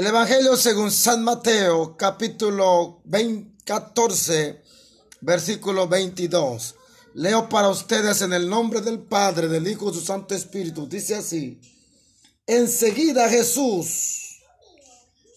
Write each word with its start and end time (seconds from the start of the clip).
El 0.00 0.06
Evangelio 0.06 0.56
según 0.56 0.90
San 0.90 1.22
Mateo, 1.22 1.94
capítulo 1.94 3.02
14, 3.66 4.62
versículo 5.20 5.88
22. 5.88 6.74
Leo 7.12 7.50
para 7.50 7.68
ustedes 7.68 8.22
en 8.22 8.32
el 8.32 8.48
nombre 8.48 8.80
del 8.80 9.00
Padre, 9.00 9.46
del 9.46 9.68
Hijo 9.68 9.90
y 9.90 9.92
su 9.92 10.00
Santo 10.00 10.34
Espíritu. 10.34 10.88
Dice 10.88 11.16
así. 11.16 11.60
Enseguida 12.46 13.28
Jesús 13.28 14.40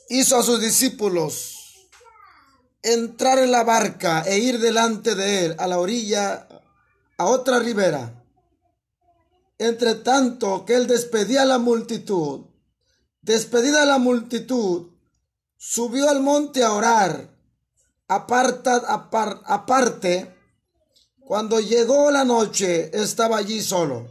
hizo 0.08 0.38
a 0.38 0.44
sus 0.44 0.62
discípulos 0.62 1.90
entrar 2.82 3.40
en 3.40 3.52
la 3.52 3.66
barca 3.66 4.24
e 4.26 4.38
ir 4.38 4.60
delante 4.60 5.14
de 5.14 5.46
él 5.46 5.56
a 5.60 5.68
la 5.68 5.78
orilla, 5.78 6.48
a 7.18 7.26
otra 7.26 7.60
ribera. 7.60 8.24
Entre 9.58 9.96
tanto 9.96 10.64
que 10.64 10.76
él 10.76 10.88
despedía 10.88 11.42
a 11.42 11.46
la 11.46 11.58
multitud, 11.58 12.53
Despedida 13.24 13.86
la 13.86 14.00
multitud, 14.00 14.90
subió 15.56 16.10
al 16.10 16.22
monte 16.22 16.62
a 16.62 16.74
orar. 16.74 17.30
Aparta, 18.10 18.76
aparte, 19.46 20.36
cuando 21.22 21.62
llegó 21.62 22.12
la 22.12 22.26
noche, 22.26 22.92
estaba 22.94 23.38
allí 23.38 23.62
solo. 23.62 24.10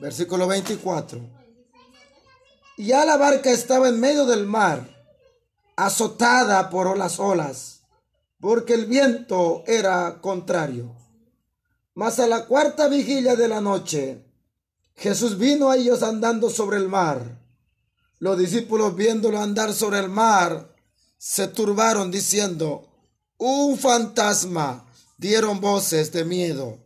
Versículo 0.00 0.48
24. 0.48 1.20
Y 2.78 2.86
ya 2.86 3.04
la 3.04 3.16
barca 3.16 3.52
estaba 3.52 3.88
en 3.88 4.00
medio 4.00 4.26
del 4.26 4.44
mar, 4.44 4.88
azotada 5.76 6.68
por 6.68 6.98
las 6.98 7.20
olas, 7.20 7.82
porque 8.40 8.74
el 8.74 8.86
viento 8.86 9.62
era 9.68 10.20
contrario. 10.20 10.96
Mas 11.94 12.18
a 12.18 12.26
la 12.26 12.46
cuarta 12.46 12.88
vigilia 12.88 13.36
de 13.36 13.46
la 13.46 13.60
noche, 13.60 14.24
Jesús 14.96 15.38
vino 15.38 15.70
a 15.70 15.76
ellos 15.76 16.02
andando 16.02 16.50
sobre 16.50 16.78
el 16.78 16.88
mar 16.88 17.39
los 18.20 18.38
discípulos 18.38 18.94
viéndolo 18.94 19.40
andar 19.40 19.74
sobre 19.74 19.98
el 19.98 20.08
mar, 20.08 20.74
se 21.18 21.48
turbaron 21.48 22.10
diciendo, 22.10 22.86
un 23.38 23.78
fantasma, 23.78 24.86
dieron 25.16 25.60
voces 25.60 26.12
de 26.12 26.24
miedo. 26.24 26.78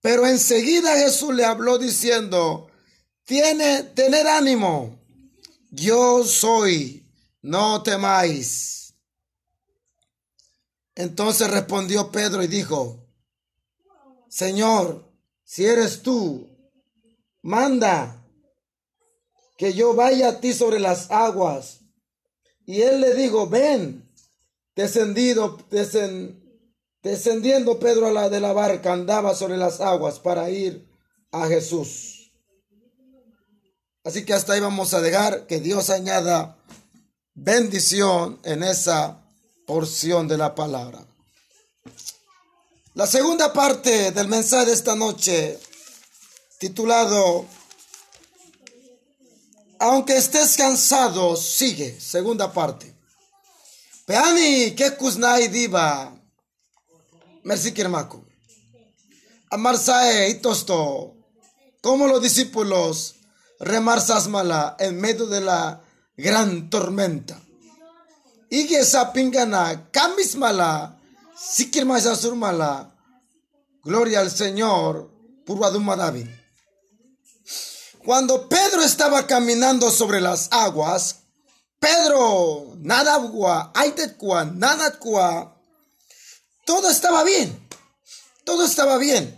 Pero 0.00 0.26
enseguida 0.26 0.98
Jesús 0.98 1.34
le 1.34 1.44
habló 1.44 1.78
diciendo, 1.78 2.68
tiene, 3.24 3.84
tener 3.84 4.26
ánimo, 4.26 4.98
yo 5.70 6.24
soy, 6.24 7.08
no 7.42 7.82
temáis. 7.82 8.94
Entonces 10.96 11.48
respondió 11.48 12.10
Pedro 12.10 12.42
y 12.42 12.48
dijo, 12.48 13.06
Señor, 14.28 15.08
si 15.44 15.64
eres 15.64 16.02
tú, 16.02 16.48
manda 17.42 18.25
que 19.56 19.72
yo 19.72 19.94
vaya 19.94 20.28
a 20.28 20.40
ti 20.40 20.52
sobre 20.52 20.78
las 20.78 21.10
aguas. 21.10 21.80
Y 22.66 22.82
él 22.82 23.00
le 23.00 23.14
dijo, 23.14 23.48
ven, 23.48 24.08
descendido, 24.74 25.58
descendiendo 27.02 27.78
Pedro 27.78 28.08
a 28.08 28.12
la 28.12 28.28
de 28.28 28.40
la 28.40 28.52
barca, 28.52 28.92
andaba 28.92 29.34
sobre 29.34 29.56
las 29.56 29.80
aguas 29.80 30.18
para 30.18 30.50
ir 30.50 30.86
a 31.30 31.46
Jesús. 31.46 32.32
Así 34.04 34.24
que 34.24 34.34
hasta 34.34 34.52
ahí 34.52 34.60
vamos 34.60 34.94
a 34.94 35.00
dejar 35.00 35.46
que 35.46 35.60
Dios 35.60 35.90
añada 35.90 36.56
bendición 37.34 38.38
en 38.44 38.62
esa 38.62 39.22
porción 39.66 40.28
de 40.28 40.38
la 40.38 40.54
palabra. 40.54 41.04
La 42.94 43.06
segunda 43.06 43.52
parte 43.52 44.12
del 44.12 44.28
mensaje 44.28 44.66
de 44.66 44.72
esta 44.72 44.94
noche, 44.94 45.58
titulado 46.58 47.46
aunque 49.78 50.16
estés 50.16 50.56
cansado, 50.56 51.36
sigue. 51.36 52.00
Segunda 52.00 52.52
parte. 52.52 52.94
Peani, 54.06 54.74
que 54.74 54.96
kuznai 54.96 55.48
diva. 55.48 56.12
Merci 57.44 57.72
kirmako. 57.72 58.24
Amarsae 59.50 60.30
y 60.30 60.34
tosto. 60.34 61.14
Como 61.80 62.06
los 62.08 62.22
discípulos 62.22 63.16
remarsas 63.60 64.28
mala 64.28 64.76
en 64.78 65.00
medio 65.00 65.26
de 65.26 65.40
la 65.40 65.80
gran 66.16 66.70
tormenta. 66.70 67.40
Ige 68.50 68.78
esa 68.80 69.12
pingana, 69.12 69.90
camis 69.90 70.36
mala, 70.36 71.00
sikir 71.36 71.84
mala. 71.84 72.94
Gloria 73.82 74.20
al 74.20 74.30
Señor, 74.30 75.10
Purwaduma 75.44 75.96
David. 75.96 76.28
Cuando 78.06 78.48
Pedro 78.48 78.82
estaba 78.82 79.26
caminando 79.26 79.90
sobre 79.90 80.20
las 80.20 80.46
aguas, 80.52 81.24
Pedro, 81.80 82.74
nada 82.76 83.14
agua, 83.14 83.72
nada 84.44 84.96
todo 86.64 86.88
estaba 86.88 87.24
bien, 87.24 87.68
todo 88.44 88.64
estaba 88.64 88.96
bien. 88.98 89.36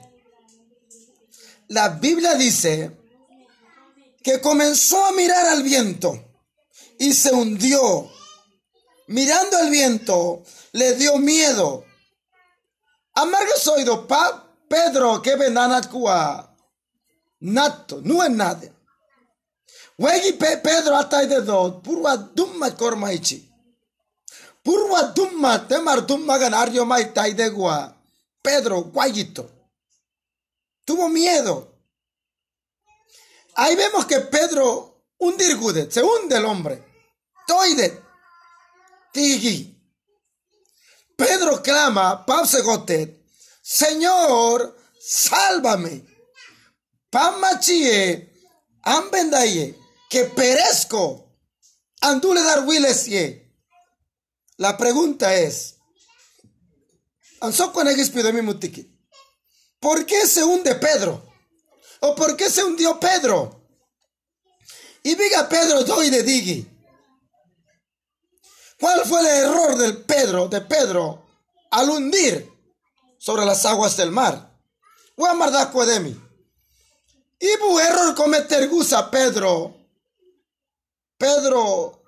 La 1.69 1.89
Biblia 1.89 2.35
dice 2.35 2.95
que 4.23 4.43
comenzó 4.43 5.03
a 5.07 5.13
mirar 5.13 5.47
al 5.47 5.63
viento 5.63 6.23
y 6.99 7.15
se 7.15 7.33
hundió. 7.33 8.13
Mirando 9.07 9.61
el 9.61 9.71
viento, 9.71 10.43
le 10.73 10.93
dio 10.93 11.17
miedo. 11.17 11.87
Amargo 13.15 14.07
pa 14.07 14.47
Pedro, 14.69 15.23
que 15.23 15.37
venanacua. 15.37 16.48
Nato, 17.41 18.01
no 18.03 18.23
es 18.23 18.31
nada. 18.31 18.69
Wegi 19.99 20.33
Pedro 20.33 20.97
atay 20.97 21.27
de 21.27 21.41
do, 21.43 21.81
purwa 21.83 22.17
dumma 22.17 22.71
kormaichi. 22.77 23.49
Purwa 24.63 25.03
dumma 25.15 25.67
temar 25.67 26.07
dumma 26.07 26.39
ganario 26.39 26.85
mai 26.85 27.13
tai 27.13 27.35
de 27.35 27.49
gua. 27.51 27.95
Pedro, 28.43 28.83
guayito. 28.83 29.51
Tuvo 30.85 31.09
miedo. 31.09 31.75
Ahí 33.57 33.75
vemos 33.77 34.07
que 34.07 34.21
Pedro 34.21 35.05
hundirgude, 35.19 35.91
se 35.91 36.03
hunde 36.03 36.37
el 36.37 36.45
hombre. 36.45 36.85
Toide. 37.47 38.03
Tigi. 39.13 39.75
Pedro 41.17 41.61
clama, 41.61 42.25
Gotet, 42.63 43.27
Señor, 43.61 44.77
sálvame. 45.01 46.18
Pamachie, 47.11 48.33
ambendaye, 48.83 49.79
que 50.11 50.25
perezco. 50.25 51.25
Andule 52.01 52.43
dar 52.43 52.65
ye. 53.07 53.49
La 54.57 54.77
pregunta 54.77 55.35
es, 55.35 55.77
¿por 59.81 60.07
qué 60.07 60.27
se 60.27 60.45
hunde 60.45 60.75
Pedro? 60.75 61.25
¿O 62.01 62.15
por 62.15 62.37
qué 62.37 62.51
se 62.51 62.65
hundió 62.65 62.99
Pedro? 63.01 63.59
Y 65.03 65.15
diga 65.15 65.49
Pedro 65.49 65.85
doy 65.85 66.11
de 66.11 66.23
digi. 66.23 66.69
¿Cuál 68.79 69.05
fue 69.07 69.21
el 69.21 69.27
error 69.27 69.77
del 69.77 70.05
Pedro, 70.05 70.49
de 70.49 70.61
Pedro, 70.61 71.27
al 71.71 71.91
hundir 71.91 72.49
sobre 73.19 73.45
las 73.45 73.65
aguas 73.65 73.97
del 73.97 74.13
mar? 74.13 74.57
de 75.87 76.01
mí. 76.01 76.28
Ibu 77.39 77.79
error 77.79 78.15
cometer 78.15 78.69
gusa 78.69 79.11
Pedro. 79.11 79.75
Pedro, 81.17 82.03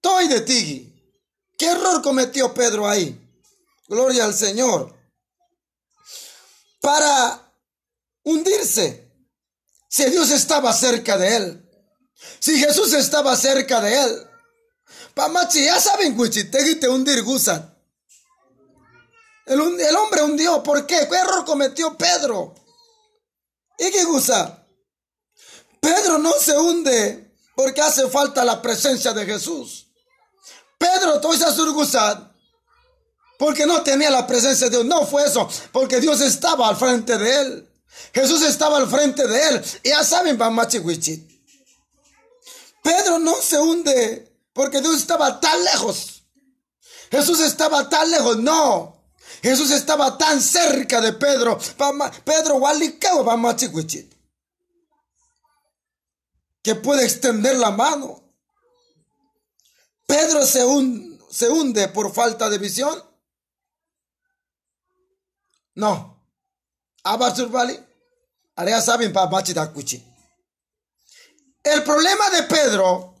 toy 0.00 0.28
de 0.28 0.40
ti. 0.42 0.90
¿Qué 1.56 1.66
error 1.66 2.02
cometió 2.02 2.52
Pedro 2.52 2.88
ahí? 2.88 3.20
Gloria 3.88 4.24
al 4.24 4.34
Señor. 4.34 4.94
Para 6.80 7.52
hundirse. 8.24 9.04
Si 9.88 10.04
Dios 10.06 10.30
estaba 10.30 10.72
cerca 10.72 11.16
de 11.16 11.36
él. 11.36 11.70
Si 12.40 12.58
Jesús 12.58 12.92
estaba 12.92 13.36
cerca 13.36 13.80
de 13.80 14.02
él. 14.02 14.30
Pamachi, 15.14 15.64
ya 15.64 15.80
saben, 15.80 16.16
te 16.80 16.88
hundir 16.88 17.22
gusa. 17.22 17.78
El, 19.46 19.60
el 19.80 19.96
hombre 19.96 20.22
hundió. 20.22 20.62
¿Por 20.62 20.86
qué? 20.86 21.06
¿Qué 21.08 21.16
error 21.16 21.44
cometió 21.44 21.96
Pedro? 21.96 22.54
¿Y 23.78 23.90
qué 23.90 24.04
gusta? 24.04 24.66
Pedro 25.80 26.18
no 26.18 26.32
se 26.32 26.56
hunde 26.56 27.36
porque 27.54 27.80
hace 27.80 28.08
falta 28.08 28.44
la 28.44 28.62
presencia 28.62 29.12
de 29.12 29.26
Jesús. 29.26 29.86
Pedro 30.78 31.20
toisa 31.20 31.54
surgusad 31.54 32.30
porque 33.38 33.66
no 33.66 33.82
tenía 33.82 34.10
la 34.10 34.26
presencia 34.26 34.68
de 34.68 34.76
Dios. 34.76 34.86
No 34.86 35.06
fue 35.06 35.24
eso, 35.24 35.48
porque 35.72 36.00
Dios 36.00 36.20
estaba 36.20 36.68
al 36.68 36.76
frente 36.76 37.18
de 37.18 37.40
él. 37.40 37.70
Jesús 38.12 38.42
estaba 38.42 38.78
al 38.78 38.88
frente 38.88 39.26
de 39.26 39.48
él. 39.48 39.64
Ya 39.84 40.04
saben, 40.04 40.38
Bamachiwichit. 40.38 41.30
Pedro 42.82 43.18
no 43.18 43.34
se 43.36 43.58
hunde 43.58 44.32
porque 44.52 44.80
Dios 44.80 44.96
estaba 44.96 45.40
tan 45.40 45.62
lejos. 45.64 46.22
Jesús 47.10 47.40
estaba 47.40 47.88
tan 47.88 48.10
lejos. 48.10 48.38
No. 48.38 49.03
Jesús 49.44 49.70
estaba 49.72 50.16
tan 50.16 50.40
cerca 50.40 51.02
de 51.02 51.12
Pedro. 51.12 51.58
Pedro 52.24 52.58
que 56.62 56.74
puede 56.76 57.04
extender 57.04 57.54
la 57.58 57.70
mano. 57.70 58.22
Pedro 60.06 60.46
se, 60.46 60.62
se 61.30 61.50
hunde 61.50 61.88
por 61.88 62.10
falta 62.14 62.48
de 62.48 62.56
visión? 62.56 63.04
No. 65.74 66.26
Abasurvali. 67.02 67.78
Area 68.56 68.80
saben 68.80 69.12
El 71.62 71.84
problema 71.84 72.30
de 72.30 72.44
Pedro. 72.44 73.14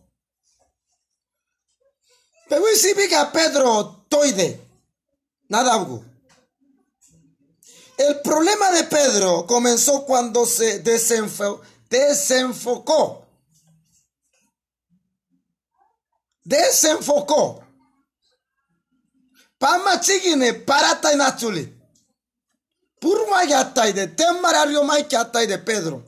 Pero 2.48 2.64
significa 2.76 3.30
Pedro 3.30 4.06
toide. 4.08 4.58
Nada. 5.50 6.13
El 8.06 8.20
problema 8.20 8.70
de 8.72 8.84
Pedro 8.84 9.46
comenzó 9.46 10.04
cuando 10.04 10.44
se 10.44 10.80
desenfocó. 10.80 11.62
Desenfocó. 16.42 17.64
Pama 19.58 20.00
chigine 20.00 20.52
parata 20.52 21.14
inachuli. 21.14 21.72
Purma 23.00 23.44
yatai 23.44 23.92
de 23.94 24.08
temarario 24.08 24.82
mai 24.84 25.06
de 25.46 25.58
Pedro. 25.58 26.04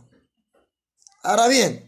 Ahora 1.22 1.46
bien, 1.48 1.82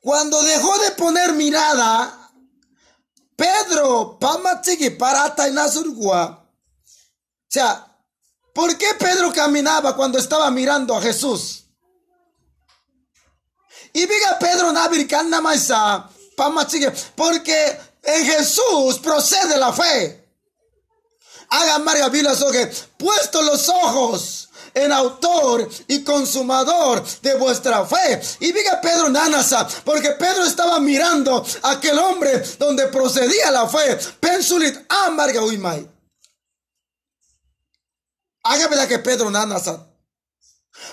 cuando 0.00 0.40
dejó 0.42 0.78
de 0.78 0.92
poner 0.92 1.32
mirada, 1.32 2.30
Pedro, 3.36 4.16
Pama 4.20 4.60
chigi 4.60 4.90
parata 4.90 5.48
inasurgua 5.48 6.40
o 6.40 6.43
sea, 7.54 7.86
¿por 8.52 8.76
qué 8.76 8.94
Pedro 8.98 9.32
caminaba 9.32 9.94
cuando 9.94 10.18
estaba 10.18 10.50
mirando 10.50 10.94
a 10.96 11.00
Jesús? 11.00 11.64
Y 13.92 14.00
diga 14.00 14.38
Pedro 14.40 14.72
Nabirikana 14.72 15.40
Maisa, 15.40 16.10
porque 17.14 17.80
en 18.02 18.26
Jesús 18.26 18.98
procede 18.98 19.56
la 19.56 19.72
fe. 19.72 20.20
Haga 21.48 21.78
María 21.78 22.08
Vila 22.08 22.34
que 22.50 22.72
puesto 22.96 23.40
los 23.42 23.68
ojos 23.68 24.48
en 24.74 24.90
autor 24.90 25.68
y 25.86 26.02
consumador 26.02 27.04
de 27.22 27.34
vuestra 27.36 27.86
fe. 27.86 28.20
Y 28.40 28.50
diga 28.50 28.80
Pedro 28.80 29.08
Nanasa, 29.08 29.68
porque 29.84 30.10
Pedro 30.10 30.44
estaba 30.44 30.80
mirando 30.80 31.46
aquel 31.62 31.96
hombre 32.00 32.42
donde 32.58 32.88
procedía 32.88 33.52
la 33.52 33.68
fe. 33.68 33.96
Pensulit 34.18 34.76
amarga 34.88 35.44
uimai. 35.44 35.93
Hágame 38.44 38.86
que 38.86 38.98
Pedro 38.98 39.30
Nanasa. 39.30 39.90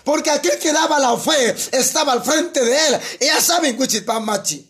Porque 0.03 0.29
aquel 0.29 0.57
que 0.59 0.71
daba 0.71 0.99
la 0.99 1.17
fe 1.17 1.55
estaba 1.71 2.13
al 2.13 2.23
frente 2.23 2.63
de 2.63 2.87
él. 2.87 3.01
Y 3.19 3.25
ya 3.25 3.41
saben, 3.41 3.77
Machi. 4.21 4.67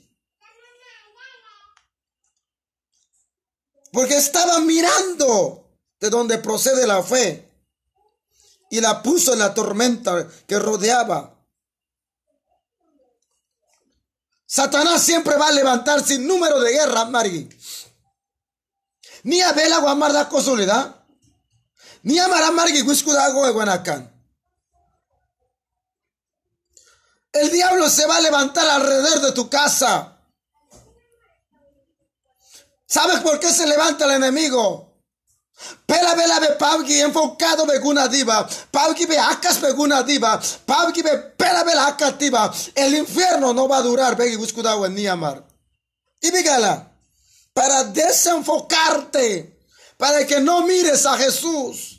Porque 3.91 4.17
estaba 4.17 4.59
mirando 4.59 5.77
de 5.99 6.09
donde 6.09 6.37
procede 6.39 6.87
la 6.87 7.03
fe. 7.03 7.47
Y 8.69 8.79
la 8.79 9.03
puso 9.03 9.33
en 9.33 9.39
la 9.39 9.53
tormenta 9.53 10.27
que 10.47 10.57
rodeaba. 10.57 11.37
Satanás 14.45 15.03
siempre 15.03 15.35
va 15.37 15.49
a 15.49 15.51
levantar 15.51 16.03
sin 16.03 16.25
número 16.25 16.59
de 16.59 16.71
guerra, 16.71 17.05
Mari. 17.05 17.49
Ni 19.23 19.41
a 19.41 19.51
Bela 19.51 19.79
Guamar 19.79 20.11
da 22.03 23.27
soledad. 23.31 23.99
Ni 24.03 24.11
El 27.33 27.49
diablo 27.49 27.89
se 27.89 28.05
va 28.05 28.17
a 28.17 28.21
levantar 28.21 28.67
alrededor 28.67 29.21
de 29.21 29.31
tu 29.31 29.49
casa. 29.49 30.17
¿Sabes 32.85 33.21
por 33.21 33.39
qué 33.39 33.51
se 33.53 33.65
levanta 33.65 34.05
el 34.05 34.11
enemigo? 34.11 34.89
Pela 35.85 36.15
vela 36.15 36.39
be 36.39 36.55
pavgi 36.57 36.99
enfocado 36.99 37.65
beguna 37.65 38.07
diva. 38.07 38.47
Pavgi 38.71 39.05
be 39.05 39.17
acas 39.17 39.61
beguna 39.61 40.03
diva. 40.03 40.41
Pavgi 40.65 41.01
be 41.01 41.17
pela 41.37 41.63
vela 41.63 41.87
acativa. 41.87 42.51
El 42.75 42.95
infierno 42.95 43.53
no 43.53 43.67
va 43.67 43.77
a 43.77 43.81
durar. 43.81 44.17
Begi 44.17 44.35
buscudao 44.35 44.85
en 44.85 44.95
Niamar. 44.95 45.45
Y 46.19 46.31
bigala. 46.31 46.91
Para 47.53 47.83
desenfocarte 47.83 49.61
para 50.01 50.25
que 50.25 50.39
no 50.39 50.65
mires 50.65 51.05
a 51.05 51.15
Jesús. 51.15 51.90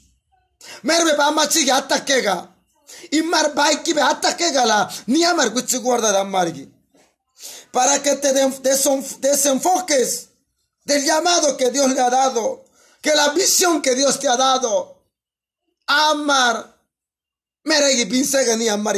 Merbe 0.82 1.17
ba 1.17 1.31
machi 1.31 1.70
hasta 1.70 2.05
kega. 2.05 2.49
Imar 3.11 3.55
baiki 3.55 3.94
be 3.94 4.00
hasta 4.00 4.37
kega 4.37 4.64
la 4.67 4.91
ni 5.06 5.25
amar 5.25 5.50
guchi 5.50 5.79
guarda 5.79 6.25
margi. 6.25 6.69
Para 7.70 8.03
que 8.03 8.17
te 8.17 8.32
desenfoques 9.20 10.29
del 10.85 11.05
llamado 11.05 11.56
que 11.56 11.70
Dios 11.70 11.91
le 11.91 12.00
ha 12.00 12.11
dado, 12.11 12.64
que 13.00 13.14
la 13.14 13.31
visión 13.31 13.81
que 13.81 13.94
Dios 13.94 14.19
te 14.19 14.29
ha 14.29 14.37
dado. 14.37 15.03
Amar. 15.87 16.70
Ni 17.64 18.69
amar 18.69 18.97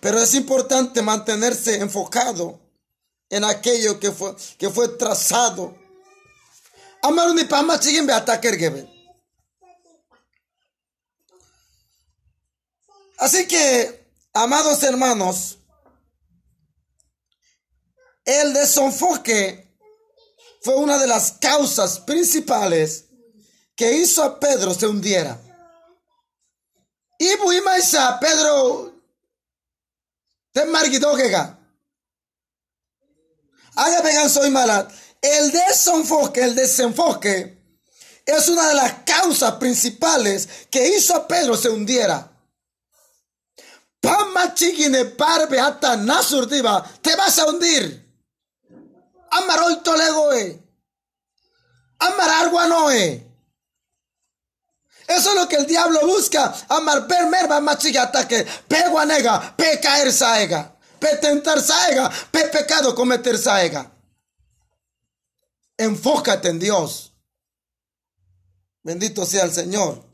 Pero 0.00 0.18
es 0.18 0.34
importante 0.34 1.02
mantenerse 1.02 1.76
enfocado 1.76 2.58
en 3.28 3.44
aquello 3.44 4.00
que 4.00 4.10
fue, 4.12 4.34
que 4.58 4.70
fue 4.70 4.88
trazado 4.88 5.76
Amarundi 7.02 7.44
pama 7.44 7.78
chigin 7.78 8.06
be 8.06 8.12
ataker 8.12 8.56
gebe. 8.58 8.99
Así 13.20 13.46
que, 13.46 14.10
amados 14.32 14.82
hermanos, 14.82 15.58
el 18.24 18.54
desenfoque 18.54 19.76
fue 20.62 20.76
una 20.76 20.96
de 20.96 21.06
las 21.06 21.32
causas 21.32 22.00
principales 22.00 23.04
que 23.76 23.92
hizo 23.92 24.22
a 24.22 24.40
Pedro 24.40 24.72
se 24.72 24.86
hundiera. 24.86 25.38
Y 27.18 27.36
buimaisa 27.36 28.18
Pedro 28.18 28.94
te 30.52 30.64
marguidogega. 30.64 31.58
Haga 33.76 34.02
pegan 34.02 34.30
soy 34.30 34.48
malat. 34.48 34.90
El 35.20 35.52
desenfoque, 35.52 36.40
el 36.40 36.54
desenfoque 36.54 37.76
es 38.24 38.48
una 38.48 38.66
de 38.68 38.74
las 38.76 38.92
causas 39.04 39.52
principales 39.56 40.48
que 40.70 40.96
hizo 40.96 41.14
a 41.14 41.28
Pedro 41.28 41.54
se 41.54 41.68
hundiera. 41.68 42.29
Pama 44.00 44.54
chigine 44.54 45.04
parbe 45.04 45.60
hasta 45.60 45.96
nasurdiva, 45.96 46.82
te 47.02 47.14
vas 47.16 47.38
a 47.38 47.46
hundir. 47.46 48.10
Amarol 49.30 49.82
tolegoe. 49.82 50.70
Amar 52.00 52.50
noe. 52.68 53.26
Eso 55.06 55.30
es 55.30 55.34
lo 55.34 55.48
que 55.48 55.56
el 55.56 55.66
diablo 55.66 56.00
busca. 56.06 56.54
Amar 56.68 57.06
per 57.06 57.26
merva 57.26 57.60
machigata 57.60 58.26
que 58.26 58.46
pe 58.68 58.88
guanega, 58.88 59.54
pe 59.56 59.80
caer 59.80 60.12
saega, 60.12 60.76
pe 60.98 61.16
tentar 61.16 61.60
saega, 61.60 62.10
pe 62.30 62.48
pecado 62.48 62.94
cometer 62.94 63.36
saega. 63.36 63.90
Enfócate 65.76 66.48
en 66.48 66.58
Dios. 66.58 67.12
Bendito 68.82 69.26
sea 69.26 69.44
el 69.44 69.52
Señor. 69.52 70.09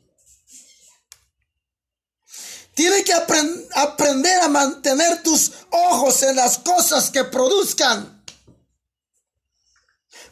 Tienes 2.77 3.05
que 3.05 3.15
aprender 3.15 4.39
a 4.43 4.49
mantener 4.51 5.23
tus 5.23 5.51
ojos 5.71 6.23
en 6.23 6.37
las 6.37 6.59
cosas 6.59 7.11
que 7.11 7.25
produzcan. 7.25 8.23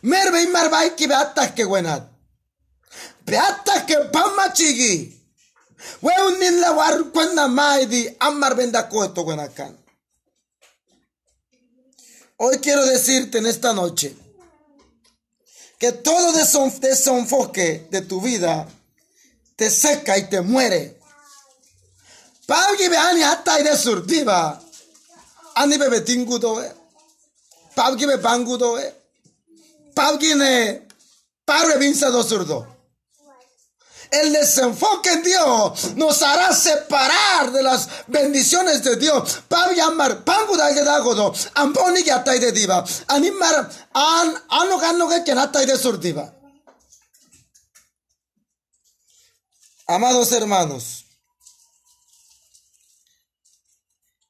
Merve 0.03 0.43
y 0.43 0.47
marvay 0.49 0.95
que 0.95 1.07
beata 1.07 1.55
que 1.55 1.65
buena. 1.65 2.07
Beata 3.25 3.87
que 3.87 3.97
pamachigi. 4.13 5.19
Weun 6.03 6.61
la 6.61 6.73
war 6.73 7.05
cuando 7.15 7.49
maidi 7.49 8.15
amar 8.21 8.55
venda 8.55 8.91
coeto 8.91 9.25
buenacan. 9.25 9.83
Hoy 12.37 12.59
quiero 12.59 12.85
decirte 12.85 13.39
en 13.39 13.47
esta 13.47 13.73
noche 13.73 14.15
que 15.79 15.93
todo 15.93 16.33
desenfoque 16.33 17.89
de 17.91 18.03
tu 18.03 18.21
vida 18.21 18.69
te 19.57 19.71
seca 19.71 20.19
y 20.19 20.29
te 20.29 20.43
muere. 20.43 21.01
Pagi 22.47 22.89
be 22.89 22.97
ani 22.97 23.23
hatta 23.23 23.59
ide 23.61 23.77
surdiva. 23.77 24.61
Ani 25.57 25.79
be 25.79 25.89
betingudo 25.89 26.61
e. 26.63 26.73
Pagi 27.75 28.07
be 28.07 28.17
bangudo 28.19 28.79
e. 28.79 28.93
Pagi 29.95 30.35
ne 30.35 30.87
parve 31.45 31.79
vinsa 31.79 32.11
do 32.11 32.23
surdo. 32.23 32.75
El 34.11 34.33
desenfoque 34.33 35.11
en 35.11 35.23
Dios 35.23 35.97
nos 35.97 36.23
hará 36.23 36.55
separar 36.55 37.51
de 37.51 37.63
las 37.63 37.89
bendiciones 38.07 38.85
de 38.85 38.97
Dios. 38.97 39.43
Pavi 39.49 39.81
amar 39.81 40.23
pangu 40.25 40.57
da 40.57 40.73
gedagodo. 40.73 41.35
Amponi 41.55 42.05
que 42.05 42.13
atai 42.13 42.39
de 42.39 42.53
diva. 42.53 42.85
Animar 43.09 43.69
an 43.93 44.43
ano 44.51 44.79
gano 44.79 45.09
que 45.09 45.33
atai 45.33 45.67
de 45.67 45.77
surdiva. 45.77 46.33
Amados 49.87 50.33
hermanos, 50.33 51.04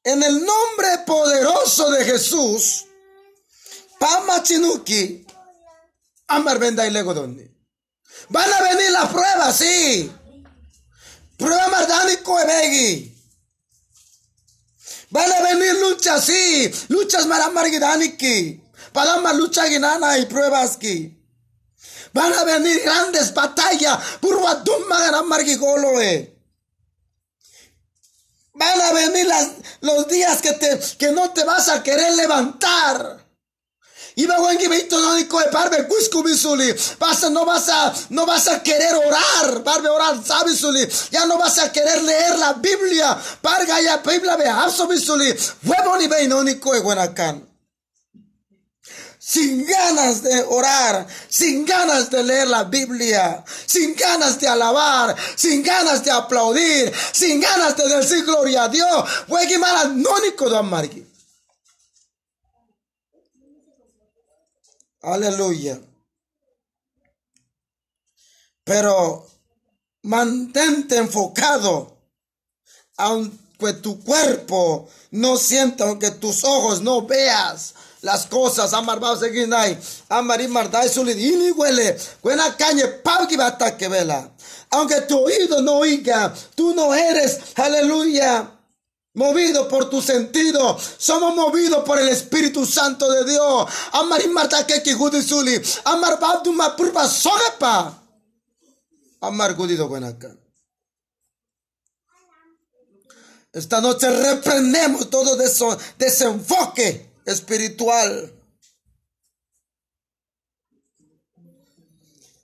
en 0.05 0.21
el 0.21 0.45
nombre 0.45 0.99
poderoso 1.05 1.89
de 1.89 2.05
Jesús, 2.05 2.85
Pama 3.99 4.43
chinuki. 4.43 5.25
Amar 6.27 6.59
venda 6.59 6.85
y 6.85 6.91
lego 6.91 7.13
Van 8.29 8.53
a 8.53 8.61
venir 8.61 8.91
las 8.91 9.09
pruebas, 9.09 9.57
sí. 9.57 10.11
Prueba 11.37 11.67
mardánico 11.69 12.39
ebegi. 12.39 13.15
Van 15.09 15.31
a 15.31 15.41
venir 15.41 15.75
luchas, 15.75 16.25
sí. 16.25 16.71
Luchas 16.89 17.25
maramargidaniki. 17.25 18.61
Para 18.91 19.17
más 19.17 19.35
lucha 19.35 19.65
guinana 19.65 20.17
y 20.17 20.25
pruebas 20.25 20.77
que. 20.77 21.15
Van 22.13 22.33
a 22.33 22.43
venir 22.43 22.81
grandes 22.83 23.33
batallas. 23.33 23.99
Purwa 24.19 24.63
margigoloe. 25.23 26.34
Van 28.55 28.81
a 28.81 28.93
venir 28.93 29.25
las, 29.25 29.49
los 29.81 30.07
días 30.07 30.41
que, 30.41 30.53
te, 30.53 30.79
que 30.97 31.11
no 31.11 31.31
te 31.31 31.43
vas 31.43 31.69
a 31.69 31.83
querer 31.83 32.13
levantar. 32.15 33.25
Y 34.17 34.25
va 34.25 34.35
a 34.35 34.39
Vas 36.99 37.31
no 37.31 37.45
vas 37.45 37.69
a 37.69 37.93
no 38.09 38.25
vas 38.25 38.47
a 38.47 38.63
querer 38.63 38.95
orar, 38.95 39.61
parbe 39.63 39.89
orar 39.89 40.23
sabisuli. 40.23 40.87
Ya 41.11 41.25
no 41.25 41.37
vas 41.37 41.59
a 41.59 41.69
querer 41.71 42.01
leer 42.01 42.39
la 42.39 42.53
Biblia. 42.53 43.17
Parga 43.41 43.81
ya 43.81 43.97
Biblia 43.97 44.37
ve 44.37 44.47
absobisuli. 44.47 45.35
Huevo 45.65 45.97
ni 45.97 46.07
ve 46.07 46.27
no 46.27 46.43
ni 46.43 46.53
buenacan 46.53 47.54
sin 49.27 49.65
ganas 49.65 50.21
de 50.21 50.43
orar, 50.43 51.07
sin 51.29 51.65
ganas 51.65 52.11
de 52.11 52.21
leer 52.21 52.47
la 52.47 52.65
Biblia, 52.65 53.43
sin 53.65 53.95
ganas 53.95 54.39
de 54.39 54.47
alabar, 54.47 55.15
sin 55.35 55.63
ganas 55.63 56.03
de 56.03 56.11
aplaudir, 56.11 56.93
sin 57.11 57.41
ganas 57.41 57.75
de 57.75 57.89
decir 57.89 58.23
gloria 58.23 58.65
a 58.65 58.69
Dios. 58.69 59.09
Aleluya. 65.01 65.81
Pero 68.63 69.25
mantente 70.03 70.97
enfocado, 70.97 71.97
aunque 72.97 73.73
tu 73.81 74.03
cuerpo 74.03 74.87
no 75.09 75.35
sienta, 75.37 75.85
aunque 75.85 76.11
tus 76.11 76.43
ojos 76.43 76.83
no 76.83 77.07
veas, 77.07 77.73
las 78.05 78.27
cosas. 78.27 78.73
Amar 78.73 79.03
va 79.03 79.17
seguinai. 79.17 79.77
Amar 80.09 80.39
y 80.39 80.47
mardai 80.47 80.87
solidini 80.87 81.51
huele. 81.51 81.97
Buena 82.21 82.55
caña 82.55 82.85
pauki 83.03 83.35
bata 83.35 83.75
que 83.75 83.89
vela. 83.89 84.31
Aunque 84.69 85.01
tu 85.01 85.17
oído 85.17 85.61
no 85.61 85.79
oiga, 85.79 86.33
tú 86.55 86.73
no 86.73 86.93
eres, 86.93 87.39
aleluya, 87.55 88.51
movido 89.13 89.67
por 89.67 89.89
tu 89.89 90.01
sentido. 90.01 90.77
Somos 90.97 91.35
movidos 91.35 91.83
por 91.83 91.99
el 91.99 92.09
Espíritu 92.09 92.65
Santo 92.65 93.09
de 93.11 93.31
Dios. 93.31 93.69
Amar 93.93 94.21
y 94.23 94.27
marta 94.27 94.65
que 94.67 94.81
suli. 95.23 95.61
Amar 95.85 96.19
babdu 96.19 96.53
ma 96.53 96.75
purpa 96.75 97.07
sogepa. 97.07 98.01
Amar 99.21 99.55
gudido 99.55 99.87
buena 99.87 100.15
Esta 103.51 103.81
noche 103.81 104.09
reprendemos 104.09 105.09
todo 105.09 105.41
eso, 105.41 105.77
desenfoque 105.97 107.14
espiritual. 107.25 108.31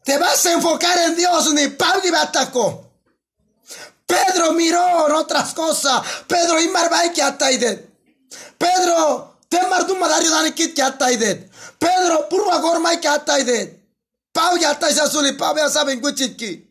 Te 0.03 0.17
vas 0.17 0.45
a 0.45 0.53
enfocar 0.53 0.97
en 0.99 1.15
Dios, 1.15 1.53
ni 1.53 1.67
Pablo 1.67 2.01
y 2.03 2.15
atacó. 2.15 2.91
Pedro 4.05 4.53
miró 4.53 5.07
en 5.07 5.15
otras 5.15 5.53
cosas. 5.53 6.01
Pedro 6.27 6.59
y 6.59 6.67
Marbay 6.67 7.13
que 7.13 7.21
ataidet. 7.21 7.89
Pedro, 8.57 9.37
te 9.47 9.61
mardu 9.67 9.95
madario 9.95 10.29
dani 10.31 10.51
kit 10.51 10.75
que 10.75 10.81
ataidet. 10.81 11.49
Pedro, 11.79 12.27
purva 12.27 12.57
gormay 12.57 12.99
que 12.99 13.07
ataidet. 13.07 13.79
Pau 14.31 14.57
ya 14.57 14.71
azul 14.71 15.27
y 15.27 15.33
Pau 15.33 15.55
ya 15.55 15.69
saben 15.69 16.01
cuchiqui. 16.01 16.70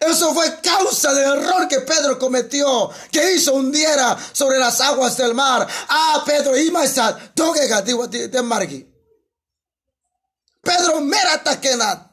Eso 0.00 0.32
fue 0.32 0.60
causa 0.60 1.12
del 1.12 1.42
error 1.42 1.68
que 1.68 1.80
Pedro 1.80 2.18
cometió, 2.18 2.90
que 3.10 3.34
hizo 3.34 3.54
hundiera 3.54 4.16
sobre 4.32 4.58
las 4.58 4.80
aguas 4.80 5.16
del 5.16 5.34
mar. 5.34 5.66
Ah, 5.88 6.22
Pedro, 6.24 6.56
y 6.56 6.70
maestra, 6.70 7.32
toque 7.34 7.60
de 7.66 8.42
margi. 8.42 8.86
Pedro, 10.62 11.00
mera 11.00 11.34
ataquenat. 11.34 12.08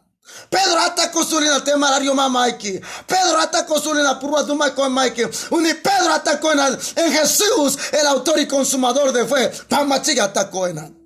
Pedro 0.50 0.80
atacó 0.80 1.24
sulina 1.24 1.64
temarario 1.64 2.14
mamaiki. 2.14 2.80
Pedro 3.06 3.40
atacó 3.40 3.80
sulina 3.80 4.20
purua 4.20 4.44
duma 4.44 4.74
con 4.74 4.94
Mike. 4.94 5.30
Uni 5.52 5.74
Pedro 5.76 6.14
atacó 6.14 6.52
en, 6.52 7.12
Jesús, 7.12 7.78
el 7.92 8.08
autor 8.08 8.40
y 8.40 8.48
consumador 8.48 9.12
de 9.12 9.26
fe. 9.26 9.52
Pamachiga 9.70 10.26
atacó 10.26 10.68
en 10.68 10.98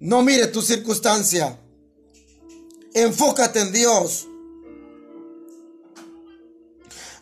No 0.00 0.22
mire 0.22 0.48
tu 0.48 0.60
circunstancia. 0.60 1.58
Enfócate 2.94 3.60
en 3.60 3.72
Dios 3.72 4.26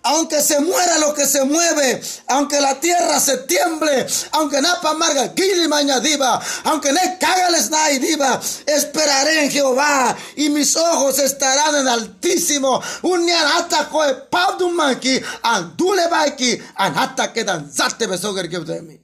aunque 0.02 0.40
se 0.40 0.60
muera 0.60 0.98
lo 0.98 1.14
que 1.14 1.26
se 1.26 1.44
mueve, 1.44 2.00
aunque 2.28 2.60
la 2.60 2.80
tierra 2.80 3.20
se 3.20 3.38
tiemble, 3.38 4.06
aunque 4.32 4.60
napa 4.60 4.90
amarga, 4.90 5.28
diva, 5.28 6.40
aunque 6.64 6.92
ne 6.92 7.18
cágales 7.18 7.70
diva, 8.00 8.40
esperaré 8.66 9.44
en 9.44 9.50
Jehová 9.50 10.16
y 10.36 10.48
mis 10.48 10.74
ojos 10.76 11.18
estarán 11.18 11.76
en 11.76 11.88
altísimo. 11.88 12.80
Un 13.02 13.26
nianata 13.26 13.88
koe 13.90 14.14
paudumanki, 14.30 15.20
andule 15.42 16.08
baiki, 16.08 16.58
anata 16.76 17.32
que 17.32 17.44
danzate 17.44 18.06
besoger 18.06 18.48
de 18.48 18.82
mí. 18.82 19.00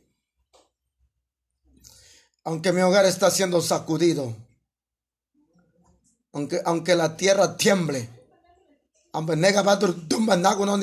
Aunque 2.45 2.73
mi 2.73 2.81
hogar 2.81 3.05
está 3.05 3.31
siendo 3.31 3.61
sacudido, 3.61 4.35
aunque, 6.33 6.63
aunque 6.65 6.95
la 6.95 7.17
tierra 7.17 7.57
tiemble, 7.57 8.16
amba 9.17 9.35
nega 9.35 9.63
badur 9.63 9.95
dumba 10.09 10.37
nago 10.37 10.67
no 10.67 10.77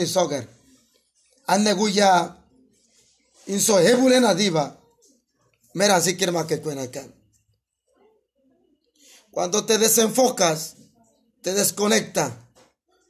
na 4.20 4.34
diva. 4.34 4.80
Si 6.02 6.18
Cuando 9.32 9.66
te 9.66 9.78
desenfocas, 9.78 10.76
te 11.42 11.54
desconecta. 11.54 12.40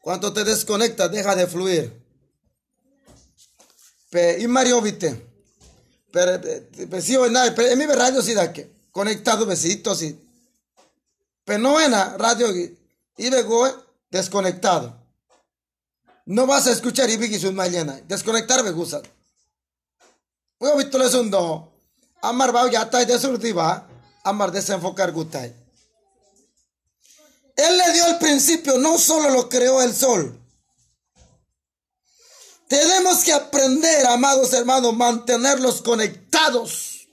Cuando 0.01 0.33
te 0.33 0.43
desconecta, 0.43 1.07
deja 1.07 1.35
de 1.35 1.47
fluir. 1.47 2.03
Pe, 4.09 4.41
y 4.41 4.47
Mario 4.47 4.81
vite. 4.81 5.29
Pero, 6.11 6.41
pe, 6.41 7.01
si 7.01 7.15
o 7.15 7.29
nada, 7.29 7.53
en 7.55 7.79
mi 7.79 7.85
radio 7.85 8.21
sí 8.21 8.33
da 8.33 8.51
que. 8.51 8.71
Conectado 8.91 9.45
besitos 9.45 10.01
y. 10.03 10.19
Pero 11.45 11.59
no 11.59 11.79
en 11.81 11.91
radio 11.91 12.47
y 13.17 13.29
luego 13.29 13.67
desconectado. 14.09 15.02
No 16.25 16.47
vas 16.47 16.67
a 16.67 16.71
escuchar 16.71 17.09
y 17.09 17.39
su 17.39 17.51
mañana. 17.51 17.99
Desconectar 18.07 18.63
me 18.63 18.71
gusta. 18.71 19.01
Voy 20.59 20.71
a 20.71 20.75
visto 20.75 21.01
eso 21.03 21.23
no. 21.23 21.73
Amar 22.21 22.55
va 22.55 22.71
ya 22.71 22.83
está 22.83 23.03
desurtiva. 23.03 23.87
Amar 24.23 24.51
desenfocar 24.51 25.11
gutay. 25.11 25.53
Él 27.55 27.77
le 27.77 27.93
dio 27.93 28.07
el 28.07 28.17
principio, 28.17 28.77
no 28.79 28.97
solo 28.97 29.29
lo 29.29 29.47
creó 29.49 29.81
el 29.81 29.93
sol. 29.93 30.39
Tenemos 32.67 33.23
que 33.23 33.33
aprender, 33.33 34.05
amados 34.07 34.53
hermanos, 34.53 34.95
mantenerlos 34.95 35.81
conectados. 35.81 37.07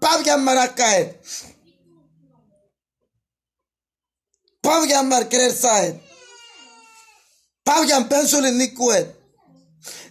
Pabia 0.00 0.36
Maracae. 0.36 1.20
Mar 7.66 7.86
querer 7.86 8.28
saber. 8.28 9.16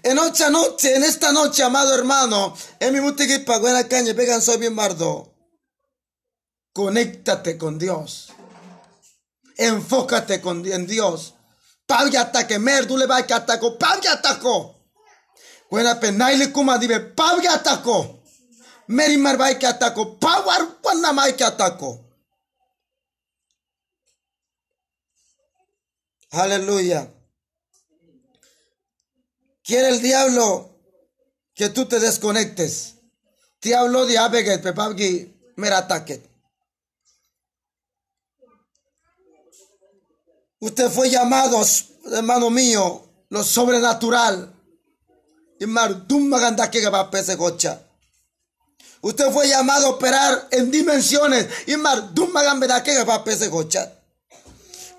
En 0.03 0.19
otra 0.19 0.49
noche, 0.49 0.95
en 0.95 1.03
esta 1.03 1.31
noche, 1.31 1.63
amado 1.63 1.95
hermano, 1.95 2.55
en 2.79 2.93
mi 2.93 3.01
mutigipa, 3.01 3.57
buena 3.57 3.87
caña, 3.87 4.13
pegan 4.13 4.41
soy 4.41 4.57
bien 4.57 4.75
bardo. 4.75 5.33
Conéctate 6.73 7.57
con 7.57 7.79
Dios. 7.79 8.31
Enfócate 9.57 10.41
con, 10.41 10.65
en 10.65 10.85
Dios. 10.85 11.33
Pavya 11.87 12.21
ataque, 12.21 12.59
merdule 12.59 13.05
va 13.05 13.25
que 13.25 13.33
atacó, 13.33 13.77
pavya 13.77 14.13
atacó. 14.13 14.75
Buena 15.69 15.99
penaile 15.99 16.51
kuma 16.51 16.77
dive, 16.77 16.99
pavya 16.99 17.53
atacó. 17.53 18.23
Meri 18.87 19.17
marbai 19.17 19.57
que 19.57 19.65
atacó, 19.65 20.19
pawar 20.19 20.77
mai 21.13 21.35
que 21.35 21.43
atacó. 21.43 22.05
Aleluya. 26.31 27.14
Quiere 29.65 29.89
el 29.89 29.99
diablo 29.99 30.69
que 31.55 31.69
tú 31.69 31.87
te 31.87 31.99
desconectes. 31.99 32.97
Diablo 33.59 34.05
de 34.05 34.15
abeget, 34.19 34.61
pepabgi, 34.61 35.33
merataket. 35.55 36.23
Usted 40.59 40.89
fue 40.91 41.09
llamado, 41.09 41.63
hermano 42.11 42.51
mío, 42.51 43.07
lo 43.29 43.43
sobrenatural. 43.43 44.53
Usted 49.01 49.31
fue 49.31 49.47
llamado 49.47 49.87
a 49.87 49.89
operar 49.89 50.47
en 50.51 50.69
dimensiones. 50.69 51.47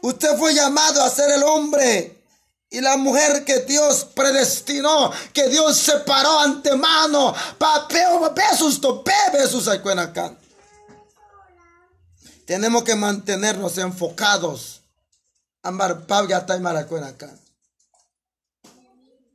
Usted 0.03 0.39
fue 0.39 0.55
llamado 0.55 1.05
a 1.05 1.11
ser 1.11 1.31
el 1.31 1.45
hombre 1.45 2.16
y 2.77 2.81
la 2.83 2.99
mujer 2.99 3.43
que 3.47 3.61
Dios 3.61 4.05
predestinó, 4.05 5.11
que 5.33 5.49
Dios 5.49 5.79
separó 5.79 6.41
antemano. 6.41 7.35
besos, 8.35 8.83
besos 9.33 9.67
acá. 9.99 10.37
Tenemos 12.45 12.85
que 12.85 12.95
mantenernos 12.95 13.79
enfocados. 13.79 14.83
Amar. 15.63 16.07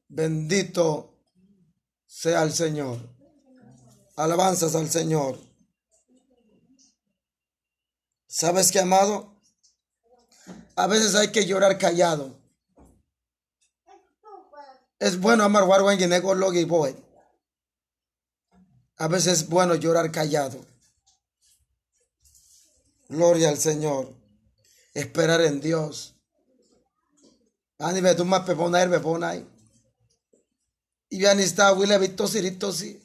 Bendito 0.07 1.12
sea 2.05 2.43
el 2.43 2.53
Señor. 2.53 3.00
Alabanzas 4.17 4.75
al 4.75 4.88
Señor. 4.88 5.39
¿Sabes 8.27 8.71
qué, 8.71 8.81
amado? 8.81 9.41
A 10.75 10.86
veces 10.86 11.15
hay 11.15 11.31
que 11.31 11.48
llorar 11.48 11.79
callado. 11.79 12.39
Es 15.01 15.20
bueno 15.20 15.43
amar 15.43 15.63
y 16.62 16.63
boy. 16.65 16.96
A 18.98 19.08
veces 19.08 19.34
es 19.34 19.50
bueno 19.50 19.74
llorar 19.74 20.12
callado. 20.12 20.63
Gloria 23.10 23.50
al 23.50 23.58
Señor. 23.58 24.13
Esperar 24.93 25.41
en 25.41 25.60
Dios. 25.60 26.13
Y 31.10 31.17
ni 31.17 31.41
está 31.41 31.74
huile 31.74 31.98
vito 31.98 32.27
sí. 32.72 33.01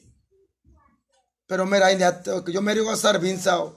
Pero 1.47 1.65
mira, 1.65 1.91
yo 2.47 2.61
me 2.61 2.75
digo 2.75 2.91
a 2.91 2.95
estar 2.95 3.19
vinzao. 3.19 3.75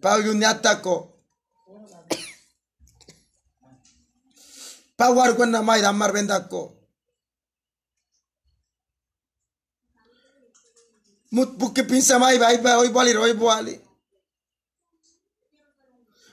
Pau 0.00 0.22
y 0.22 0.28
un 0.28 0.42
ataco. 0.42 1.15
Pau 4.96 5.20
argüen 5.20 5.50
na 5.50 5.62
mai 5.62 5.80
damar 5.82 6.12
vendako. 6.12 6.72
Mut 11.30 11.58
buki 11.58 11.82
pinsa 11.82 12.18
mai 12.18 12.38
bai 12.38 12.56
bali 12.92 13.12
roi 13.12 13.34
bali. 13.34 13.80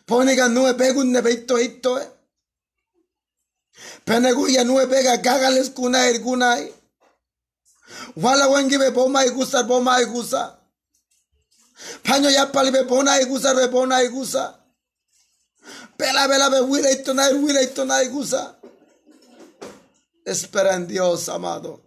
Pone 0.07 0.35
ga 0.35 0.47
nue 0.47 0.73
pegun 0.73 1.11
ne 1.11 1.21
beito 1.21 1.55
hito 1.57 1.97
eh. 1.97 2.09
Ya 4.55 4.63
nue 4.63 4.87
pega 4.87 5.17
cagales 5.17 5.69
kunai 5.69 6.19
kunai. 6.19 6.73
Wala 8.15 8.47
wengi 8.47 8.77
be 8.77 8.91
boma 8.91 9.25
igusa 9.25 9.63
boma 9.63 10.01
igusa. 10.01 10.59
Paño 12.03 12.29
ya 12.29 12.45
pali 12.45 12.71
be 12.71 12.83
bona 12.83 13.19
igusa 13.21 13.55
be 13.55 13.67
bona 13.67 14.03
igusa. 14.03 14.62
Pela 15.97 16.27
bela 16.27 16.49
be 16.49 16.61
wila 16.61 16.91
itona 16.91 17.27
wila 17.29 17.61
itona 17.61 18.03
igusa. 18.03 18.59
Espera 20.25 20.75
en 20.75 20.87
Dios, 20.87 21.29
amado. 21.29 21.81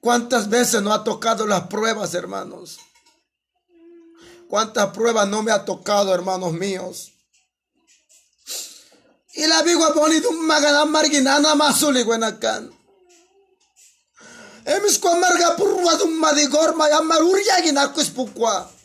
¿Cuántas 0.00 0.48
veces 0.48 0.82
no 0.82 0.92
ha 0.92 1.02
tocado 1.02 1.46
las 1.46 1.66
pruebas, 1.66 2.14
hermanos? 2.14 2.78
¿Cuántas 4.48 4.90
pruebas 4.90 5.26
no 5.28 5.42
me 5.42 5.50
ha 5.50 5.64
tocado, 5.64 6.14
hermanos 6.14 6.52
míos? 6.52 7.12
Y 9.34 9.46
la 9.46 9.62
vigo 9.62 9.92
bonito 9.94 10.32
magana 10.32 10.84
marginana 10.84 11.54
masuli 11.54 12.04
buenakan. 12.04 12.72
Emis 14.64 14.98
kwa 14.98 15.16
marga 15.18 15.56
purwa 15.56 15.94
dum 15.96 16.18
madigorma 16.18 16.88
ya 16.88 17.02
maruria 17.02 17.62
ginakus 17.62 18.10
pukwa. 18.10 18.75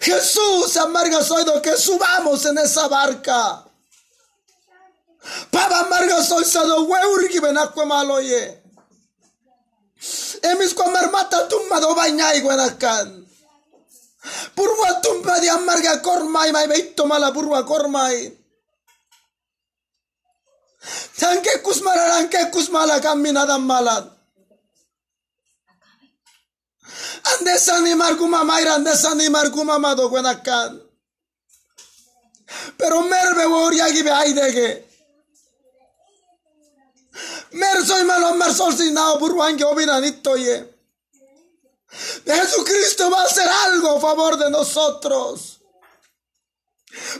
Jesús, 0.00 0.76
amarga 0.76 1.22
soy 1.22 1.44
do 1.44 1.60
que 1.60 1.76
subamos 1.76 2.44
en 2.46 2.58
esa 2.58 2.88
barca. 2.88 3.64
Paba 5.50 5.80
amarga 5.80 6.22
soy 6.22 6.44
sado 6.44 6.86
weurgi 6.86 7.40
benakwa 7.40 7.86
maloye. 7.86 8.62
Emis 10.42 10.74
kwa 10.74 10.88
marmata 10.88 11.48
tumma 11.48 11.80
do 11.80 11.94
bañay 11.94 12.42
buenakan. 12.42 13.24
Purwa 14.54 15.00
tumba 15.02 15.40
di 15.40 15.48
amarga 15.48 16.00
kormay 16.00 16.52
may 16.52 16.68
beito 16.68 17.06
mala 17.06 17.32
purwa 17.32 17.64
kormay. 17.64 18.32
Tanke 21.18 21.62
kusmala 21.64 22.08
ranke 22.08 22.50
kusmala 22.52 23.00
caminada 23.00 23.58
malat. 23.58 24.13
Ande 27.32 27.58
sanimar 27.58 28.16
kuma 28.16 28.44
mayra 28.44 28.74
ande 28.74 28.94
sanimar 28.96 29.50
kuma 29.50 29.78
mado 29.78 30.08
guanakan. 30.08 30.80
Pero 32.78 33.02
merbe 33.02 33.46
woria 33.46 33.90
gibe 33.90 34.10
aidege. 34.10 34.84
Mer 37.52 37.84
soy 37.86 38.04
malo 38.04 38.34
mer 38.34 38.52
sol 38.52 38.72
sin 38.72 38.94
nao 38.94 39.18
burwange 39.18 39.64
obinanito 39.64 40.36
ye. 40.36 40.56
Jesucristo 42.26 43.10
va 43.10 43.20
a 43.22 43.24
hacer 43.24 43.48
algo 43.66 43.96
a 43.96 44.00
favor 44.00 44.36
de 44.36 44.50
nosotros. 44.50 45.60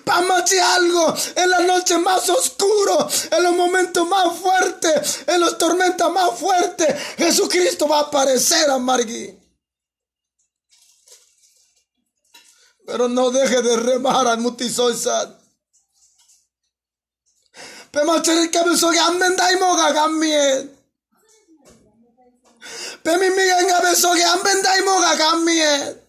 Pamachi 0.05 0.59
algo 0.59 1.15
en 1.35 1.51
la 1.51 1.61
noche 1.61 1.99
más 1.99 2.29
oscuro, 2.29 3.09
en 3.31 3.43
los 3.43 3.55
momentos 3.55 4.07
más 4.07 4.37
fuertes, 4.39 5.25
en 5.27 5.41
las 5.41 5.59
tormentas 5.59 6.11
más 6.11 6.39
fuertes. 6.39 6.95
Jesucristo 7.17 7.89
va 7.89 7.99
a 7.99 8.03
aparecer 8.03 8.71
a. 8.71 9.44
Pero 12.87 13.09
no 13.09 13.31
deje 13.31 13.63
de 13.63 13.77
remar 13.77 14.27
al 14.27 14.39
mutisoisad. 14.39 15.39
Pemacheri 17.91 18.51
cabezó 18.51 18.91
que 18.91 18.99
anden 18.99 19.37
daimoga 19.37 19.93
gamien. 19.93 20.77
Pemi 23.03 23.31
migan 23.31 23.67
cabezó 23.69 24.13
que 24.15 24.25
anden 24.25 24.63
daimoga 24.63 25.15
gamien. 25.15 26.05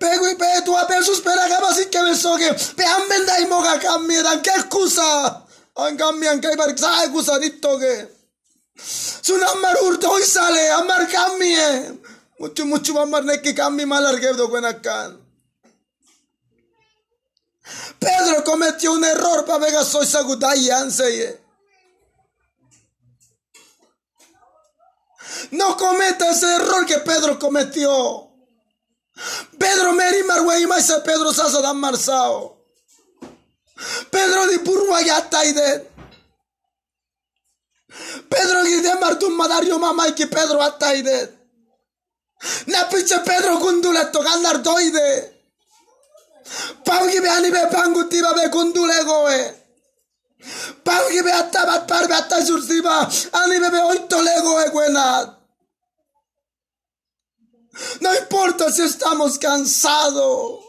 Pego 0.00 0.30
y 0.30 0.34
pe 0.34 0.62
tu 0.64 0.74
apel 0.76 1.04
suspera 1.04 1.46
gaba 1.46 1.74
sin 1.74 1.90
que 1.90 2.02
me 2.02 2.16
sogue. 2.16 2.54
Pe 2.74 2.84
ambenda 2.86 3.38
y 3.38 3.46
moga 3.46 3.78
cambie 3.78 4.22
dan 4.22 4.40
qué 4.40 4.50
excusa. 4.50 5.44
An 5.76 5.96
cambian 5.98 6.40
que 6.40 6.56
bar 6.56 6.76
sa 6.78 7.04
excusa 7.04 7.38
dito 7.38 7.78
que. 7.78 8.08
Suna 9.20 9.54
marur 9.56 10.00
hoy 10.06 10.22
sale 10.22 10.70
amar 10.70 11.06
cambie. 11.06 12.00
Mucho 12.40 12.64
mucho 12.64 12.98
amar 12.98 13.22
ne 13.22 13.42
que 13.42 13.54
cambie 13.54 13.84
malar 13.84 14.18
que 14.18 14.32
do 14.32 14.48
buena 14.48 14.80
can. 14.80 15.20
Pedro 17.98 18.42
cometió 18.44 18.92
un 18.92 19.04
error 19.04 19.44
para 19.44 19.58
vega 19.58 19.84
soy 19.84 20.06
sagudai 20.06 20.70
anseye. 20.70 21.38
No 25.50 25.76
cometa 25.76 26.30
ese 26.30 26.46
error 26.56 26.86
que 26.86 26.98
Pedro 27.00 27.38
cometió. 27.38 28.32
Pedro 29.58 29.92
Meri 29.92 30.22
Marway 30.22 30.66
Maisa 30.66 31.02
Pedro 31.02 31.34
Sasa 31.34 31.60
Dan 31.60 31.76
Marsao. 31.76 32.56
Pedro 34.10 34.46
di 34.46 34.58
Yataide. 35.06 35.90
Pedro 38.30 38.64
Gide 38.64 38.94
Martum 38.98 39.36
Madario 39.36 39.78
Mamaiki 39.78 40.24
Pedro 40.24 40.62
Ataide. 40.62 41.39
Napiche 42.66 43.18
Pedro 43.24 43.58
Gunduleto 43.58 44.22
Gandar 44.22 44.58
Doide. 44.62 45.40
Paugi 46.84 47.20
be 47.20 47.28
ani 47.28 47.50
be 47.50 47.66
pangutiva 47.70 48.34
be 48.34 48.48
kundule 48.48 49.04
goe. 49.04 49.54
Paugi 50.84 51.22
be 51.22 51.30
atabat 51.30 51.86
parbe 51.86 52.14
atasursiva 52.14 53.06
ani 53.32 53.58
be 53.60 53.70
be 53.70 53.80
oito 53.90 54.22
lego 54.22 54.60
e 54.60 54.70
guenat. 54.70 55.36
No 58.00 58.14
importa 58.14 58.70
si 58.72 58.82
estamos 58.82 59.38
cansados, 59.38 60.60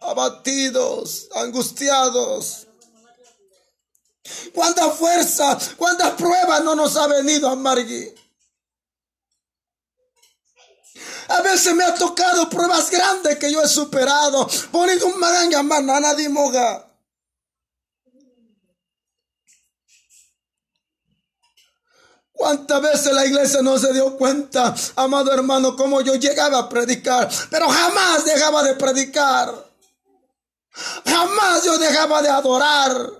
abatidos, 0.00 1.28
angustiados. 1.34 2.66
Cuánta 4.54 4.90
fuerza, 4.90 5.58
cuántas 5.76 6.12
pruebas 6.14 6.62
no 6.64 6.74
nos 6.74 6.96
ha 6.96 7.06
venido 7.08 7.48
a 7.48 7.56
Margui. 7.56 8.14
A 11.28 11.42
veces 11.42 11.74
me 11.74 11.84
ha 11.84 11.94
tocado 11.94 12.48
pruebas 12.48 12.90
grandes 12.90 13.38
que 13.38 13.50
yo 13.50 13.62
he 13.62 13.68
superado. 13.68 14.48
Ponido 14.70 15.06
un 15.06 15.18
maganga 15.18 15.62
manana 15.62 16.14
de 16.14 16.28
moga. 16.28 16.86
¿Cuántas 22.36 22.82
veces 22.82 23.12
la 23.14 23.24
iglesia 23.24 23.62
no 23.62 23.78
se 23.78 23.94
dio 23.94 24.14
cuenta, 24.18 24.74
amado 24.96 25.32
hermano, 25.32 25.74
cómo 25.74 26.02
yo 26.02 26.16
llegaba 26.16 26.58
a 26.58 26.68
predicar? 26.68 27.30
Pero 27.50 27.66
jamás 27.66 28.26
dejaba 28.26 28.62
de 28.62 28.74
predicar. 28.74 29.54
Jamás 31.06 31.64
yo 31.64 31.78
dejaba 31.78 32.20
de 32.20 32.28
adorar. 32.28 33.10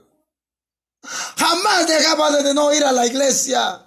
jamás 1.39 1.87
dejaba 1.87 2.31
de 2.31 2.53
no 2.53 2.73
ir 2.75 2.85
a 2.85 2.93
la 2.93 3.07
iglesia. 3.07 3.86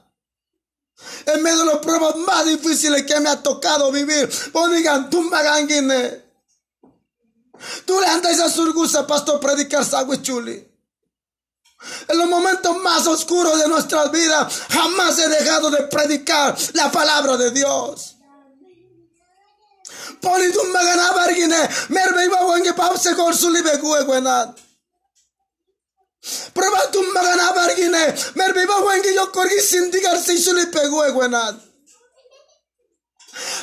En 1.25 1.41
medio 1.43 1.59
de 1.59 1.65
los 1.65 1.79
pruebas 1.79 2.15
más 2.17 2.45
difíciles 2.45 3.03
que 3.03 3.19
me 3.19 3.29
ha 3.29 3.41
tocado 3.41 3.91
vivir. 3.91 4.29
Bonigan, 4.51 5.09
tumba 5.09 5.41
ganguine. 5.41 6.23
Tú 7.85 7.99
le 7.99 8.07
andas 8.07 8.39
a 8.39 8.49
surgusa, 8.49 9.05
pastor, 9.05 9.39
predicar 9.39 9.85
chuli. 10.21 10.65
En 12.07 12.17
los 12.17 12.27
momentos 12.27 12.77
más 12.77 13.07
oscuros 13.07 13.57
de 13.61 13.67
nuestras 13.67 14.11
vidas, 14.11 14.63
jamás 14.69 15.17
he 15.19 15.29
dejado 15.29 15.69
de 15.71 15.83
predicar 15.83 16.57
la 16.73 16.91
palabra 16.91 17.37
de 17.37 17.51
Dios. 17.51 18.15
Poli 20.21 20.51
tumba 20.51 20.83
ganaba 20.83 21.23
argine, 21.23 21.69
merve 21.89 22.25
iba 22.25 22.45
wenge 22.47 22.73
papse 22.73 23.15
kor 23.15 23.33
sulibe 26.21 26.49
kue 26.49 26.53
kwenat. 26.53 26.53
Prueba 26.53 26.91
tumba 26.91 27.21
ganaba 27.21 27.61
argine, 27.63 28.15
merve 28.35 28.63
iba 28.63 28.77
wenge 28.85 29.13
yo 29.15 29.27
korgi 29.27 29.61
sindigar 29.61 30.17
si 30.17 30.37
sulipe 30.37 30.79
kue 30.89 31.13
kwenat. 31.13 31.55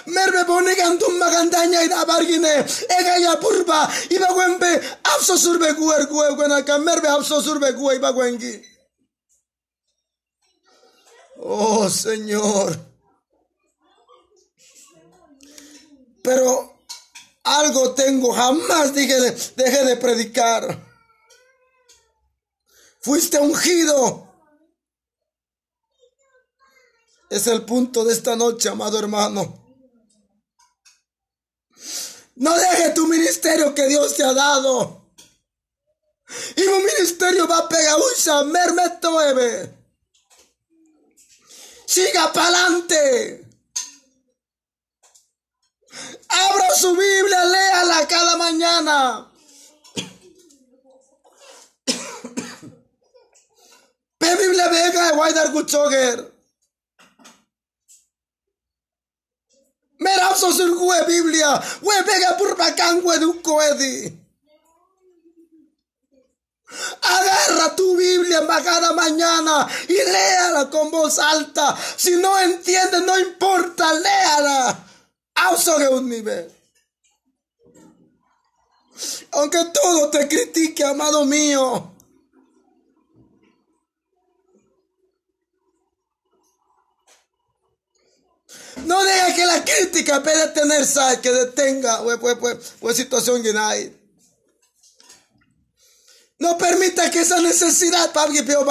Merbe 0.07 0.45
bonigan 0.47 0.99
tumba 0.99 1.31
gandanya 1.31 1.83
ida 1.83 2.05
bargine, 2.07 2.65
ega 2.99 3.19
ya 3.19 3.37
purba, 3.37 3.91
iba 4.11 4.33
wembe, 4.33 4.83
abso 5.05 5.37
surbe 5.37 5.75
kuer 5.75 6.07
kue 6.07 6.37
kwenaka, 6.37 6.79
merbe 6.79 7.09
abso 7.09 7.43
surbe 7.43 7.73
kue 7.75 7.97
iba 7.97 8.11
wengi. 8.13 8.65
Oh 11.39 11.89
Señor. 11.91 12.79
Pero 16.23 16.81
algo 17.45 17.95
tengo, 17.95 18.33
jamás 18.33 18.95
dije 18.95 19.21
de, 19.21 19.31
dejé 19.57 19.85
de 19.85 19.97
predicar. 19.97 20.86
Fuiste 23.07 23.39
ungido. 23.39 24.27
Es 27.31 27.47
el 27.47 27.65
punto 27.65 28.05
de 28.05 28.13
esta 28.13 28.35
noche, 28.35 28.69
amado 28.69 28.99
hermano. 28.99 29.65
No 32.35 32.53
deje 32.59 32.91
tu 32.97 33.07
ministerio 33.07 33.73
que 33.77 33.87
Dios 33.87 34.17
te 34.17 34.25
ha 34.25 34.33
dado. 34.33 35.13
Y 36.57 36.63
un 36.63 36.85
ministerio 36.85 37.47
va 37.47 37.59
a 37.59 37.69
pegar 37.69 37.95
un 37.95 38.51
mermeto 38.51 39.21
Siga 41.87 42.33
para 42.33 42.49
adelante. 42.49 43.49
Abra 46.29 46.75
su 46.75 46.91
Biblia, 46.91 47.45
léala 47.45 48.09
cada 48.09 48.37
mañana. 48.37 49.33
Pe 54.27 54.35
Biblia 54.43 54.69
vega 54.69 55.11
de 55.11 55.17
Waidar 55.17 55.53
Guchoger. 55.53 56.19
Merapso 59.99 60.53
sur 60.53 60.75
gue 60.75 61.07
Biblia. 61.07 61.63
We 61.83 62.03
vega 62.03 62.35
purpacan 62.37 63.05
we 63.05 63.19
du 63.19 63.41
coedi. 63.41 64.19
Agarra 67.03 67.77
tu 67.77 67.97
Biblia 67.97 68.41
cada 68.65 68.93
mañana 68.95 69.69
y 69.89 69.95
léala 69.95 70.69
con 70.71 70.91
voz 70.91 71.21
alta. 71.21 71.77
Si 71.97 72.17
no 72.17 72.37
entiendes, 72.41 73.03
no 73.07 73.17
importa, 73.17 73.93
léala. 73.93 74.77
un 75.93 76.09
nivel. 76.09 76.53
Aunque 79.31 79.65
todo 79.73 80.11
te 80.11 80.27
critique, 80.27 80.83
amado 80.83 81.25
mío. 81.25 81.96
No 88.87 89.03
deja 89.03 89.35
que 89.35 89.45
la 89.45 89.65
crítica 89.65 90.23
pueda 90.23 90.53
tener 90.53 90.87
sal, 90.87 91.21
que 91.21 91.33
detenga 91.33 92.03
pues, 92.81 92.97
situación 92.97 93.43
que 93.43 93.51
hay. 93.59 94.01
No 96.39 96.57
permita 96.57 97.11
que 97.11 97.21
esa 97.21 97.41
necesidad 97.41 98.13
para 98.13 98.33
que 98.33 98.45
peo 98.45 98.65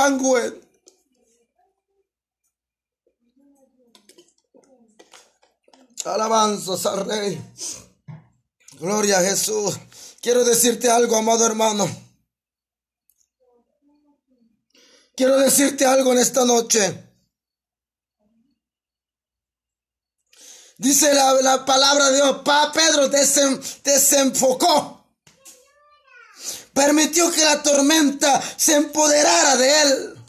Alabanzas 6.06 6.86
al 6.86 7.06
Rey. 7.06 7.42
Gloria 8.80 9.20
a 9.20 9.24
Jesús. 9.24 9.78
Quiero 10.22 10.46
decirte 10.46 10.90
algo, 10.90 11.18
amado 11.18 11.46
hermano. 11.46 11.90
Quiero 15.16 15.38
decirte 15.38 15.86
algo 15.86 16.14
en 16.14 16.20
esta 16.20 16.46
noche. 16.46 17.05
Dice 20.78 21.14
la, 21.14 21.66
palabra 21.66 22.10
de 22.10 22.18
Dios, 22.18 22.42
pa 22.44 22.72
Pedro 22.72 23.08
desenfocó. 23.08 25.06
Permitió 26.74 27.32
que 27.32 27.44
la 27.46 27.64
tormenta 27.64 28.42
se 28.58 28.76
empoderara 28.76 29.56
de 29.56 29.82
él. 29.82 30.20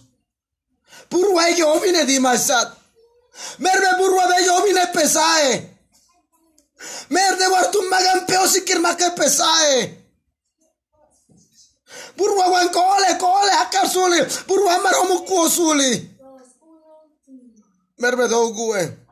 Purwa 1.09 1.51
yo 1.51 1.81
vine 1.81 2.05
dimasat. 2.05 2.77
Merve 3.59 3.89
burwa 3.99 4.27
de 4.29 4.45
yo 4.45 4.63
vine 4.63 4.87
pesae. 4.93 5.77
Merde 7.09 7.49
wartum 7.49 7.89
magan 7.89 8.27
peo 8.27 8.47
sikir 8.47 8.81
make 8.81 9.11
pesae. 9.17 10.05
Burwa 12.17 12.49
wan 12.49 12.71
kole 12.71 13.19
kole 13.19 13.53
akar 13.61 13.89
suli. 13.89 14.21
Burwa 14.47 14.79
maromu 14.79 15.25
kuo 15.25 15.49
suli. 15.49 16.17
Merve 17.99 18.29
gue. 18.29 19.06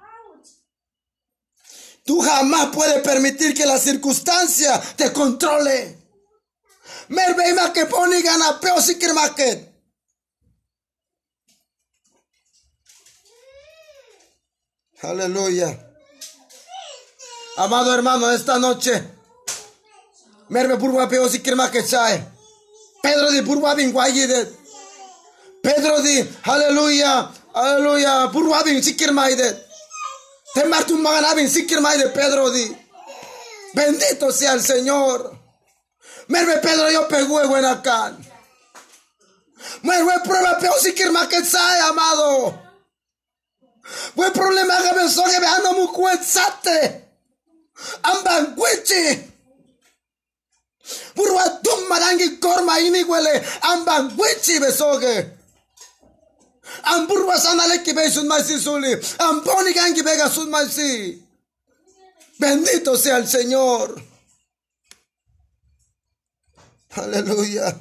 Tú 2.05 2.21
jamás 2.21 2.69
puedes 2.73 3.03
permitir 3.03 3.55
que 3.55 3.65
la 3.65 3.79
circunstancia 3.79 4.81
te 4.97 5.13
controle. 5.13 5.99
Merve 7.09 7.73
que 7.73 7.87
pone 7.87 8.21
gana 8.23 8.61
peo 8.61 8.81
sikir 8.81 9.15
make. 9.15 9.73
Aleluya. 15.03 15.91
Amado 17.57 17.95
hermano, 17.95 18.31
esta 18.33 18.59
noche, 18.59 19.03
merme 20.49 20.77
purwa 20.77 21.09
peo 21.09 21.29
si 21.29 21.41
que 21.41 21.87
chae. 21.87 22.27
Pedro 23.03 23.31
di 23.31 23.43
purwa 23.43 23.75
bin 23.75 23.93
de. 23.93 24.53
Pedro 25.63 26.03
di, 26.03 26.29
aleluya, 26.43 27.31
aleluya, 27.55 28.31
purwa 28.33 28.63
bin 28.63 28.83
si 28.83 28.95
de. 28.95 29.64
Te 30.55 30.65
martu 30.67 30.97
magana 30.97 31.35
bin 31.35 31.49
si 31.51 31.67
kirma 31.67 31.97
de 31.97 32.09
Pedro 32.11 32.51
di. 32.51 32.77
Bendito 33.75 34.31
sea 34.31 34.53
el 34.53 34.63
Señor. 34.63 35.37
Merme 36.29 36.59
Pedro 36.59 36.91
yo 36.91 37.09
pegó 37.09 37.47
buena 37.49 37.83
can. 37.83 38.25
Merme 39.83 40.21
prueba 40.25 40.59
peo 40.61 40.73
si 40.79 40.95
kirma 40.95 41.29
que 41.29 41.43
chae, 41.43 41.81
amado. 41.81 42.63
Buen 44.15 44.33
problema 44.33 44.81
que 44.81 44.93
me 44.95 45.09
soge 45.09 45.41
veando 45.41 45.73
mu 45.73 45.93
kuetsate. 45.93 47.11
Ambangwichi. 48.03 49.33
Burwa 51.17 51.63
tum 51.63 51.89
marangi 51.89 52.39
korma 52.39 52.79
ini 52.79 53.03
wele 53.03 53.43
ambangwichi 53.63 54.61
besoge. 54.61 55.34
Amburwa 56.83 57.39
sanale 57.39 57.83
ki 57.83 57.93
be 57.93 58.11
sun 58.11 58.27
maisi 58.27 58.59
suli. 58.59 58.93
Amboni 59.19 59.73
gangi 59.73 60.03
bega 60.03 60.29
sun 60.29 60.51
maisi. 60.51 61.23
Bendito 62.39 62.97
sea 62.97 63.17
el 63.19 63.29
Señor. 63.29 64.03
Aleluya. 66.97 67.75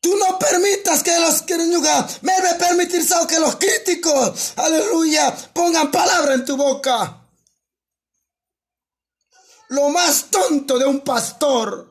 Tú 0.00 0.16
no 0.16 0.38
permitas 0.38 1.02
que 1.02 1.18
los 1.18 1.42
que 1.42 1.56
me 1.56 2.32
debe 2.32 2.54
permitir 2.58 3.02
que 3.26 3.38
los 3.38 3.56
críticos, 3.56 4.52
aleluya, 4.56 5.34
pongan 5.54 5.90
palabra 5.90 6.34
en 6.34 6.44
tu 6.44 6.58
boca. 6.58 7.26
Lo 9.68 9.88
más 9.88 10.26
tonto 10.30 10.78
de 10.78 10.84
un 10.84 11.00
pastor. 11.00 11.90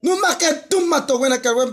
No 0.00 0.16
más 0.16 0.36
que 0.36 0.52
tú 0.68 0.80
mato 0.80 1.18
buena 1.18 1.42
que 1.42 1.50
buen 1.50 1.70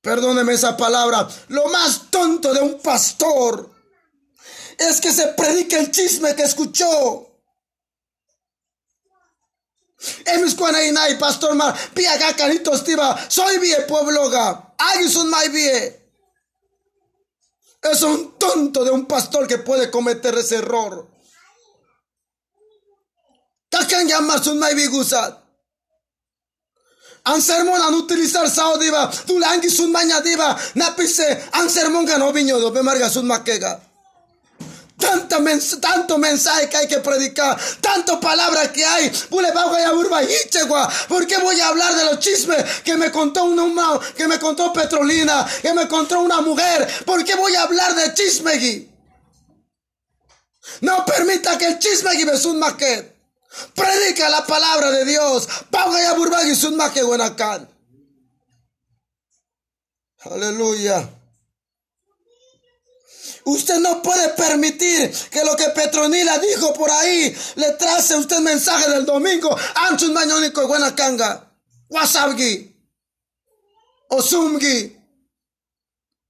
Perdóneme 0.00 0.54
esa 0.54 0.76
palabra. 0.76 1.28
Lo 1.48 1.68
más 1.68 2.10
tonto 2.10 2.52
de 2.54 2.60
un 2.60 2.80
pastor 2.80 3.70
es 4.78 5.00
que 5.00 5.12
se 5.12 5.28
predique 5.28 5.76
el 5.76 5.90
chisme 5.90 6.34
que 6.36 6.42
escuchó. 6.42 7.28
Emis 10.24 10.56
y 11.10 11.14
pastor 11.16 11.56
mar, 11.56 11.76
pia 11.92 12.16
canito 12.36 12.72
estiva, 12.72 13.18
soy 13.28 13.58
vie 13.58 13.80
pueblo 13.80 14.30
ga, 14.30 14.76
un 15.16 15.28
mai 15.28 15.48
vie. 15.48 16.12
Es 17.82 18.02
un 18.02 18.38
tonto 18.38 18.84
de 18.84 18.92
un 18.92 19.06
pastor 19.06 19.48
que 19.48 19.58
puede 19.58 19.90
cometer 19.90 20.36
ese 20.38 20.56
error. 20.56 21.08
Takan 23.68 24.06
llamar 24.06 24.42
sun 24.42 24.58
mai 24.58 24.86
gusat. 24.86 25.47
An 27.28 27.42
sermon 27.42 27.80
an 27.80 27.94
utilizar 27.94 28.48
sao 28.48 28.78
diva. 28.78 29.10
Tu 29.26 29.38
langi 29.38 29.68
sun 29.68 29.92
maña 29.92 30.20
diva. 30.22 30.56
Napise 30.74 31.48
an 31.52 31.68
sermon 31.68 32.06
que 32.06 32.16
no 32.18 32.32
viño 32.32 32.58
do. 32.58 32.70
Bemarga 32.70 33.10
sun 33.10 33.26
maquega. 33.26 33.80
Tanta 34.98 35.38
mens 35.38 35.78
tanto 35.80 36.18
mensaje 36.18 36.68
que 36.68 36.76
hay 36.76 36.88
que 36.88 36.98
predicar, 36.98 37.56
tanto 37.80 38.18
palabras 38.18 38.68
que 38.70 38.84
hay. 38.84 39.12
¿Por 39.30 41.26
qué 41.26 41.38
voy 41.38 41.60
a 41.60 41.68
hablar 41.68 41.94
de 41.94 42.04
los 42.06 42.18
chismes 42.18 42.64
que 42.82 42.96
me 42.96 43.12
contó 43.12 43.44
una, 43.44 44.00
que 44.16 44.26
me 44.26 44.40
contó 44.40 44.72
Petrolina, 44.72 45.46
que 45.62 45.72
me 45.72 45.86
contó 45.86 46.18
una 46.18 46.40
mujer? 46.40 46.88
¿Por 47.04 47.24
qué 47.24 47.36
voy 47.36 47.54
a 47.54 47.62
hablar 47.62 47.94
de 47.94 48.12
chisme? 48.14 48.88
No 50.80 51.04
permita 51.04 51.56
que 51.56 51.66
el 51.66 51.78
chisme 51.78 52.24
me 52.24 52.32
un 52.46 52.58
maquet. 52.58 53.17
Predica 53.74 54.28
la 54.28 54.46
palabra 54.46 54.90
de 54.90 55.04
Dios. 55.04 55.48
Pauga 55.70 56.00
ya 56.00 56.14
burbagi 56.14 56.54
sun 56.54 56.76
maquet 56.76 57.04
buenacan. 57.04 57.68
Aleluya. 60.20 61.08
Usted 63.44 63.78
no 63.78 64.02
puede 64.02 64.28
permitir 64.30 65.10
que 65.30 65.42
lo 65.44 65.56
que 65.56 65.70
Petronila 65.70 66.38
dijo 66.38 66.74
por 66.74 66.90
ahí 66.90 67.34
le 67.56 67.72
trace 67.72 68.16
usted 68.16 68.40
mensaje 68.40 68.90
del 68.90 69.06
domingo. 69.06 69.56
Anchun 69.74 70.12
mañonico 70.12 70.66
buena 70.66 70.94
canga. 70.94 71.50
Wasabgi. 71.88 72.76
O 74.10 74.22
Zoomgi. 74.22 74.96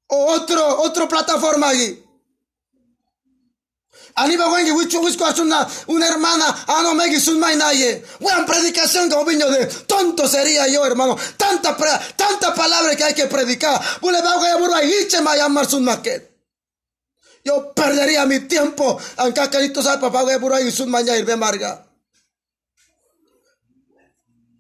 O 0.09 0.27
otro, 0.27 0.83
otro 0.83 1.09
plataforma. 1.09 1.73
Aniba 4.19 4.51
wengi 4.51 4.73
una, 5.39 5.69
una 5.87 6.09
hermana, 6.09 6.65
ano 6.67 6.95
megi 6.95 7.21
mainaye. 7.39 8.05
Buena 8.19 8.45
predicación 8.45 9.09
viño 9.25 9.49
de 9.49 9.67
tonto 9.87 10.27
sería 10.27 10.67
yo, 10.67 10.85
hermano. 10.85 11.17
Tanta, 11.37 11.77
tanta 12.17 12.55
palabra 12.55 12.97
que 12.97 13.05
hay 13.05 13.15
que 13.15 13.27
predicar. 13.27 13.81
Y. 14.03 14.11
Yo 17.45 17.73
perdería 17.73 18.27
mi 18.27 18.41
tiempo. 18.41 19.01
Aunque 19.17 19.49
carito 19.49 19.83
sabe 19.83 20.01
papá 20.01 20.23
voy 20.23 20.39
por 20.39 20.53
ahí 20.53 20.71
sun 20.73 20.91
mañana 20.91 21.19
irme 21.19 21.37
marga. 21.37 21.87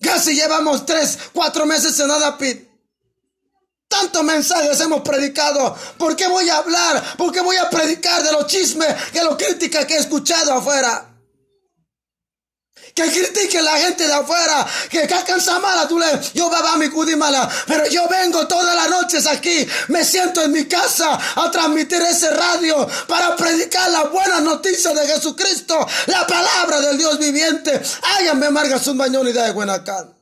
Casi 0.00 0.34
llevamos 0.34 0.86
tres, 0.86 1.18
cuatro 1.32 1.66
meses 1.66 1.98
en 1.98 2.08
nada 2.08 2.38
pit. 2.38 2.67
Tantos 3.88 4.22
mensajes 4.22 4.78
hemos 4.80 5.00
predicado. 5.00 5.76
¿Por 5.96 6.14
qué 6.14 6.28
voy 6.28 6.48
a 6.48 6.58
hablar? 6.58 7.16
¿Por 7.16 7.32
qué 7.32 7.40
voy 7.40 7.56
a 7.56 7.70
predicar 7.70 8.22
de 8.22 8.32
los 8.32 8.46
chismes, 8.46 9.12
de 9.12 9.24
los 9.24 9.36
críticas 9.36 9.86
que 9.86 9.94
he 9.94 9.98
escuchado 9.98 10.52
afuera? 10.52 11.08
que 12.98 13.10
critique 13.10 13.62
la 13.62 13.76
gente 13.78 14.06
de 14.06 14.12
afuera, 14.12 14.66
que 14.90 15.06
cansa 15.06 15.58
mala, 15.60 15.86
tú 15.86 15.98
le, 15.98 16.06
yo 16.34 16.50
baba 16.50 16.76
mi 16.76 16.88
mala, 17.16 17.48
pero 17.66 17.86
yo 17.88 18.08
vengo 18.08 18.46
todas 18.48 18.74
las 18.74 18.90
noches 18.90 19.26
aquí, 19.26 19.66
me 19.88 20.04
siento 20.04 20.42
en 20.42 20.52
mi 20.52 20.64
casa 20.64 21.18
a 21.36 21.50
transmitir 21.50 22.00
ese 22.02 22.30
radio 22.30 22.88
para 23.06 23.36
predicar 23.36 23.90
la 23.90 24.04
buena 24.04 24.40
noticia 24.40 24.92
de 24.94 25.06
Jesucristo, 25.06 25.86
la 26.06 26.26
palabra 26.26 26.80
del 26.80 26.98
Dios 26.98 27.18
viviente. 27.18 27.80
Háganme 28.02 28.50
marga 28.50 28.78
su 28.78 28.92
y 28.92 29.32
de 29.32 29.52
Buenacán. 29.52 30.17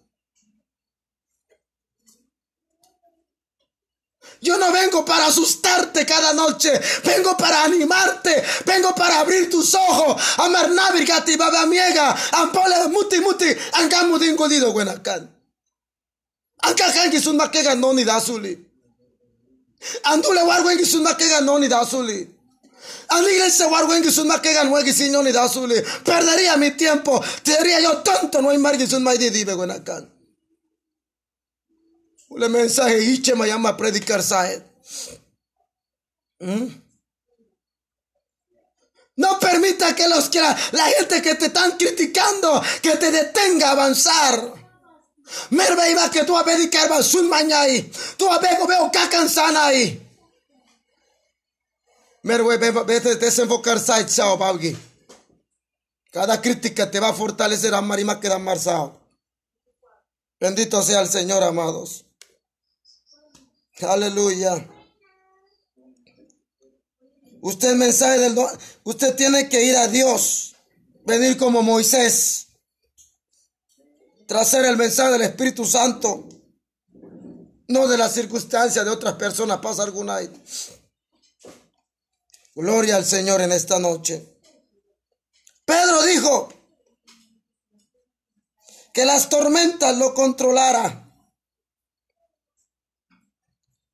Yo 4.47 4.57
no 4.59 4.71
vengo 4.71 5.05
para 5.05 5.27
asustarte 5.27 6.07
cada 6.07 6.33
noche. 6.33 6.71
Vengo 7.05 7.37
para 7.37 7.65
animarte. 7.65 8.45
Vengo 8.65 8.95
para 8.95 9.19
abrir 9.19 9.51
tus 9.51 9.75
ojos. 9.75 10.23
Amar 10.39 10.71
navigati 10.71 11.37
baba 11.37 11.67
miega. 11.67 12.17
Ampole 12.33 12.87
muti 12.89 13.19
muti. 13.21 13.47
Angamu 13.73 14.19
dingolido 14.19 14.73
buenakan. 14.73 15.29
Anka 16.63 16.93
kangi 16.93 17.21
sun 17.21 17.37
makega 17.37 17.75
noni 17.75 18.05
dasuli. 18.05 18.57
Andule 20.05 20.43
warwengi 20.43 20.87
sun 20.87 21.03
makega 21.03 21.41
noni 21.41 21.69
dasuli. 21.69 22.29
Aniglesia 23.09 23.67
warwengi 23.67 24.13
sun 24.13 24.29
makega 24.29 24.63
nuegi 24.65 24.93
signoni 24.93 25.33
dasuli. 25.33 25.83
Perdería 26.05 26.57
mi 26.57 26.71
tiempo. 26.71 27.21
Te 27.43 27.51
diría 27.59 27.81
yo 27.81 28.03
tonto 28.03 28.41
no 28.41 28.51
hay 28.51 28.59
margi 28.59 28.87
sun 28.87 29.03
maidi 29.03 29.31
dibe 29.31 29.55
buenakan. 29.55 30.16
Ule 32.37 32.51
mensaje 32.51 33.03
hiche 33.03 33.35
me 33.35 33.47
llama 33.47 33.71
a 33.71 33.77
predicar 33.79 34.23
saed. 34.23 34.63
¿Mm? 36.39 36.67
No 39.17 39.41
permita 39.41 39.97
que 39.97 40.07
los 40.07 40.29
que 40.29 40.41
la, 40.41 40.85
gente 40.99 41.23
que 41.23 41.35
te 41.37 41.47
están 41.47 41.79
criticando 41.79 42.63
que 42.83 42.97
te 42.97 43.11
detenga 43.11 43.69
a 43.69 43.73
avanzar. 43.73 44.53
Merve 45.49 45.91
iba 45.91 46.11
que 46.11 46.25
tú 46.25 46.37
a 46.37 46.45
predicar 46.45 47.03
sun 47.03 47.27
mañai. 47.27 47.91
Tú 48.19 48.31
a 48.31 48.39
veo 48.39 48.67
veo 48.67 48.91
cacansana 48.93 49.69
ahí. 49.69 50.07
Merve 52.23 52.59
vete 52.59 53.17
desenfocar 53.17 53.81
saed 53.81 54.09
chao 54.09 54.39
paugi. 54.39 54.77
Cada 56.13 56.43
crítica 56.43 56.91
te 56.91 57.01
va 57.01 57.09
a 57.09 57.15
fortalecer 57.15 57.73
a 57.73 57.81
marima 57.81 58.21
que 58.21 58.29
da 58.29 58.39
marzao. 58.39 59.01
Bendito 60.39 60.83
sea 60.83 61.01
el 61.01 61.09
Señor, 61.09 61.43
amados. 61.43 62.06
Aleluya. 63.83 64.67
Usted 67.43 67.75
mensaje 67.75 68.19
del 68.19 68.37
usted 68.85 69.15
tiene 69.15 69.49
que 69.49 69.63
ir 69.65 69.77
a 69.77 69.87
Dios, 69.87 70.57
venir 71.05 71.37
como 71.37 71.63
Moisés, 71.63 72.49
traer 74.27 74.65
el 74.65 74.77
mensaje 74.77 75.13
del 75.13 75.23
Espíritu 75.23 75.65
Santo, 75.65 76.27
no 77.69 77.87
de 77.87 77.99
las 77.99 78.15
circunstancias 78.15 78.85
de 78.85 78.91
otras 78.91 79.15
personas, 79.15 79.59
pasa 79.59 79.83
alguna. 79.83 80.19
Gloria 82.55 82.97
al 82.97 83.05
Señor 83.05 83.43
en 83.43 83.53
esta 83.53 83.79
noche. 83.79 84.41
Pedro 85.67 86.03
dijo 86.05 86.49
que 88.95 89.05
las 89.05 89.29
tormentas 89.29 89.97
lo 89.99 90.15
controlara 90.15 91.06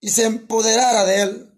y 0.02 0.10
se 0.10 0.24
empoderara 0.24 1.04
de 1.04 1.22
él. 1.22 1.48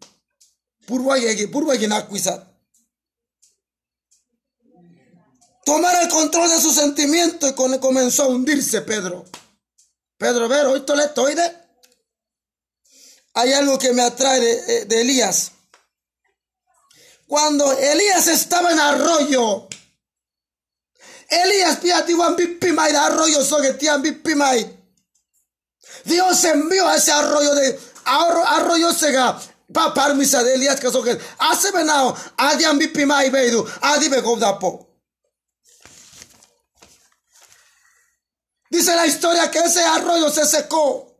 Tomar 5.64 6.02
el 6.02 6.08
control 6.10 6.50
de 6.50 6.60
su 6.60 6.70
sentimiento 6.70 7.48
y 7.48 7.54
comenzó 7.54 8.24
a 8.24 8.28
hundirse 8.28 8.82
Pedro. 8.82 9.24
Pedro, 10.18 10.46
ver, 10.46 10.66
hoy 10.66 10.84
le 10.86 11.04
estoy 11.04 11.34
de. 11.34 11.56
Hay 13.32 13.54
algo 13.54 13.78
que 13.78 13.94
me 13.94 14.02
atrae 14.02 14.40
de, 14.40 14.52
eh, 14.82 15.00
Elías. 15.00 15.52
Cuando 17.26 17.72
Elías 17.72 18.28
estaba 18.28 18.72
en 18.72 18.78
arroyo, 18.78 19.68
Elías 21.30 21.78
piatiwan 21.78 22.36
bipimai 22.36 22.94
arroyo 22.94 23.42
soguetian 23.42 24.02
bipimai. 24.02 24.84
Dios 26.04 26.44
envió 26.44 26.86
a 26.86 26.96
ese 26.96 27.10
arroyo 27.10 27.54
de 27.54 27.93
arroyo 28.04 28.92
sega 28.92 29.38
pa 29.72 29.94
parmisa 29.94 30.42
de 30.42 30.54
Elias 30.54 30.80
kasokel 30.80 31.20
hace 31.38 31.72
benao 31.72 32.16
adian 32.36 32.78
bipima 32.78 33.24
ibeidu 33.24 33.66
adi 33.80 34.08
begovdapo 34.08 34.94
Dice 38.74 38.96
la 38.96 39.06
historia 39.06 39.48
que 39.52 39.60
ese 39.60 39.84
arroyo 39.84 40.28
se 40.30 40.44
secó. 40.44 41.16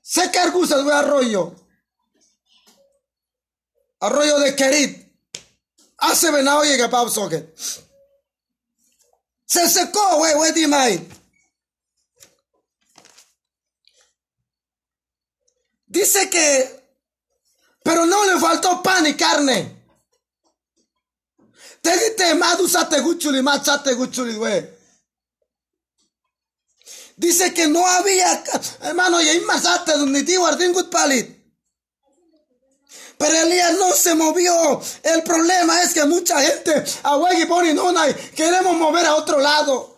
Se 0.00 0.22
argusa 0.38 0.80
de 0.80 0.92
arroyo. 0.92 1.52
Arroyo 3.98 4.38
de 4.38 4.54
Kerit. 4.54 5.04
Hace 5.98 6.30
venado 6.30 6.62
llega 6.62 6.88
pa 6.88 7.04
Se 9.46 9.68
secó, 9.68 10.16
güey, 10.18 10.34
güey, 10.34 10.52
dime. 10.52 11.08
Dice 15.94 16.28
que, 16.28 16.98
pero 17.84 18.04
no 18.04 18.24
le 18.26 18.40
faltó 18.40 18.82
pan 18.82 19.06
y 19.06 19.14
carne. 19.14 19.84
Te 21.80 22.34
madusa 22.34 22.88
guchuli, 23.00 23.40
machate 23.42 23.94
guchuli, 23.94 24.34
güey. 24.34 24.68
Dice 27.16 27.54
que 27.54 27.68
no 27.68 27.86
había, 27.86 28.42
hermano, 28.80 29.22
y 29.22 29.38
masate 29.42 29.92
ardingut 29.92 30.90
palit. 30.90 31.30
Pero 33.16 33.36
Elías 33.42 33.74
no 33.78 33.92
se 33.92 34.16
movió. 34.16 34.82
El 35.00 35.22
problema 35.22 35.80
es 35.80 35.94
que 35.94 36.04
mucha 36.06 36.40
gente, 36.40 36.84
a 37.04 37.16
Pony 37.46 37.72
no 37.72 37.92
queremos 38.34 38.76
mover 38.76 39.06
a 39.06 39.14
otro 39.14 39.38
lado. 39.38 39.93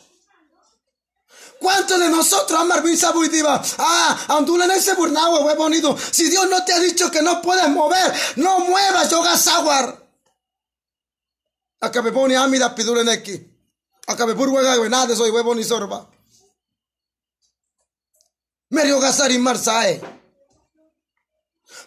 ¿Cuántos 1.61 1.99
de 1.99 2.11
nosotros 2.11 2.61
amar 2.61 2.83
diva? 2.83 3.62
Ah, 3.79 4.27
andulen 4.29 4.71
ese 4.71 4.95
burnagua, 4.95 5.40
hue 5.40 5.55
bonito. 5.55 5.97
Si 6.11 6.29
Dios 6.29 6.49
no 6.49 6.64
te 6.64 6.73
ha 6.73 6.81
dicho 6.81 7.11
que 7.11 7.23
no 7.23 7.40
puedes 7.40 7.69
mover, 7.69 8.12
no 8.37 8.61
muevas, 8.61 9.11
yoga 9.11 9.37
sawar. 9.37 10.07
Acá 11.81 12.03
me 12.03 12.12
pone 12.12 12.37
amida 12.37 12.75
pidure 12.75 13.05
neki. 13.05 13.53
Acá 14.07 14.27
me 14.27 14.35
purga 14.35 14.88
nada 14.88 15.16
soy 15.16 15.31
huevo 15.31 15.55
ni 15.55 15.64
sorba. 15.64 16.09
Merio 18.71 19.01
gasari 19.01 19.38
marsae. 19.38 20.01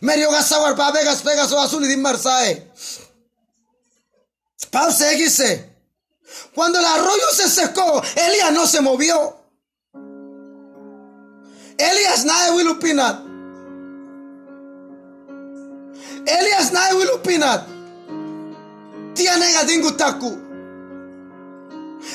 Merio 0.01 0.31
gasawar 0.31 0.75
pa 0.75 0.91
vegas 0.91 1.23
vegas 1.23 1.51
o 1.51 1.59
azul 1.59 1.89
y 1.89 1.97
marsae. 1.97 2.71
Pau. 4.71 4.91
Cuando 6.53 6.79
el 6.79 6.85
arroyo 6.85 7.31
se 7.33 7.49
secó, 7.49 8.01
Elías 8.15 8.51
no 8.51 8.67
se 8.67 8.81
movió. 8.81 9.38
Elías 11.79 12.25
nae 12.25 12.51
wilupinat. 12.51 13.21
Elías 16.25 16.71
nae 16.71 16.93
wilupinat. 16.93 17.63
Tiene 19.15 19.51
gadingutaku. 19.53 20.49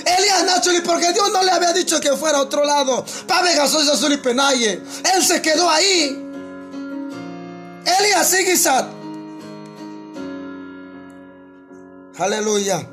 Elías 0.05 0.44
Nachuli, 0.44 0.81
porque 0.81 1.12
Dios 1.12 1.31
no 1.33 1.42
le 1.42 1.50
había 1.50 1.72
dicho 1.72 2.00
que 2.00 2.16
fuera 2.16 2.38
a 2.38 2.42
otro 2.42 2.64
lado. 2.64 3.05
Azul 3.61 4.12
y 4.12 4.16
Penaye. 4.16 4.83
Él 5.14 5.24
se 5.24 5.40
quedó 5.40 5.68
ahí. 5.68 6.20
Elías 7.85 8.29
Sigisat. 8.29 8.87
Aleluya. 12.18 12.87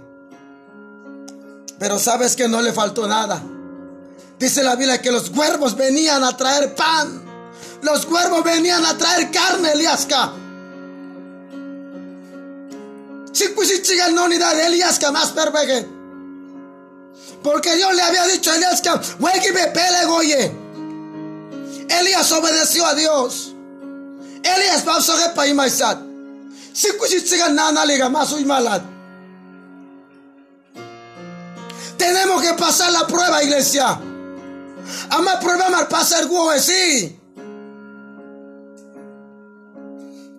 Pero 1.79 1.99
sabes 1.99 2.35
que 2.35 2.47
no 2.47 2.61
le 2.61 2.73
faltó 2.73 3.07
nada. 3.07 3.41
Dice 4.41 4.63
la 4.63 4.75
Biblia 4.75 4.99
que 4.99 5.11
los 5.11 5.29
cuervos 5.29 5.77
venían 5.77 6.23
a 6.23 6.35
traer 6.35 6.73
pan. 6.73 7.21
Los 7.83 8.07
cuervos 8.07 8.43
venían 8.43 8.83
a 8.83 8.97
traer 8.97 9.29
carne, 9.29 9.71
Eliasca. 9.73 10.33
Chicuchichiga 13.31 14.09
no 14.09 14.27
ni 14.27 14.39
da 14.39 14.53
Eliasca 14.65 15.11
más 15.11 15.29
pervegue. 15.29 15.87
Porque 17.43 17.75
Dios 17.75 17.93
le 17.93 18.01
había 18.01 18.25
dicho 18.25 18.49
a 18.51 18.55
Elías 18.55 18.81
que 18.81 20.05
goye. 20.07 20.51
Elías 21.87 22.31
obedeció 22.31 22.83
a 22.87 22.95
Dios. 22.95 23.53
Elías 24.41 24.81
pasó 24.83 25.17
que 25.17 25.29
pa 25.35 25.45
imaisat. 25.45 25.99
Si 26.73 26.91
kuchichiga 26.97 27.49
nana 27.49 27.85
liga 27.85 28.09
más 28.09 28.31
uy 28.31 28.43
malad. 28.43 28.81
Tenemos 31.95 32.41
que 32.41 32.55
pasar 32.55 32.91
la 32.91 33.05
prueba, 33.05 33.43
iglesia. 33.43 34.01
Ama 35.09 35.39
prueba 35.39 35.69
mal 35.69 35.87
pasar 35.87 36.27
guo 36.27 36.51
sí. 36.59 37.17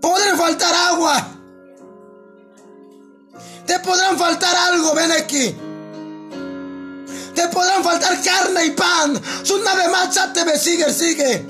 Podrán 0.01 0.37
faltar 0.37 0.75
agua. 0.75 1.29
Te 3.67 3.79
podrán 3.79 4.19
faltar 4.19 4.57
algo, 4.57 4.95
ven 4.95 5.12
aquí. 5.12 5.57
Te 7.35 7.49
podrán 7.49 7.83
faltar 7.83 8.21
carne 8.23 8.67
y 8.67 8.71
pan. 8.71 9.21
Su 9.43 9.59
nave 9.62 9.88
macha 9.88 10.33
te 10.33 10.59
sigue, 10.59 10.93
sigue. 10.93 11.47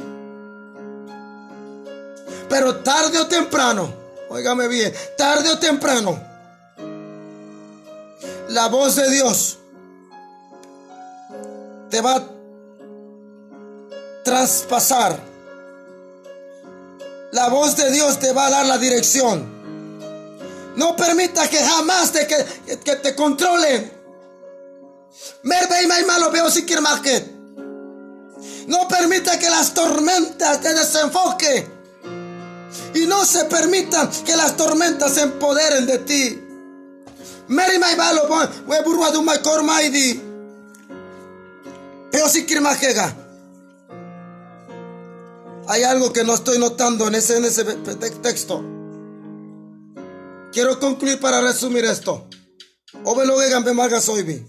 Pero 2.49 2.77
tarde 2.77 3.19
o 3.19 3.27
temprano, 3.27 3.91
óigame 4.29 4.69
bien, 4.69 4.93
tarde 5.17 5.51
o 5.51 5.59
temprano, 5.59 6.23
la 8.51 8.69
voz 8.69 8.97
de 8.97 9.11
Dios 9.11 9.59
te 11.93 12.01
va 12.01 12.17
a 12.17 12.32
traspasar. 14.25 15.19
La 17.33 17.49
voz 17.49 17.77
de 17.77 17.91
Dios 17.91 18.19
te 18.19 18.33
va 18.33 18.47
a 18.47 18.51
dar 18.51 18.67
la 18.67 18.79
dirección. 18.79 19.51
No 20.77 20.97
permita 20.97 21.49
que 21.49 21.59
jamás 21.59 22.13
te, 22.13 22.27
que, 22.27 22.97
te 22.97 23.15
controlen 23.15 24.03
no 28.67 28.89
permita 28.89 29.39
que 29.39 29.51
las 29.51 29.75
tormentas 29.75 30.61
te 30.61 30.75
desenfoque. 30.75 31.67
Y 32.95 33.07
no 33.07 33.25
se 33.25 33.45
permita 33.47 34.11
que 34.25 34.37
las 34.37 34.57
tormentas 34.57 35.15
se 35.15 35.23
empoderen 35.23 35.87
de 35.87 35.99
ti. 35.99 36.41
Hay 45.69 45.85
algo 45.85 46.13
que 46.13 46.25
no 46.25 46.35
estoy 46.35 46.59
notando 46.59 47.07
en 47.09 47.15
ese, 47.15 47.37
en 47.37 47.45
ese 47.45 47.65
texto. 47.65 48.63
Quiero 50.53 50.79
concluir 50.79 51.19
para 51.21 51.41
resumir 51.41 51.85
esto. 51.85 52.27
Gambe 53.51 54.01
soybi. 54.01 54.47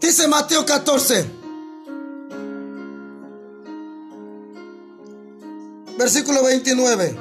Dice 0.00 0.28
Mateo 0.28 0.64
14. 0.64 1.26
Versículo 5.98 6.44
29. 6.44 7.16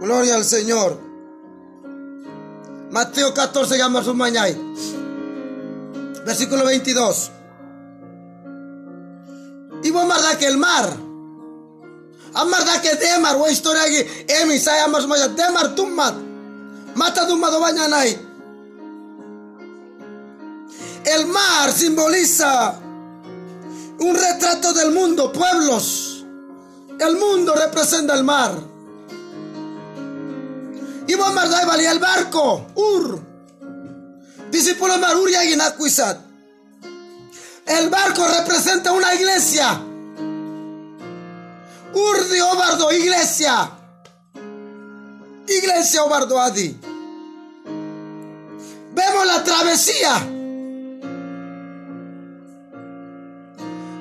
Gloria 0.00 0.36
al 0.36 0.44
Señor. 0.44 0.98
Mateo 2.90 3.34
14, 3.34 3.76
llama 3.76 4.02
su 4.04 4.14
mañana. 4.14 4.56
Versículo 6.24 6.64
22. 6.64 7.30
Y 9.82 9.90
vos 9.90 10.06
marda 10.06 10.38
que 10.38 10.46
el 10.46 10.56
mar. 10.56 10.96
Amarda 12.34 12.82
que 12.82 12.96
demar, 12.96 13.36
o 13.36 13.48
historia 13.48 13.82
aquí. 13.82 14.24
Emi, 14.26 14.58
sai 14.58 14.80
amar 14.80 15.02
su 15.02 15.08
Demar 15.08 15.74
tummat. 15.74 16.14
Mata 16.94 17.26
El 21.04 21.26
mar 21.26 21.72
simboliza 21.72 22.80
un 23.98 24.14
retrato 24.14 24.72
del 24.72 24.90
mundo, 24.92 25.30
pueblos. 25.30 26.24
El 26.98 27.16
mundo 27.16 27.54
representa 27.54 28.14
el 28.14 28.24
mar. 28.24 28.52
Y 31.06 31.14
Mardai 31.16 31.66
valía 31.66 31.92
el 31.92 31.98
barco, 31.98 32.66
Ur. 32.74 33.33
Discípulo 34.54 34.96
Marur 34.98 35.28
y 35.28 35.34
El 37.66 37.90
barco 37.90 38.28
representa 38.28 38.92
una 38.92 39.12
iglesia. 39.12 39.82
Ur 41.92 42.28
de 42.28 42.40
Obardo, 42.40 42.92
iglesia. 42.92 43.68
Iglesia 45.48 46.04
Obardo 46.04 46.38
Adi. 46.38 46.78
Vemos 48.92 49.26
la 49.26 49.42
travesía. 49.42 50.14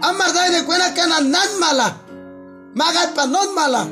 Amardai 0.04 0.52
de 0.52 0.66
cuena 0.66 0.94
cana 0.94 1.20
nan 1.20 1.58
mala. 1.58 1.98
Magat 2.76 3.16
pa 3.16 3.26
non 3.26 3.56
mala. 3.56 3.88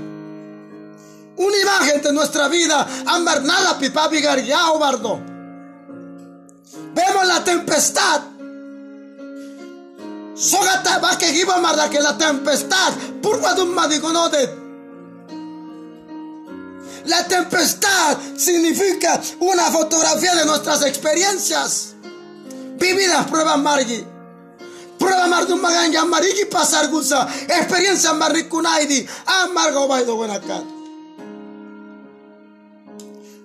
Una 1.38 1.58
imagen 1.58 2.04
de 2.04 2.13
nuestra 2.13 2.47
vida. 2.50 2.88
Amar 3.08 3.41
nada 3.41 3.80
pipa 3.80 4.12
ya 4.45 4.69
Obardo. 4.74 5.31
Vemos 6.74 7.28
la 7.28 7.44
tempestad. 7.44 8.22
Sogata 10.36 11.00
va 11.00 11.18
que 11.18 11.28
giba 11.28 11.58
marda 11.58 11.90
que 11.90 12.00
la 12.00 12.18
tempestad. 12.18 12.94
Purwa 13.22 13.54
dum 13.54 13.74
madigonodet. 13.74 14.50
La 17.06 17.28
tempestad 17.28 18.18
significa 18.38 19.20
una 19.40 19.64
fotografía 19.72 20.36
de 20.36 20.46
nuestras 20.46 20.84
experiencias. 20.84 21.94
Vividas 22.78 23.28
pruebas 23.28 23.60
margi. 23.60 24.06
Prueba 24.98 25.28
mardu 25.28 25.58
maganja 25.58 26.06
marigi 26.06 26.46
pasar 26.46 26.88
gusa. 26.90 27.28
Experiencia 27.48 28.14
marikunaidi. 28.14 29.08
Amargo 29.26 29.88
baido 29.88 30.15
buenacat. 30.15 30.63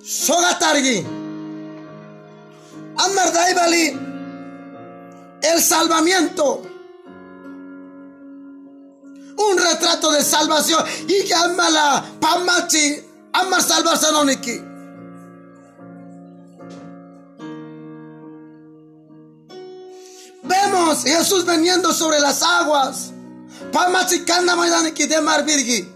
Sogatargi. 0.05 1.16
El 5.42 5.62
salvamiento 5.62 6.62
un 9.38 9.59
retrato 9.59 10.11
de 10.12 10.24
salvación 10.24 10.82
y 11.07 11.24
que 11.24 11.34
la 11.70 12.05
pamachi 12.20 13.03
Amar 13.32 13.62
salvar 13.62 13.99
sanoniki. 13.99 14.62
Vemos 20.42 21.03
Jesús 21.03 21.44
veniendo 21.44 21.92
sobre 21.92 22.18
las 22.18 22.42
aguas. 22.42 23.11
Pamachikanda 23.72 24.57
maidaniki 24.57 25.07
de 25.07 25.20
mar 25.20 25.44
virgi. 25.44 25.86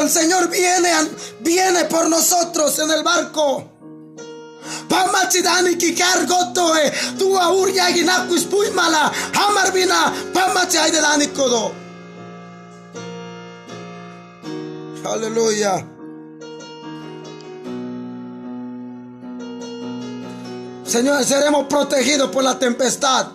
el 0.00 0.08
Señor 0.08 0.48
viene, 0.48 0.90
viene 1.40 1.84
por 1.84 2.08
nosotros 2.08 2.78
en 2.78 2.90
el 2.92 3.02
barco. 3.02 3.77
Pamachidani 4.88 5.76
kikargoto 5.76 6.74
e 6.76 6.90
tu 7.18 7.36
aurya 7.38 7.92
ginakus 7.92 8.44
puimala 8.44 9.12
hamar 9.32 9.72
bina 9.72 10.12
pamachi 10.32 10.78
aidani 10.78 11.26
kodo. 11.28 11.74
Aleluya. 15.04 15.84
Señor, 20.84 21.24
seremos 21.24 21.66
protegidos 21.66 22.30
por 22.30 22.42
la 22.42 22.58
tempestad. 22.58 23.26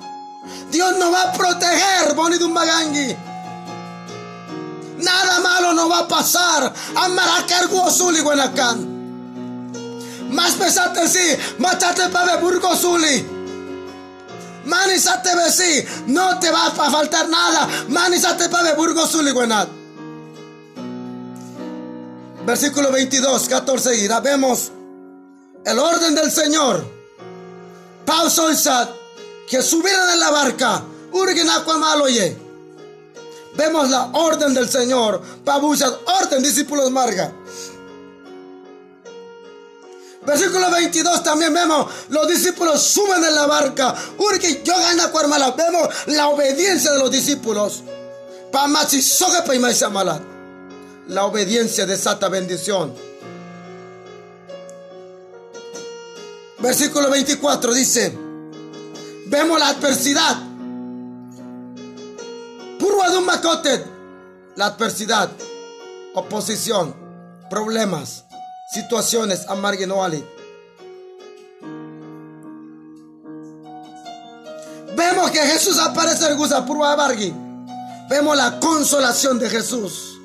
Dios 0.71 0.97
nos 0.97 1.13
va 1.13 1.21
a 1.21 1.33
proteger, 1.33 2.15
Bonito 2.15 2.49
Magangi. 2.49 3.15
Nada 4.97 5.39
malo 5.39 5.73
nos 5.73 5.89
va 5.89 5.99
a 5.99 6.07
pasar. 6.07 6.73
Amaracar 6.95 7.67
Guazuli 7.67 8.21
Guanacan. 8.21 8.92
Más 10.33 10.53
pesate 10.55 11.07
sí, 11.07 11.37
machate 11.59 12.09
para 12.09 12.37
Burgo 12.37 12.75
Zuli. 12.75 13.23
Manizate 14.65 15.29
sí, 15.51 15.85
no 16.07 16.39
te 16.39 16.49
va 16.49 16.67
a 16.67 16.71
faltar 16.71 17.29
nada. 17.29 17.69
Manizate 17.89 18.49
para 18.49 18.73
Burgo 18.73 19.05
Zuli 19.05 19.31
Guanat. 19.31 19.69
Versículo 22.45 22.91
22, 22.91 23.47
14 23.47 23.95
irá. 23.97 24.19
Vemos 24.21 24.71
el 25.65 25.77
orden 25.77 26.15
del 26.15 26.31
Señor. 26.31 26.83
Pausa 28.05 28.89
que 29.47 29.61
subieran 29.61 30.09
en 30.09 30.19
la 30.19 30.31
barca. 30.31 30.83
Vemos 33.55 33.89
la 33.89 34.05
orden 34.13 34.53
del 34.55 34.67
Señor. 34.67 35.21
Pabushat, 35.45 35.93
orden, 36.21 36.41
discípulos 36.41 36.89
Marga. 36.89 37.31
Versículo 40.25 40.71
22 40.71 41.23
también 41.23 41.53
vemos, 41.53 41.87
los 42.09 42.27
discípulos 42.27 42.81
suben 42.81 43.23
en 43.23 43.35
la 43.35 43.45
barca. 43.45 43.93
Urge 44.17 44.61
yo 44.63 44.73
gana 44.77 45.11
cuarmala. 45.11 45.51
Vemos 45.51 45.89
la 46.07 46.29
obediencia 46.29 46.91
de 46.91 46.99
los 46.99 47.11
discípulos. 47.11 47.83
Soga 49.01 49.43
La 51.07 51.25
obediencia 51.25 51.85
desata 51.85 52.29
bendición. 52.29 52.93
Versículo 56.59 57.09
24 57.09 57.73
dice, 57.73 58.17
vemos 59.25 59.59
la 59.59 59.69
adversidad. 59.69 60.37
La 64.55 64.67
adversidad, 64.67 65.31
oposición, 66.13 66.95
problemas, 67.49 68.23
situaciones 68.73 69.45
amarguinoales. 69.47 70.23
Vemos 74.95 75.31
que 75.31 75.39
Jesús 75.39 75.77
aparece 75.79 76.25
en 76.25 76.37
Bargui. 76.95 77.33
Vemos 78.09 78.35
la 78.35 78.59
consolación 78.59 79.37
de 79.39 79.49
Jesús. 79.49 80.19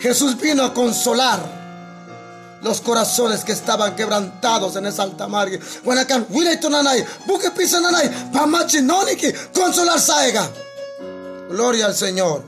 Jesús 0.00 0.38
vino 0.40 0.64
a 0.64 0.74
consolar 0.74 1.40
los 2.62 2.80
corazones 2.80 3.44
que 3.44 3.52
estaban 3.52 3.94
quebrantados 3.94 4.76
en 4.76 4.86
esa 4.86 5.02
alta 5.02 5.28
margen. 5.28 5.60
Pisa 7.50 7.80
consolar 9.52 10.00
saiga. 10.00 10.48
Gloria 11.48 11.86
al 11.86 11.94
Señor. 11.94 12.42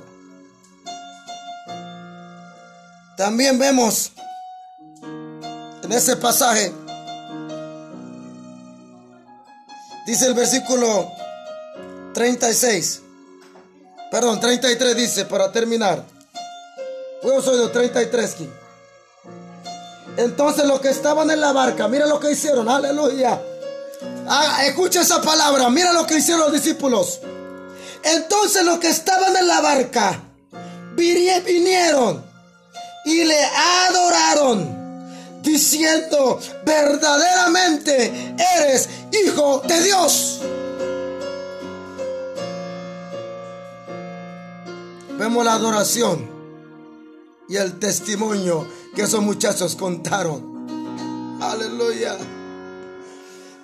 También 3.16 3.58
vemos 3.58 4.12
en 5.86 5.92
ese 5.92 6.16
pasaje, 6.16 6.72
dice 10.04 10.26
el 10.26 10.34
versículo 10.34 11.08
36, 12.12 13.02
perdón, 14.10 14.40
33 14.40 14.96
dice, 14.96 15.24
para 15.26 15.52
terminar. 15.52 16.04
Yo 17.22 17.40
soy 17.40 17.58
de 17.58 17.68
33. 17.68 18.36
Entonces 20.16 20.64
los 20.64 20.80
que 20.80 20.88
estaban 20.88 21.30
en 21.30 21.40
la 21.40 21.52
barca, 21.52 21.86
mira 21.86 22.06
lo 22.06 22.18
que 22.18 22.32
hicieron, 22.32 22.68
aleluya. 22.68 23.40
Ah, 24.28 24.64
escucha 24.66 25.02
esa 25.02 25.22
palabra, 25.22 25.70
mira 25.70 25.92
lo 25.92 26.04
que 26.04 26.18
hicieron 26.18 26.42
los 26.42 26.52
discípulos. 26.52 27.20
Entonces 28.02 28.64
los 28.64 28.78
que 28.78 28.88
estaban 28.88 29.36
en 29.36 29.46
la 29.46 29.60
barca 29.60 30.20
vinieron 30.96 32.24
y 33.04 33.24
le 33.24 33.44
adoraron, 33.44 34.75
diciendo, 35.46 36.38
verdaderamente 36.64 38.34
eres 38.58 38.88
hijo 39.12 39.62
de 39.66 39.82
Dios. 39.82 40.40
Vemos 45.16 45.44
la 45.44 45.54
adoración 45.54 46.28
y 47.48 47.56
el 47.56 47.78
testimonio 47.78 48.66
que 48.94 49.02
esos 49.02 49.22
muchachos 49.22 49.76
contaron. 49.76 51.38
Aleluya. 51.40 52.18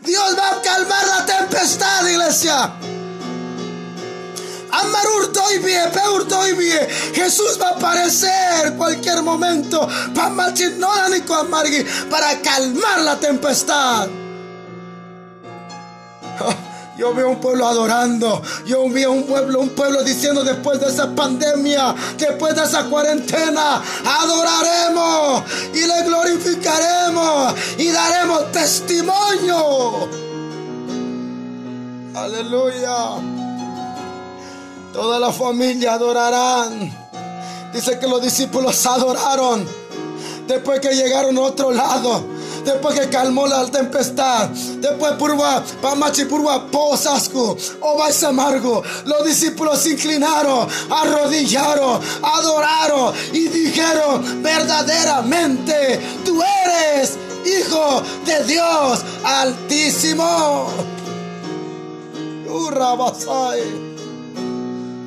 Dios 0.03 0.37
va 0.39 0.57
a 0.57 0.63
calmar 0.63 1.07
la 1.07 1.27
tempestad, 1.27 2.07
iglesia. 2.07 2.73
Jesús 7.15 7.59
va 7.61 7.69
a 7.69 7.73
aparecer 7.73 8.75
cualquier 8.77 9.23
momento 9.23 9.89
para 12.11 12.41
calmar 12.41 13.01
la 13.03 13.19
tempestad. 13.19 14.09
Yo 16.99 17.15
veo 17.15 17.31
un 17.31 17.41
pueblo 17.41 17.67
adorando. 17.67 18.43
Yo 18.67 18.89
veo 18.89 19.13
un 19.13 19.25
pueblo, 19.25 19.61
un 19.61 19.71
pueblo 19.71 20.03
diciendo 20.03 20.45
después 20.45 20.79
de 20.79 20.89
esa 20.89 21.15
pandemia, 21.15 21.95
después 22.19 22.55
de 22.55 22.65
esa 22.65 22.85
cuarentena, 22.85 23.83
adoraremos 24.05 25.43
y 25.73 25.87
le 25.87 26.03
glorificaremos 26.03 27.55
y 27.79 27.91
daremos 27.91 28.53
testimonio. 28.53 30.09
Aleluya. 32.15 33.42
Toda 34.93 35.19
la 35.19 35.33
familia 35.33 35.95
adorarán. 35.95 36.93
Dice 37.73 37.99
que 37.99 38.07
los 38.07 38.23
discípulos 38.23 38.85
adoraron 38.87 39.67
después 40.47 40.81
que 40.81 40.95
llegaron 40.95 41.37
a 41.39 41.41
otro 41.41 41.73
lado 41.73 42.33
después 42.65 42.99
que 42.99 43.09
calmó 43.09 43.47
la 43.47 43.67
tempestad, 43.67 44.49
después 44.49 45.13
purva, 45.13 45.63
pamachi 45.81 46.25
purva, 46.25 46.67
posasco, 46.67 47.57
vais 47.99 48.23
amargo, 48.23 48.83
los 49.05 49.25
discípulos 49.25 49.81
se 49.81 49.91
inclinaron, 49.91 50.69
arrodillaron, 50.91 52.01
adoraron 52.23 53.15
y 53.33 53.49
dijeron, 53.49 54.43
verdaderamente 54.43 56.01
tú 56.25 56.41
eres 56.65 57.19
hijo 57.45 58.03
de 58.25 58.45
Dios 58.45 59.01
altísimo. 59.25 60.69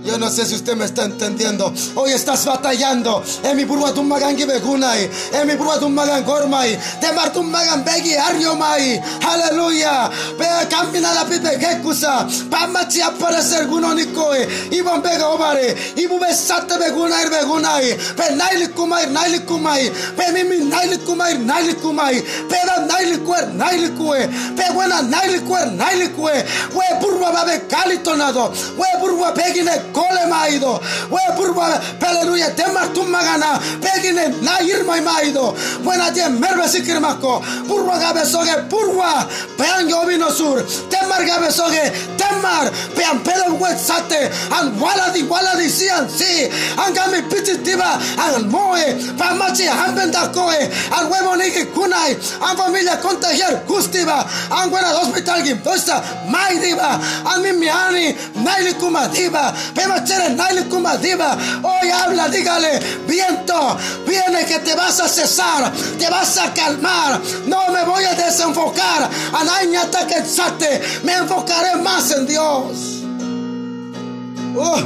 Yo 0.05 0.19
no 0.19 0.29
sé 0.29 0.45
si 0.45 0.55
usted 0.55 0.75
me 0.75 0.85
está 0.85 1.03
entendiendo. 1.03 1.73
Hoy 1.95 2.11
estás 2.11 2.45
batallando. 2.45 3.23
En 3.43 3.57
mi 3.57 3.65
purwa 3.65 3.91
magan 4.03 4.35
begunai. 4.37 5.09
En 5.33 5.47
mi 5.47 5.55
purwa 5.55 5.79
magan 5.89 6.23
gormai. 6.23 6.77
Te 7.01 7.11
martum 7.11 7.49
magan 7.49 7.83
begi 7.83 8.15
ariomai. 8.15 9.01
Aleluya. 9.27 10.11
Ve 10.37 10.45
camina 10.69 11.13
la 11.13 11.25
pipe 11.25 11.57
gekusa. 11.57 12.27
Pamachi 12.49 13.01
aparecer 13.01 13.65
gunonikoe. 13.67 14.47
Ibon 14.71 15.01
bega 15.01 15.29
obare. 15.29 15.75
Ibu 15.95 16.19
besate 16.19 16.77
begunai 16.77 17.29
begunai. 17.29 17.97
Pe 18.15 18.35
naili 18.35 18.67
kumai 18.67 19.07
naili 19.07 19.39
kumai. 19.39 19.89
Pe 20.15 20.31
mimi 20.33 20.65
naili 20.69 20.97
kumai. 20.99 22.21
Pe 22.47 22.57
da. 22.65 22.85
Pe 24.55 24.71
buena 24.73 25.01
purwa 27.01 27.31
babe 27.31 27.67
kalitonado. 27.67 28.51
We 28.77 28.85
purwa 28.99 29.31
begine 29.31 29.93
kole 29.95 30.23
maido 30.29 30.73
we 31.09 31.23
purba 31.37 31.79
aleluya 32.15 32.49
temar 32.55 32.93
tu 32.93 33.01
magana. 33.03 33.59
Pegine 33.81 34.41
na 34.41 34.59
irma 34.61 34.99
maido 35.01 35.55
buena 35.83 36.11
je 36.13 36.23
merbe 36.29 36.67
sikir 36.67 36.99
mako 36.99 37.41
purwa 37.67 37.99
gabe 37.99 38.25
soge 38.25 38.55
purwa. 38.69 39.27
Pean 39.57 39.87
yobino 39.89 40.29
sur. 40.29 40.61
Temar 40.89 41.25
gabe 41.25 41.51
soge 41.51 41.83
temar 42.17 42.71
pean 42.95 43.19
pelo 43.23 43.55
wet 43.55 43.77
sate. 43.77 44.31
An 44.51 44.79
wala 44.79 45.11
di 45.13 45.23
wala 45.23 45.55
di 45.57 45.69
sian 45.69 46.09
si. 46.09 46.45
An 46.77 46.93
gami 46.93 47.21
pititiva 47.29 47.99
an 48.17 48.49
moe. 48.49 48.85
Pa 49.17 49.35
machi 49.35 49.67
hambenda 49.67 50.33
koe 50.33 50.59
an 50.97 51.03
huevo 51.09 51.35
niki 51.39 51.65
kunai 51.73 52.11
an 52.41 52.57
familia 52.57 52.97
contagiar 52.97 53.65
gustiva 53.67 54.25
an 54.51 54.69
buena 54.69 54.89
hospital 54.99 55.41
gim 55.43 55.57
tosta 55.59 56.01
mai 56.29 56.55
diva. 56.59 56.99
an 57.25 57.45
naili 60.35 60.63
kuma 60.69 60.97
diva 60.97 61.37
Hoy 61.63 61.89
habla, 61.89 62.27
dígale, 62.29 62.79
viento, 63.07 63.77
viene 64.05 64.45
que 64.45 64.59
te 64.59 64.75
vas 64.75 64.99
a 64.99 65.07
cesar, 65.07 65.71
te 65.97 66.09
vas 66.09 66.37
a 66.37 66.53
calmar. 66.53 67.21
No 67.47 67.69
me 67.69 67.83
voy 67.83 68.03
a 68.03 68.13
desenfocar. 68.13 69.09
hasta 69.33 70.07
que 70.07 70.81
me 71.03 71.13
enfocaré 71.13 71.75
más 71.77 72.11
en 72.11 72.25
Dios. 72.25 73.03
Oh, 74.57 74.79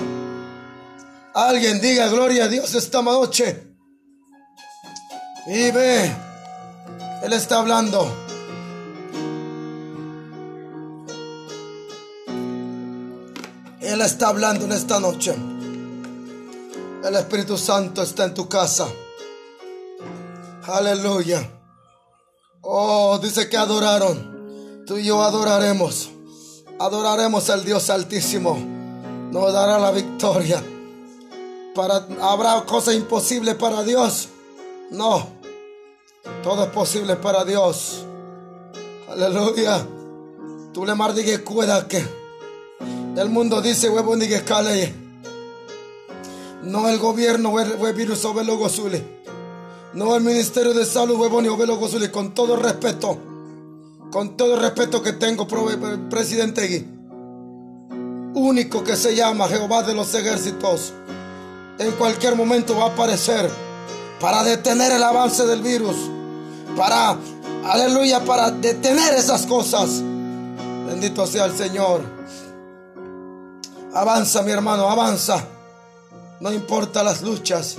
alguien 1.33 1.79
diga 1.79 2.07
gloria 2.07 2.45
a 2.45 2.47
Dios 2.47 2.73
esta 2.75 3.01
noche. 3.01 3.63
Y 5.47 5.71
ve, 5.71 6.11
Él 7.23 7.33
está 7.33 7.57
hablando. 7.57 8.28
Él 13.89 14.01
está 14.01 14.27
hablando 14.27 14.65
en 14.65 14.71
esta 14.71 14.99
noche. 14.99 15.35
El 17.03 17.15
Espíritu 17.15 17.57
Santo 17.57 18.03
está 18.03 18.25
en 18.25 18.35
tu 18.35 18.47
casa. 18.47 18.87
Aleluya. 20.61 21.49
Oh, 22.61 23.17
dice 23.17 23.49
que 23.49 23.57
adoraron. 23.57 24.83
Tú 24.85 24.97
y 24.97 25.05
yo 25.05 25.23
adoraremos. 25.23 26.11
Adoraremos 26.77 27.49
al 27.49 27.65
Dios 27.65 27.89
Altísimo. 27.89 28.59
Nos 29.31 29.51
dará 29.53 29.79
la 29.79 29.89
victoria. 29.89 30.63
Para, 31.73 32.05
¿Habrá 32.21 32.63
cosa 32.67 32.93
imposible 32.93 33.55
para 33.55 33.81
Dios? 33.81 34.29
No. 34.91 35.29
Todo 36.43 36.65
es 36.65 36.69
posible 36.69 37.15
para 37.15 37.43
Dios. 37.43 38.05
Aleluya. 39.09 39.83
Tú 40.73 40.85
le 40.85 40.93
mardigue 40.93 41.43
cuida 41.43 41.87
que. 41.87 42.18
El 43.15 43.29
mundo 43.29 43.61
dice 43.61 43.89
huevo 43.89 44.15
ni 44.15 44.27
que 44.27 44.43
No 46.63 46.87
el 46.87 46.99
gobierno 46.99 47.49
huevo 47.49 47.93
virus 47.93 48.23
o 48.25 48.33
velo 48.33 48.57
No 49.93 50.15
el 50.15 50.23
ministerio 50.23 50.73
de 50.73 50.85
salud 50.85 51.15
huevo 51.15 51.41
ni 51.41 51.49
velo 51.49 51.77
gozule. 51.77 52.11
Con 52.11 52.33
todo 52.33 52.55
respeto. 52.55 53.17
Con 54.11 54.37
todo 54.37 54.55
respeto 54.55 55.01
que 55.01 55.13
tengo, 55.13 55.47
presidente 56.09 56.87
Único 58.33 58.83
que 58.83 58.95
se 58.95 59.15
llama 59.15 59.47
Jehová 59.47 59.83
de 59.83 59.93
los 59.93 60.13
ejércitos. 60.13 60.93
En 61.77 61.91
cualquier 61.93 62.35
momento 62.35 62.75
va 62.75 62.85
a 62.85 62.89
aparecer 62.89 63.49
para 64.19 64.43
detener 64.43 64.91
el 64.91 65.03
avance 65.03 65.45
del 65.45 65.61
virus. 65.61 65.95
Para, 66.75 67.17
aleluya, 67.65 68.23
para 68.23 68.51
detener 68.51 69.13
esas 69.13 69.45
cosas. 69.45 70.01
Bendito 70.87 71.25
sea 71.27 71.45
el 71.45 71.55
Señor. 71.55 72.18
Avanza, 73.93 74.43
mi 74.43 74.51
hermano, 74.51 74.87
avanza. 74.87 75.43
No 76.41 76.53
importa 76.53 77.03
las 77.03 77.21
luchas. 77.21 77.77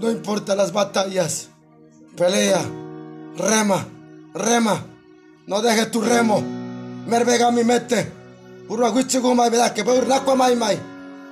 No 0.00 0.10
importa 0.10 0.56
las 0.56 0.72
batallas. 0.72 1.48
Pelea. 2.16 2.60
Rema. 3.36 3.86
Rema. 4.34 4.84
No 5.46 5.62
dejes 5.62 5.90
tu 5.90 6.00
remo. 6.00 6.42
Mervega 7.06 7.50
mi 7.52 7.62
mete. 7.62 8.12
Urwa 8.68 8.90
guichigumai 8.90 9.50
veda 9.50 9.72
que 9.72 9.84
peur 9.84 10.08
nakwa 10.08 10.34
mai 10.34 10.56
mai. 10.56 10.78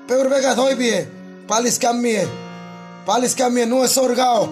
Peur 0.07 0.28
vega 0.28 0.55
doy 0.55 0.76
bien. 0.76 1.09
Palis 1.49 1.78
camie. 1.78 2.26
Palis 3.05 3.34
camie 3.34 3.66
no 3.66 3.84
es 3.84 3.99
orgao. 3.99 4.47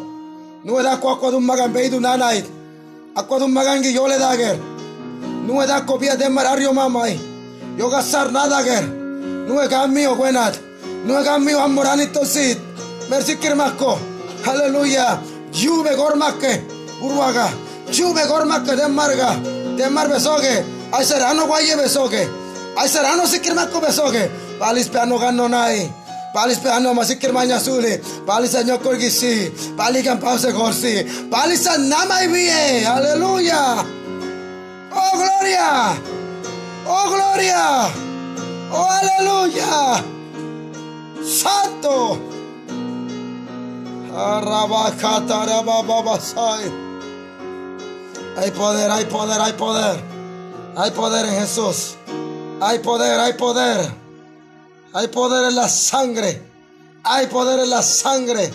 No 0.65 0.81
es 0.81 0.87
aqua 0.87 1.13
aqua 1.13 1.31
dun 1.31 1.47
magan 1.47 1.73
beidu 1.73 2.01
nanait. 2.01 2.45
Aqua 3.15 3.39
dun 3.39 3.53
magan 3.53 3.83
yo 3.83 4.09
le. 4.09 4.19
Nu 5.47 5.65
da 5.67 5.87
copia 5.87 6.17
de 6.17 6.29
marario 6.29 6.73
mamai. 6.73 7.30
Yo 7.81 7.89
gasar 7.89 8.31
nada 8.31 8.63
ger. 8.63 8.85
Nu 9.49 9.59
es 9.59 9.71
mío 9.89 10.15
buenat. 10.15 10.55
Nu 11.07 11.17
es 11.17 11.41
mío 11.41 11.61
amoranito 11.61 12.27
sit. 12.27 12.59
Merci 13.09 13.37
kirmasko. 13.37 13.99
Aleluya. 14.45 15.19
Juve 15.51 15.97
gormaske. 15.97 16.63
Urwaga. 17.01 17.49
Juve 17.91 18.27
gormaske 18.29 18.77
de 18.77 18.87
marga. 18.87 19.31
De 19.79 19.89
mar 19.89 20.09
besoge. 20.09 20.63
Ay 20.93 21.05
serano 21.07 21.47
guaye 21.47 21.75
besoge. 21.77 22.29
Ay 22.77 22.87
serano 22.87 23.27
si 23.27 23.41
kirmasko 23.41 23.81
besoge. 23.81 24.29
Palis 24.59 24.89
peano 24.89 25.19
gano 25.19 25.49
nai. 25.49 25.91
Palis 26.35 26.59
peano 26.59 26.93
masikir 26.93 27.33
manya 27.33 27.59
suli. 27.59 27.97
Palis 28.27 28.55
anyo 28.57 28.77
korgisi. 28.79 29.51
Palis 29.79 30.05
kan 30.05 30.21
pause 30.21 30.53
gorsi. 30.53 30.95
Palis 31.31 31.65
namai 31.65 32.29
vie. 32.29 32.85
Aleluya. 32.85 33.85
Oh, 34.93 35.13
gloria. 35.17 36.20
Oh, 36.87 37.11
gloria. 37.11 37.91
Oh, 38.73 38.89
aleluya. 38.89 40.05
Santo. 41.25 42.19
Hay 48.37 48.51
poder, 48.51 48.91
hay 48.91 49.05
poder, 49.05 49.41
hay 49.41 49.53
poder. 49.53 50.01
Hay 50.77 50.91
poder 50.91 51.27
en 51.27 51.41
Jesús. 51.41 51.97
Hay 52.61 52.79
poder, 52.81 53.21
hay 53.21 53.33
poder. 53.35 53.93
Hay 54.93 55.09
poder 55.09 55.49
en 55.49 55.57
la 55.57 55.69
sangre. 55.69 56.43
Hay 57.05 57.27
poder 57.27 57.61
en 57.61 57.71
la 57.71 57.83
sangre. 57.83 58.51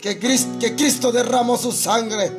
Que 0.00 0.18
Cristo, 0.18 0.58
que 0.58 0.74
Cristo 0.74 1.12
derramó 1.12 1.56
su 1.56 1.72
sangre. 1.72 2.32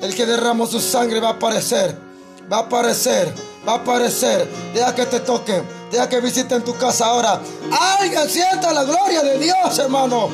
El 0.00 0.14
que 0.14 0.26
derramó 0.26 0.66
su 0.66 0.80
sangre 0.80 1.20
va 1.20 1.28
a 1.28 1.32
aparecer 1.32 2.08
va 2.50 2.58
a 2.58 2.60
aparecer, 2.60 3.32
va 3.68 3.74
a 3.74 3.76
aparecer. 3.76 4.48
Deja 4.72 4.94
que 4.94 5.06
te 5.06 5.20
toque, 5.20 5.62
deja 5.90 6.08
que 6.08 6.20
visiten 6.20 6.64
tu 6.64 6.74
casa 6.76 7.06
ahora. 7.06 7.40
Alguien 7.70 8.28
sienta 8.28 8.72
la 8.72 8.84
gloria 8.84 9.22
de 9.22 9.38
Dios, 9.38 9.78
hermano. 9.78 10.30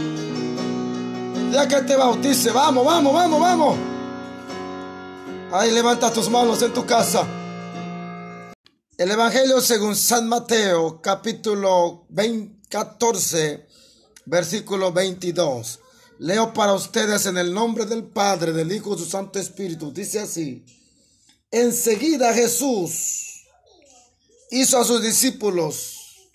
Deja 1.50 1.66
que 1.66 1.82
te 1.82 1.96
bautice. 1.96 2.52
Vamos, 2.52 2.84
vamos, 2.84 3.12
vamos, 3.12 3.40
vamos. 3.40 3.76
Ahí 5.52 5.72
levanta 5.72 6.12
tus 6.12 6.30
manos 6.30 6.62
en 6.62 6.72
tu 6.72 6.86
casa. 6.86 7.26
El 8.96 9.10
Evangelio 9.10 9.60
según 9.60 9.96
San 9.96 10.28
Mateo, 10.28 11.00
capítulo 11.02 12.06
14, 12.68 13.66
versículo 14.26 14.92
22. 14.92 15.80
Leo 16.20 16.52
para 16.52 16.74
ustedes 16.74 17.26
en 17.26 17.38
el 17.38 17.52
nombre 17.52 17.86
del 17.86 18.04
Padre, 18.04 18.52
del 18.52 18.70
Hijo 18.70 18.94
y 18.94 18.98
su 18.98 19.04
Santo 19.04 19.40
Espíritu. 19.40 19.92
Dice 19.92 20.20
así. 20.20 20.64
Enseguida 21.56 22.34
Jesús 22.34 23.46
hizo 24.50 24.76
a 24.76 24.84
sus 24.84 25.00
discípulos 25.00 26.28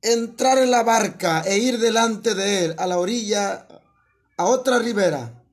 entrar 0.00 0.56
en 0.56 0.70
la 0.70 0.82
barca 0.82 1.42
e 1.42 1.58
ir 1.58 1.78
delante 1.78 2.34
de 2.34 2.64
él 2.64 2.74
a 2.78 2.86
la 2.86 2.98
orilla, 2.98 3.68
a 4.38 4.46
otra 4.46 4.78
ribera. 4.78 5.44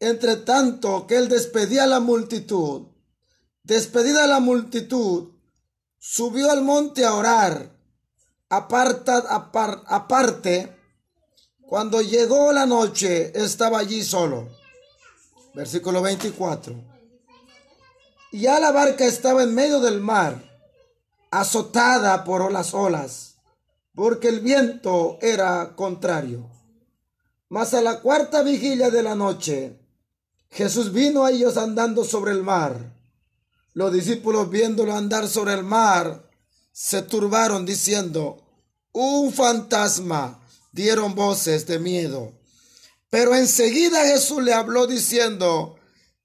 Entre 0.00 0.34
tanto 0.38 1.06
que 1.06 1.14
él 1.14 1.28
despedía 1.28 1.84
a 1.84 1.86
la 1.86 2.00
multitud, 2.00 2.88
despedida 3.62 4.26
la 4.26 4.40
multitud, 4.40 5.30
subió 5.96 6.50
al 6.50 6.62
monte 6.62 7.04
a 7.04 7.14
orar, 7.14 7.70
aparta, 8.48 9.18
aparte, 9.86 10.76
cuando 11.60 12.02
llegó 12.02 12.52
la 12.52 12.66
noche 12.66 13.30
estaba 13.40 13.78
allí 13.78 14.02
solo. 14.02 14.48
Versículo 15.54 16.02
24. 16.02 16.93
Ya 18.36 18.58
la 18.58 18.72
barca 18.72 19.06
estaba 19.06 19.44
en 19.44 19.54
medio 19.54 19.78
del 19.78 20.00
mar, 20.00 20.42
azotada 21.30 22.24
por 22.24 22.50
las 22.50 22.74
olas, 22.74 23.36
porque 23.94 24.26
el 24.26 24.40
viento 24.40 25.18
era 25.22 25.76
contrario. 25.76 26.50
Mas 27.48 27.74
a 27.74 27.80
la 27.80 28.00
cuarta 28.00 28.42
vigilia 28.42 28.90
de 28.90 29.04
la 29.04 29.14
noche, 29.14 29.78
Jesús 30.50 30.92
vino 30.92 31.24
a 31.24 31.30
ellos 31.30 31.56
andando 31.56 32.02
sobre 32.04 32.32
el 32.32 32.42
mar. 32.42 32.96
Los 33.72 33.92
discípulos 33.92 34.50
viéndolo 34.50 34.96
andar 34.96 35.28
sobre 35.28 35.52
el 35.52 35.62
mar, 35.62 36.28
se 36.72 37.02
turbaron 37.02 37.64
diciendo, 37.64 38.44
un 38.90 39.32
fantasma, 39.32 40.44
dieron 40.72 41.14
voces 41.14 41.68
de 41.68 41.78
miedo. 41.78 42.32
Pero 43.10 43.36
enseguida 43.36 44.04
Jesús 44.06 44.42
le 44.42 44.52
habló 44.52 44.88
diciendo, 44.88 45.76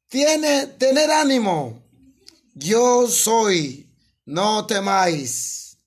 tiene, 0.07 0.65
tener 0.65 1.11
ánimo, 1.11 1.83
yo 2.59 3.07
soy, 3.07 3.89
no 4.25 4.65
temáis. 4.67 5.77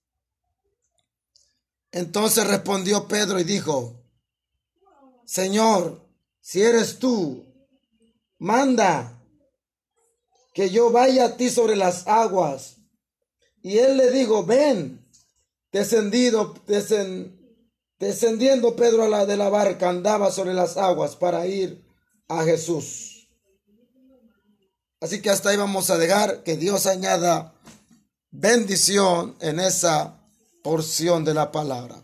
Entonces 1.91 2.47
respondió 2.47 3.07
Pedro 3.07 3.39
y 3.39 3.45
dijo, 3.45 4.03
Señor, 5.27 6.01
si 6.41 6.63
eres 6.63 6.99
tú, 6.99 7.45
manda 8.39 9.23
que 10.55 10.71
yo 10.71 10.91
vaya 10.91 11.27
a 11.27 11.37
ti 11.37 11.51
sobre 11.51 11.77
las 11.77 12.07
aguas. 12.07 12.79
Y 13.63 13.79
él 13.79 13.99
le 13.99 14.11
dijo, 14.11 14.45
ven, 14.45 15.07
descendido, 15.71 16.55
descendiendo 17.99 18.75
Pedro 18.75 19.05
a 19.05 19.09
la 19.09 19.27
de 19.27 19.37
la 19.37 19.51
barca, 19.51 19.91
andaba 19.91 20.33
sobre 20.33 20.55
las 20.55 20.77
aguas 20.77 21.17
para 21.17 21.47
ir 21.47 21.85
a 22.29 22.43
Jesús. 22.45 23.12
Así 25.03 25.21
que 25.21 25.31
hasta 25.31 25.51
ahí 25.51 25.57
vamos 25.57 25.91
a 25.91 25.99
dejar 25.99 26.45
que 26.45 26.57
Dios 26.57 26.87
añada 26.87 27.53
bendición 28.31 29.37
en 29.41 29.59
esa 29.59 30.17
porción 30.63 31.25
de 31.25 31.35
la 31.35 31.51
palabra. 31.51 32.01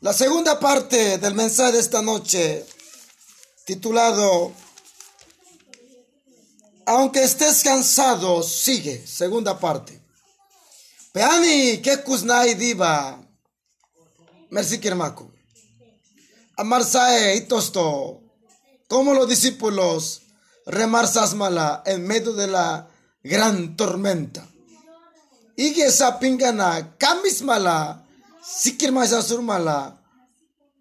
La 0.00 0.14
segunda 0.14 0.58
parte 0.58 1.18
del 1.18 1.34
mensaje 1.34 1.72
de 1.72 1.80
esta 1.80 2.00
noche, 2.00 2.64
titulado 3.66 4.54
Aunque 6.86 7.22
estés 7.22 7.62
cansado, 7.62 8.42
sigue. 8.42 9.06
Segunda 9.06 9.60
parte. 9.60 10.00
Peani, 11.12 11.82
que 11.82 12.02
kuznai 12.02 12.54
diva. 12.54 13.22
Merci 14.48 14.78
kirmako. 14.78 15.30
Amarsae 16.56 17.36
y 17.36 17.40
tosto. 17.42 18.22
Como 18.88 19.12
los 19.12 19.28
discípulos 19.28 20.21
remar 20.66 21.06
Sasmala 21.06 21.82
en 21.86 22.06
medio 22.06 22.32
de 22.32 22.46
la 22.46 22.88
gran 23.22 23.76
tormenta. 23.76 24.46
Ige 25.56 25.90
sapingana, 25.90 26.96
kamis 26.98 27.42
mala, 27.42 28.06
sikir 28.42 28.92
sur 29.22 29.42
mala. 29.42 29.98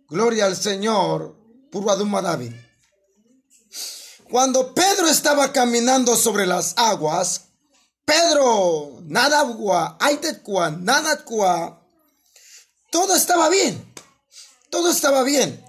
Gloria 0.08 0.46
al 0.46 0.56
Señor, 0.56 1.36
purwaduma 1.72 2.22
David. 2.22 2.54
Cuando 4.30 4.74
Pedro 4.74 5.08
estaba 5.08 5.52
caminando 5.52 6.16
sobre 6.16 6.46
las 6.48 6.74
aguas, 6.78 7.50
Pedro, 8.06 9.00
nada 9.04 9.40
agua, 9.40 9.98
nada 10.72 11.26
todo 12.92 13.16
estaba 13.16 13.50
bien, 13.50 13.94
todo 14.70 14.90
estaba 14.90 15.24
bien. 15.24 15.64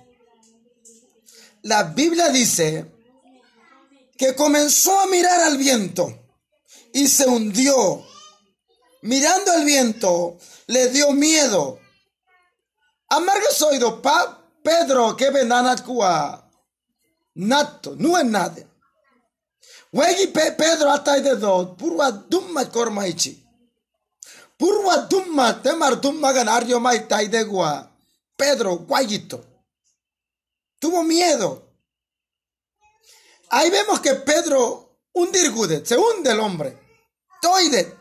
La 1.63 1.85
Biblia 1.85 2.31
dice 2.31 2.91
que 4.23 4.37
comenzó 4.37 5.01
a 5.01 5.07
mirar 5.09 5.41
al 5.41 5.57
viento 5.57 6.16
y 6.93 7.09
se 7.09 7.27
hundió. 7.27 8.07
Mirando 9.03 9.53
el 9.55 9.64
viento, 9.64 10.39
le 10.68 10.91
dio 10.91 11.11
miedo. 11.11 11.81
Amargo 13.09 13.49
oído, 13.68 14.01
pa 14.01 14.41
Pedro, 14.62 15.16
que 15.16 15.29
cua 15.85 16.49
nato, 17.35 17.97
no 17.99 18.16
es 18.16 18.25
nada. 18.25 18.62
Wegi 19.93 20.29
Pedro 20.29 20.93
atay 20.93 21.20
de 21.20 21.35
do, 21.35 21.77
purwa 21.77 22.12
dumma 22.12 22.70
kormaichi. 22.70 23.45
Purwa 24.57 24.99
dumma, 24.99 25.61
temar 25.61 26.01
dumma 26.01 26.33
ganario 26.33 26.79
mai 26.79 27.09
tai 27.09 27.27
de 27.27 27.43
gua. 27.43 27.91
Pedro, 28.37 28.77
guayito. 28.77 29.45
Tuvo 30.79 31.03
miedo. 31.03 31.72
Ahí 33.55 33.69
vemos 33.69 34.01
que 34.01 34.15
Pedro 34.15 34.99
hundir 35.13 35.53
se 35.85 35.99
hunde 35.99 36.31
el 36.31 36.41
hombre. 36.41 36.79
Toide. 37.43 37.99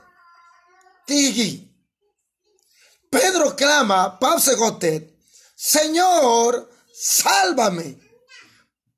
Tigi. 1.05 1.67
Pedro 3.09 3.53
clama, 3.53 4.17
Gotet, 4.57 5.13
Señor, 5.53 6.71
sálvame. 6.93 7.99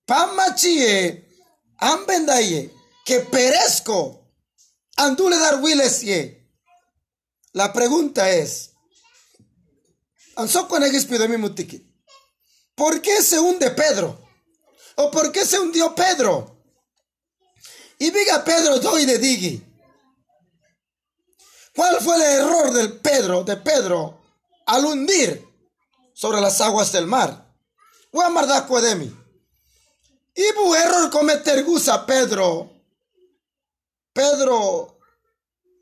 Pamachie, 0.05 1.27
ambendaye, 1.79 2.71
que 3.03 3.21
perezco. 3.21 4.31
Andule 4.97 5.39
dar. 5.39 5.59
La 7.53 7.73
pregunta 7.73 8.29
es, 8.29 8.73
¿por 12.75 13.01
qué 13.01 13.23
se 13.23 13.39
hunde 13.39 13.71
Pedro? 13.71 14.22
¿O 14.95 15.11
por 15.11 15.31
qué 15.31 15.45
se 15.45 15.59
hundió 15.59 15.93
Pedro? 15.95 16.55
Y 17.99 18.11
diga 18.11 18.43
Pedro 18.43 18.79
doy 18.79 19.05
de 19.05 19.17
digi. 19.17 19.63
¿Cuál 21.75 22.01
fue 22.01 22.15
el 22.15 22.21
error 22.21 22.71
del 22.73 22.99
Pedro, 22.99 23.43
de 23.43 23.57
Pedro, 23.57 24.21
al 24.65 24.85
hundir 24.85 25.47
sobre 26.13 26.39
las 26.39 26.61
aguas 26.61 26.91
del 26.91 27.07
mar? 27.07 27.43
de 28.81 28.95
mí. 28.95 29.19
Y 30.35 30.51
bu 30.53 30.75
error 30.75 31.09
cometer 31.09 31.63
gusa 31.63 32.05
Pedro. 32.05 32.71
Pedro, 34.13 34.99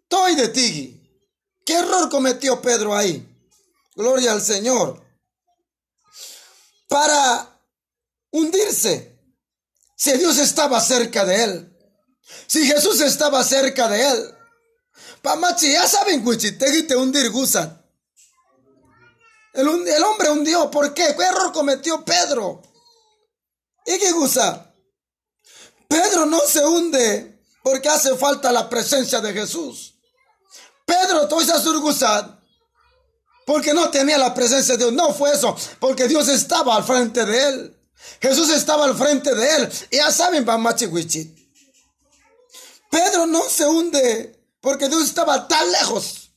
estoy 0.04 0.36
de 0.36 0.48
ti. 0.50 0.98
¿Qué 1.66 1.74
error 1.74 2.10
cometió 2.10 2.62
Pedro 2.62 2.96
ahí? 2.96 3.28
Gloria 3.96 4.32
al 4.32 4.42
Señor. 4.42 5.02
Para 6.88 7.51
hundirse. 8.32 9.20
Si 9.96 10.14
Dios 10.14 10.38
estaba 10.38 10.82
cerca 10.82 11.26
de 11.26 11.44
él. 11.44 11.78
Si 12.48 12.66
Jesús 12.66 13.02
estaba 13.02 13.44
cerca 13.44 13.88
de 13.88 14.10
él. 14.10 14.36
Pamachi, 15.22 15.72
ya 15.72 15.88
saben, 15.88 16.24
te 16.26 16.96
hundir 16.96 17.30
gusa. 17.30 17.86
El, 19.54 19.68
el, 19.88 20.04
hombre 20.04 20.32
hundió. 20.32 20.72
¿Por 20.72 20.94
qué? 20.94 21.14
¿Qué 21.16 21.24
error 21.24 21.52
cometió 21.52 22.04
Pedro? 22.04 22.62
¿Y 23.86 24.00
qué 24.00 24.12
gusa? 24.12 24.74
Pedro 25.88 26.26
no 26.26 26.40
se 26.40 26.66
hunde 26.66 27.44
porque 27.64 27.90
hace 27.90 28.16
falta 28.16 28.52
la 28.52 28.70
presencia 28.70 29.20
de 29.20 29.34
Jesús. 29.34 29.96
Pedro 30.86 31.28
toisa 31.28 31.62
surgusad 31.62 32.40
porque 33.46 33.74
no 33.74 33.90
tenía 33.90 34.18
la 34.18 34.34
presencia 34.34 34.76
de 34.76 34.86
Dios. 34.86 34.94
No 34.94 35.14
fue 35.14 35.34
eso, 35.34 35.56
porque 35.80 36.08
Dios 36.08 36.28
estaba 36.30 36.76
al 36.76 36.84
frente 36.84 37.26
de 37.26 37.50
él. 37.50 37.81
Jesús 38.22 38.50
estaba 38.50 38.86
al 38.86 38.96
frente 38.96 39.34
de 39.34 39.56
él. 39.56 39.72
Ya 39.92 40.12
saben, 40.12 40.46
Pamachiwichit. 40.46 41.38
Pedro 42.90 43.26
no 43.26 43.42
se 43.44 43.66
hunde 43.66 44.48
porque 44.60 44.90
Dios 44.90 45.04
estaba 45.04 45.48
tan 45.48 45.72
lejos. 45.72 46.32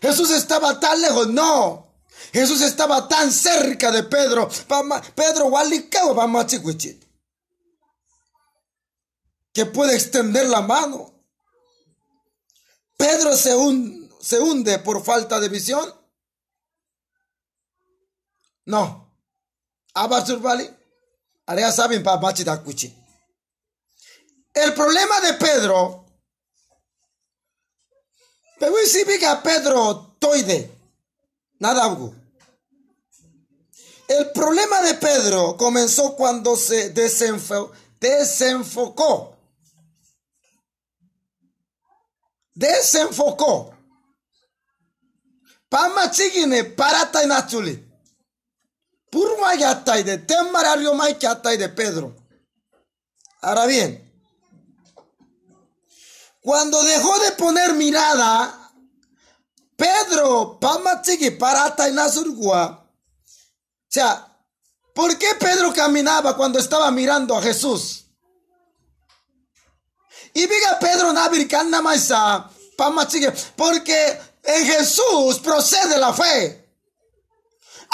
Jesús 0.00 0.30
estaba 0.30 0.78
tan 0.78 1.00
lejos. 1.00 1.28
No. 1.28 1.94
Jesús 2.32 2.60
estaba 2.62 3.06
tan 3.08 3.32
cerca 3.32 3.90
de 3.90 4.04
Pedro. 4.04 4.48
Pedro 5.14 5.50
que 9.54 9.66
puede 9.66 9.94
extender 9.94 10.46
la 10.48 10.60
mano. 10.60 11.14
Pedro 12.96 13.36
se, 13.36 13.54
hunde 14.38 14.78
por 14.80 15.04
falta 15.04 15.38
de 15.38 15.48
visión. 15.48 15.94
No. 18.66 19.03
Abasurbali. 19.94 20.68
saben 21.72 22.02
El 24.52 24.74
problema 24.74 25.20
de 25.20 25.34
Pedro. 25.34 26.04
Pero 28.58 28.74
si 28.86 29.04
Pedro 29.42 30.16
toide. 30.18 30.70
Nada. 31.58 31.96
El 34.08 34.30
problema 34.32 34.82
de 34.82 34.94
Pedro 34.94 35.56
comenzó 35.56 36.14
cuando 36.14 36.56
se 36.56 36.90
desenfocó. 36.90 37.72
Desenfocó. 42.54 43.74
Pama 45.68 46.10
chigine 46.10 46.64
parata 46.64 47.24
inachuli. 47.24 47.83
De 50.04 50.18
temarario 50.18 50.94
de 50.94 51.68
Pedro. 51.68 52.16
Ahora 53.40 53.66
bien, 53.66 54.12
cuando 56.40 56.82
dejó 56.82 57.18
de 57.20 57.32
poner 57.32 57.74
mirada, 57.74 58.72
Pedro, 59.76 60.58
pama 60.58 61.02
chigi 61.02 61.30
parata 61.30 61.88
inazurgua 61.88 62.84
o 63.94 63.96
sea, 63.96 64.26
¿por 64.92 65.16
qué 65.16 65.36
Pedro 65.38 65.72
caminaba 65.72 66.36
cuando 66.36 66.58
estaba 66.58 66.90
mirando 66.90 67.36
a 67.36 67.40
Jesús? 67.40 68.06
Y 70.32 70.40
diga 70.40 70.80
Pedro 70.80 71.12
Nabirikana 71.12 71.80
Maisa, 71.80 72.50
porque 73.54 74.20
en 74.42 74.66
Jesús 74.66 75.38
procede 75.38 75.96
la 75.96 76.12
fe. 76.12 76.63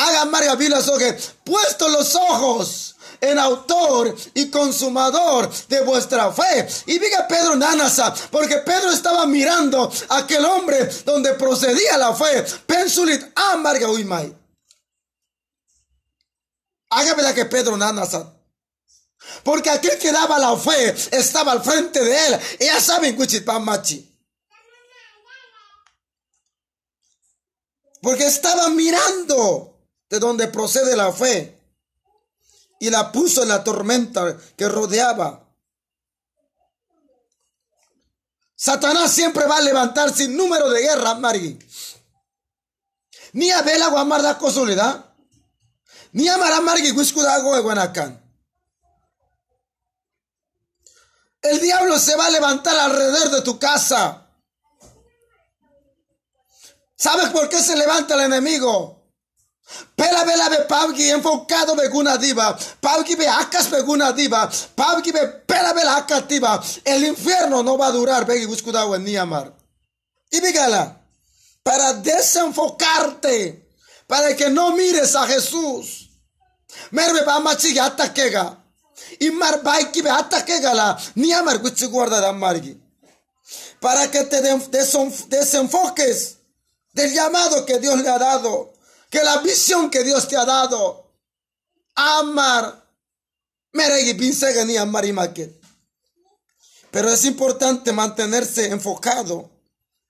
Haga 0.01 0.25
María 0.25 0.55
Vila 0.55 0.81
Soge, 0.81 1.13
puesto 1.45 1.87
los 1.91 2.15
ojos 2.15 2.97
en 3.21 3.39
autor 3.39 4.17
y 4.33 4.49
consumador 4.51 5.53
de 5.69 5.83
vuestra 5.83 6.33
fe. 6.33 6.67
Y 6.87 6.99
diga 6.99 7.29
Pedro 7.29 7.55
Nanasa, 7.55 8.15
porque 8.31 8.57
Pedro 8.59 8.91
estaba 8.93 9.27
mirando 9.27 9.93
aquel 10.09 10.43
hombre 10.47 10.89
donde 11.05 11.35
procedía 11.35 11.99
la 11.99 12.15
fe. 12.15 12.43
Pensulit 12.67 13.23
amarga 13.35 13.91
uimai. 13.91 14.35
Hágame 16.89 17.35
que 17.35 17.45
Pedro 17.45 17.77
Nanasa. 17.77 18.33
Porque 19.45 19.69
aquel 19.69 19.99
que 19.99 20.13
daba 20.13 20.39
la 20.39 20.57
fe 20.57 20.95
estaba 21.11 21.53
al 21.53 21.63
frente 21.63 22.03
de 22.03 22.27
él. 22.27 22.41
Y 22.59 22.65
ya 22.65 22.81
saben, 22.81 23.19
Machi. 23.61 24.07
Porque 28.01 28.25
estaba 28.25 28.71
mirando 28.71 29.70
de 30.11 30.19
donde 30.19 30.49
procede 30.49 30.97
la 30.97 31.13
fe. 31.13 31.57
Y 32.81 32.91
la 32.91 33.13
puso 33.13 33.43
en 33.43 33.49
la 33.49 33.63
tormenta 33.63 34.37
que 34.57 34.69
rodeaba. 34.69 35.47
Satanás 38.57 39.13
siempre 39.13 39.47
va 39.47 39.59
a 39.59 39.63
levantar 39.63 40.13
sin 40.13 40.37
número 40.37 40.69
de 40.69 40.83
guerra, 40.83 41.15
Mari. 41.15 41.59
Ni 43.33 43.51
a 43.51 43.63
Bela 43.63 43.89
Guamar 43.89 44.23
da 44.23 44.39
soledad. 44.51 45.07
Ni 46.13 46.27
El 51.43 51.61
diablo 51.61 51.99
se 51.99 52.17
va 52.17 52.27
a 52.27 52.31
levantar 52.31 52.77
alrededor 52.77 53.31
de 53.31 53.43
tu 53.43 53.59
casa. 53.59 54.27
¿Sabes 56.97 57.31
por 57.31 57.49
qué 57.49 57.63
se 57.63 57.77
levanta 57.77 58.15
el 58.15 58.21
enemigo? 58.23 59.00
Pela 59.97 60.25
vela 60.25 60.49
be 60.49 60.65
pavgi 60.69 61.11
enfocado 61.11 61.75
beguna 61.75 62.17
diva. 62.17 62.59
Pavgi 62.81 63.17
be 63.17 63.27
acas 63.27 63.69
beguna 63.69 64.13
diva. 64.13 64.51
Pavgi 64.75 65.13
be 65.13 65.27
pela 65.47 65.73
vela 65.73 66.07
diva. 66.29 66.63
El 66.85 67.05
infierno 67.05 67.63
no 67.63 67.77
va 67.77 67.89
a 67.89 67.93
durar. 67.93 68.27
Begi 68.27 68.47
buscudao 68.47 68.95
en 68.95 69.05
Niamar. 69.05 69.53
Y 70.31 70.41
bigala. 70.41 71.01
para 71.63 71.93
desenfocarte, 71.95 73.69
para 74.07 74.35
que 74.35 74.49
no 74.51 74.73
mires 74.73 75.15
a 75.15 75.27
Jesús. 75.27 76.11
Merve 76.91 77.23
va 77.23 77.41
machiga 77.41 77.87
hasta 77.87 78.13
quega. 78.13 78.57
Y 79.19 79.31
mar 79.31 79.63
baiki 79.63 80.03
be 80.03 80.11
hasta 80.11 80.45
quega 80.45 80.75
la 80.75 80.99
ni 81.15 81.33
amar 81.33 81.59
guchi 81.59 81.87
guarda 81.87 82.21
da 82.21 82.33
margi. 82.33 82.81
Para 83.81 84.11
que 84.11 84.25
te 84.25 84.41
desenfoques 85.29 86.39
del 86.93 87.13
llamado 87.13 87.65
que 87.65 87.79
Dios 87.79 88.01
le 88.01 88.09
ha 88.09 88.19
dado, 88.19 88.70
que 89.11 89.23
la 89.23 89.39
visión 89.39 89.91
que 89.91 90.05
Dios 90.05 90.29
te 90.29 90.37
ha 90.37 90.45
dado. 90.45 91.13
Amar. 91.97 92.89
Meregi 93.73 94.15
ni 94.67 94.77
amar 94.77 95.05
y 95.05 95.15
Pero 96.91 97.09
es 97.09 97.25
importante 97.25 97.93
mantenerse 97.93 98.67
enfocado 98.67 99.51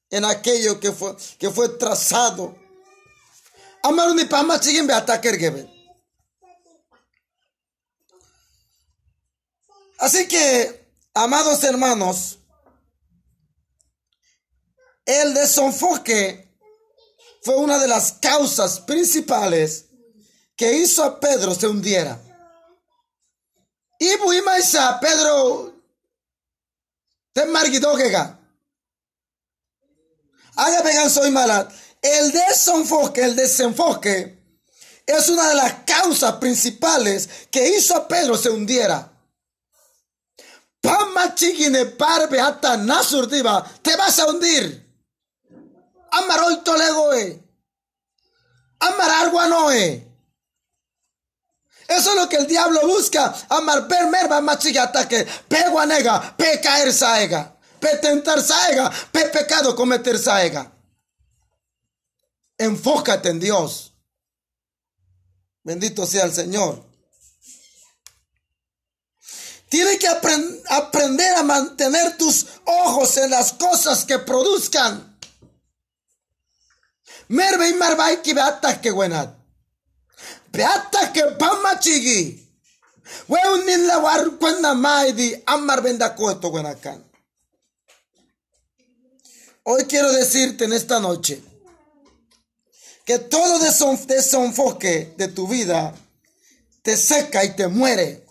en 0.08 0.24
aquello 0.24 0.80
que 0.80 0.92
fue, 0.92 1.16
que 1.38 1.50
fue 1.50 1.68
trazado. 1.70 2.56
Amar 3.82 4.14
ni 4.14 4.24
pama 4.24 4.60
chigin 4.60 4.86
be 4.86 4.94
ataker. 4.94 5.68
Así 9.98 10.26
que, 10.26 10.94
amados 11.12 11.62
hermanos, 11.64 12.38
el 15.04 15.34
desenfoque 15.34 16.49
fue 17.42 17.56
una 17.56 17.78
de 17.78 17.88
las 17.88 18.12
causas 18.12 18.80
principales 18.80 19.86
que 20.56 20.72
hizo 20.74 21.02
a 21.02 21.18
Pedro 21.18 21.54
se 21.54 21.66
hundiera. 21.66 22.20
Y 23.98 24.16
buimaisa 24.16 24.98
Pedro 25.00 25.74
te 27.32 27.46
marguidogega. 27.46 28.38
Haga 30.56 30.82
pegan 30.82 31.10
soy 31.10 31.30
mala. 31.30 31.68
El 32.02 32.32
desenfoque, 32.32 33.22
el 33.22 33.36
desenfoque 33.36 34.40
es 35.06 35.28
una 35.28 35.48
de 35.48 35.54
las 35.54 35.74
causas 35.84 36.34
principales 36.34 37.28
que 37.50 37.76
hizo 37.76 37.96
a 37.96 38.06
Pedro 38.06 38.36
se 38.36 38.50
hundiera. 38.50 39.12
Pama 40.80 41.34
chigine 41.34 41.86
parbe 41.86 42.40
hasta 42.40 42.76
nasurdiva, 42.76 43.64
te 43.82 43.96
vas 43.96 44.18
a 44.18 44.26
hundir. 44.26 44.89
Amarol 46.10 46.62
tolegoe. 46.64 47.42
Amar 48.80 49.10
arguanoe. 49.10 50.10
Eso 51.88 52.10
es 52.10 52.16
lo 52.16 52.28
que 52.28 52.36
el 52.36 52.46
diablo 52.46 52.86
busca. 52.86 53.34
Amar 53.48 53.88
per 53.88 54.06
merba 54.06 54.40
machigata 54.40 55.08
que 55.08 55.26
pe 55.48 55.68
guanega, 55.70 56.36
pe 56.36 56.60
caer 56.60 56.92
saega, 56.92 57.56
pe 57.80 57.96
tentar 57.98 58.40
saega, 58.40 58.90
pe 59.10 59.28
pecado 59.28 59.74
cometer 59.74 60.18
saega. 60.18 60.70
Enfócate 62.56 63.30
en 63.30 63.40
Dios. 63.40 63.92
Bendito 65.64 66.06
sea 66.06 66.24
el 66.24 66.32
Señor. 66.32 66.84
Tienes 69.68 69.98
que 69.98 70.08
aprender 70.08 71.34
a 71.36 71.42
mantener 71.42 72.16
tus 72.16 72.46
ojos 72.64 73.16
en 73.16 73.30
las 73.30 73.52
cosas 73.52 74.04
que 74.04 74.18
produzcan. 74.18 75.09
Merve 77.30 77.68
y 77.68 77.74
marvay 77.74 78.22
que 78.22 78.34
beata 78.34 78.80
que 78.80 78.90
buena. 78.90 79.36
Beata 80.50 81.12
que 81.12 81.22
pama 81.38 81.78
chigi. 81.78 82.44
un 83.28 83.66
nin 83.66 83.86
la 83.86 83.98
war 83.98 84.36
cuando 84.36 84.74
mai 84.74 85.12
di 85.12 85.40
amar 85.46 85.80
venda 85.80 86.16
coeto 86.16 86.50
buenacan. 86.50 87.08
Hoy 89.62 89.84
quiero 89.84 90.10
decirte 90.10 90.64
en 90.64 90.72
esta 90.72 90.98
noche 90.98 91.40
que 93.04 93.20
todo 93.20 93.60
desenfoque 93.60 95.14
de 95.16 95.28
tu 95.28 95.46
vida 95.46 95.94
te 96.82 96.96
seca 96.96 97.44
y 97.44 97.54
te 97.54 97.68
muere. 97.68 98.26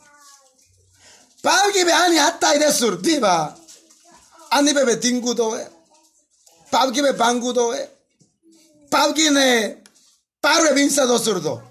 Pagi 1.41 1.85
be 1.85 1.93
ani 1.93 2.17
hatta 2.17 2.53
ide 2.53 2.69
surdiva. 2.73 3.57
Ani 4.51 4.73
be 4.73 4.83
betingudo 4.83 5.57
e. 5.57 5.65
Pagi 6.69 7.01
be 7.01 7.13
bangudo 7.13 7.73
e. 8.89 8.91
Pagi 8.91 9.29
ne 9.29 9.83
parve 10.39 10.73
vinza 10.73 11.05
do 11.05 11.17
surdo. 11.17 11.63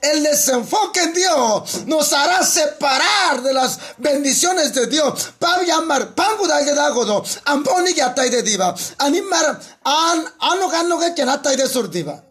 El 0.00 0.22
desenfoque 0.22 1.00
en 1.00 1.14
Dios 1.14 1.86
nos 1.86 2.12
hará 2.12 2.44
separar 2.44 3.42
de 3.42 3.54
las 3.54 3.78
bendiciones 3.96 4.74
de 4.74 4.86
Dios. 4.86 5.32
Pagi 5.38 5.70
amar 5.70 6.14
pangu 6.14 6.46
da 6.46 6.62
gedagodo. 6.64 7.24
Amponi 7.44 7.94
que 7.94 8.02
hatta 8.02 8.26
ide 8.26 8.42
diva. 8.42 8.74
Animar 8.98 9.60
an 9.84 10.34
ano 10.40 10.68
ganno 10.68 10.98
que 11.14 11.22
hatta 11.22 11.54
ide 11.54 11.66
surdiva. 11.68 12.22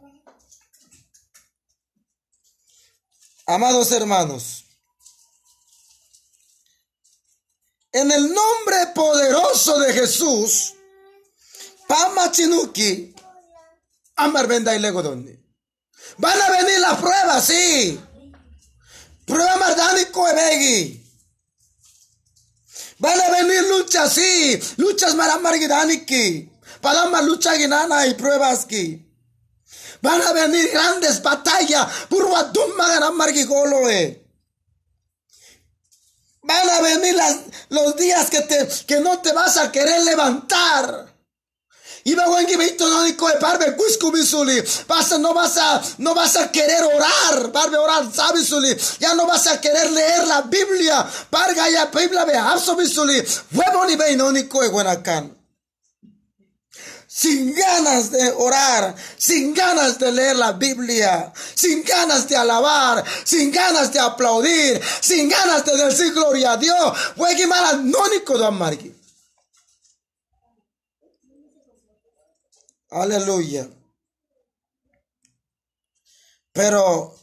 Amados 3.45 3.91
hermanos, 3.91 4.63
En 7.95 8.11
el 8.11 8.33
nombre 8.33 8.87
poderoso 8.95 9.77
de 9.77 9.93
Jesús, 9.93 10.73
Pamachinuki, 11.87 13.12
Amar 14.15 14.47
Benda 14.47 14.75
y 14.75 14.79
Legodoni. 14.79 15.39
Van 16.17 16.41
a 16.41 16.49
venir 16.51 16.79
las 16.79 16.99
pruebas, 16.99 17.45
sí. 17.45 17.99
Prueba 19.25 19.57
Mardánico 19.57 20.27
Ebegi. 20.27 20.99
Van 22.99 23.19
a 23.19 23.29
venir 23.29 23.63
luchas, 23.63 24.13
sí. 24.13 24.59
Luchas 24.77 25.15
Maramargidaniki. 25.15 26.51
Palama 26.81 27.21
lucha 27.21 27.53
guinana 27.53 28.05
y 28.05 28.13
pruebas 28.13 28.65
aquí. 28.65 29.09
Van 30.01 30.21
a 30.21 30.33
venir 30.33 30.69
grandes 30.71 31.21
batallas. 31.21 31.87
Purwatum 32.09 32.75
Maganamargigoloe. 32.75 34.21
Van 36.41 36.69
a 36.69 36.81
venir 36.81 37.15
los 37.69 37.95
días 37.95 38.29
que, 38.29 38.41
te, 38.41 38.67
que 38.85 38.99
no 38.99 39.19
te 39.19 39.31
vas 39.31 39.55
a 39.55 39.71
querer 39.71 40.03
levantar. 40.03 41.12
Va 42.05 42.23
a 42.23 42.27
no 42.27 43.39
parve 43.39 43.75
Vas 44.87 45.19
no 45.19 45.33
vas 45.33 45.57
a 45.57 45.81
no 45.99 46.13
vas 46.13 46.35
a 46.35 46.51
querer 46.51 46.83
orar, 46.83 47.51
parve 47.51 47.77
orar, 47.77 48.11
sabisuli. 48.13 48.75
Ya 48.99 49.15
no 49.15 49.25
vas 49.25 49.47
a 49.47 49.61
querer 49.61 49.89
leer 49.91 50.27
la 50.27 50.41
Biblia. 50.41 51.07
Parga 51.29 51.69
ya 51.69 51.85
Biblia 51.85 52.25
ve 52.25 52.37
absobisuli. 52.37 53.23
Huevo 53.53 53.85
ni 53.85 53.95
ve 53.95 54.15
no 54.17 54.31
ni 54.31 54.43
buenacan 54.43 55.43
sin 57.15 57.53
ganas 57.53 58.09
de 58.09 58.31
orar, 58.31 58.95
sin 59.17 59.53
ganas 59.53 59.99
de 59.99 60.11
leer 60.11 60.35
la 60.35 60.53
Biblia, 60.53 61.31
sin 61.53 61.83
ganas 61.83 62.27
de 62.27 62.35
alabar, 62.35 63.03
sin 63.23 63.51
ganas 63.51 63.93
de 63.93 63.99
aplaudir, 63.99 64.81
sin 64.99 65.29
ganas 65.29 65.63
de 65.63 65.77
decir 65.77 66.11
gloria 66.11 66.53
a 66.53 66.57
Dios. 66.57 66.93
Aleluya. 72.93 73.67
Pero 76.51 77.15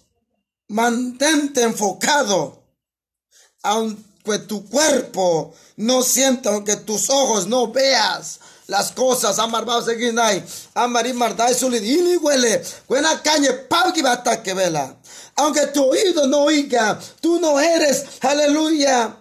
mantente 0.69 1.63
enfocado, 1.63 2.65
aunque 3.63 4.39
tu 4.49 4.69
cuerpo 4.69 5.55
no 5.77 6.03
sienta, 6.03 6.51
aunque 6.51 6.75
tus 6.77 7.09
ojos 7.09 7.47
no 7.47 7.71
veas, 7.71 8.41
las 8.67 8.91
cosas. 8.91 9.39
Amar 9.39 9.69
va 9.69 9.83
seguir 9.83 10.19
ahí. 10.19 10.45
Amar 10.75 11.07
y 11.07 11.13
mardai 11.13 11.55
solidini 11.55 12.17
huele. 12.17 12.65
Buena 12.89 13.23
caña, 13.23 13.51
pauki 13.69 14.03
bata 14.03 14.43
que 14.43 14.55
vela. 14.55 14.97
Aunque 15.37 15.69
tu 15.69 15.85
oído 15.85 16.27
no 16.27 16.45
oiga, 16.45 16.99
tú 17.21 17.39
no 17.39 17.61
eres, 17.61 18.05
aleluya, 18.21 19.20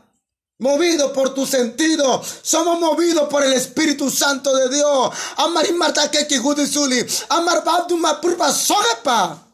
movido 0.59 1.11
por 1.11 1.33
tu 1.33 1.45
sentido. 1.45 2.21
Somos 2.41 2.79
movidos 2.79 3.27
por 3.29 3.43
el 3.43 3.53
Espíritu 3.53 4.09
Santo 4.09 4.55
de 4.55 4.69
Dios. 4.75 5.13
Amar 5.37 5.65
y 5.67 5.73
marta 5.73 6.09
que 6.11 6.27
suli. 6.67 7.05
Amar 7.29 7.63
babdu 7.63 7.97
ma 7.97 8.21
purba 8.21 8.51
sogepa. 8.51 9.45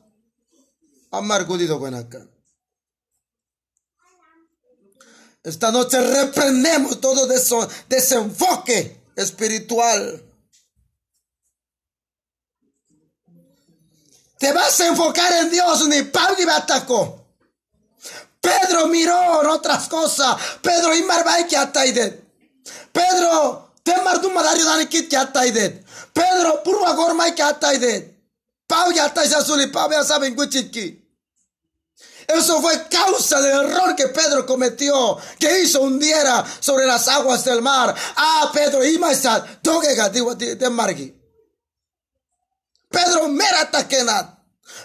Amar 1.12 1.46
gudido 1.46 1.80
buena 1.80 2.06
Esta 5.44 5.72
noche 5.72 6.02
reprendemos 6.02 7.00
todo 7.00 7.32
eso, 7.32 7.70
desenfoque 7.88 9.00
espiritual. 9.16 10.24
Te 14.40 14.52
vas 14.52 14.80
a 14.82 14.88
enfocar 14.88 15.32
en 15.34 15.52
Dios, 15.52 15.88
ni 15.88 16.02
Pablo 16.02 16.38
y 16.40 16.50
atacó. 16.50 17.25
Pedro 18.46 18.88
miró 18.88 19.42
en 19.42 19.50
otras 19.50 19.88
cosas. 19.88 20.36
Pedro 20.62 20.94
y 20.96 21.02
Marbay 21.02 21.48
que 21.48 21.58
ataidet. 21.58 22.24
Pedro, 22.92 23.74
te 23.84 23.96
mardu 24.04 24.30
madario 24.30 24.66
dani 24.66 24.86
kit 24.86 25.10
que. 25.10 25.18
Pedro, 26.14 26.62
purva 26.64 26.94
gormay 26.94 27.34
que 27.34 27.42
ataidet. 27.42 28.16
Pau 28.68 28.92
ya 28.92 29.06
azul 29.06 29.62
y 29.62 29.68
Pau 29.68 29.92
ya 29.92 30.04
saben 30.04 30.36
cuchitki. 30.36 31.02
Eso 32.28 32.60
fue 32.62 32.88
causa 32.88 33.40
del 33.40 33.70
error 33.70 33.96
que 33.96 34.08
Pedro 34.08 34.46
cometió, 34.46 35.18
que 35.40 35.62
hizo 35.62 35.82
hundiera 35.82 36.44
sobre 36.60 36.88
las 36.88 37.08
aguas 37.08 37.46
del 37.46 37.62
mar. 37.62 37.94
Ah, 38.16 38.50
Pedro, 38.52 38.84
y 38.84 39.00
toque 39.62 39.96
de 40.56 40.70
margi. 40.70 41.14
Pedro 42.90 43.28
mera 43.28 43.70
takenat. 43.70 44.35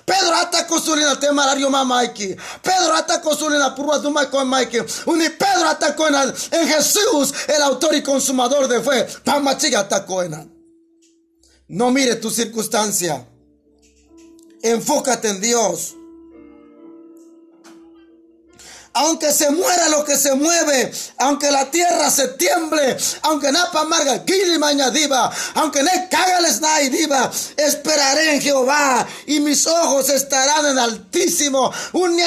Pedro 0.05 0.35
hata 0.35 0.67
kozulina 0.67 1.17
temarario 1.17 1.71
mamaiki. 1.71 2.37
Pedro 2.63 2.95
hata 2.95 3.21
kozulina 3.21 3.75
purwa 3.75 4.01
con 4.31 4.49
maiki. 4.49 4.79
Uni 5.07 5.29
Pedro 5.29 5.69
atacó 5.69 6.09
en 6.09 6.69
Jesús, 6.69 7.35
el 7.49 7.63
autor 7.63 7.95
y 7.95 8.03
consumador 8.03 8.69
de 8.69 8.81
fe. 8.81 9.07
Pamachiga 9.25 9.81
atacó 9.81 10.23
en 10.23 10.51
No 11.69 11.91
mire 11.91 12.17
tu 12.17 12.31
circunstancia. 12.31 13.27
Enfócate 14.63 15.29
en 15.29 15.41
Dios 15.41 15.95
aunque 18.93 19.33
se 19.33 19.51
muera 19.51 19.89
lo 19.89 20.05
que 20.05 20.17
se 20.17 20.35
mueve, 20.35 20.93
aunque 21.19 21.51
la 21.51 21.71
tierra 21.71 22.11
se 22.11 22.29
tiemble, 22.29 22.97
aunque 23.23 23.53
napa 23.53 23.83
amarga, 23.83 24.25
diva, 24.91 25.33
aunque 25.55 25.83
ne 25.83 26.09
cágales 26.11 26.61
diva, 26.91 27.31
esperaré 27.57 28.35
en 28.35 28.41
Jehová 28.41 29.07
y 29.27 29.41
mis 29.41 29.67
ojos 29.67 30.09
estarán 30.11 30.67
en 30.67 30.79
altísimo. 30.79 31.73
Un 31.93 32.21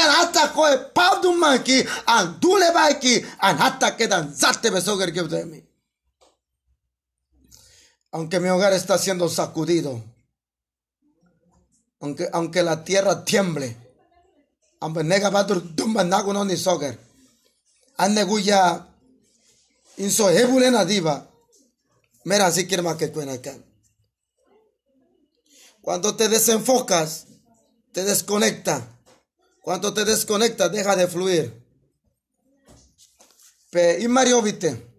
koe 0.53 0.77
pavdumaki, 0.93 1.83
andule 2.05 2.71
baiki, 2.71 3.21
anata 3.39 3.97
quedan 3.97 4.33
zate 4.33 4.69
besoger 4.69 5.11
mí. 5.45 5.63
Aunque 8.11 8.39
mi 8.39 8.47
hogar 8.49 8.73
está 8.73 8.97
siendo 8.97 9.27
sacudido, 9.27 10.01
aunque, 11.99 12.29
aunque 12.31 12.61
la 12.63 12.83
tierra 12.83 13.25
tiemble, 13.25 13.82
amba 14.83 15.03
nega 15.03 15.29
badur 15.29 15.61
dumba 15.75 16.03
nago 16.03 16.33
no 16.33 16.43
ni 16.45 16.57
na 20.71 20.85
diva. 20.85 21.29
Cuando 25.81 26.15
te 26.15 26.29
desenfocas, 26.29 27.25
te 27.91 28.03
desconecta. 28.03 28.87
Cuando 29.61 29.93
te 29.93 30.05
desconecta, 30.05 30.69
deja 30.69 30.95
de 30.95 31.07
fluir. 31.07 31.63
Pe, 33.69 33.99
y 34.01 34.07
Mario 34.07 34.41
viste. 34.41 34.91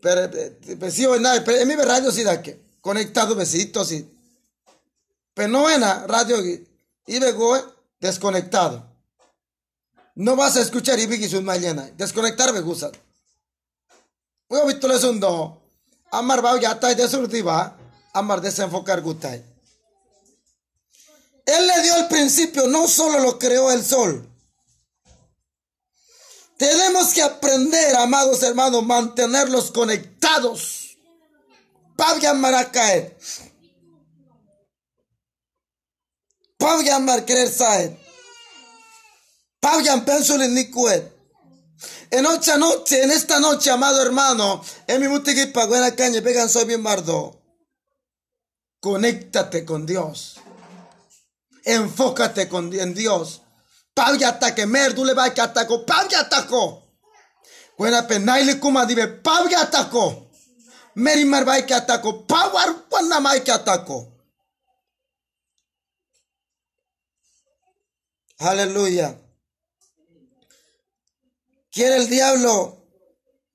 Pero, 0.00 0.30
pe, 0.30 0.90
si 0.90 1.06
o 1.06 1.18
nada, 1.18 1.42
pero 1.44 1.58
en 1.58 1.68
mi 1.68 1.74
radio 1.76 2.10
sí 2.10 2.22
da 2.22 2.42
que. 2.42 2.60
Conectado 2.80 3.34
besitos 3.34 3.92
y. 3.92 4.08
Pero 5.34 5.48
no 5.48 5.70
en 5.70 5.80
radio 5.80 6.36
y 7.06 7.18
luego 7.18 7.56
desconectado. 8.00 8.91
No 10.14 10.36
vas 10.36 10.56
a 10.56 10.60
escuchar 10.60 10.98
y 10.98 11.28
su 11.28 11.42
mañana. 11.42 11.90
Desconectar 11.96 12.52
me 12.52 12.60
gusta. 12.60 12.90
Voy 14.48 14.60
a 14.60 14.64
visto 14.64 14.88
un 15.08 15.20
do. 15.20 15.62
Amar 16.10 16.44
va 16.44 16.60
ya 16.60 16.72
está 16.72 16.94
desurtiva. 16.94 17.76
Amar 18.12 18.40
desenfocar 18.40 19.00
gutay. 19.00 19.42
Él 21.46 21.66
le 21.66 21.82
dio 21.82 21.96
el 21.96 22.08
principio, 22.08 22.68
no 22.68 22.86
solo 22.86 23.18
lo 23.18 23.38
creó 23.38 23.70
el 23.72 23.84
sol. 23.84 24.28
Tenemos 26.56 27.12
que 27.12 27.22
aprender, 27.22 27.96
amados 27.96 28.42
hermanos, 28.42 28.84
mantenerlos 28.84 29.72
conectados. 29.72 30.96
Pabia 31.96 32.34
Maracaet. 32.34 33.18
Pabia 36.58 37.00
Mar 37.00 37.24
querer 39.62 40.24
saber. 40.24 40.42
Pagan 40.82 41.12
En 42.10 42.26
otra 42.26 42.56
noche, 42.58 43.02
en 43.02 43.10
esta 43.10 43.40
noche, 43.40 43.70
amado 43.70 44.02
hermano, 44.02 44.62
en 44.86 45.00
mi 45.00 45.08
mutiquipa, 45.08 45.66
buena 45.66 45.94
caña, 45.94 46.20
pegan 46.20 46.48
soy 46.48 46.66
bien 46.66 46.82
bardo. 46.82 47.40
Conéctate 48.80 49.64
con 49.64 49.86
Dios. 49.86 50.40
Enfócate 51.64 52.48
con, 52.48 52.72
en 52.74 52.92
Dios. 52.92 53.42
Pavya 53.94 54.28
ataque, 54.30 54.66
merdule 54.66 55.14
va 55.14 55.32
que 55.32 55.40
atacó, 55.40 55.86
pavya 55.86 56.20
atacó. 56.20 56.82
Buena 57.78 58.06
penaile 58.06 58.58
kuma 58.58 58.84
dive, 58.86 59.06
pavya 59.08 59.62
atacó. 59.62 60.30
Meri 60.94 61.24
marbai 61.24 61.64
que 61.64 61.74
atacó, 61.74 62.26
pawar 62.26 62.84
mai 63.20 63.42
que 63.42 63.52
atacó. 63.52 64.12
Aleluya. 68.38 69.18
Quiere 71.72 71.96
el 71.96 72.08
diablo 72.10 72.76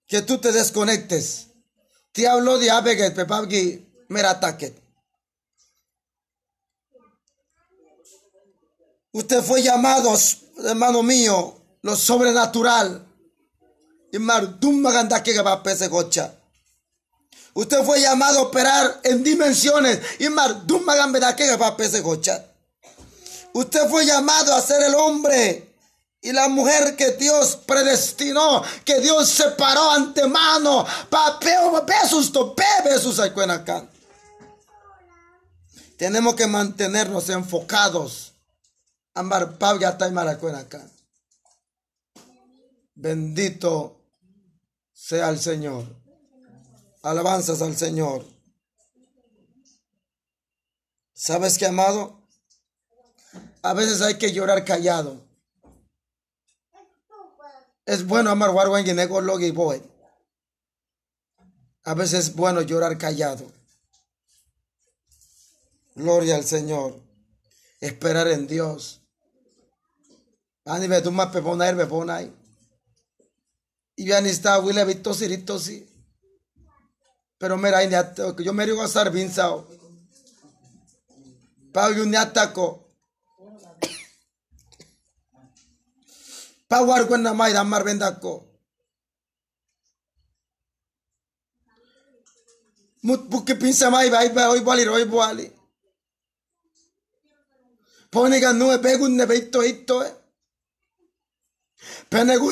que 0.07 0.23
tú 0.23 0.39
te 0.39 0.51
desconectes. 0.51 1.49
Diablo 2.15 2.57
de 2.57 2.71
abeget, 2.71 3.13
pepabgi, 3.13 3.87
merataket. 4.09 4.75
Usted 9.11 9.43
fue 9.43 9.61
llamado, 9.61 10.17
hermano 10.65 11.03
mío, 11.03 11.61
lo 11.83 11.95
sobrenatural. 11.95 13.05
Usted 17.53 17.83
fue 17.83 18.01
llamado 18.01 18.39
a 18.39 18.41
operar 18.41 18.99
en 19.03 19.23
dimensiones. 19.23 19.99
Usted 23.53 23.89
fue 23.89 24.05
llamado 24.07 24.55
a 24.55 24.61
ser 24.61 24.81
el 24.81 24.95
hombre 24.95 25.66
y 26.27 26.33
la 26.33 26.49
mujer 26.49 26.97
que 26.97 27.11
Dios 27.13 27.55
predestinó, 27.55 28.61
que 28.83 28.99
Dios 28.99 29.29
separó 29.29 29.91
antemano, 29.91 30.85
besos, 31.85 32.33
besos 32.83 33.17
acá. 33.49 33.89
Tenemos 35.95 36.35
que 36.35 36.45
mantenernos 36.45 37.29
enfocados. 37.29 38.33
Amar 39.13 39.55
acá. 40.55 40.85
Bendito 42.93 44.01
sea 44.91 45.29
el 45.29 45.39
Señor. 45.39 45.85
Alabanzas 47.03 47.61
al 47.61 47.77
Señor. 47.77 48.25
¿Sabes 51.13 51.57
qué, 51.57 51.67
amado? 51.67 52.21
A 53.61 53.73
veces 53.73 54.01
hay 54.01 54.17
que 54.17 54.33
llorar 54.33 54.65
callado. 54.65 55.26
Es 57.87 58.05
bueno 58.05 58.29
amar 58.29 58.51
y 58.51 59.51
boy. 59.51 59.81
A 61.85 61.93
veces 61.93 62.19
es 62.19 62.35
bueno 62.35 62.61
llorar 62.61 62.97
callado. 62.97 63.49
Gloria 65.95 66.35
al 66.35 66.43
Señor. 66.43 67.01
Esperar 67.79 68.27
en 68.27 68.45
Dios. 68.45 69.01
Ani 70.65 71.01
tu 71.01 71.13
más 71.13 71.31
pepona 71.31 71.69
er 71.69 71.77
pepona 71.77 72.23
Y 73.95 74.05
ya 74.05 74.19
ni 74.19 74.29
está 74.29 74.59
huile 74.59 74.83
vito 74.83 75.13
sí. 75.13 75.89
Pero 77.37 77.55
mira, 77.55 77.81
yo 78.37 78.53
me 78.53 78.65
digo 78.65 78.81
a 78.81 78.85
estar 78.85 79.09
vinzao. 79.11 79.65
Pau 81.71 81.93
un 82.01 82.13
ataco. 82.17 82.86
Pawar 86.69 87.07
kwenda 87.07 87.33
mai 87.33 87.53
damar 87.53 87.83
bendako. 87.83 88.43
Mut 93.03 93.21
buki 93.29 93.55
pinsa 93.55 93.89
mai 93.89 94.09
bai 94.09 94.29
bai 94.29 94.47
oi 94.47 94.61
bali 94.61 94.83
roi 94.83 95.05
bali. 95.05 95.51
Pone 98.11 98.39
ga 98.39 98.53
nue 98.53 98.77
pegun 98.79 99.15
ne 99.15 99.25
beito 99.25 99.61
hito 99.61 100.03
e. 100.03 100.11
Penegu 102.09 102.51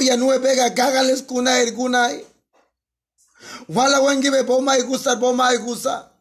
gagales 0.76 1.22
kuna 1.28 1.60
ergunai. 1.60 2.26
Wala 3.70 4.00
wengi 4.02 4.30
be 4.32 4.44
boma 4.44 4.78
igusa 4.78 5.16
boma 5.16 5.54
igusa. 5.54 6.12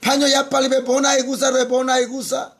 Paño 0.00 0.26
ya 0.28 0.44
pali 0.44 0.68
be 0.68 0.80
bona 0.80 1.18
igusa 1.18 1.52
be 1.52 1.64
bona 1.64 2.00
igusa. 2.00 2.59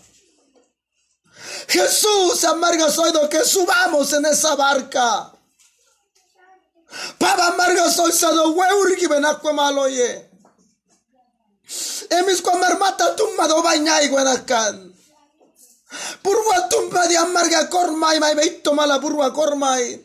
Jesús, 1.67 2.43
amarga 2.45 2.89
soy 2.89 3.11
lo 3.13 3.29
que 3.29 3.43
subamos 3.45 4.13
en 4.13 4.25
esa 4.25 4.55
barca. 4.55 5.31
Papa 7.17 7.47
amarga 7.47 7.89
soy 7.89 8.11
sado 8.11 8.51
weurgi 8.51 9.07
benakwe 9.07 9.53
maloye. 9.53 10.29
Emis 12.09 12.41
kwa 12.41 12.55
marmata 12.55 13.15
tumma 13.15 13.47
do 13.47 13.61
bañay 13.63 14.09
guanakan. 14.09 14.91
Purwa 16.21 16.67
tumma 16.69 17.07
di 17.07 17.15
amarga 17.15 17.69
kormay 17.69 18.19
may 18.19 18.35
beito 18.35 18.73
mala 18.73 18.99
purwa 18.99 19.31
kormay. 19.31 19.99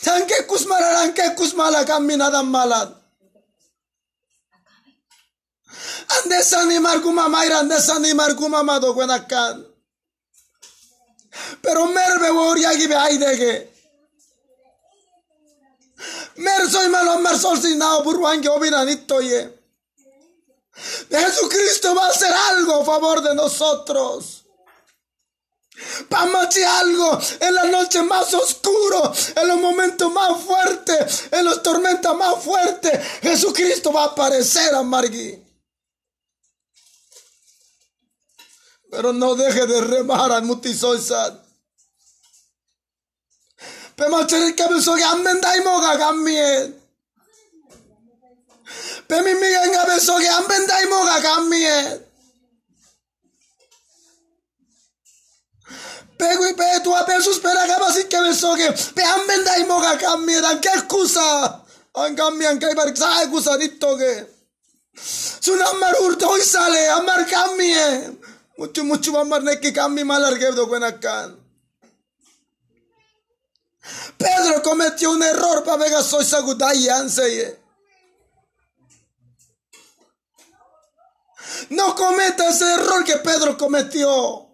Tanke 0.00 0.46
kusmala 0.48 0.92
ranke 0.92 1.34
kusmala 1.36 1.84
caminada 1.84 2.42
malat. 2.42 2.88
Andes 6.16 6.52
animar 6.52 7.00
kuma 7.02 7.28
mayra 7.28 7.58
andes 7.60 7.88
animar 7.88 8.34
kuma 8.36 8.62
mado 8.62 8.94
guanakan. 8.94 9.66
Pero 11.62 11.86
merbe 11.86 12.30
woria 12.30 12.72
gibe 12.74 12.96
aidege. 12.96 13.68
Mer 16.36 16.70
soy 16.70 16.88
malo 16.88 17.18
mer 17.18 17.36
sol 17.38 17.60
sin 17.60 17.78
nao 17.78 18.02
burwange 18.02 18.48
obinanito 18.48 19.20
ye. 19.20 19.58
Jesucristo 21.10 21.94
va 21.94 22.06
a 22.06 22.10
hacer 22.10 22.32
algo 22.50 22.80
a 22.80 22.84
favor 22.84 23.20
de 23.22 23.34
nosotros. 23.34 24.44
Vamos 26.08 26.56
a 26.56 26.78
algo 26.80 27.18
en 27.40 27.54
la 27.54 27.64
noche 27.64 28.02
más 28.02 28.34
oscuro, 28.34 29.12
en 29.36 29.48
los 29.48 29.58
momentos 29.58 30.12
más 30.12 30.40
fuertes, 30.42 31.28
en 31.30 31.44
las 31.44 31.62
tormentas 31.62 32.14
más 32.16 32.42
fuertes. 32.42 33.00
Jesucristo 33.22 33.92
va 33.92 34.02
a 34.02 34.06
aparecer 34.06 34.74
a. 34.74 35.47
Pero 38.90 39.12
no 39.12 39.34
deje 39.34 39.66
de 39.66 39.80
remar 39.80 40.32
al 40.32 40.42
mutisoisat. 40.42 41.48
Pemacheri 43.96 44.54
kabesoge 44.54 45.02
amendai 45.02 45.60
moga 45.64 45.96
gammie. 45.96 46.72
Pemimiga 49.08 49.62
ngabesoge 49.66 50.28
amendai 50.28 50.86
moga 50.86 51.20
gammie. 51.20 52.00
Pego 56.18 56.46
y 56.46 56.54
pe 56.54 56.80
tu 56.82 56.94
apeso 56.94 57.32
spera 57.32 57.66
gabasi 57.66 58.08
kabesoge 58.08 58.68
pe 58.94 59.02
amendai 59.02 59.64
moga 59.66 59.96
gammie 59.96 60.40
dan 60.40 60.60
che 60.60 60.78
scusa. 60.78 61.64
An 61.92 62.14
gammie 62.14 62.46
anche 62.46 62.74
bar 62.74 62.96
sai 62.96 63.26
scusa 63.26 63.56
dittoge. 63.56 64.36
Sunammar 65.40 65.94
urto 66.02 66.28
sale 66.40 66.88
ammar 66.88 67.24
gammie. 67.24 68.17
Mucho 68.58 68.82
mucho 68.82 69.16
ammar 69.16 69.42
nekki 69.42 69.70
gammi 69.70 70.02
malar 70.04 70.34
gebdo 70.36 70.66
kwenakan. 70.66 71.38
Pedro 74.18 74.62
cometió 74.62 75.12
un 75.12 75.22
error 75.22 75.62
para 75.64 75.76
ver 75.76 76.02
soy 76.02 76.88
anseye. 76.88 77.56
No 81.70 81.94
cometa 81.94 82.48
ese 82.48 82.64
error 82.74 83.04
que 83.04 83.16
Pedro 83.18 83.56
cometió. 83.56 84.50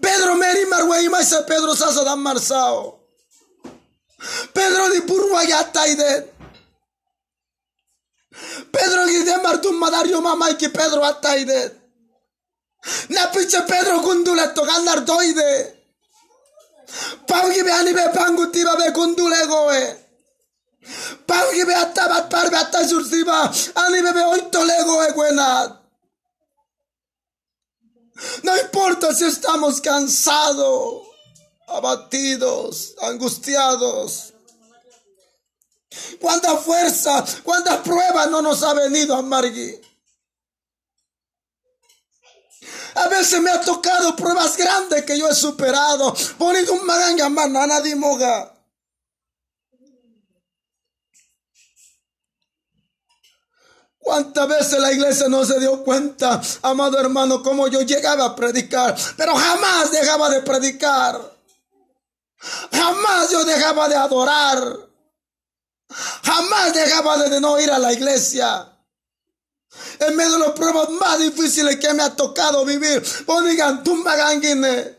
Pedro 0.00 0.34
Meri 0.34 0.66
Marway 0.66 1.08
Maisa 1.08 1.46
Pedro 1.46 1.76
Sasa 1.76 2.02
Dan 2.02 2.18
Marsao. 2.18 2.98
Pedro 4.52 4.90
di 4.90 5.00
Taide. 5.72 6.32
Pedro 8.72 9.06
Guide 9.06 9.38
Martum 9.38 9.78
Madario 9.78 10.20
Mamaiki 10.20 10.68
Pedro 10.68 11.04
Ataide. 11.04 11.81
Napiche 13.08 13.62
Pedro 13.66 14.00
Gunduleto 14.00 14.64
Gandardoide. 14.64 15.80
Paugi 17.26 17.62
be 17.62 17.70
ani 17.70 17.92
be 17.92 18.04
panguti 18.12 18.64
ba 18.64 18.76
be 18.76 18.92
kundule 18.92 19.46
goe. 19.46 19.96
Paugi 21.26 21.64
be 21.64 21.74
atta 21.74 22.08
bat 22.08 22.28
par 22.28 22.50
be 22.50 22.56
atta 22.56 22.84
sursiba 22.84 23.48
ani 23.76 24.02
be 24.02 24.12
be 24.12 24.20
oito 24.20 24.64
lego 24.64 25.02
e 25.02 25.12
buena. 25.12 25.78
No 28.42 28.56
importa 28.56 29.14
si 29.14 29.24
estamos 29.24 29.80
cansados, 29.80 31.02
abatidos, 31.68 32.94
angustiados. 33.00 34.32
Cuánta 36.20 36.56
fuerza, 36.56 37.24
cuántas 37.42 37.78
pruebas 37.78 38.30
no 38.30 38.42
nos 38.42 38.62
ha 38.62 38.74
venido 38.74 39.14
a 39.14 39.22
Margui. 39.22 39.80
A 42.94 43.08
veces 43.08 43.40
me 43.40 43.50
ha 43.50 43.60
tocado 43.60 44.14
pruebas 44.16 44.56
grandes 44.56 45.04
que 45.04 45.18
yo 45.18 45.28
he 45.28 45.34
superado. 45.34 46.14
Poniendo 46.38 46.72
un 46.74 46.84
maganga 46.84 47.28
manana 47.28 47.80
de 47.80 47.96
moga. 47.96 48.52
¿Cuántas 53.98 54.48
veces 54.48 54.80
la 54.80 54.92
iglesia 54.92 55.28
no 55.28 55.44
se 55.44 55.60
dio 55.60 55.84
cuenta, 55.84 56.42
amado 56.62 56.98
hermano, 56.98 57.40
cómo 57.40 57.68
yo 57.68 57.82
llegaba 57.82 58.24
a 58.24 58.34
predicar? 58.34 58.96
Pero 59.16 59.32
jamás 59.36 59.92
dejaba 59.92 60.28
de 60.28 60.42
predicar. 60.42 61.20
Jamás 62.72 63.30
yo 63.30 63.44
dejaba 63.44 63.88
de 63.88 63.94
adorar. 63.94 64.76
Jamás 66.24 66.74
dejaba 66.74 67.16
de 67.18 67.40
no 67.40 67.60
ir 67.60 67.70
a 67.70 67.78
la 67.78 67.92
iglesia 67.92 68.71
en 69.98 70.16
medio 70.16 70.32
de 70.32 70.38
los 70.38 70.52
pruebas 70.52 70.90
más 70.90 71.18
difíciles 71.18 71.76
que 71.76 71.92
me 71.94 72.02
ha 72.02 72.14
tocado 72.14 72.64
vivir. 72.64 73.02
Bonigan, 73.26 73.82
tumba 73.82 74.16
ganguine. 74.16 74.98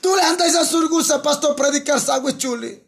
Tú 0.00 0.14
le 0.14 0.22
andas 0.22 0.54
a 0.54 0.64
surgusa, 0.64 1.20
pastor, 1.22 1.56
predicar 1.56 2.00
chuli. 2.36 2.80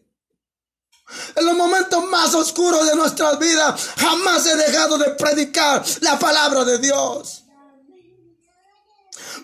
En 1.36 1.44
los 1.44 1.56
momentos 1.56 2.04
más 2.06 2.34
oscuros 2.34 2.88
de 2.88 2.96
nuestras 2.96 3.38
vidas, 3.38 3.90
jamás 3.96 4.44
he 4.46 4.56
dejado 4.56 4.98
de 4.98 5.10
predicar 5.10 5.84
la 6.00 6.18
palabra 6.18 6.64
de 6.64 6.78
Dios. 6.78 7.44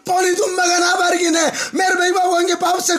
Poni 0.04 0.34
tumba 0.34 0.66
ganabargine, 0.66 1.52
merbe 1.72 2.08
iba 2.08 2.28
wenge 2.30 2.56
papse 2.56 2.98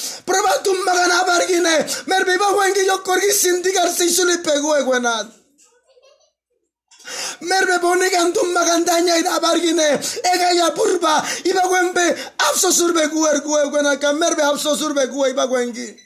kor 0.00 0.36
sulibe 0.36 0.42
kue 0.42 0.44
gwenat. 0.44 0.50
Prueba 0.50 0.62
tu 0.62 0.72
magana 0.84 1.24
bargine. 1.24 1.86
Merbiba 2.06 2.48
wengi 2.56 2.86
yo 2.86 2.98
korgi 3.02 3.32
sindigar 3.32 3.88
si 3.88 4.08
suli 4.10 4.36
pegu 4.38 4.74
egwenat. 4.74 5.26
Merbe 7.40 7.78
bonigan 7.80 8.32
tu 8.32 8.40
magandanya 8.52 9.18
ida 9.18 9.40
bargine. 9.40 10.00
Ega 10.24 10.52
ya 10.52 10.70
purba. 10.70 11.24
Iba 11.44 11.68
wembe 11.68 12.06
afso 12.38 12.72
surbe 12.72 13.08
guer 13.08 13.40
gue 13.40 13.70
gwenaka. 13.70 14.12
Merbe 14.12 14.42
afso 14.42 14.76
surbe 14.76 15.06
gue 15.06 15.30
iba 15.30 15.46
wengi. 15.46 15.96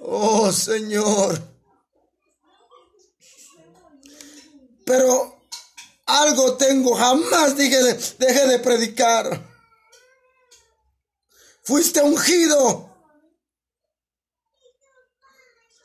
Oh 0.00 0.52
Señor. 0.52 1.38
Pero 4.86 5.42
algo 6.06 6.56
tengo, 6.56 6.96
jamás 6.96 7.56
dije, 7.56 7.92
deje 8.18 8.46
de 8.46 8.58
predicar. 8.58 9.47
Fuiste 11.68 12.00
ungido. 12.00 12.88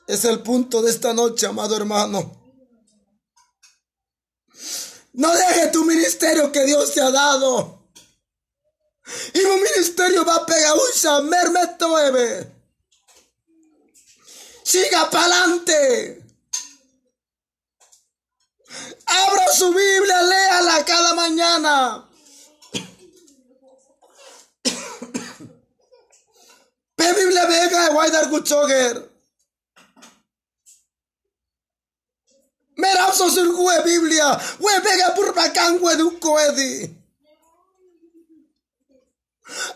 Es 0.08 0.24
el 0.24 0.42
punto 0.42 0.82
de 0.82 0.90
esta 0.90 1.14
noche, 1.14 1.46
amado 1.46 1.76
hermano. 1.76 2.42
No 5.12 5.36
deje 5.36 5.68
tu 5.74 5.84
ministerio 5.84 6.54
que 6.54 6.64
Dios 6.64 6.94
te 6.94 7.02
ha 7.02 7.12
dado. 7.12 7.90
Y 9.34 9.42
un 9.42 9.62
ministerio 9.62 10.24
va 10.24 10.36
a 10.36 10.46
pegar 10.46 10.72
un 10.74 11.30
mermeto 11.30 11.98
Siga 14.64 15.10
para 15.10 15.26
adelante. 15.26 16.24
Abra 19.06 19.48
su 19.52 19.68
Biblia, 19.74 20.22
léala 20.22 20.86
cada 20.86 21.14
mañana. 21.14 22.10
Biblia 27.14 27.46
vega 27.48 27.92
waidar 27.92 28.30
kuchoger. 28.30 29.10
Merapso 32.78 33.30
sur 33.30 33.54
gue 33.54 33.84
Biblia, 33.84 34.40
we 34.60 34.74
vega 34.80 35.14
purpacan 35.16 35.78
gue 35.80 35.96
du 35.98 36.20
coedi. 36.20 37.04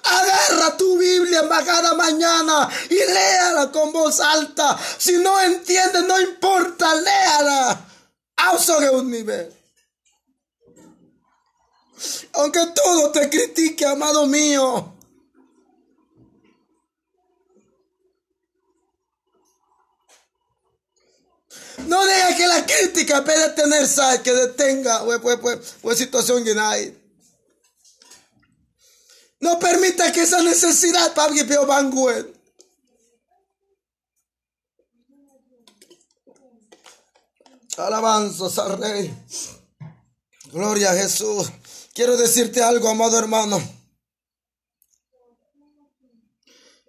Agarra 0.04 0.78
tu 0.78 0.98
Biblia 0.98 1.44
cada 1.66 1.94
mañana 1.94 2.70
y 2.90 2.96
léala 2.96 3.72
con 3.72 3.92
voz 3.92 4.20
alta. 4.20 4.78
Si 4.98 5.18
no 5.18 5.40
entiendes, 5.42 6.04
no 6.08 6.20
importa, 6.20 6.96
léala. 6.96 7.86
Auso 8.38 8.78
un 8.94 9.12
nivel. 9.12 9.54
Aunque 12.34 12.66
todo 12.68 13.12
te 13.12 13.30
critique, 13.30 13.86
amado 13.86 14.26
mío. 14.28 14.97
No 21.88 22.06
deja 22.06 22.36
que 22.36 22.48
la 22.48 22.66
crítica, 22.66 23.18
en 23.18 23.26
vez 23.26 23.40
de 23.40 23.50
tener 23.62 23.88
sal, 23.88 24.22
que 24.22 24.34
detenga 24.34 25.04
we, 25.04 25.18
we, 25.84 25.96
situación 25.96 26.44
que 26.44 26.58
hay. 26.60 26.98
No 29.40 29.58
permita 29.58 30.12
que 30.12 30.22
esa 30.22 30.42
necesidad, 30.42 31.14
Pablo 31.14 31.46
Pio 31.48 31.66
Banguen. 31.66 32.34
Alabanzas 37.78 38.58
al 38.58 38.78
Rey. 38.80 39.16
Gloria 40.52 40.92
a 40.92 40.96
Jesús. 40.96 41.52
Quiero 41.94 42.18
decirte 42.18 42.62
algo, 42.62 42.90
amado 42.90 43.20
hermano. 43.20 43.62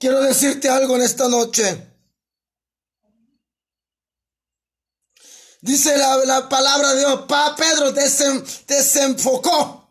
Quiero 0.00 0.22
decirte 0.22 0.68
algo 0.68 0.96
en 0.96 1.02
esta 1.02 1.28
noche. 1.28 1.87
Dice 5.60 5.96
la, 5.96 6.48
palabra 6.48 6.92
de 6.92 7.00
Dios, 7.00 7.22
pa 7.26 7.54
Pedro 7.56 7.92
desenfocó. 7.92 9.88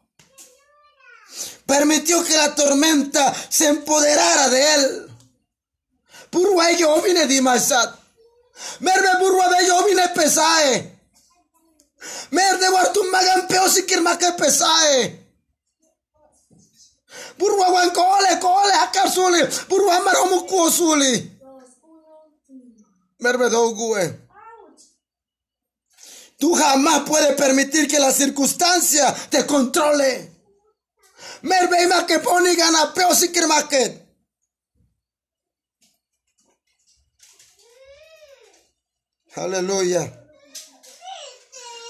Permitió 1.66 2.24
que 2.24 2.38
la 2.38 2.56
tormenta 2.56 3.34
se 3.50 3.68
empoderara 3.68 4.50
de 4.50 4.74
él. 4.76 5.12
Purwa 6.30 6.72
yo 6.72 7.02
vine 7.02 7.28
dimasat. 7.28 7.94
Merve 8.80 9.10
purwa 9.20 9.50
de 9.50 9.68
yo 9.68 9.84
vine 9.86 10.08
pesae. 10.16 10.98
Merde 12.32 12.70
wartum 12.70 13.10
magan 13.12 13.48
peo 13.48 13.70
sikir 13.70 14.02
make 14.02 14.32
pesae. 14.38 15.26
Purwa 17.38 17.70
wan 17.72 17.92
kole 17.92 18.40
kole 18.40 18.74
akar 18.74 19.12
suli. 19.12 19.44
Purwa 19.68 20.00
maromu 20.00 20.46
kuo 20.46 20.72
suli. 20.72 21.40
Merve 23.20 23.50
dogue. 23.50 24.27
Tú 26.38 26.54
jamás 26.54 27.02
puedes 27.08 27.36
permitir 27.36 27.88
que 27.88 28.00
la 28.00 28.12
circunstancia 28.12 29.14
te 29.30 29.46
controle. 29.46 30.32
Merve 31.42 32.06
que 32.08 32.20
pone 32.20 32.56
gana 32.56 32.94
peo 32.94 33.10
make. 33.48 34.08
Aleluya. 39.36 40.24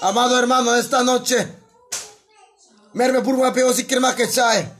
Amado 0.00 0.38
hermano, 0.38 0.76
esta 0.76 1.02
noche, 1.02 1.48
merme 2.92 3.20
purwa 3.20 3.52
peo 3.52 3.72
si 3.72 3.84
que 3.84 4.28
chae. 4.30 4.70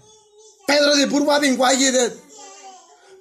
Pedro 0.66 0.95
di 0.95 1.07
purwa 1.07 1.39
bin 1.41 1.59
de. 1.59 2.12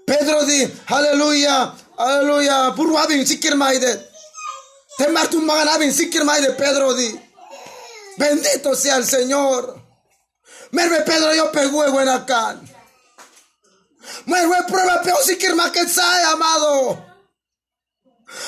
Pedro 0.05 0.45
di, 0.45 0.73
aleluya, 0.87 1.73
aleluya, 1.97 2.73
purwa 2.75 3.07
bin 3.07 3.25
si 3.25 3.37
de. 3.39 4.16
Te 4.97 5.07
martu 5.09 5.41
magana 5.41 5.77
bin 5.77 5.93
si 5.93 6.09
kirma 6.09 6.39
de 6.39 6.53
Pedro 6.53 6.93
di. 6.93 7.19
Bendito 8.17 8.75
sea 8.75 8.97
el 8.97 9.05
Señor. 9.05 9.79
Merme 10.71 11.01
Pedro 11.01 11.33
yo 11.35 11.51
pegué 11.51 11.89
buena 11.89 12.25
can. 12.25 12.67
Merme 14.25 14.63
prueba 14.67 15.01
peo 15.03 15.17
si 15.23 15.37
kirma 15.37 15.71
que 15.71 15.85
chae, 15.85 16.23
amado. 16.23 17.05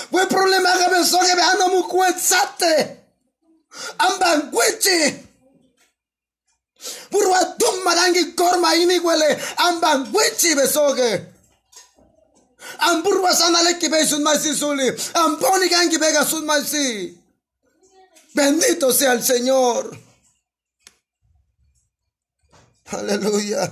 Buen 0.10 0.28
problema 0.28 0.74
que 0.78 0.90
me 0.90 1.06
soge 1.06 1.36
veando 1.36 1.68
mu 1.70 1.88
kuetsate. 1.88 3.06
Amban 4.00 4.52
guichi. 4.52 5.28
Burwa 7.12 7.58
tum 7.58 7.84
marangi 7.84 8.34
korma 8.34 8.76
ini 8.76 9.00
wele 9.00 9.38
amban 9.58 10.12
guichi 10.12 10.56
besoge. 10.56 11.29
Amburwa 12.80 13.34
sanale 13.34 13.78
ki 13.80 13.90
be 13.90 14.06
sun 14.06 14.24
maisi 14.24 14.54
suli. 14.54 14.92
Sun 16.26 16.46
maisi. 16.46 17.18
Bendito 18.34 18.92
sea 18.94 19.14
el 19.14 19.24
Señor. 19.24 19.98
Aleluya. 22.92 23.72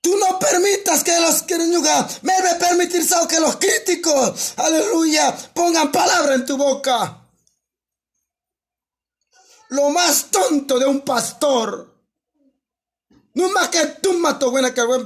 Tú 0.00 0.16
no 0.18 0.38
permitas 0.38 1.02
que 1.02 1.18
los 1.18 1.42
que 1.42 1.56
me 1.56 2.32
debe 2.34 2.54
permitir 2.58 3.08
que 3.26 3.40
los 3.40 3.56
críticos, 3.56 4.52
aleluya, 4.56 5.34
pongan 5.54 5.90
palabra 5.90 6.34
en 6.34 6.44
tu 6.44 6.58
boca. 6.58 7.26
Lo 9.70 9.88
más 9.88 10.30
tonto 10.30 10.78
de 10.78 10.84
un 10.84 11.00
pastor. 11.00 11.90
No 13.32 13.48
más 13.50 13.68
que 13.70 13.86
tú 14.02 14.12
mato 14.18 14.50
buena 14.50 14.74
que 14.74 14.82
buen 14.82 15.02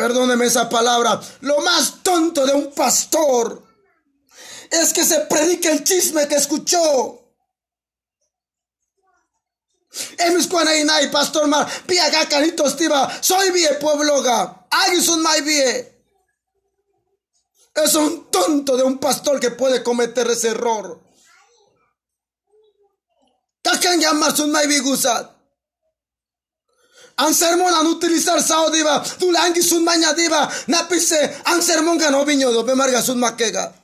Perdóneme 0.00 0.46
esa 0.46 0.66
palabra. 0.66 1.20
Lo 1.42 1.60
más 1.60 2.02
tonto 2.02 2.46
de 2.46 2.54
un 2.54 2.72
pastor 2.72 3.62
es 4.70 4.94
que 4.94 5.04
se 5.04 5.20
predique 5.26 5.70
el 5.70 5.84
chisme 5.84 6.26
que 6.26 6.36
escuchó. 6.36 7.18
Emis 10.16 10.46
kwana 10.46 10.74
inai 10.76 11.10
pastor 11.10 11.48
mar 11.48 11.68
pia 11.86 12.08
gakanito 12.08 12.70
stiva 12.70 13.10
soy 13.20 13.50
vie 13.50 13.74
pueblo 13.74 14.22
ga. 14.22 14.66
Un 15.12 15.20
mai 15.20 15.42
vie. 15.42 16.02
Es 17.74 17.94
un 17.94 18.30
tonto 18.30 18.78
de 18.78 18.84
un 18.84 18.96
pastor 18.98 19.38
que 19.38 19.50
puede 19.50 19.82
cometer 19.82 20.30
ese 20.30 20.48
error. 20.48 20.98
Kakan 23.62 24.00
llamar 24.00 24.34
sun 24.34 24.50
mai 24.50 24.80
gusat 24.80 25.39
an 27.24 27.34
sermon 27.34 27.72
an 27.74 27.86
utilizar 27.86 28.40
sao 28.40 28.70
diva 28.70 29.02
tu 29.18 29.30
langi 29.30 29.62
sun 29.62 29.84
maña 29.84 30.12
diva 30.14 30.48
napise 30.66 31.20
an 31.44 31.62
sermon 31.62 31.98
ga 31.98 32.10
no 32.10 32.24
viño 32.24 32.52
do 32.52 32.62
be 32.62 32.74
marga 32.74 33.02
sun 33.02 33.18
makega 33.18 33.80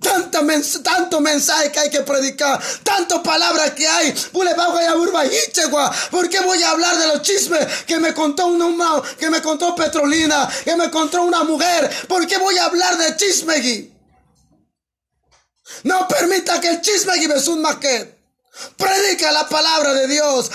tanto 0.00 1.20
mensaje 1.20 1.70
que 1.70 1.78
hay 1.78 1.90
que 1.90 2.00
predicar, 2.00 2.60
tanto 2.82 3.22
palabras 3.22 3.72
que 3.72 3.86
hay. 3.86 4.14
¿Por 4.32 6.28
qué 6.28 6.40
voy 6.40 6.62
a 6.62 6.70
hablar 6.70 6.96
de 6.96 7.06
los 7.08 7.22
chismes 7.22 7.66
que 7.86 7.98
me 7.98 8.14
contó 8.14 8.46
una, 8.46 9.02
que 9.18 9.28
me 9.30 9.42
contó 9.42 9.74
Petrolina, 9.74 10.48
que 10.64 10.74
me 10.76 10.90
contó 10.90 11.22
una 11.22 11.44
mujer? 11.44 11.90
¿Por 12.08 12.26
qué 12.26 12.38
voy 12.38 12.56
a 12.58 12.64
hablar 12.64 12.96
de 12.96 13.16
chisme? 13.16 13.90
No 15.84 16.08
permita 16.08 16.60
que 16.60 16.70
el 16.70 16.80
chisme 16.80 17.14
es 17.36 17.48
un 17.48 17.60
maquet. 17.62 18.19
Predica 18.76 19.30
la 19.32 19.48
palabra 19.48 19.94
de 19.94 20.08
Dios. 20.08 20.50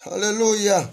Aleluya. 0.00 0.90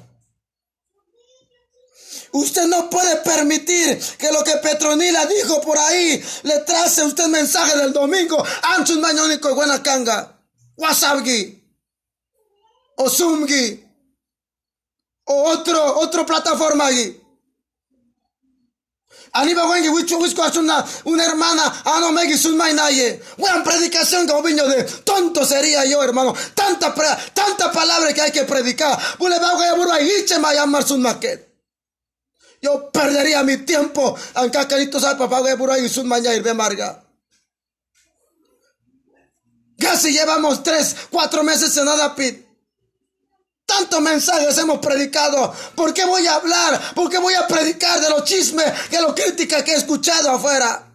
Usted 2.31 2.65
no 2.67 2.89
puede 2.89 3.15
permitir 3.17 3.97
que 4.17 4.31
lo 4.31 4.43
que 4.43 4.57
Petronila 4.57 5.25
dijo 5.25 5.61
por 5.61 5.77
ahí 5.77 6.21
le 6.43 6.59
trace 6.59 7.01
a 7.01 7.05
usted 7.05 7.27
mensaje 7.27 7.77
del 7.77 7.93
domingo. 7.93 8.43
Anchun 8.63 8.99
mañonico 8.99 9.49
y 9.49 9.53
buena 9.53 9.81
canga. 9.81 10.37
Wasabgi. 10.75 11.63
O 12.97 13.09
Zoomgi. 13.09 13.81
O 15.27 15.43
otro, 15.43 15.99
otro 15.99 16.25
plataforma 16.25 16.87
allí. 16.87 17.24
Aniba 19.35 19.67
wengi 19.67 19.89
una, 19.89 20.85
una 21.03 21.25
hermana, 21.25 21.81
ano 21.83 22.13
megi 22.13 22.37
sun 22.37 22.55
mainaye. 22.55 23.21
Buena 23.37 23.61
predicación 23.65 24.25
como 24.25 24.41
viño 24.41 24.65
de 24.65 24.85
tonto 25.03 25.45
sería 25.45 25.83
yo, 25.83 26.01
hermano. 26.01 26.33
Tanta, 26.53 26.95
tanta 27.33 27.69
palabra 27.69 28.13
que 28.13 28.21
hay 28.21 28.31
que 28.31 28.45
predicar. 28.45 28.97
Y. 29.19 29.27
Yo 32.61 32.89
perdería 32.91 33.43
mi 33.43 33.57
tiempo 33.57 34.17
en 34.35 34.49
cacarito 34.49 35.01
sal 35.01 35.17
papá 35.17 35.41
por 35.57 35.69
ahí 35.69 35.89
sun 35.89 36.07
mañana 36.07 36.35
ir 36.35 36.53
marga. 36.53 37.03
Casi 39.77 40.13
llevamos 40.13 40.63
tres, 40.63 40.95
cuatro 41.11 41.43
meses 41.43 41.75
en 41.75 41.85
nada 41.85 42.15
pit. 42.15 42.44
Tantos 43.65 44.01
mensajes 44.01 44.57
hemos 44.57 44.79
predicado. 44.79 45.53
¿Por 45.75 45.93
qué 45.93 46.05
voy 46.05 46.25
a 46.27 46.35
hablar? 46.35 46.93
¿Por 46.93 47.09
qué 47.09 47.17
voy 47.17 47.33
a 47.33 47.47
predicar 47.47 47.99
de 47.99 48.09
los 48.09 48.23
chismes, 48.23 48.71
que 48.89 49.01
lo 49.01 49.15
crítica 49.15 49.63
que 49.63 49.71
he 49.71 49.75
escuchado 49.75 50.31
afuera? 50.31 50.85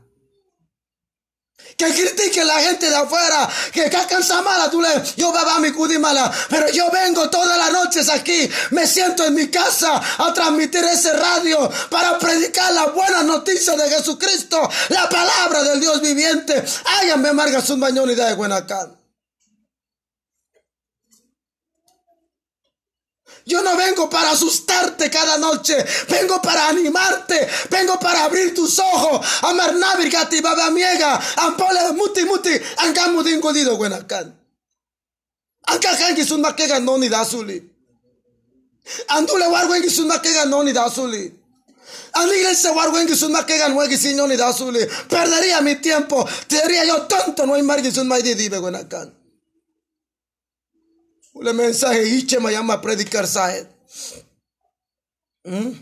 que 1.80 1.94
critique 1.94 2.44
la 2.44 2.60
gente 2.60 2.90
de 2.90 2.96
afuera, 2.96 3.48
que 3.72 3.88
cansa 3.88 4.42
mala, 4.42 4.70
tú 4.70 4.82
le, 4.82 4.88
yo 5.16 5.32
baba 5.32 5.58
mi 5.60 5.70
mala, 5.98 6.30
pero 6.50 6.70
yo 6.70 6.90
vengo 6.90 7.30
todas 7.30 7.56
las 7.56 7.72
noches 7.72 8.08
aquí, 8.10 8.50
me 8.70 8.86
siento 8.86 9.24
en 9.24 9.34
mi 9.34 9.48
casa 9.48 10.00
a 10.18 10.32
transmitir 10.34 10.84
ese 10.84 11.14
radio 11.14 11.70
para 11.88 12.18
predicar 12.18 12.72
las 12.74 12.92
buenas 12.92 13.24
noticias 13.24 13.76
de 13.78 13.88
Jesucristo, 13.88 14.68
la 14.90 15.08
palabra 15.08 15.62
del 15.62 15.80
Dios 15.80 16.02
viviente. 16.02 16.62
Háganme 16.84 17.32
marga 17.32 17.62
su 17.62 17.76
y 17.76 18.14
de 18.14 18.34
Buenacán. 18.34 18.99
Yo 23.46 23.62
no 23.62 23.76
vengo 23.76 24.08
para 24.08 24.30
asustarte 24.30 25.10
cada 25.10 25.38
noche. 25.38 25.76
Vengo 26.08 26.40
para 26.42 26.68
animarte. 26.68 27.48
Vengo 27.70 27.98
para 27.98 28.24
abrir 28.24 28.54
tus 28.54 28.78
ojos. 28.78 29.26
Amar 29.42 29.74
navigati 29.74 30.40
baba 30.40 30.70
miega. 30.70 31.20
Ampole 31.36 31.92
muti 31.92 32.24
muti. 32.24 32.50
Angamu 32.78 33.22
dingo 33.22 33.52
dido 33.52 33.76
buenakan. 33.76 34.34
Anka 35.66 35.96
kangi 35.96 36.24
sun 36.24 36.40
makega 36.40 36.80
noni 36.80 37.08
dasuli. 37.08 37.62
Andule 39.08 39.46
warwengi 39.46 39.90
sun 39.90 40.06
makega 40.08 40.44
noni 40.46 40.72
dasuli. 40.72 41.32
Aniglesia 42.12 42.72
warwengi 42.72 43.16
sun 43.16 43.32
makega 43.32 43.68
nuegi 43.68 43.96
signoni 43.96 44.36
dasuli. 44.36 44.86
Perdería 45.08 45.60
mi 45.60 45.76
tiempo. 45.76 46.28
Te 46.48 46.60
diría 46.62 46.84
yo 46.84 47.06
tonto 47.06 47.46
no 47.46 47.54
hay 47.54 47.62
margi 47.62 47.90
sun 47.92 48.08
maidi 48.08 48.34
dibe 48.34 48.58
buenakan. 48.58 49.19
Ule 51.40 51.54
mensaje 51.54 52.06
hiche 52.06 52.38
me 52.38 52.52
llama 52.52 52.74
a 52.74 52.80
predicar 52.82 53.26
saed. 53.26 53.66
¿Mm? 55.44 55.72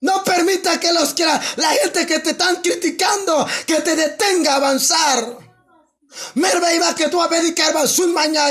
No 0.00 0.24
permita 0.24 0.80
que 0.80 0.90
los 0.90 1.12
que 1.12 1.26
la, 1.26 1.38
gente 1.82 2.06
que 2.06 2.20
te 2.20 2.30
están 2.30 2.62
criticando 2.62 3.46
que 3.66 3.82
te 3.82 3.94
detenga 3.94 4.54
a 4.54 4.56
avanzar. 4.56 5.36
Merve 6.34 6.76
iba 6.76 6.94
que 6.94 7.08
tú 7.08 7.20
a 7.20 7.28
ver 7.28 7.54
que 7.54 7.62
sun 7.86 8.14
mañana 8.14 8.50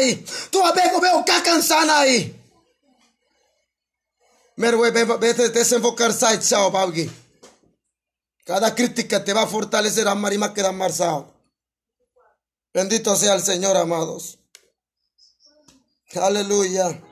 Tú 0.51 0.63
a 0.63 0.71
ver 0.71 0.91
veo 1.01 1.25
cansana 1.43 2.01
ahí. 2.01 2.35
Merve 4.55 4.91
vete 4.91 5.49
desenfocar 5.49 6.13
side 6.13 6.41
chao 6.41 6.69
babgi. 6.69 7.09
Cada 8.45 8.75
crítica 8.75 9.23
te 9.23 9.33
va 9.33 9.41
a 9.41 9.47
fortalecer 9.47 10.07
a 10.07 10.13
marima 10.13 10.53
que 10.53 10.61
da 10.61 10.71
marzao. 10.71 11.33
Bendito 12.71 13.15
sea 13.15 13.33
el 13.33 13.41
Señor, 13.41 13.75
amados. 13.75 14.38
Aleluya. 16.15 17.03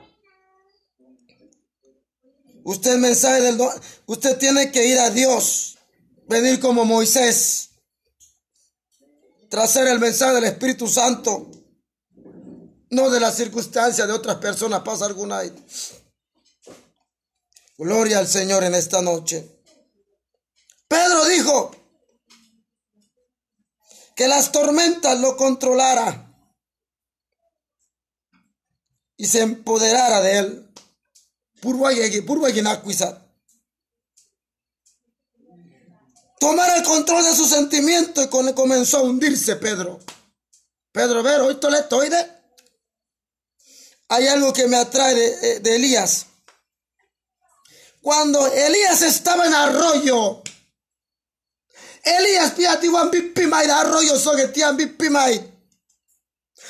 Usted 2.64 2.96
mensaje 2.96 3.40
del 3.42 3.58
usted 4.06 4.36
tiene 4.38 4.72
que 4.72 4.86
ir 4.86 4.98
a 4.98 5.10
Dios, 5.10 5.78
venir 6.26 6.58
como 6.58 6.84
Moisés, 6.84 7.70
traer 9.48 9.88
el 9.88 10.00
mensaje 10.00 10.34
del 10.34 10.44
Espíritu 10.44 10.88
Santo, 10.88 11.50
no 12.90 13.08
de 13.08 13.20
las 13.20 13.36
circunstancias 13.36 14.06
de 14.06 14.12
otras 14.12 14.36
personas, 14.36 14.82
pasa 14.82 15.06
alguna. 15.06 15.42
Gloria 17.78 18.18
al 18.18 18.26
Señor 18.26 18.64
en 18.64 18.74
esta 18.74 19.00
noche. 19.00 19.62
Pedro 20.88 21.24
dijo 21.26 21.70
que 24.16 24.26
las 24.26 24.50
tormentas 24.50 25.18
lo 25.20 25.36
controlara 25.36 26.27
y 29.18 29.26
se 29.26 29.40
empoderara 29.40 30.22
de 30.22 30.38
él. 30.38 30.72
Tomar 36.40 36.78
el 36.78 36.84
control 36.84 37.24
de 37.24 37.34
su 37.34 37.46
sentimiento 37.46 38.22
y 38.22 38.28
comenzó 38.54 38.98
a 38.98 39.02
hundirse 39.02 39.56
Pedro. 39.56 39.98
Pedro, 40.92 41.22
ver, 41.22 41.40
hoy 41.40 42.08
de. 42.08 42.38
Hay 44.08 44.28
algo 44.28 44.52
que 44.52 44.68
me 44.68 44.76
atrae 44.76 45.14
de, 45.14 45.26
eh, 45.26 45.60
de 45.60 45.76
Elías. 45.76 46.26
Cuando 48.00 48.46
Elías 48.46 49.02
estaba 49.02 49.46
en 49.46 49.52
arroyo, 49.52 50.42
Elías 52.04 52.52
piatiwan 52.52 53.10
bipimai 53.10 53.68
arroyo 53.68 54.16
sogetian 54.16 54.76
bipimai. 54.76 55.58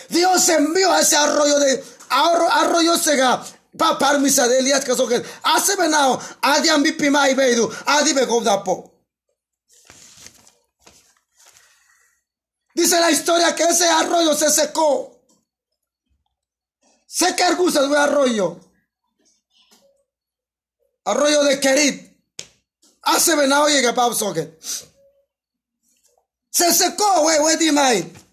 Dios 0.08 0.48
envió 0.48 0.90
a 0.90 1.00
ese 1.00 1.16
arroyo 1.16 1.58
de 1.58 1.97
arroyo 2.10 2.96
sega 2.96 3.44
Pa 3.76 3.98
parmisa 3.98 4.48
de 4.48 4.58
Elias 4.58 4.84
kasokel. 4.84 5.24
Hace 5.42 5.76
venao. 5.76 6.20
Adian 6.42 6.82
bipima 6.82 7.28
ibeidu. 7.28 7.70
Adi 7.86 8.12
dapo. 8.44 8.92
Dice 12.74 13.00
la 13.00 13.10
historia 13.10 13.54
que 13.54 13.64
ese 13.64 13.88
arroyo 13.88 14.34
se 14.34 14.50
secó. 14.50 15.20
Se 17.06 17.26
argusa 17.26 17.82
de 17.82 17.96
arroyo. 17.96 18.60
Arroyo 21.04 21.44
de 21.44 21.60
Kerit. 21.60 22.08
Hace 23.02 23.36
venao 23.36 23.68
llega 23.68 23.94
pa 23.94 24.08
Se 26.50 26.74
secó, 26.74 27.22
wey, 27.22 27.38
wey, 27.40 27.56
dimai. 27.56 28.27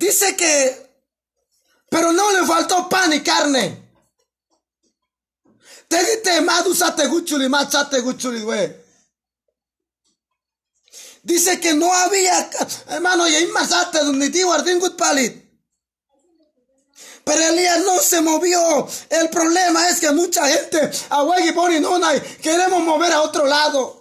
Dice 0.00 0.34
que, 0.34 1.04
pero 1.90 2.10
no 2.10 2.32
le 2.32 2.46
faltó 2.46 2.88
pan 2.88 3.12
y 3.12 3.20
carne. 3.20 3.90
Dice 11.22 11.60
que 11.60 11.74
no 11.74 11.92
había, 11.92 12.48
hermano, 12.86 13.28
y 13.28 13.34
palit. 14.96 15.34
Pero 17.22 17.42
Elías 17.42 17.80
no 17.80 17.98
se 17.98 18.22
movió. 18.22 18.88
El 19.10 19.28
problema 19.28 19.86
es 19.90 20.00
que 20.00 20.10
mucha 20.12 20.48
gente, 20.48 20.90
a 21.10 21.22
queremos 22.40 22.82
mover 22.82 23.12
a 23.12 23.20
otro 23.20 23.44
lado. 23.44 23.99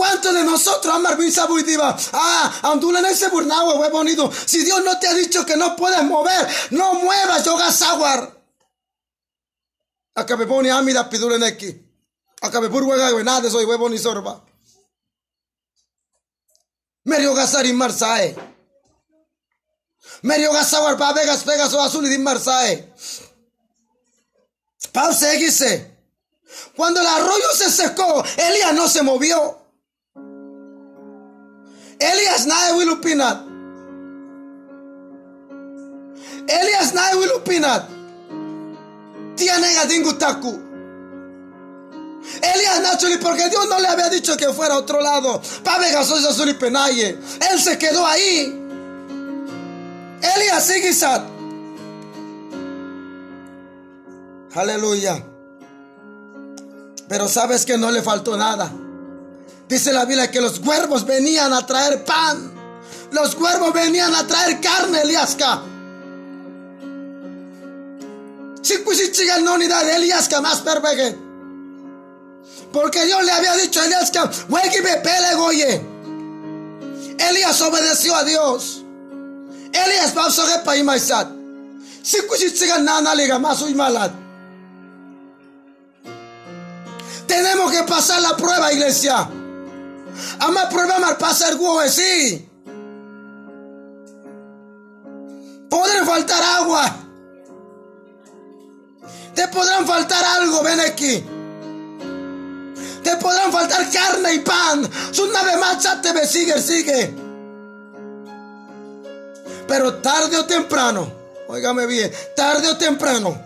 ¿Cuántos 0.00 0.32
de 0.32 0.44
nosotros 0.44 0.94
amar 0.94 1.18
diva? 1.18 1.94
Ah, 2.14 2.60
andulen 2.72 3.04
ese 3.04 3.28
burnagua, 3.28 3.74
hue 3.74 3.90
bonito. 3.90 4.32
Si 4.46 4.64
Dios 4.64 4.82
no 4.82 4.98
te 4.98 5.06
ha 5.06 5.12
dicho 5.12 5.44
que 5.44 5.58
no 5.58 5.76
puedes 5.76 6.02
mover, 6.04 6.48
no 6.70 6.94
muevas, 6.94 7.44
yoga 7.44 7.70
sawar. 7.70 8.34
Acá 10.14 10.38
me 10.38 10.46
pone 10.46 10.70
amida 10.70 11.06
piduleneki. 11.06 11.86
Acá 12.40 12.62
me 12.62 12.70
purga 12.70 13.22
nada 13.22 13.50
soy 13.50 13.66
huevo 13.66 13.90
ni 13.90 13.98
sorba. 13.98 14.42
Merio 17.04 17.34
gasar 17.34 17.66
y 17.66 17.74
marsae. 17.74 18.34
Merio 20.22 20.50
gasawar 20.54 20.96
pa 20.96 21.12
vegas 21.12 21.44
vegas 21.44 21.74
o 21.74 21.82
azul 21.82 22.06
y 22.06 22.08
din 22.08 22.22
marsae. 22.22 22.90
Pau. 24.94 25.12
Cuando 26.74 27.00
el 27.02 27.06
arroyo 27.06 27.52
se 27.54 27.70
secó, 27.70 28.24
Elías 28.38 28.72
no 28.72 28.88
se 28.88 29.02
movió. 29.02 29.59
Elias 32.00 32.46
naye 32.46 32.72
wilupinat. 32.72 33.38
Elias 36.48 36.94
naye 36.94 37.14
wilupinat. 37.14 37.84
Tiene 39.36 39.74
gadingu 39.74 40.12
taku. 40.14 40.70
Elias 42.42 42.80
Nachuli, 42.82 43.16
porque 43.18 43.48
Dios 43.48 43.68
no 43.68 43.78
le 43.78 43.88
había 43.88 44.08
dicho 44.08 44.36
que 44.36 44.52
fuera 44.52 44.74
a 44.74 44.78
otro 44.78 45.00
lado. 45.00 45.40
Pabe 45.64 45.86
penaye. 46.58 47.18
Él 47.50 47.60
se 47.60 47.78
quedó 47.78 48.06
ahí. 48.06 48.56
Elias 50.22 50.66
Sigisat. 50.66 51.22
Aleluya. 54.54 55.24
Pero 57.08 57.28
sabes 57.28 57.64
que 57.64 57.78
no 57.78 57.90
le 57.90 58.02
faltó 58.02 58.36
nada. 58.36 58.70
Dice 59.70 59.92
la 59.92 60.04
Biblia 60.04 60.28
que 60.28 60.40
los 60.40 60.58
cuervos 60.58 61.06
venían 61.06 61.52
a 61.52 61.64
traer 61.64 62.04
pan. 62.04 62.52
Los 63.12 63.36
cuervos 63.36 63.72
venían 63.72 64.12
a 64.12 64.26
traer 64.26 64.60
carne, 64.60 65.02
Eliasca. 65.02 65.62
Chicuichichiga 68.60 69.38
no 69.38 69.56
ni 69.56 69.68
de 69.68 69.94
Eliasca 69.94 70.40
más 70.40 70.60
pervegue. 70.62 71.16
Porque 72.72 73.04
Dios 73.04 73.24
le 73.24 73.30
había 73.30 73.54
dicho 73.54 73.80
a 73.80 73.84
Eliasca, 73.84 74.28
pele 74.28 75.34
goye. 75.36 75.86
Elías 77.16 77.60
obedeció 77.60 78.16
a 78.16 78.24
Dios. 78.24 78.82
Elías 79.72 80.10
pasó 80.12 80.46
que 80.48 80.64
pa 80.64 80.76
imaisat. 80.76 81.28
Chicuichichiga 82.02 82.80
nana 82.80 83.14
liga 83.14 83.38
más 83.38 83.62
uy 83.62 83.74
malat. 83.74 84.10
Tenemos 87.28 87.70
que 87.70 87.84
pasar 87.84 88.20
la 88.20 88.36
prueba, 88.36 88.72
iglesia. 88.72 89.30
Ama 90.38 90.68
problema 90.68 91.18
pasar 91.18 91.56
guo 91.56 91.82
sí. 91.88 92.48
Podrán 95.68 96.06
faltar 96.06 96.42
agua. 96.42 96.96
Te 99.34 99.48
podrán 99.48 99.86
faltar 99.86 100.24
algo, 100.24 100.62
ven 100.62 100.80
aquí. 100.80 101.24
Te 103.02 103.16
podrán 103.16 103.52
faltar 103.52 103.90
carne 103.90 104.34
y 104.34 104.38
pan. 104.40 104.82
Nave 105.32 105.56
macha 105.58 106.00
te 106.02 106.26
sigue, 106.26 106.60
sigue. 106.60 107.14
Pero 109.68 109.94
tarde 110.02 110.36
o 110.36 110.44
temprano, 110.44 111.12
óigame 111.46 111.86
bien, 111.86 112.10
tarde 112.34 112.68
o 112.68 112.76
temprano, 112.76 113.40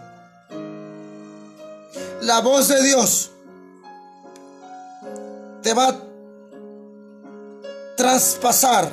la 2.22 2.40
voz 2.40 2.68
de 2.68 2.82
Dios 2.82 3.30
te 5.64 5.72
va 5.72 5.96
traspasar. 7.96 8.92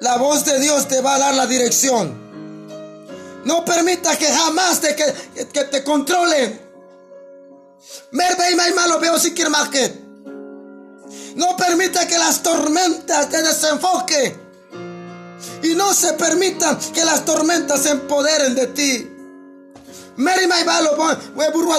La 0.00 0.16
voz 0.16 0.44
de 0.44 0.58
Dios 0.60 0.88
te 0.88 1.00
va 1.00 1.16
a 1.16 1.18
dar 1.18 1.34
la 1.34 1.46
dirección. 1.46 2.30
No 3.44 3.64
permita 3.64 4.16
que 4.18 4.26
jamás 4.26 4.80
te, 4.80 4.94
que, 4.94 5.64
te 5.64 5.84
controle. 5.84 6.60
No 11.34 11.56
permita 11.56 12.06
que 12.06 12.18
las 12.18 12.42
tormentas 12.42 13.28
te 13.28 13.42
desenfoque. 13.42 14.36
Y 15.62 15.74
no 15.74 15.92
se 15.94 16.14
permita 16.14 16.78
que 16.92 17.04
las 17.04 17.24
tormentas 17.24 17.82
se 17.82 17.90
empoderen 17.90 18.54
de 18.54 18.66
ti. 18.68 19.10
Mary 20.16 20.46
my 20.46 20.64
malo, 20.64 20.96
we 21.34 21.50
burwa 21.50 21.78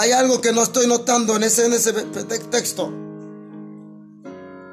hay 0.00 0.12
algo 0.12 0.40
que 0.40 0.50
no 0.50 0.62
estoy 0.62 0.86
notando 0.86 1.36
en 1.36 1.42
ese, 1.42 1.66
en 1.66 1.74
ese 1.74 1.92
texto. 1.92 2.90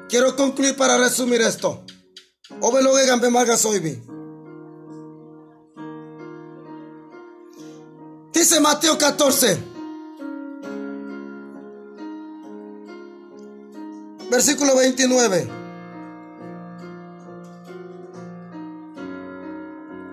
Quiero 0.08 0.34
concluir 0.34 0.74
para 0.74 0.96
resumir 0.96 1.42
esto. 1.42 1.84
Ove 2.62 2.82
lo 2.82 2.94
que 2.94 3.04
gambe 3.04 3.28
marga 3.28 3.58
soy 3.58 3.78
Dice 8.32 8.58
Mateo 8.60 8.96
14. 8.96 9.58
Versículo 14.30 14.76
29. 14.76 15.48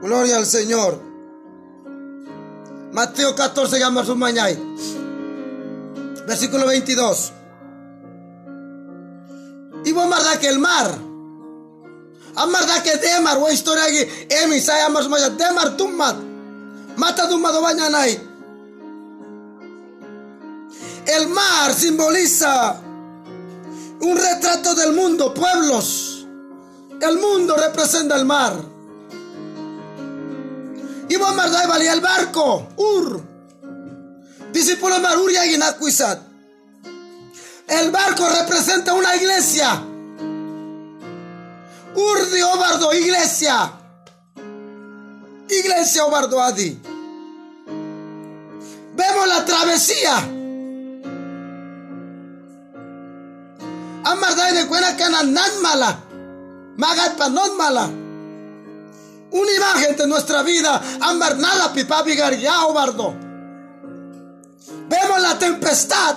Gloria 0.01 0.35
al 0.35 0.45
Señor. 0.45 0.99
Mateo 2.91 3.33
14, 3.33 3.79
llama 3.79 4.03
su 4.03 4.15
mañana. 4.17 4.57
Versículo 6.27 6.65
22. 6.67 7.33
Y 9.85 9.91
vos 9.91 10.07
marda 10.07 10.39
que 10.39 10.47
el 10.47 10.59
mar. 10.59 10.97
Amarda 12.35 12.83
que 12.83 12.97
demar, 12.97 13.37
o 13.37 13.49
historia 13.49 13.85
aquí. 13.85 14.27
Emi, 14.29 14.59
sai 14.59 14.81
amas 14.81 15.07
maya, 15.07 15.29
demar 15.29 15.77
tummat. 15.77 16.17
Mata 16.97 17.29
tummat 17.29 17.55
o 17.55 17.61
bañanay. 17.61 18.19
El 21.05 21.27
mar 21.27 21.73
simboliza 21.73 22.81
un 24.01 24.17
retrato 24.17 24.73
del 24.73 24.93
mundo, 24.93 25.33
pueblos. 25.33 26.27
El 26.99 27.17
mundo 27.19 27.55
representa 27.55 28.15
el 28.15 28.25
mar. 28.25 28.53
Y 31.07 31.15
vos 31.17 31.35
marda 31.35 31.63
y 31.63 31.67
valía 31.67 31.93
el 31.93 32.01
barco, 32.01 32.69
Ur. 32.75 33.34
Discípulo 34.55 34.99
mar, 35.01 35.17
Ur 35.17 35.31
y 35.33 35.35
el 37.67 37.91
barco 37.91 38.29
representa 38.29 38.93
una 38.93 39.13
iglesia. 39.17 39.83
Urdi 41.93 42.41
Obardo, 42.41 42.93
iglesia. 42.93 43.73
Iglesia 45.49 46.05
Obardo 46.05 46.41
Adi. 46.41 46.79
Vemos 48.95 49.27
la 49.27 49.43
travesía. 49.43 50.17
Amardai 54.05 54.53
de 54.53 54.67
cuena 54.67 54.95
cana 54.95 55.23
nan 55.23 55.61
mala. 55.61 55.99
Magat 56.77 57.17
pa 57.17 57.27
non 57.27 57.57
mala. 57.57 57.89
Una 59.31 59.51
imagen 59.51 59.97
de 59.97 60.07
nuestra 60.07 60.43
vida. 60.43 60.81
Amar 61.01 61.37
nada 61.37 61.73
pipa 61.73 62.05
ya 62.39 62.67
Obardo. 62.67 63.24
Vemos 64.67 65.21
la 65.21 65.37
tempestad. 65.37 66.15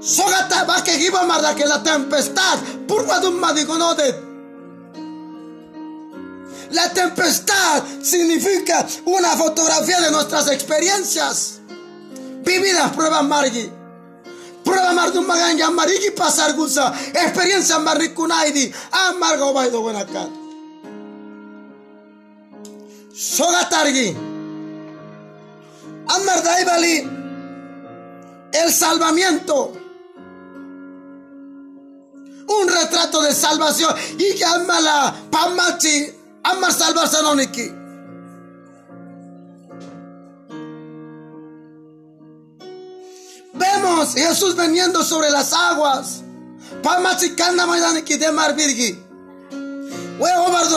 Sogata 0.00 0.64
va 0.64 0.84
que 0.84 0.92
giba 0.92 1.24
marda 1.24 1.54
que 1.54 1.64
la 1.64 1.82
tempestad. 1.82 2.58
Purva 2.86 3.18
de 3.20 3.28
un 3.28 3.40
La 6.70 6.92
tempestad 6.92 7.82
significa 8.02 8.86
una 9.04 9.30
fotografía 9.36 10.00
de 10.00 10.10
nuestras 10.10 10.48
experiencias. 10.50 11.60
Vividas 12.44 12.92
pruebas 12.92 13.24
margi. 13.24 13.70
Prueba 14.64 14.92
mardu 14.92 15.22
maganja 15.22 15.70
marigi 15.70 16.10
pasar 16.10 16.54
gusa. 16.54 16.92
Experiencia 17.12 17.78
marikunaidi. 17.78 18.72
Amargo 18.90 19.52
baido 19.52 19.80
buena 19.80 20.04
cat. 20.06 20.30
Sogatargi. 26.08 27.00
Amardai 27.02 27.10
El 28.52 28.72
salvamiento. 28.72 29.72
Un 32.48 32.68
retrato 32.68 33.22
de 33.22 33.32
salvación. 33.32 33.94
Y 34.18 34.34
que 34.34 34.44
la 34.82 35.14
pamachi. 35.30 36.12
Ama 36.44 36.70
salvarse 36.70 37.22
noniki. 37.22 37.72
Vemos 43.52 44.14
Jesús 44.14 44.54
veniendo 44.54 45.02
sobre 45.02 45.30
las 45.30 45.52
aguas. 45.52 46.22
Pamachi 46.82 47.34
kanda 47.34 47.66
maidaniki 47.66 48.16
de 48.16 48.30
mar 48.30 48.54
virgi. 48.54 49.02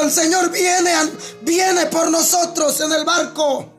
El 0.02 0.12
Señor 0.12 0.50
viene, 0.50 0.94
viene 1.42 1.86
por 1.88 2.10
nosotros 2.10 2.80
en 2.82 2.94
el 2.94 3.06
barco. 3.06 3.79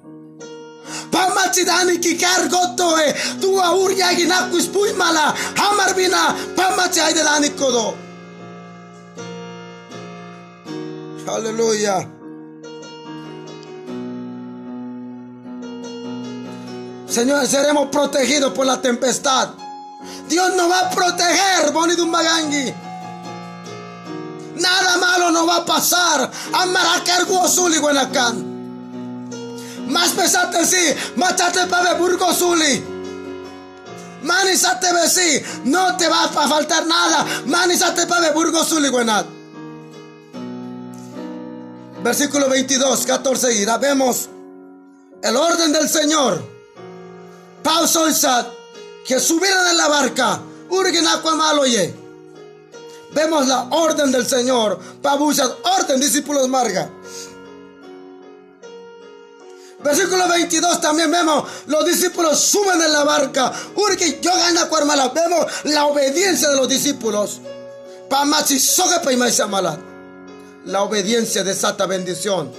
Pamachi 1.10 1.64
dani 1.64 1.98
ki 1.98 2.18
goto 2.48 2.96
e 2.98 3.14
tua 3.40 3.74
urya 3.74 4.14
ginakus 4.14 4.68
mala 4.96 5.34
hamar 5.56 5.94
bina 5.94 6.34
pamachi 6.56 7.00
aide 7.00 7.22
dani 7.22 7.50
kodo. 7.50 7.96
Aleluya. 11.26 12.08
Señor, 17.10 17.46
seremos 17.46 17.88
protegidos 17.88 18.52
por 18.52 18.66
la 18.66 18.80
tempestad. 18.80 19.50
Dios 20.28 20.54
nos 20.54 20.70
va 20.70 20.80
a 20.80 20.90
proteger, 20.90 21.72
Boni 21.72 21.96
Magangi. 22.06 22.72
Nada 24.56 24.96
malo 24.96 25.30
nos 25.30 25.48
va 25.48 25.56
a 25.56 25.64
pasar. 25.64 26.30
Amaracar 26.52 27.24
Guazuli 27.26 27.78
Buenacan. 27.78 28.49
Más 29.90 30.12
pesate 30.12 30.64
sí, 30.64 30.94
machate 31.16 31.66
para 31.66 31.94
Burgo 31.94 32.32
Zuli. 32.32 32.82
Manizate 34.22 34.86
sí, 35.08 35.42
no 35.64 35.96
te 35.96 36.08
va 36.08 36.24
a 36.24 36.28
faltar 36.28 36.86
nada. 36.86 37.26
Manizate 37.46 38.06
para 38.06 38.30
Burgo 38.32 38.64
Zuli, 38.64 38.88
buenat. 38.88 39.26
Versículo 42.02 42.48
22, 42.48 43.04
14 43.04 43.54
irá. 43.54 43.78
Vemos 43.78 44.28
el 45.22 45.36
orden 45.36 45.72
del 45.72 45.88
Señor. 45.88 46.42
Pausa 47.62 48.46
que 49.06 49.18
subieron 49.18 49.66
en 49.66 49.76
la 49.76 49.88
barca. 49.88 50.40
Urgin 50.70 51.04
Vemos 53.12 53.46
la 53.48 53.64
orden 53.70 54.12
del 54.12 54.26
Señor. 54.26 54.78
Pabusat, 55.02 55.52
orden, 55.78 56.00
discípulos 56.00 56.48
Marga. 56.48 56.88
Versículo 59.82 60.28
22 60.28 60.80
también 60.80 61.10
vemos, 61.10 61.48
los 61.66 61.86
discípulos 61.86 62.38
suben 62.38 62.80
en 62.82 62.92
la 62.92 63.02
barca. 63.04 63.52
Urki 63.74 64.18
yo 64.20 64.30
gana 64.36 64.68
cuarmala. 64.68 65.08
Vemos 65.08 65.46
la 65.64 65.86
obediencia 65.86 66.50
de 66.50 66.56
los 66.56 66.68
discípulos. 66.68 67.40
La 70.66 70.82
obediencia 70.82 71.42
desata 71.42 71.86
bendición. 71.86 72.52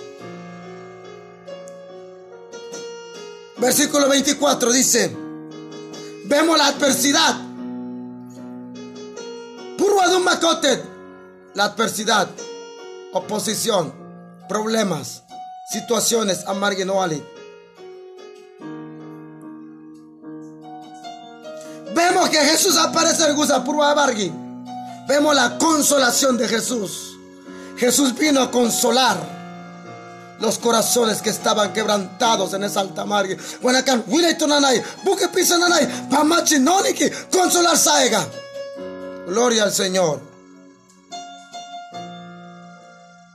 Versículo 3.58 4.10
24 4.10 4.72
dice, 4.72 5.16
vemos 6.26 6.58
la 6.58 6.68
adversidad. 6.68 7.36
La 11.54 11.66
adversidad, 11.66 12.30
oposición, 13.14 13.94
problemas 14.48 15.21
situaciones 15.72 16.44
amarguinoales. 16.48 17.22
Vemos 21.94 22.30
que 22.30 22.38
Jesús 22.38 22.78
aparece 22.78 23.26
en 23.26 23.36
Gusapurwabargi. 23.36 24.32
Vemos 25.08 25.36
la 25.36 25.58
consolación 25.58 26.38
de 26.38 26.48
Jesús. 26.48 27.18
Jesús 27.78 28.16
vino 28.18 28.42
a 28.42 28.52
consolar 28.52 29.18
los 30.40 30.58
corazones 30.58 31.22
que 31.22 31.30
estaban 31.30 31.72
quebrantados 31.72 32.54
en 32.54 32.64
esa 32.64 32.82
alta 32.82 33.06
margen. 33.06 33.38
Buque 33.62 35.28
pisa 35.30 35.58
consolar 37.32 37.78
saiga. 37.78 38.28
Gloria 39.28 39.64
al 39.64 39.72
Señor. 39.72 40.20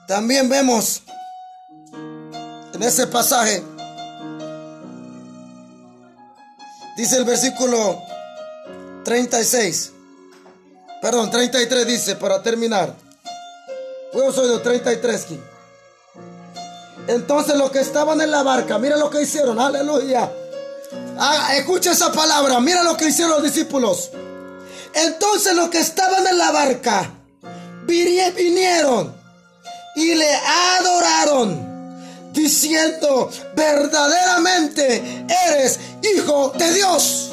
También 0.06 0.48
vemos 0.48 1.02
en 2.77 2.82
ese 2.82 3.07
pasaje, 3.07 3.62
dice 6.94 7.16
el 7.16 7.24
versículo 7.24 8.03
36, 9.03 9.93
perdón, 11.01 11.31
33 11.31 11.86
dice, 11.86 12.16
para 12.16 12.43
terminar, 12.43 12.94
Yo 14.12 14.31
soy 14.31 14.51
de 14.51 14.59
33. 14.59 15.27
Entonces 17.09 17.57
los 17.57 17.70
que 17.70 17.81
estaban 17.81 18.20
en 18.20 18.31
la 18.31 18.43
barca, 18.43 18.78
mira 18.78 18.97
lo 18.98 19.09
que 19.09 19.23
hicieron, 19.23 19.59
aleluya. 19.59 20.31
Ah, 21.19 21.57
escucha 21.57 21.93
esa 21.93 22.12
palabra, 22.12 22.61
mira 22.61 22.82
lo 22.82 22.94
que 22.97 23.09
hicieron 23.09 23.32
los 23.32 23.43
discípulos. 23.43 24.11
Entonces 24.93 25.55
los 25.55 25.70
que 25.70 25.81
estaban 25.81 26.27
en 26.27 26.36
la 26.36 26.51
barca 26.51 27.11
vinieron 27.86 29.15
y 29.94 30.15
le 30.15 30.35
adoraron 30.35 31.65
diciendo, 32.36 33.28
verdaderamente 33.56 35.26
eres 35.48 35.80
hijo 36.02 36.52
de 36.56 36.72
Dios. 36.74 37.32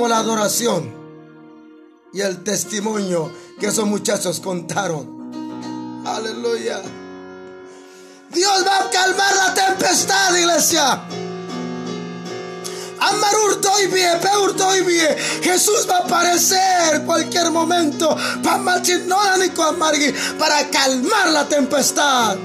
como 0.00 0.06
la 0.06 0.18
adoración 0.18 0.94
y 2.12 2.20
el 2.20 2.44
testimonio 2.44 3.30
que 3.58 3.66
esos 3.66 3.86
muchachos 3.86 4.38
contaron. 4.38 6.02
Aleluya. 6.06 6.80
Dios 8.30 8.64
va 8.64 8.86
a 8.86 8.90
calmar 8.90 9.34
la 9.34 9.52
tempestad, 9.52 10.36
iglesia. 10.36 11.02
Jesús 15.42 15.86
va 15.90 15.96
a 15.96 16.00
aparecer 16.00 17.02
cualquier 17.04 17.50
momento 17.50 18.16
para 20.38 20.68
calmar 20.70 21.28
la 21.30 21.48
tempestad. 21.48 22.36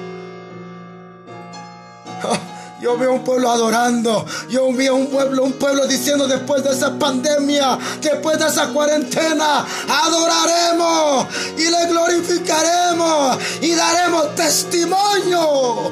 Yo 2.82 2.98
veo 2.98 3.14
un 3.14 3.24
pueblo 3.24 3.50
adorando. 3.50 4.26
Yo 4.50 4.72
veo 4.74 4.96
un 4.96 5.08
pueblo, 5.08 5.44
un 5.44 5.54
pueblo 5.54 5.88
diciendo 5.88 6.28
después 6.28 6.64
de 6.64 6.72
esa 6.72 6.92
pandemia, 7.00 7.80
después 8.02 8.38
de 8.38 8.48
esa 8.48 8.68
cuarentena, 8.68 9.66
adoraremos 9.90 11.28
y 11.58 11.70
le 11.70 11.86
glorificaremos 11.88 13.38
y 13.62 13.74
daremos 13.74 14.36
testimonio. 14.36 15.92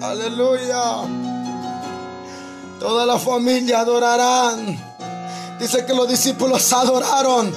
Aleluya. 0.00 1.27
Toda 2.78 3.04
la 3.06 3.18
familia 3.18 3.80
adorarán. 3.80 4.78
Dice 5.58 5.84
que 5.84 5.94
los 5.94 6.08
discípulos 6.08 6.72
adoraron 6.72 7.52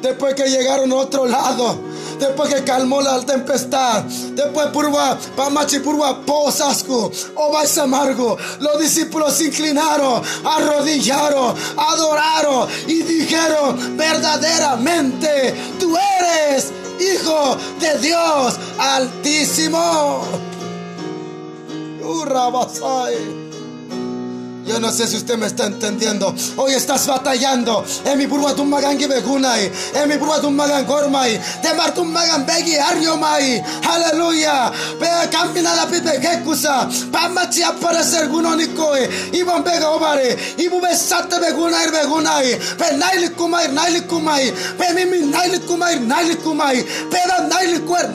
después 0.00 0.34
que 0.34 0.48
llegaron 0.48 0.92
a 0.92 0.96
otro 0.96 1.26
lado 1.26 1.96
después 2.18 2.52
que 2.52 2.64
calmó 2.64 3.00
la 3.00 3.20
tempestad, 3.20 4.04
después 4.04 4.68
purva, 4.68 5.18
pamachi 5.36 5.80
purva 5.80 6.20
posasco, 6.20 7.10
o 7.34 7.58
amargo, 7.82 8.36
los 8.60 8.80
discípulos 8.80 9.34
se 9.34 9.46
inclinaron, 9.46 10.22
arrodillaron, 10.44 11.54
adoraron 11.76 12.68
y 12.86 13.02
dijeron, 13.02 13.96
verdaderamente 13.96 15.54
tú 15.78 15.94
eres 15.96 16.72
hijo 17.00 17.56
de 17.80 17.98
Dios 17.98 18.54
altísimo. 18.78 20.22
Yo 24.66 24.80
no 24.80 24.90
sé 24.90 25.06
si 25.06 25.16
usted 25.16 25.36
me 25.36 25.46
está 25.46 25.66
entendiendo. 25.66 26.34
Hoy 26.56 26.72
estás 26.72 27.06
batallando. 27.06 27.84
En 28.04 28.18
mi 28.18 28.26
purwa 28.26 28.52
magan 28.64 28.98
begunai. 28.98 29.70
En 29.94 30.08
mi 30.08 30.16
purwa 30.16 30.42
magan 30.50 30.84
gormai. 30.84 31.40
De 31.62 31.72
martum 31.74 32.10
magan 32.10 32.44
begi 32.44 32.76
ariomai. 32.76 33.62
Aleluya. 33.88 34.72
Vea 34.98 35.30
camina 35.30 35.72
la 35.76 35.86
pipe 35.86 36.20
kekusa. 36.20 36.88
Pamachi 37.12 37.62
aparecer 37.62 38.28
gunonikoe. 38.28 39.08
Ibon 39.34 39.62
bega 39.62 39.90
obare. 39.90 40.36
Ibu 40.58 40.80
besate 40.80 41.38
begunai 41.38 41.86
begunai. 41.92 42.58
Pe 42.76 42.96
naili 42.96 43.28
kumai 43.36 43.68
naili 43.68 44.00
kumai. 44.00 44.52
Pe 44.76 44.92
mimi 44.94 45.30
naili 45.30 45.60
kumai 45.60 46.00
naili 46.00 46.36
kumai. 46.42 46.82
Pe 47.08 47.18
da 47.28 47.46
kuer 47.86 48.08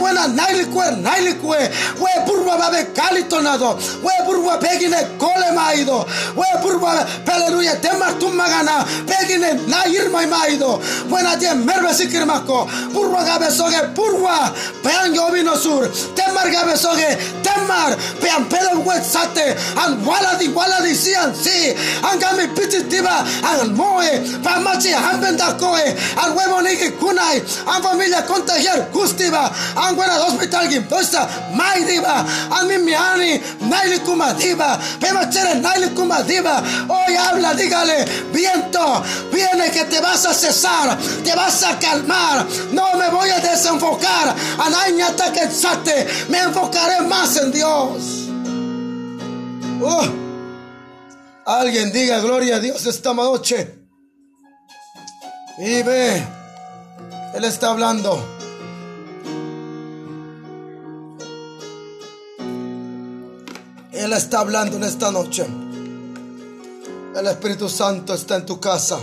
buena 0.00 0.24
kuer 0.72 1.34
kue. 1.40 1.70
We 2.00 2.10
purwa 2.26 2.58
babe 2.58 2.92
kalitonado. 2.94 3.78
We 4.02 4.10
purwa 4.26 4.58
begine 4.60 5.19
kole 5.20 5.48
maido. 5.54 5.98
We 6.34 6.46
purba 6.62 7.06
aleluya 7.26 7.76
temar 7.80 8.18
tu 8.18 8.26
magana. 8.32 8.84
Pegine 9.06 9.68
na 9.68 9.84
irma 9.86 10.26
maido. 10.26 10.80
Buena 11.08 11.36
tie 11.38 11.54
merbe 11.54 11.92
sikir 11.92 12.26
mako 12.26 12.66
purba 12.92 13.24
gabe 13.24 13.50
soge 13.50 13.80
purba. 13.94 14.52
Pean 14.82 15.14
yobino 15.14 15.54
sur. 15.56 15.86
Temar 16.16 16.50
gabe 16.50 16.76
soge 16.76 17.10
temar. 17.42 17.96
Pean 18.20 18.44
pedo 18.48 18.84
wet 18.84 19.04
sate. 19.04 19.56
An 19.76 20.04
wala 20.04 20.38
di 20.38 20.48
wala 20.48 20.80
di 20.82 20.94
sian 20.94 21.34
si. 21.34 21.70
An 22.02 22.18
gami 22.18 22.48
pititiva 22.56 23.16
an 23.44 23.76
moe. 23.76 24.10
Pa 24.42 24.60
machi 24.60 24.92
hambenda 24.92 25.58
koe. 25.58 25.84
An 26.22 26.32
huevo 26.34 26.60
niki 26.64 26.90
kunai. 26.98 27.38
An 27.68 27.82
familia 27.82 28.22
contagiar 28.22 28.90
gustiva 28.92 29.50
an 29.76 29.94
buena 29.94 30.14
hospital 30.24 30.66
gimposta 30.68 31.28
mai 31.54 31.84
diva 31.84 32.24
an 32.56 32.68
mimiani 32.68 33.40
naili 33.70 33.98
kuma 34.04 34.34
diva 34.34 34.78
Hoy 36.88 37.14
habla, 37.16 37.54
dígale, 37.54 38.04
viento, 38.32 39.02
viene 39.32 39.70
que 39.70 39.84
te 39.84 40.00
vas 40.00 40.24
a 40.26 40.34
cesar, 40.34 40.98
te 41.24 41.34
vas 41.34 41.62
a 41.62 41.78
calmar. 41.78 42.46
No 42.72 42.94
me 42.94 43.08
voy 43.10 43.30
a 43.30 43.40
desenfocar. 43.40 44.34
hasta 45.02 45.32
que 45.32 45.48
me 46.28 46.38
enfocaré 46.38 47.00
más 47.02 47.36
en 47.36 47.52
Dios. 47.52 48.28
Oh, 49.82 50.04
alguien 51.46 51.92
diga 51.92 52.20
gloria 52.20 52.56
a 52.56 52.60
Dios 52.60 52.86
esta 52.86 53.14
noche. 53.14 53.78
Y 55.58 55.82
ve, 55.82 56.22
Él 57.34 57.44
está 57.44 57.70
hablando. 57.70 58.39
Él 64.00 64.14
está 64.14 64.40
hablando 64.40 64.78
en 64.78 64.84
esta 64.84 65.12
noche. 65.12 65.46
El 67.14 67.26
Espíritu 67.26 67.68
Santo 67.68 68.14
está 68.14 68.36
en 68.36 68.46
tu 68.46 68.58
casa. 68.58 68.98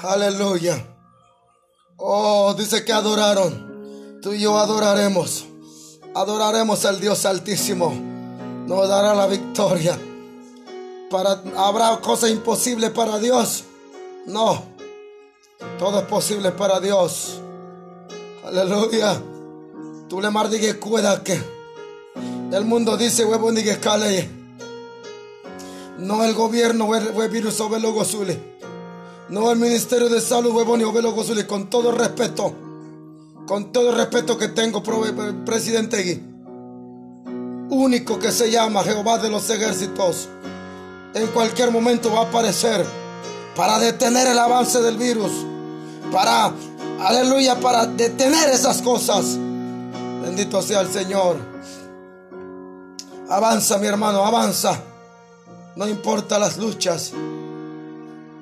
Aleluya. 0.00 0.86
Oh, 1.96 2.52
dice 2.52 2.84
que 2.84 2.92
adoraron. 2.92 4.20
Tú 4.20 4.34
y 4.34 4.40
yo 4.40 4.58
adoraremos. 4.58 5.46
Adoraremos 6.14 6.84
al 6.84 7.00
Dios 7.00 7.24
Altísimo. 7.24 7.94
Nos 8.66 8.88
dará 8.90 9.14
la 9.14 9.26
victoria. 9.26 9.98
Para, 11.10 11.42
¿Habrá 11.56 11.98
cosa 12.02 12.28
imposible 12.28 12.90
para 12.90 13.18
Dios? 13.18 13.64
No. 14.26 14.64
Todo 15.78 16.00
es 16.00 16.04
posible 16.04 16.52
para 16.52 16.78
Dios. 16.78 17.40
Aleluya. 18.44 19.18
Tú 20.10 20.20
le 20.20 20.28
mardigue 20.28 20.78
cuida 20.78 21.24
que. 21.24 21.53
El 22.54 22.66
mundo 22.66 22.96
dice, 22.96 23.24
huevo 23.24 23.50
ni 23.50 23.64
que 23.64 23.80
No 25.98 26.22
el 26.22 26.34
gobierno, 26.34 26.88
virus 27.28 27.60
o 27.60 27.68
velo 27.68 27.90
No 29.28 29.50
el 29.50 29.58
ministerio 29.58 30.08
de 30.08 30.20
salud, 30.20 30.52
huevo 30.52 30.76
ni 30.76 30.84
velo 30.84 31.10
gozule. 31.10 31.48
Con 31.48 31.68
todo 31.68 31.90
respeto, 31.90 32.54
con 33.48 33.72
todo 33.72 33.92
respeto 33.92 34.38
que 34.38 34.46
tengo, 34.46 34.84
presidente 35.44 36.22
Único 37.70 38.20
que 38.20 38.30
se 38.30 38.48
llama 38.52 38.84
Jehová 38.84 39.18
de 39.18 39.30
los 39.30 39.50
ejércitos. 39.50 40.28
En 41.12 41.26
cualquier 41.28 41.72
momento 41.72 42.12
va 42.12 42.20
a 42.20 42.28
aparecer 42.28 42.86
para 43.56 43.80
detener 43.80 44.28
el 44.28 44.38
avance 44.38 44.80
del 44.80 44.96
virus. 44.96 45.32
Para, 46.12 46.52
aleluya, 47.00 47.58
para 47.58 47.86
detener 47.86 48.50
esas 48.50 48.80
cosas. 48.80 49.36
Bendito 50.22 50.62
sea 50.62 50.82
el 50.82 50.88
Señor. 50.92 51.53
Avanza, 53.28 53.78
mi 53.78 53.86
hermano, 53.86 54.24
avanza. 54.24 54.78
No 55.76 55.88
importa 55.88 56.38
las 56.38 56.58
luchas. 56.58 57.12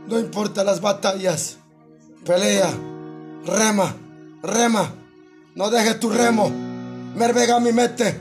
No 0.09 0.18
importa 0.18 0.64
las 0.64 0.80
batallas. 0.80 1.56
Pelea. 2.26 2.70
Rema. 3.46 3.94
Rema. 4.42 4.92
No 5.54 5.70
dejes 5.70 6.00
tu 6.00 6.10
remo. 6.10 6.50
Mervega 7.14 7.60
mi 7.60 7.72
mete. 7.72 8.20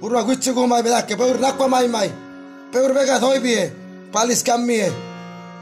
Urwa 0.00 0.22
guchigumai 0.22 0.82
veda 0.82 1.06
que 1.06 1.16
peur 1.16 1.40
nakwa 1.40 1.68
mai 1.68 1.88
mai. 1.88 2.10
Peur 2.70 2.94
vega 2.94 3.18
doy 3.18 3.40
bie. 3.40 3.72
Palis 4.12 4.42
camie. 4.42 4.92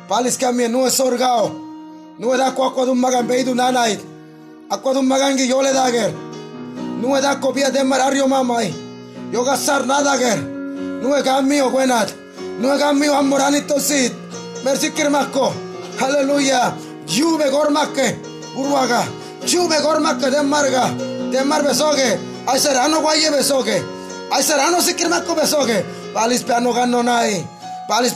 Palis 0.09 0.37
camie 0.37 0.69
no 0.69 0.87
es 0.87 1.01
orgao. 1.01 1.51
No 2.19 2.37
da 2.37 2.53
kwa 2.53 2.73
kwa 2.73 2.85
dum 2.85 3.01
magan 3.01 3.27
beidu 3.27 3.55
nanai. 3.55 3.99
Akwa 4.71 4.93
dum 4.95 5.07
magan 5.07 5.37
gi 5.37 5.49
yole 5.49 5.73
dager. 5.73 6.13
No 7.01 7.21
da 7.21 7.37
copia 7.37 7.71
de 7.71 7.83
marario 7.83 8.29
mamai. 8.29 8.84
Yo 9.35 9.43
gastar 9.43 9.85
nada 9.85 10.17
que 10.17 10.37
no 10.37 11.17
es 11.17 11.43
mío 11.43 11.69
buenat. 11.69 12.09
No 12.61 12.73
es 12.73 12.95
mío 12.95 13.17
amoranito 13.17 13.81
sit. 13.81 14.13
Merci 14.63 14.93
kirmasko. 14.93 15.53
Aleluya. 16.01 16.73
Juve 17.09 17.51
gormaske. 17.51 18.17
Urwaga. 18.55 19.03
Juve 19.45 19.81
gormaske 19.83 20.31
de 20.31 20.41
marga. 20.45 20.89
De 21.33 21.43
mar 21.43 21.65
besoge. 21.65 22.17
Ay 22.47 22.61
serano 22.61 23.01
guaye 23.01 23.29
besoge. 23.33 23.83
Ay 24.31 24.45
serano 24.45 24.81
si 24.81 24.95
kirmasko 24.95 25.35
besoge. 25.35 25.85
Palis 26.15 26.45
piano 26.45 26.73
gano 26.73 27.03
nai. 27.03 27.45
Palis 27.89 28.15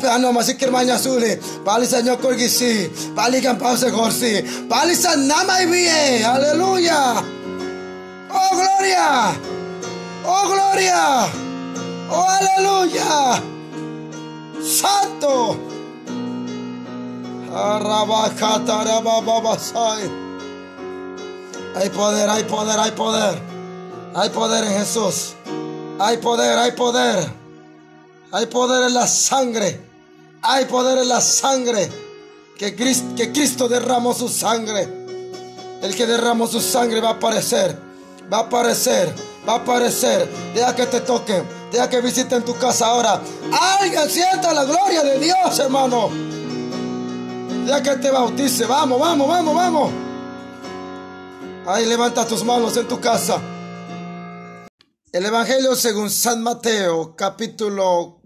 a 1.95 2.01
nyokor 2.01 2.37
gisi. 2.37 2.89
Palis 3.17 3.43
kan 3.43 3.59
pause 3.59 3.91
gorsi. 3.91 4.41
Palis 4.69 5.05
a 5.05 5.17
namai 5.17 5.67
vie. 5.67 6.25
Aleluya. 6.25 7.25
Oh 8.31 8.51
gloria. 8.55 9.58
Oh, 10.31 10.47
gloria. 10.47 11.27
Oh, 12.11 12.27
aleluya. 12.29 13.43
Santo. 14.63 15.57
Hay 21.75 21.91
poder, 21.91 22.29
hay 22.29 22.45
poder, 22.45 22.79
hay 22.79 22.91
poder. 22.91 23.43
Hay 24.15 24.29
poder 24.29 24.65
en 24.65 24.79
Jesús. 24.79 25.33
Hay 25.99 26.19
poder, 26.19 26.59
hay 26.59 26.73
poder. 26.73 27.33
Hay 28.31 28.47
poder 28.47 28.89
en 28.89 28.95
la 28.95 29.07
sangre. 29.07 29.81
Hay 30.43 30.67
poder 30.67 30.99
en 30.99 31.09
la 31.09 31.23
sangre. 31.23 31.91
Que 32.59 32.77
Cristo, 32.77 33.15
que 33.17 33.33
Cristo 33.33 33.67
derramó 33.67 34.13
su 34.13 34.29
sangre. 34.29 34.87
El 35.81 35.95
que 35.95 36.07
derramó 36.07 36.47
su 36.47 36.61
sangre 36.61 37.01
va 37.01 37.09
a 37.11 37.13
aparecer. 37.13 37.79
Va 38.31 38.39
a 38.39 38.43
aparecer. 38.43 39.15
Va 39.49 39.55
a 39.55 39.57
aparecer. 39.57 40.29
Deja 40.55 40.77
que 40.77 40.85
te 40.87 41.01
toque. 41.01 41.43
Deja 41.73 41.89
que 41.89 42.03
visiten 42.03 42.45
tu 42.45 42.55
casa 42.59 42.89
ahora. 42.89 43.23
Alguien 43.81 44.11
sienta 44.11 44.53
la 44.53 44.65
gloria 44.65 45.03
de 45.03 45.19
Dios, 45.19 45.59
hermano. 45.59 46.11
Deja 47.65 47.83
que 47.83 47.97
te 47.97 48.11
bautice. 48.11 48.67
Vamos, 48.67 49.01
vamos, 49.01 49.27
vamos, 49.27 49.55
vamos. 49.55 49.93
Ahí 51.67 51.87
levanta 51.87 52.27
tus 52.27 52.45
manos 52.45 52.77
en 52.77 52.87
tu 52.87 53.01
casa. 53.01 53.41
El 55.11 55.25
Evangelio 55.25 55.75
según 55.75 56.11
San 56.11 56.43
Mateo, 56.43 57.17
capítulo 57.17 58.21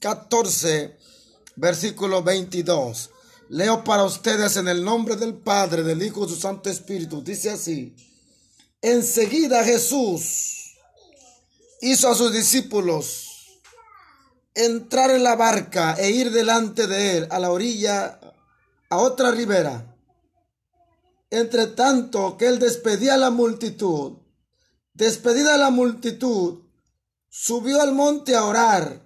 14, 0.00 0.96
versículo 1.56 2.22
22. 2.22 3.10
Leo 3.50 3.84
para 3.84 4.04
ustedes 4.04 4.56
en 4.56 4.68
el 4.68 4.82
nombre 4.82 5.16
del 5.16 5.34
Padre, 5.34 5.82
del 5.82 6.02
Hijo 6.02 6.24
y 6.24 6.30
su 6.30 6.36
Santo 6.36 6.70
Espíritu. 6.70 7.22
Dice 7.22 7.50
así. 7.50 7.94
Enseguida 8.86 9.64
Jesús 9.64 10.76
hizo 11.80 12.06
a 12.06 12.14
sus 12.14 12.34
discípulos 12.34 13.62
entrar 14.54 15.10
en 15.10 15.22
la 15.22 15.36
barca 15.36 15.94
e 15.94 16.10
ir 16.10 16.30
delante 16.30 16.86
de 16.86 17.16
él 17.16 17.28
a 17.30 17.38
la 17.38 17.50
orilla, 17.50 18.20
a 18.90 18.98
otra 18.98 19.30
ribera. 19.30 19.96
Entre 21.30 21.68
tanto 21.68 22.36
que 22.36 22.46
él 22.46 22.58
despedía 22.58 23.14
a 23.14 23.16
la 23.16 23.30
multitud, 23.30 24.18
despedida 24.92 25.56
la 25.56 25.70
multitud, 25.70 26.64
subió 27.30 27.80
al 27.80 27.94
monte 27.94 28.36
a 28.36 28.44
orar, 28.44 29.00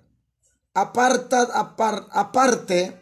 aparta, 0.74 1.42
aparte, 2.10 3.00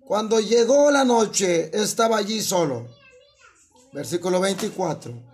cuando 0.00 0.40
llegó 0.40 0.90
la 0.90 1.04
noche, 1.04 1.70
estaba 1.78 2.16
allí 2.16 2.40
solo. 2.40 2.88
Versículo 3.92 4.40
24. 4.40 5.31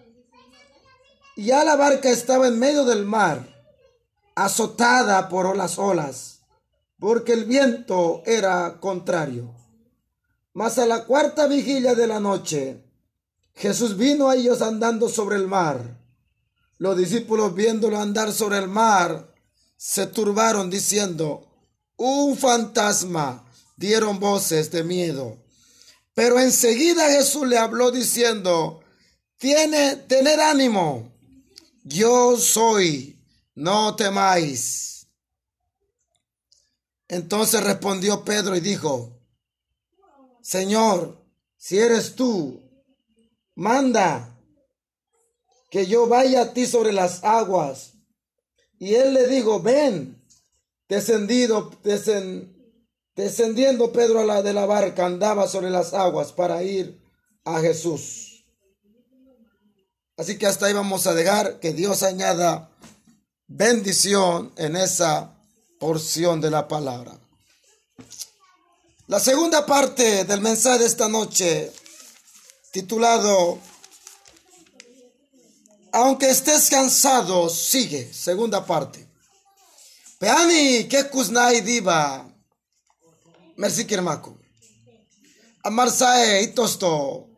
Ya 1.41 1.63
la 1.63 1.77
barca 1.77 2.11
estaba 2.11 2.49
en 2.49 2.59
medio 2.59 2.85
del 2.85 3.05
mar, 3.05 3.49
azotada 4.35 5.29
por 5.29 5.57
las 5.57 5.79
olas, 5.79 6.41
porque 6.99 7.33
el 7.33 7.45
viento 7.45 8.25
era 8.27 8.81
contrario. 8.81 9.55
Mas 10.53 10.81
a 10.81 10.87
la 10.87 11.05
cuarta 11.05 11.47
vigilia 11.47 11.95
de 11.95 12.09
la 12.09 12.19
noche, 12.19 12.83
Jesús 13.55 13.97
vino 13.97 14.29
a 14.29 14.35
ellos 14.35 14.63
andando 14.63 15.09
sobre 15.09 15.37
el 15.37 15.47
mar. 15.47 16.01
Los 16.79 16.99
discípulos 16.99 17.55
viéndolo 17.55 18.01
andar 18.01 18.33
sobre 18.33 18.59
el 18.59 18.67
mar, 18.67 19.33
se 19.77 20.09
turbaron 20.09 20.71
diciendo, 20.71 21.47
un 21.97 22.37
fantasma, 22.37 23.49
dieron 23.77 24.19
voces 24.19 24.73
de 24.73 24.83
miedo. 24.83 25.39
Pero 26.15 26.41
enseguida 26.41 27.09
Jesús 27.11 27.47
le 27.47 27.59
habló 27.59 27.93
diciendo, 27.93 28.81
tiene, 29.37 29.95
tener 29.95 30.41
ánimo, 30.41 31.13
yo 31.89 32.37
soy, 32.37 33.19
no 33.55 33.97
temáis. 33.97 35.07
Entonces 37.09 37.65
respondió 37.65 38.25
Pedro 38.25 38.55
y 38.57 38.61
dijo, 38.61 39.19
Señor, 40.43 41.25
si 41.57 41.79
eres 41.79 42.15
tú, 42.15 42.63
manda 43.55 44.39
que 45.71 45.87
yo 45.87 46.07
vaya 46.07 46.43
a 46.43 46.53
ti 46.53 46.67
sobre 46.67 46.93
las 46.93 47.25
aguas. 47.25 47.95
Y 48.79 48.95
él 48.95 49.15
le 49.15 49.27
dijo, 49.27 49.61
ven, 49.61 50.23
descendido, 50.89 51.73
descendiendo 53.17 53.93
Pedro 53.93 54.21
a 54.21 54.25
la 54.25 54.43
de 54.43 54.53
la 54.53 54.67
barca, 54.67 55.07
andaba 55.07 55.49
sobre 55.49 55.71
las 55.71 55.95
aguas 55.95 56.33
para 56.33 56.63
ir 56.63 57.01
a 57.45 57.61
Jesús. 57.61 58.28
Así 60.19 60.37
que 60.37 60.47
hasta 60.47 60.67
ahí 60.67 60.73
vamos 60.73 61.07
a 61.07 61.15
dejar 61.15 61.61
que 61.61 61.73
Dios 61.73 62.03
añada 62.03 62.69
bendición 63.47 64.53
en 64.57 64.75
esa 64.75 65.33
porción 65.79 66.41
de 66.41 66.51
la 66.51 66.67
palabra. 66.67 67.17
La 69.07 69.21
segunda 69.21 69.65
parte 69.65 70.25
del 70.25 70.41
mensaje 70.41 70.81
de 70.81 70.87
esta 70.87 71.09
noche 71.09 71.73
titulado 72.73 73.61
Aunque 75.93 76.29
estés 76.31 76.69
cansado, 76.69 77.49
sigue. 77.49 78.13
Segunda 78.13 78.67
parte. 78.67 79.09
Peani, 80.19 80.89
que 80.89 81.09
kuznai 81.09 81.61
diva. 81.61 82.29
Merci 83.57 83.87
kirmako. 83.87 84.37
Amarsae 85.63 86.43
y 86.43 86.49
tosto. 86.49 87.29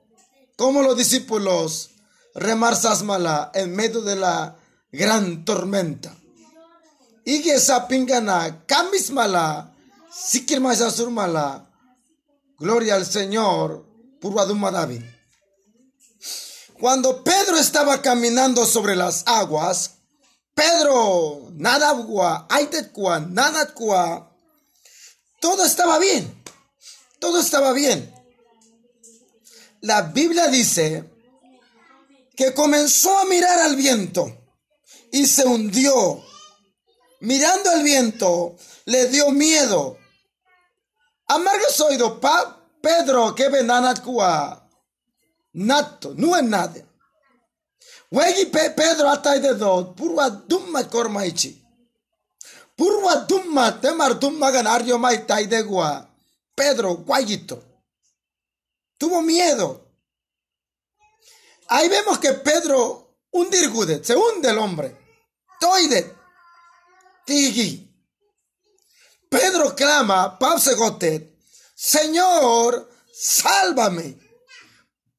Como 0.57 0.83
los 0.83 0.97
discípulos 0.97 1.91
remarsas 2.35 3.03
mala 3.03 3.51
en 3.55 3.75
medio 3.75 4.03
de 4.03 4.17
la 4.17 4.57
gran 4.93 5.45
tormenta. 5.45 6.15
Y 7.25 7.43
que 7.43 7.55
esa 7.55 7.87
pingana 7.87 8.65
camis 8.67 9.11
mala. 9.11 9.75
Sikir 10.13 10.61
mala. 11.11 11.71
Gloria 12.59 12.97
al 12.97 13.07
Señor. 13.07 13.87
Purwaduma 14.21 14.71
David. 14.71 15.03
Cuando 16.79 17.23
Pedro 17.23 17.57
estaba 17.59 18.01
caminando 18.01 18.65
sobre 18.65 18.97
las 18.97 19.25
aguas, 19.27 19.97
Pedro, 20.55 21.51
nada 21.53 21.91
agua, 21.91 22.47
nada 23.21 23.75
todo 25.41 25.65
estaba 25.65 25.99
bien, 25.99 26.43
todo 27.19 27.41
estaba 27.41 27.73
bien. 27.73 28.15
La 29.81 30.03
Biblia 30.03 30.49
dice 30.49 31.10
que 32.41 32.55
comenzó 32.55 33.19
a 33.19 33.27
mirar 33.27 33.59
al 33.59 33.77
viento 33.77 34.35
y 35.13 35.27
se 35.27 35.45
hundió. 35.47 36.25
Mirando 37.21 37.71
el 37.73 37.83
viento, 37.83 38.57
le 38.87 39.09
dio 39.09 39.31
miedo. 39.31 39.99
Amargo 41.27 41.67
oído, 41.87 42.19
pa 42.19 42.67
Pedro, 42.81 43.35
que 43.35 43.51
venanacua 43.51 44.67
nato, 45.53 46.15
no 46.17 46.35
es 46.35 46.43
nada. 46.43 46.83
Wegi 48.11 48.47
Pedro 48.47 49.11
atai 49.11 49.41
de 49.41 49.53
do, 49.53 49.95
purwa 49.95 50.31
dumma 50.31 50.89
kormaichi. 50.89 51.63
Purwa 52.75 53.17
dumma 53.29 53.79
temar 53.83 54.19
dumma 54.19 54.51
ganario 54.51 54.99
mai 54.99 55.27
tai 55.27 55.47
de 55.47 55.61
gua. 55.61 56.09
Pedro, 56.57 56.97
guayito. 57.05 57.63
Tuvo 58.97 59.21
miedo. 59.21 59.90
Ahí 61.71 61.89
vemos 61.89 62.19
que 62.19 62.33
Pedro 62.33 63.17
hundirgude, 63.31 64.05
se 64.05 64.17
hunde 64.17 64.51
el 64.51 64.59
hombre. 64.59 64.97
Toide. 65.61 66.17
Tigi. 67.25 67.87
Pedro 69.29 69.77
clama, 69.77 70.37
Pausegote, 70.37 71.39
Señor, 71.77 72.91
sálvame. 73.13 74.19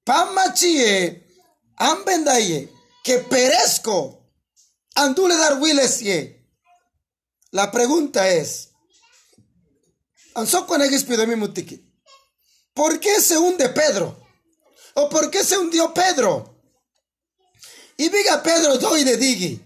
Pamachie, 0.03 1.25
ambendaye, 1.77 2.69
que 3.01 3.19
perezco, 3.19 4.29
andule 4.95 5.37
dar. 5.37 5.57
La 7.51 7.71
pregunta 7.71 8.27
es, 8.27 8.71
¿por 12.73 12.99
qué 12.99 13.21
se 13.21 13.37
hunde 13.37 13.69
Pedro? 13.69 14.20
¿O 14.95 15.09
por 15.09 15.29
qué 15.31 15.43
se 15.43 15.57
hundió 15.57 15.93
Pedro? 15.93 16.55
Y 17.97 18.09
diga 18.09 18.41
Pedro 18.41 18.77
doy 18.77 19.03
de 19.03 19.17
digi. 19.17 19.61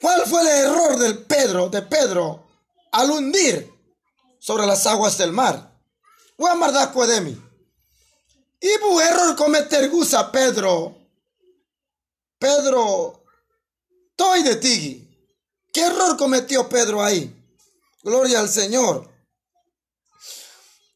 ¿Cuál 0.00 0.26
fue 0.26 0.40
el 0.42 0.46
error 0.48 0.98
del 0.98 1.24
Pedro, 1.24 1.68
de 1.68 1.82
Pedro, 1.82 2.46
al 2.92 3.10
hundir 3.10 3.72
sobre 4.38 4.66
las 4.66 4.86
aguas 4.86 5.18
del 5.18 5.32
mar? 5.32 5.72
mí. 7.20 7.44
Ibu 8.60 9.00
error 9.00 9.36
cometer 9.36 9.88
gusa 9.88 10.30
Pedro. 10.30 10.96
Pedro, 12.38 13.24
toy 14.14 14.42
de 14.42 14.56
tigi. 14.56 15.04
¿Qué 15.72 15.80
error 15.80 16.16
cometió 16.16 16.68
Pedro 16.68 17.02
ahí? 17.02 17.34
Gloria 18.02 18.40
al 18.40 18.48
Señor. 18.48 19.08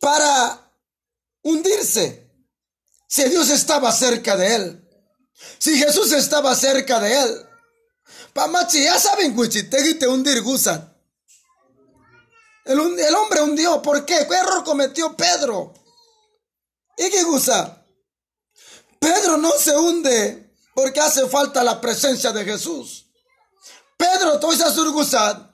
Para 0.01 0.62
hundirse. 1.43 2.31
Si 3.09 3.25
Dios 3.25 3.51
estaba 3.51 3.93
cerca 3.93 4.37
de 4.37 4.55
él. 4.55 4.89
Si 5.59 5.77
Jesús 5.77 6.13
estaba 6.13 6.55
cerca 6.55 6.99
de 7.01 7.23
él. 7.23 7.47
Pamachi, 8.33 8.85
ya 8.85 8.99
saben, 8.99 9.37
te 9.37 10.09
hundir 10.09 10.43
gusa. 10.43 10.97
El, 12.65 12.79
el 12.99 13.15
hombre 13.15 13.43
hundió. 13.43 13.83
¿Por 13.83 14.07
qué? 14.07 14.27
¿Qué 14.29 14.35
error 14.35 14.65
cometió 14.65 15.17
Pedro? 15.17 15.75
¿Y 16.97 17.11
qué 17.11 17.23
gusta? 17.25 17.87
Pedro 18.99 19.37
no 19.37 19.51
se 19.53 19.77
hunde 19.77 20.55
porque 20.75 21.01
hace 21.01 21.29
falta 21.29 21.65
la 21.65 21.81
presencia 21.81 22.33
de 22.33 22.45
Jesús. 22.45 23.07
Pedro 23.97 24.39
toisa 24.41 24.73
surgusad 24.73 25.51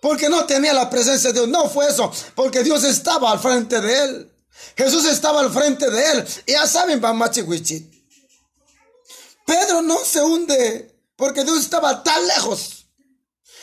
porque 0.00 0.28
no 0.28 0.46
tenía 0.46 0.72
la 0.72 0.88
presencia 0.88 1.30
de 1.30 1.40
Dios. 1.40 1.48
No 1.48 1.68
fue 1.68 1.88
eso, 1.88 2.12
porque 2.34 2.62
Dios 2.62 2.84
estaba 2.84 3.32
al 3.32 3.40
frente 3.40 3.80
de 3.80 4.04
él. 4.04 4.35
Jesús 4.76 5.04
estaba 5.06 5.40
al 5.40 5.52
frente 5.52 5.90
de 5.90 6.12
él. 6.12 6.28
Ya 6.46 6.66
saben, 6.66 7.00
Pamachihuichit. 7.00 7.94
Pedro 9.46 9.80
no 9.80 9.98
se 9.98 10.20
hunde 10.20 10.94
porque 11.16 11.44
Dios 11.44 11.60
estaba 11.60 12.02
tan 12.02 12.26
lejos. 12.26 12.86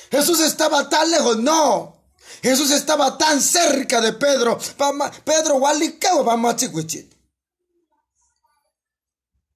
Jesús 0.09 0.39
estaba 0.39 0.89
tan 0.89 1.11
lejos. 1.11 1.37
No. 1.37 2.01
Jesús 2.41 2.71
estaba 2.71 3.17
tan 3.17 3.41
cerca 3.41 4.01
de 4.01 4.13
Pedro. 4.13 4.57
Pedro 5.23 5.59
Pamachihuichit. 6.25 7.13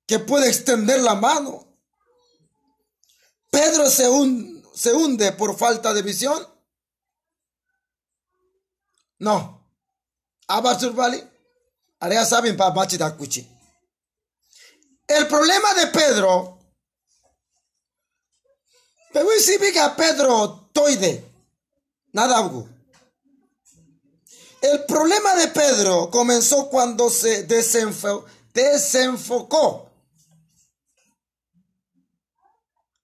Que 0.06 0.20
puede 0.20 0.48
extender 0.48 1.02
la 1.02 1.16
mano. 1.16 1.66
Pedro 3.50 3.90
se, 3.90 4.08
se 4.76 4.94
hunde 4.94 5.32
por 5.32 5.58
falta 5.58 5.94
de 5.94 6.02
visión. 6.02 6.48
No. 9.20 9.57
Abatur 10.48 10.94
Valley. 10.94 11.24
Area 12.00 12.26
saben 12.26 12.56
para 12.56 12.74
El 15.08 15.28
problema 15.28 15.74
de 15.74 15.88
Pedro. 15.88 16.60
Pero 19.12 19.30
significa 19.40 19.96
Pedro 19.96 20.70
toide. 20.72 21.24
Nada. 22.14 22.50
El 24.62 24.86
problema 24.86 25.36
de 25.36 25.48
Pedro 25.50 26.10
comenzó 26.10 26.70
cuando 26.70 27.10
se 27.10 27.44
desenfocó. 27.44 28.26
desenfocó. 28.54 29.92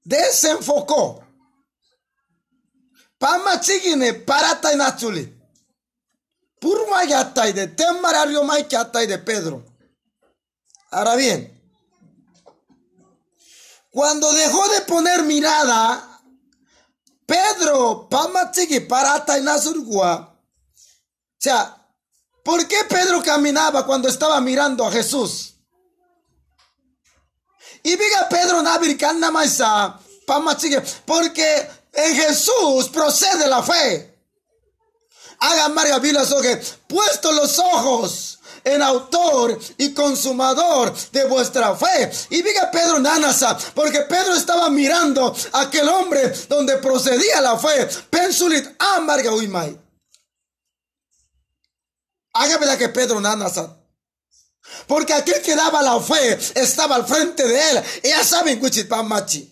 Desenfocó. 0.03 1.24
Pama 3.18 3.60
chigine 3.61 4.14
parata 4.14 4.74
inachuli 4.74 5.43
de 7.53 7.68
temarario 7.68 8.44
de 9.07 9.18
Pedro. 9.19 9.65
Ahora 10.91 11.15
bien, 11.15 11.61
cuando 13.90 14.31
dejó 14.31 14.68
de 14.69 14.81
poner 14.81 15.23
mirada, 15.23 16.22
Pedro, 17.26 18.07
Pamachigi, 18.10 18.81
Parata 18.81 19.38
y 19.38 19.41
Nazurgua. 19.41 20.35
O 20.35 21.40
sea, 21.40 21.76
¿por 22.44 22.68
qué 22.68 22.77
Pedro 22.88 23.22
caminaba 23.22 23.85
cuando 23.85 24.07
estaba 24.07 24.40
mirando 24.40 24.85
a 24.85 24.91
Jesús? 24.91 25.56
Y 27.84 27.90
diga 27.95 28.30
Pedro 28.30 28.61
Nabirikana 28.61 29.30
Maisa, 29.31 29.99
Pamachigi, 30.26 30.77
porque 31.06 31.69
en 31.91 32.15
Jesús 32.15 32.90
procede 32.90 33.48
la 33.48 33.61
fe. 33.61 34.12
Haga 35.45 35.68
María 35.68 35.99
que 35.99 36.56
puesto 36.88 37.30
los 37.34 37.60
ojos 37.60 38.40
en 38.64 38.82
autor 38.82 39.60
y 39.78 39.94
consumador 39.94 40.95
de 41.11 41.26
vuestra 41.26 41.76
fe. 41.76 42.10
Y 42.30 42.41
diga 42.41 42.72
Pedro 42.72 42.98
Nanasa, 42.98 43.57
porque 43.76 43.99
Pedro 44.03 44.36
estaba 44.36 44.70
mirando 44.70 45.36
aquel 45.52 45.90
hombre 45.90 46.30
donde 46.48 46.78
procedía 46.78 47.41
la 47.41 47.60
fe. 47.60 47.90
Pensulit 48.10 48.65
amarga 48.80 49.34
uimai. 49.34 49.78
Haga 52.32 52.57
verdad 52.57 52.78
que 52.78 52.88
Pedro 52.88 53.20
Nanasa. 53.20 53.78
Porque 54.88 55.11
aquel 55.11 55.41
que 55.41 55.57
daba 55.57 55.82
la 55.82 55.99
fe 55.99 56.40
estaba 56.56 56.95
al 56.95 57.06
frente 57.06 57.45
de 57.45 57.70
él. 57.72 57.84
Y 58.03 58.07
ya 58.07 58.24
saben, 58.24 58.61
Machi. 59.03 59.49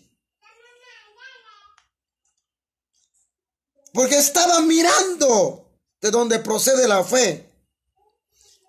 Porque 3.93 4.18
estaba 4.18 4.61
mirando 4.61 5.60
de 6.02 6.11
donde 6.11 6.40
procede 6.40 6.88
la 6.88 7.03
fe, 7.03 7.48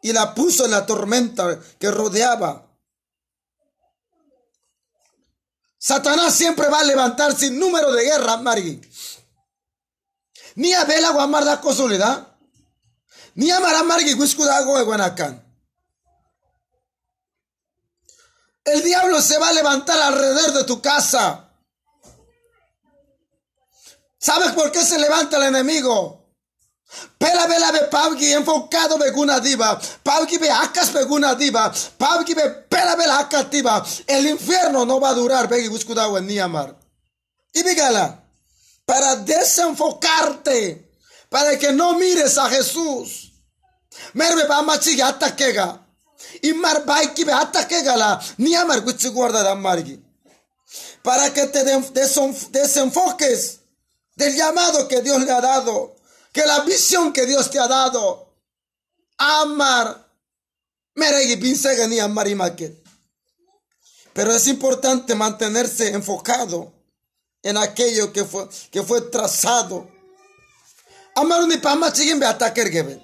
y 0.02 0.12
la 0.12 0.34
puso 0.34 0.64
en 0.64 0.72
la 0.72 0.84
tormenta 0.84 1.58
que 1.78 1.90
rodeaba. 1.90 2.68
Satanás 5.78 6.34
siempre 6.34 6.68
va 6.68 6.80
a 6.80 6.84
levantar 6.84 7.36
sin 7.36 7.58
número 7.58 7.92
de 7.92 8.04
guerra, 8.04 8.36
Mari. 8.36 8.80
Ni 10.56 10.72
a 10.74 10.84
Bela 10.84 11.10
Guamar 11.10 11.44
da 11.44 11.60
cosolidad. 11.60 12.36
Ni 13.34 13.50
a 13.50 13.60
Mara 13.60 13.82
Margi 13.82 14.14
Guiscudago 14.14 14.76
de 14.76 14.84
Guanacán. 14.84 15.42
El 18.64 18.82
diablo 18.82 19.20
se 19.20 19.38
va 19.38 19.48
a 19.48 19.52
levantar 19.52 20.00
alrededor 20.00 20.52
de 20.52 20.64
tu 20.64 20.80
casa. 20.80 21.52
¿Sabes 24.18 24.52
por 24.52 24.70
qué 24.70 24.84
se 24.84 24.98
levanta 24.98 25.38
el 25.38 25.44
enemigo? 25.44 26.21
Pela 27.18 27.46
vela 27.46 27.72
be 27.72 27.88
pavki 27.88 28.32
enfocado 28.32 28.98
beguna 28.98 29.40
diva. 29.40 29.80
Pavki 30.04 30.38
be 30.38 30.48
acas 30.48 30.90
beguna 30.92 31.34
diva. 31.34 31.72
Pavki 31.98 32.34
be 32.34 32.48
pela 32.68 32.96
vela 32.96 33.18
acativa. 33.18 33.84
El 34.06 34.26
infierno 34.26 34.84
no 34.84 35.00
va 35.00 35.10
a 35.10 35.14
durar. 35.14 35.48
Begi 35.48 35.68
buscudao 35.68 36.18
en 36.18 36.26
niamar. 36.26 36.76
Y 37.54 37.62
bigala. 37.62 38.24
Para 38.84 39.16
desenfocarte. 39.16 40.90
Para 41.28 41.58
que 41.58 41.72
no 41.72 41.94
mires 41.94 42.36
a 42.38 42.50
Jesús. 42.50 43.32
Merbe 44.14 44.46
ba 44.46 44.62
machiga 44.62 45.08
atakega. 45.08 45.80
Y 46.42 46.52
mar 46.52 46.84
baiki 46.84 47.24
be 47.24 47.32
atakegala. 47.32 48.20
Niamar 48.36 48.80
guchi 48.80 49.08
guarda 49.08 49.42
da 49.42 49.54
margi. 49.54 49.98
Para 51.02 51.32
que 51.32 51.46
te 51.46 51.64
desenfoques 52.50 53.60
del 54.14 54.36
llamado 54.36 54.88
que 54.88 55.00
Dios 55.00 55.22
le 55.22 55.32
ha 55.32 55.40
dado 55.40 56.01
que 56.32 56.46
la 56.46 56.60
visión 56.60 57.12
que 57.12 57.26
Dios 57.26 57.50
te 57.50 57.58
ha 57.58 57.68
dado, 57.68 58.34
amar, 59.18 60.10
ni 60.94 61.98
amar 62.00 62.28
y 62.28 62.34
Pero 64.12 64.32
es 64.32 64.46
importante 64.48 65.14
mantenerse 65.14 65.88
enfocado 65.88 66.72
en 67.42 67.56
aquello 67.56 68.12
que 68.12 68.24
fue, 68.24 68.48
que 68.70 68.82
fue 68.82 69.02
trazado. 69.02 69.90
Amar 71.14 71.42
un 71.42 71.60
pama 71.60 71.92
chigin 71.92 72.22
ataque 72.24 73.00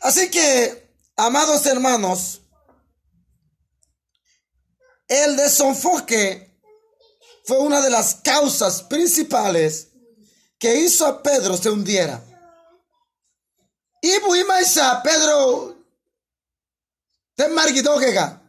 Así 0.00 0.30
que, 0.30 0.96
amados 1.16 1.64
hermanos, 1.66 2.40
el 5.08 5.36
desenfoque 5.36 6.51
fue 7.44 7.58
una 7.58 7.80
de 7.80 7.90
las 7.90 8.16
causas 8.16 8.82
principales 8.82 9.88
que 10.58 10.76
hizo 10.76 11.06
a 11.06 11.22
Pedro 11.22 11.56
se 11.56 11.70
hundiera. 11.70 12.22
Y 14.00 14.18
Buimaisa, 14.20 15.02
Pedro, 15.02 15.76
te 17.34 17.48
marguidogega. 17.48 18.40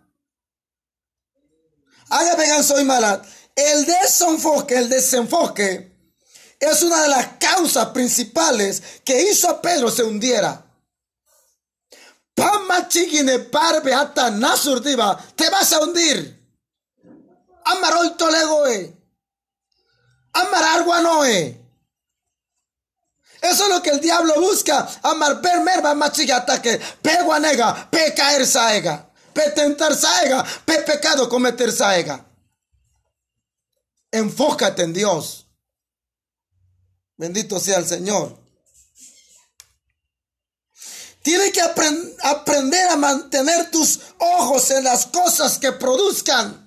Haga 2.09 2.35
vegan 2.35 2.63
soy 2.63 2.83
mala. 2.83 3.21
El 3.55 3.85
desenfoque, 3.85 4.75
el 4.75 4.89
desenfoque 4.89 5.93
es 6.59 6.81
una 6.81 7.01
de 7.01 7.09
las 7.09 7.27
causas 7.39 7.87
principales 7.87 8.81
que 9.03 9.29
hizo 9.29 9.49
a 9.49 9.61
Pedro 9.61 9.91
se 9.91 10.03
hundiera. 10.03 10.65
Pama 12.33 12.87
chiquine 12.87 13.39
parbe 13.39 13.93
hasta 13.93 14.31
nasurdiva, 14.31 15.17
te 15.35 15.49
vas 15.49 15.71
a 15.73 15.81
hundir. 15.81 16.42
Amarol 17.65 18.17
tolegoe. 18.17 19.03
Amar 20.33 20.85
noe. 21.03 21.59
Eso 23.41 23.63
es 23.63 23.69
lo 23.69 23.81
que 23.81 23.91
el 23.91 23.99
diablo 23.99 24.35
busca. 24.39 24.87
Amar 25.03 25.41
per 25.41 25.61
merva 25.61 25.93
machigata 25.93 26.61
que 26.61 26.79
pe 27.01 27.23
guanega, 27.23 27.89
pe 27.91 28.13
caer 28.15 28.47
saega, 28.47 29.11
pe 29.33 29.51
tentar 29.51 29.93
saega, 29.95 30.43
pe 30.65 30.81
pecado 30.81 31.27
cometer 31.29 31.71
saega. 31.71 32.25
Enfócate 34.11 34.83
en 34.83 34.93
Dios. 34.93 35.45
Bendito 37.17 37.59
sea 37.59 37.77
el 37.77 37.85
Señor. 37.85 38.41
Tienes 41.21 41.51
que 41.51 41.61
aprender 41.61 42.89
a 42.89 42.97
mantener 42.97 43.71
tus 43.71 43.99
ojos 44.17 44.71
en 44.71 44.83
las 44.83 45.05
cosas 45.05 45.57
que 45.57 45.71
produzcan 45.71 46.62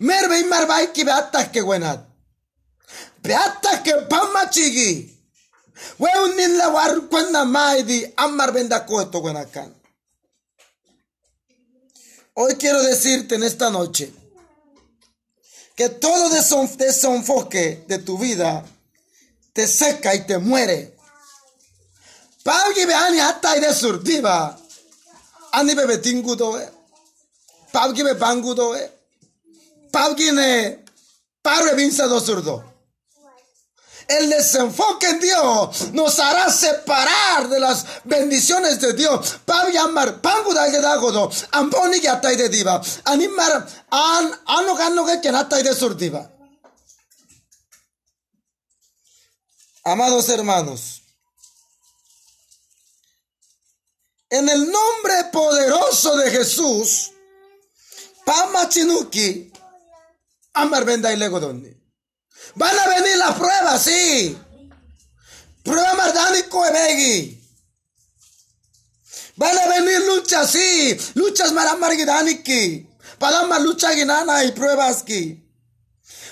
Merve 0.00 0.40
y 0.40 0.44
marbai 0.44 0.92
ki 0.92 1.04
beata 1.04 1.50
que 1.52 1.60
buenat. 1.60 2.00
Beata 3.22 3.82
que 3.82 3.94
pama 4.08 4.48
chigi. 4.50 5.16
un 5.98 6.36
nin 6.36 6.56
la 6.56 6.68
war 6.68 7.08
cuando 7.10 7.44
mai 7.44 7.82
di 7.84 8.12
amar 8.16 8.52
benda 8.52 8.86
coeto 8.86 9.20
buenacan. 9.20 9.74
Hoy 12.34 12.54
quiero 12.54 12.82
decirte 12.82 13.34
en 13.34 13.42
esta 13.42 13.68
noche 13.68 14.10
que 15.76 15.90
todo 15.90 16.30
desenfoque 16.30 17.84
de 17.86 17.98
tu 17.98 18.16
vida 18.16 18.64
te 19.52 19.66
seca 19.66 20.14
y 20.14 20.26
te 20.26 20.38
muere. 20.38 20.96
Pagi 22.42 22.82
ani 22.90 23.20
hata 23.20 23.54
y 23.56 23.60
de 23.60 23.74
surdiva. 23.74 24.58
Ani 25.52 25.74
bebe 25.74 25.98
tingudo. 25.98 26.58
Pagi 27.70 28.02
be 28.02 28.14
bangudo. 29.90 30.14
Pavgine 30.16 30.84
Padre 31.42 31.74
vinza 31.74 32.06
do 32.06 32.20
surdo. 32.20 32.64
El 34.08 34.28
desenfoque 34.28 35.08
en 35.08 35.20
Dios 35.20 35.92
nos 35.92 36.18
hará 36.18 36.50
separar 36.50 37.48
de 37.48 37.60
las 37.60 37.86
bendiciones 38.04 38.80
de 38.80 38.92
Dios. 38.92 39.38
Pabi 39.44 39.76
amar 39.76 40.20
pangu 40.20 40.52
da 40.52 40.68
gedagodo. 40.68 41.30
Amboni 41.52 42.00
yatai 42.00 42.36
de 42.36 42.48
diva. 42.48 42.82
Animar 43.04 43.66
an 43.90 44.40
ano 44.46 44.74
gano 44.74 45.06
que 45.06 45.20
kenatai 45.20 45.62
de 45.62 45.74
surdiva. 45.74 46.28
Amados 49.84 50.28
hermanos, 50.28 51.02
en 54.28 54.48
el 54.48 54.70
nombre 54.70 55.24
poderoso 55.32 56.16
de 56.18 56.30
Jesús, 56.30 57.12
Pama 58.24 58.68
Chinuki, 58.68 59.49
Y. 60.64 61.80
Van 62.54 62.78
a 62.78 62.88
venir 62.88 63.16
las 63.16 63.34
pruebas, 63.36 63.82
sí. 63.82 64.38
Prueba 65.62 65.94
mardánico 65.94 66.66
ebegi. 66.66 67.36
Van 69.36 69.56
a 69.56 69.66
venir 69.68 70.00
luchas, 70.00 70.50
sí. 70.50 70.96
Luchas 71.14 71.52
maramargidaniki. 71.52 72.88
Para 73.18 73.42
más 73.46 73.62
lucha 73.62 73.90
guinana 73.92 74.44
y 74.44 74.52
pruebas 74.52 75.02
que. 75.02 75.42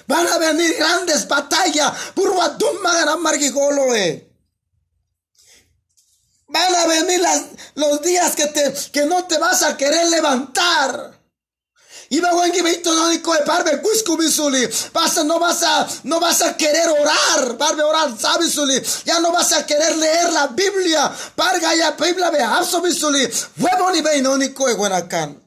Van 0.07 0.27
a 0.27 0.39
venir 0.39 0.75
grandes 0.79 1.29
batallas. 1.29 1.93
Purwatumma 2.15 2.95
ganamargigoloe. 2.95 4.29
Van 6.49 6.75
a 6.75 6.87
venir 6.87 7.21
las, 7.21 7.43
los 7.75 8.01
días 8.01 8.35
que, 8.35 8.47
te, 8.47 8.73
que 8.91 9.05
no 9.05 9.27
te 9.27 9.37
vas 9.37 9.63
a 9.63 9.77
querer 9.77 10.09
levantar. 10.09 11.18
Y 12.11 12.21
va 12.21 12.31
a 12.31 12.35
no. 15.25 15.39
Vas 15.39 15.41
vas 15.41 15.63
a 15.63 15.89
no 16.05 16.21
vas 16.21 16.43
a 16.43 16.57
querer 16.57 16.89
orar, 16.89 17.59
parbe 17.59 17.83
orar 17.83 18.19
sabisuli. 18.19 18.83
Ya 19.05 19.21
no 19.21 19.31
vas 19.31 19.53
a 19.53 19.67
querer 19.67 19.97
leer 19.97 20.33
la 20.33 20.47
Biblia. 20.47 21.13
Parga 21.35 21.75
ya 21.75 21.91
Biblia 21.93 22.31
ve 22.31 22.43
abso 22.43 22.81
bisuli. 22.81 23.29
Huevo 23.59 23.91
ni 23.93 24.01
ve 24.01 24.23
no 24.23 24.39
ni 24.39 24.49
buenacan. 24.49 25.43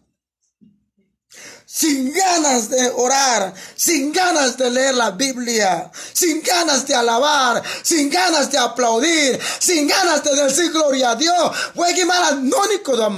Sin 1.65 2.11
ganas 2.11 2.69
de 2.69 2.89
orar, 2.89 3.53
sin 3.77 4.11
ganas 4.11 4.57
de 4.57 4.69
leer 4.69 4.93
la 4.93 5.11
Biblia, 5.11 5.89
sin 6.11 6.43
ganas 6.43 6.85
de 6.85 6.93
alabar, 6.93 7.63
sin 7.81 8.09
ganas 8.09 8.51
de 8.51 8.57
aplaudir, 8.57 9.39
sin 9.57 9.87
ganas 9.87 10.21
de 10.21 10.35
decir 10.35 10.69
gloria 10.73 11.11
a 11.11 11.15
Dios. 11.15 11.51
Huevo 11.73 12.05
mala 12.05 12.31
no 12.31 12.67
ni 12.67 12.79
codo 12.79 13.09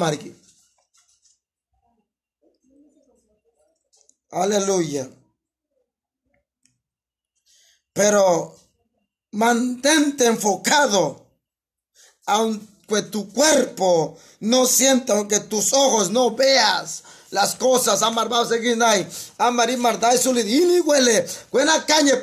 Aleluya. 4.34 5.08
Pero 7.94 8.56
mantente 9.32 10.26
enfocado, 10.26 11.28
aunque 12.26 13.04
tu 13.12 13.32
cuerpo 13.32 14.18
no 14.40 14.66
sienta, 14.66 15.14
aunque 15.14 15.40
tus 15.40 15.74
ojos 15.74 16.10
no 16.10 16.32
veas 16.36 17.04
las 17.30 17.56
cosas. 17.56 18.02
Amar 18.02 18.32
va 18.32 18.42
a 18.42 18.48
seguir 18.48 18.82
ahí. 18.84 19.08
Amar 19.38 19.70
y 19.70 19.78
mardai 19.78 20.18
solidini 20.18 20.80
huele. 20.80 21.28
Buena 21.52 21.86
caña, 21.86 22.14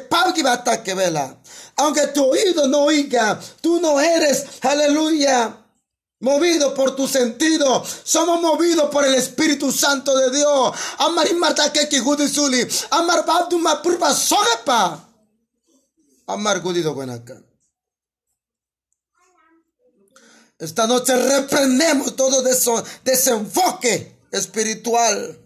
bata 0.43 0.82
que 0.82 0.95
vela. 0.95 1.37
Aunque 1.77 2.09
tu 2.09 2.24
oído 2.24 2.66
no 2.66 2.85
oiga, 2.85 3.41
tú 3.61 3.81
no 3.81 4.01
eres, 4.01 4.45
aleluya, 4.62 5.57
Movido 6.21 6.75
por 6.75 6.95
tu 6.95 7.09
sentido. 7.09 7.83
Somos 8.05 8.41
movidos 8.41 8.91
por 8.91 9.05
el 9.07 9.15
Espíritu 9.15 9.73
Santo 9.73 10.17
de 10.17 10.31
Dios. 10.37 10.77
Amar 10.99 11.33
Marta 11.35 11.73
que 11.73 11.89
Suli. 12.29 12.69
Amar 12.91 13.25
Babduma 13.25 13.81
Purpa 13.81 14.15
Sogepa. 14.15 15.09
Amar 16.27 16.61
Gudido 16.61 16.95
Buenaca. 16.95 17.43
Esta 20.59 20.87
noche 20.87 21.17
reprendemos 21.17 22.15
todo 22.15 22.43
desenfoque 22.43 24.27
espiritual. 24.31 25.39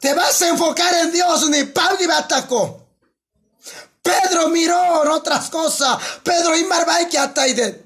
Te 0.00 0.12
vas 0.14 0.42
a 0.42 0.48
enfocar 0.48 0.92
en 0.96 1.12
Dios, 1.12 1.48
ni 1.48 1.62
Pablo 1.64 2.12
atacó. 2.12 2.85
Pedro 4.06 4.48
miró 4.48 5.02
en 5.02 5.10
otras 5.10 5.50
cosas. 5.50 5.98
Pedro 6.22 6.56
imarbai 6.56 7.08
que 7.08 7.18
ataidet. 7.18 7.84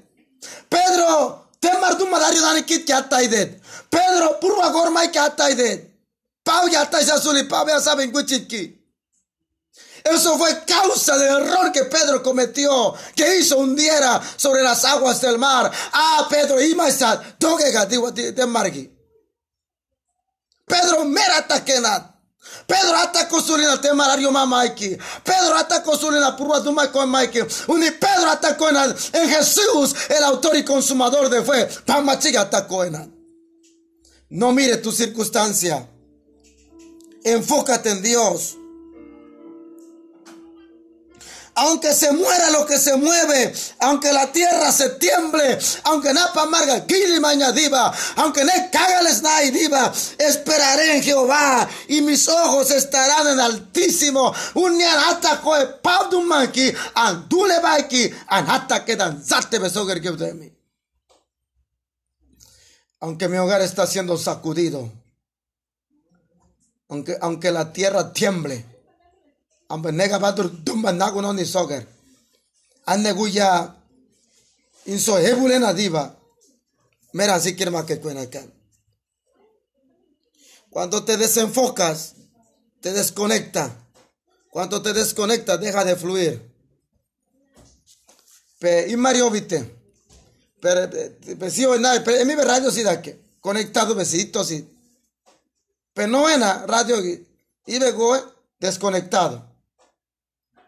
Pedro 0.69 1.49
temar 1.59 1.97
du 1.97 2.05
madario 2.05 2.41
dani 2.41 2.63
kit 2.63 2.89
ataidet. 2.91 3.61
Pedro 3.89 4.39
purva 4.39 4.69
gormai 4.69 5.11
que 5.11 5.19
ataidet. 5.19 5.89
Pau 6.43 6.67
ya 6.67 6.87
suli 7.17 7.43
pau 7.43 7.67
ya 7.67 7.79
saben 7.79 8.11
kuchiki. 8.11 8.77
Eso 10.03 10.37
fue 10.37 10.63
causa 10.65 11.17
del 11.17 11.43
error 11.43 11.71
que 11.71 11.83
Pedro 11.85 12.23
cometió, 12.23 12.95
que 13.15 13.37
hizo 13.37 13.57
hundiera 13.59 14.19
sobre 14.35 14.63
las 14.63 14.83
aguas 14.83 15.21
del 15.21 15.37
mar. 15.37 15.71
Ah, 15.93 16.27
Pedro, 16.27 16.59
imaisat, 16.59 17.37
toque 17.37 17.65
de 18.31 18.45
margi. 18.47 18.91
Pedro 20.65 21.05
mera 21.05 21.45
takenat. 21.47 22.10
Pedro 22.71 22.95
atacó 22.95 23.41
sulina 23.41 23.81
temarario 23.81 24.31
mamaiki. 24.31 24.97
Pedro 25.25 25.57
atacó 25.57 25.97
sulina 25.97 26.37
purua 26.37 26.63
con 26.89 27.09
maiki. 27.09 27.39
Uni 27.67 27.91
Pedro 27.91 28.29
atacó 28.29 28.69
en, 28.69 28.77
en 28.77 29.29
Jesús, 29.29 29.93
el 30.07 30.23
autor 30.23 30.55
y 30.55 30.63
consumador 30.63 31.29
de 31.29 31.43
fe. 31.43 31.67
Pamachiga 31.85 32.41
atacó 32.41 32.85
en 32.85 33.13
No 34.29 34.53
mire 34.53 34.77
tu 34.77 34.93
circunstancia. 34.93 35.85
Enfócate 37.25 37.89
en 37.89 38.01
Dios 38.01 38.57
aunque 41.55 41.93
se 41.93 42.11
muera 42.11 42.49
lo 42.49 42.65
que 42.65 42.77
se 42.77 42.95
mueve, 42.95 43.53
aunque 43.79 44.11
la 44.13 44.31
tierra 44.31 44.71
se 44.71 44.89
tiemble, 44.91 45.59
aunque 45.83 46.13
napa 46.13 46.43
amarga, 46.43 46.85
maña 47.19 47.51
diva, 47.51 47.93
aunque 48.15 48.43
ne 48.43 48.69
cágales 48.71 49.21
diva, 49.51 49.91
esperaré 50.17 50.97
en 50.97 51.03
Jehová 51.03 51.67
y 51.87 52.01
mis 52.01 52.27
ojos 52.27 52.71
estarán 52.71 53.27
en 53.27 53.39
altísimo. 53.39 54.33
Un 54.55 54.81
ataco 54.81 55.53
paudumanki, 55.81 56.73
andule 56.95 57.59
baiki, 57.59 58.11
anata 58.27 58.85
que 58.85 58.95
danzate 58.95 59.59
besoger 59.59 60.01
que 60.01 60.11
de 60.11 60.33
mí. 60.33 60.51
Aunque 62.99 63.27
mi 63.27 63.37
hogar 63.37 63.61
está 63.61 63.87
siendo 63.87 64.17
sacudido, 64.17 64.91
aunque, 66.87 67.17
aunque 67.19 67.51
la 67.51 67.73
tierra 67.73 68.13
tiemble, 68.13 68.70
amba 69.73 69.91
nega 69.91 70.19
badur 70.19 70.49
dumba 70.63 70.91
nago 70.91 71.21
na 75.59 75.73
diva. 75.73 76.17
Si. 77.13 78.47
Cuando 80.69 81.03
te 81.03 81.17
desenfocas, 81.17 82.13
te 82.79 82.93
desconecta. 82.93 83.77
Cuando 84.49 84.81
te 84.81 84.93
desconecta, 84.93 85.57
deja 85.57 85.83
de 85.85 85.95
fluir. 85.95 86.51
Pe, 88.59 88.89
y 88.89 88.95
Mario 88.95 89.29
vite. 89.29 89.79
Pero, 90.61 90.89
pe, 90.89 91.51
si 91.51 91.65
nada, 91.79 92.03
pero 92.03 92.17
en 92.17 92.27
mi 92.27 92.35
radio 92.35 92.71
sí 92.71 92.83
da 92.83 93.01
que. 93.01 93.19
Conectado 93.41 93.95
besitos 93.95 94.51
y. 94.51 94.67
Pero 95.93 96.07
no 96.07 96.29
en 96.29 96.41
radio 96.41 97.03
y 97.65 97.79
luego 97.79 98.17
desconectado. 98.59 99.50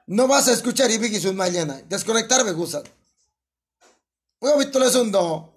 No 0.07 0.27
vas 0.27 0.47
a 0.47 0.53
escuchar 0.53 0.91
y 0.91 1.19
su 1.19 1.34
mañana. 1.34 1.81
Desconectar 1.88 2.43
me 2.43 2.51
gusta. 2.51 2.84
Voy 4.39 4.51
a 4.51 4.55
ver 4.57 4.97
un 4.97 5.11
do. 5.11 5.53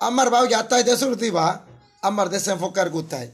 Amar 0.00 0.32
va 0.32 0.48
ya 0.48 0.60
está 0.60 0.82
desurtiva. 0.82 1.66
Amar 2.00 2.30
desenfocar 2.30 2.88
gutay. 2.90 3.32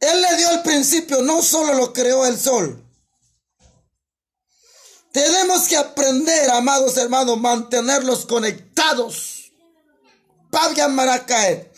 Él 0.00 0.20
le 0.20 0.36
dio 0.36 0.50
el 0.50 0.62
principio, 0.62 1.22
no 1.22 1.42
solo 1.42 1.74
lo 1.74 1.92
creó 1.92 2.26
el 2.26 2.38
sol. 2.38 2.82
Tenemos 5.12 5.66
que 5.68 5.76
aprender, 5.76 6.50
amados 6.50 6.96
hermanos, 6.98 7.40
mantenerlos 7.40 8.26
conectados. 8.26 9.52
Pabia 10.50 10.88
Maracaet. 10.88 11.72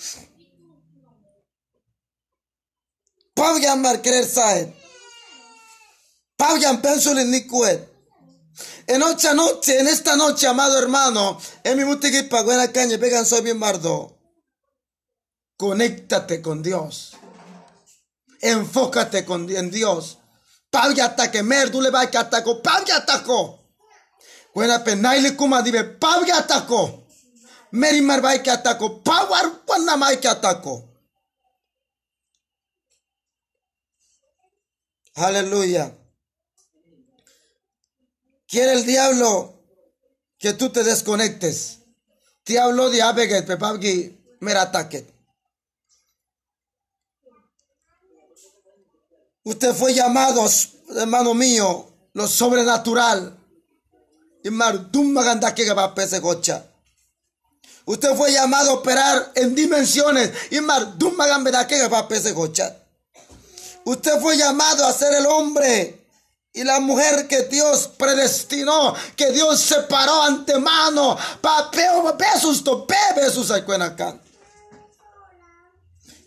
Pabia 3.35 3.77
Mar 3.77 4.03
querer 6.39 7.01
saber. 7.01 7.89
En 8.87 9.03
otra 9.03 9.35
noche, 9.35 9.79
en 9.79 9.87
esta 9.87 10.17
noche, 10.17 10.47
amado 10.47 10.79
hermano, 10.79 11.39
en 11.63 11.77
mi 11.77 11.85
buena 11.85 12.73
caña, 12.73 12.99
pegan 12.99 13.27
soy 13.27 13.43
bien 13.43 13.61
bardo. 13.61 14.17
Conéctate 15.57 16.41
con 16.41 16.63
Dios. 16.63 17.13
Enfócate 18.41 19.25
con, 19.25 19.51
en 19.51 19.71
Dios. 19.71 20.19
Pavya 20.71 21.07
ataque, 21.07 21.43
merdule 21.43 21.91
va 21.91 22.09
que 22.11 22.19
atacó, 22.19 22.63
pavya 22.63 22.99
atacó. 22.99 23.59
Buena 24.55 24.83
penaile 24.85 25.35
kuma 25.37 25.63
dibe, 25.63 25.85
pavya 25.85 26.39
atacó. 26.39 27.07
Meri 27.71 28.01
marbai 28.01 28.43
que 28.43 28.51
atacó, 28.51 29.03
pawar 29.03 29.65
mai 29.99 30.19
que 30.21 30.29
atacó. 30.29 30.89
Aleluya. 35.15 35.98
Quiere 38.49 38.73
el 38.73 38.87
diablo 38.87 39.55
que 40.39 40.55
tú 40.55 40.71
te 40.71 40.83
desconectes. 40.83 41.81
Diablo 42.47 42.89
de 42.89 43.03
abeget, 43.03 43.47
pepabgi, 43.47 44.19
merataket. 44.41 45.07
Usted 49.45 49.75
fue 49.75 49.93
llamado, 49.93 50.47
hermano 50.97 51.35
mío, 51.35 51.93
lo 52.15 52.27
sobrenatural. 52.27 53.37
Y 54.43 54.49
que. 54.49 55.65
Usted 57.85 58.17
fue 58.17 58.33
llamado 58.33 58.71
a 58.71 58.75
operar 58.75 59.33
en 59.35 59.55
dimensiones. 59.55 60.33
Y 60.51 60.57
que. 61.67 61.77
Usted 63.85 64.21
fue 64.23 64.37
llamado 64.39 64.87
a 64.87 64.93
ser 64.95 65.13
el 65.15 65.27
hombre 65.27 65.98
y 66.53 66.65
la 66.65 66.81
mujer 66.81 67.29
que 67.29 67.43
Dios 67.45 67.89
predestinó, 67.99 68.95
que 69.17 69.31
Dios 69.33 69.61
separó 69.61 70.23
antemano. 70.23 71.17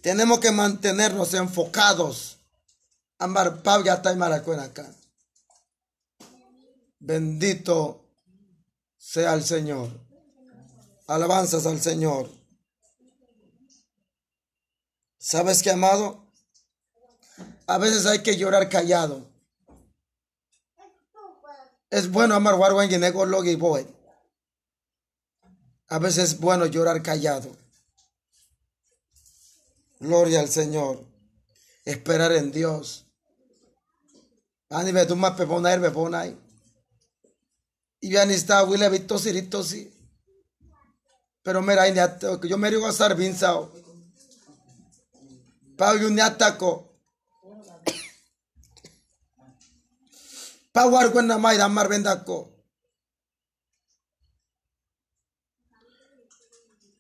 Tenemos 0.02 0.39
que 0.39 0.52
mantenernos 0.52 1.34
enfocados. 1.34 2.38
Amar 3.19 3.61
acá. 4.60 4.93
Bendito 6.99 8.06
sea 8.98 9.34
el 9.34 9.43
Señor. 9.43 9.89
Alabanzas 11.07 11.65
al 11.65 11.81
Señor. 11.81 12.30
¿Sabes 15.18 15.61
qué, 15.61 15.72
amado? 15.72 16.26
A 17.68 17.77
veces 17.77 18.06
hay 18.06 18.23
que 18.23 18.38
llorar 18.38 18.69
callado. 18.69 19.30
Es 21.91 22.09
bueno 22.09 22.35
amar 22.35 22.55
y 22.55 23.55
boy. 23.55 23.85
A 25.89 25.99
veces 25.99 26.23
es 26.23 26.39
bueno 26.39 26.65
llorar 26.65 27.03
callado. 27.03 27.51
Gloria 29.99 30.39
al 30.39 30.47
Señor. 30.47 31.03
Esperar 31.84 32.31
en 32.31 32.53
Dios. 32.53 33.05
Ani 34.69 34.93
ve 34.93 35.05
más 35.15 35.34
pepona 35.34 35.73
er 35.73 35.81
pepona 35.81 36.27
Y 37.99 38.09
ya 38.09 38.26
ni 38.26 38.35
está 38.35 38.63
huile 38.63 38.88
vito 38.88 39.19
sirito 39.19 39.61
sí. 39.61 39.93
Pero 41.43 41.61
mira, 41.61 41.89
yo 41.89 42.57
me 42.57 42.72
digo 42.72 42.88
a 42.88 42.91
estar 42.91 43.13
vinzao. 43.18 43.69
Pau 45.76 45.97
y 45.97 46.05
un 46.05 46.22
ataco. 46.22 46.90
Pawar 50.73 51.11
kwenda 51.11 51.38
mai 51.38 51.57
damar 51.57 51.88
bendako. 51.89 52.49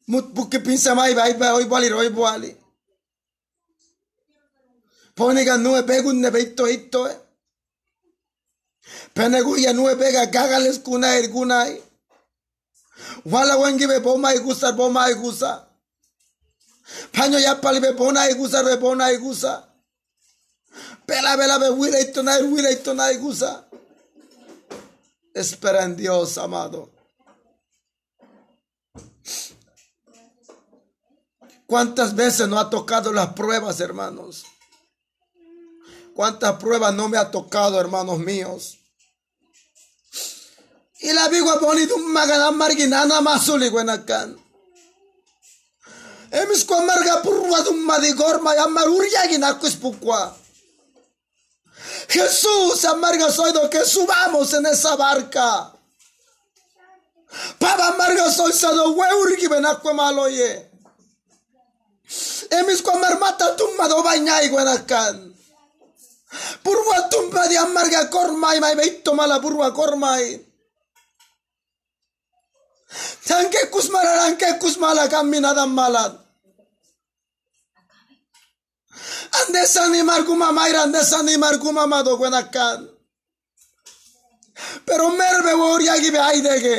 Mut 0.07 0.25
buki 0.33 0.59
pinsa 0.59 0.95
mai 0.95 1.13
bai 1.15 1.33
bai 1.33 1.51
oi 1.51 1.65
bali 1.65 1.89
roi 1.89 2.09
bali. 2.09 2.57
Pone 5.15 5.45
ga 5.45 5.57
nue 5.57 5.83
begun 5.83 6.19
ne 6.21 6.29
beito 6.31 6.65
hito 6.65 7.07
e. 7.07 7.15
Penegu 9.13 9.55
nue 9.73 9.95
gagales 10.31 10.79
kuna 10.83 11.15
ergunai. 11.17 11.81
Wala 13.25 13.57
wengi 13.57 13.87
be 13.87 13.99
boma 13.99 14.33
igusa 14.33 14.71
boma 14.73 15.09
igusa. 15.09 15.67
Paño 17.13 17.39
ya 17.39 17.55
pali 17.55 17.79
be 17.79 17.93
bona 17.93 18.27
be 18.27 19.13
igusa. 19.13 19.70
Pela 21.05 21.35
vela 21.35 21.59
be 21.59 21.69
wila 21.69 21.99
itonai 21.99 22.43
wila 22.43 22.71
itonai 22.71 23.17
gusa. 23.17 23.67
Espera 25.33 25.83
en 25.83 25.95
Dios, 25.95 26.37
amado. 26.37 26.91
¿Cuántas 31.65 32.15
veces 32.15 32.47
no 32.49 32.59
ha 32.59 32.69
tocado 32.69 33.13
las 33.13 33.33
pruebas, 33.33 33.79
hermanos? 33.79 34.43
¿Cuántas 36.13 36.57
pruebas 36.57 36.93
no 36.93 37.07
me 37.07 37.17
ha 37.17 37.31
tocado, 37.31 37.79
hermanos 37.79 38.19
míos? 38.19 38.77
Y 40.99 41.13
la 41.13 41.29
vigua 41.29 41.57
bonito 41.59 41.97
magana 41.97 42.51
marginana 42.51 43.21
masuli 43.21 43.69
buenacan. 43.69 44.37
Emis 46.31 46.65
kwa 46.65 46.81
marga 46.83 47.21
purwa 47.21 47.61
dum 47.61 47.79
madigor 47.85 48.41
ya 48.55 48.67
uria 48.85 49.27
ginakus 49.27 49.75
pukwa. 49.75 50.40
Jesús, 52.11 52.83
amarga 52.85 53.31
soy 53.31 53.53
do 53.53 53.69
que 53.69 53.85
subamos 53.85 54.51
en 54.53 54.65
esa 54.65 54.95
barca. 54.97 55.71
Paba 57.57 57.87
amarga 57.95 58.29
soy 58.29 58.51
sado 58.51 58.91
weurgi 58.91 59.47
benakwa 59.47 59.93
maloye. 59.93 60.69
Emis 62.51 62.81
kwa 62.81 62.99
marmata 62.99 63.55
tumma 63.55 63.87
do 63.87 64.03
bañay 64.03 64.49
guenakan. 64.51 65.31
Purwa 66.63 67.07
tumba 67.09 67.47
de 67.47 67.57
amarga 67.57 68.09
kormay 68.09 68.59
may 68.59 68.75
beito 68.75 69.13
mala 69.15 69.39
purwa 69.39 69.71
kormay. 69.71 70.35
Tanke 73.23 73.71
kusmara 73.71 74.15
ranke 74.15 74.59
kusmala 74.59 75.07
caminada 75.07 75.65
malat. 75.65 76.20
Ande 79.31 79.59
desanimar 79.59 80.25
kuma 80.25 80.51
mayra 80.51 80.83
ande 80.83 80.99
desanimar 80.99 81.59
kuma 81.59 81.87
mado 81.87 82.17
guanakan. 82.17 82.89
Pero 84.85 85.09
merbe 85.11 85.53
woria 85.53 85.97
gibe 85.99 86.19
aidege. 86.19 86.77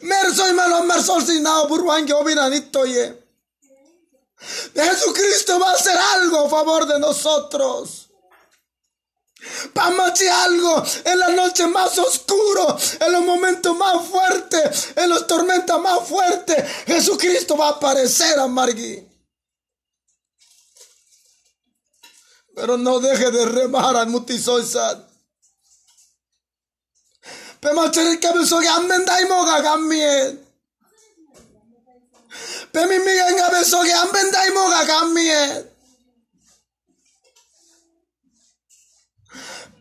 Mer 0.00 0.34
soy 0.34 0.52
malo 0.52 0.82
mer 0.84 1.02
sol 1.02 1.22
sin 1.22 1.42
nao 1.42 1.66
burwange 1.68 2.12
ye. 2.86 3.22
Jesucristo 4.74 5.58
va 5.58 5.70
a 5.70 5.74
hacer 5.74 5.96
algo 6.16 6.46
a 6.46 6.50
favor 6.50 6.86
de 6.86 6.98
nosotros. 6.98 8.08
Vamos 9.74 10.20
a 10.20 10.44
algo 10.44 10.84
en 11.04 11.18
la 11.18 11.28
noche 11.30 11.66
más 11.66 11.98
oscuro, 11.98 12.76
en 13.00 13.12
los 13.12 13.22
momentos 13.22 13.76
más 13.76 14.06
fuertes, 14.06 14.88
en 14.94 15.08
los 15.08 15.26
tormentas 15.26 15.80
más 15.80 16.08
fuertes. 16.08 16.64
Jesucristo 16.86 17.56
va 17.56 17.68
a 17.68 17.70
aparecer 17.70 18.38
a. 18.38 19.11
Pero 22.62 22.78
no 22.78 23.00
deje 23.00 23.28
de 23.32 23.44
remar 23.46 23.96
al 23.96 24.06
mutisoisat. 24.06 24.98
Pemacheri 27.58 28.20
kabesoge 28.20 28.68
ambendai 28.68 29.24
moga 29.26 29.60
gamien. 29.60 30.38
Pemi 32.70 32.98
migan 33.00 33.34
kabesoge 33.36 33.92
ambendai 33.92 34.50
moga 34.54 34.84
gamien. 34.84 35.70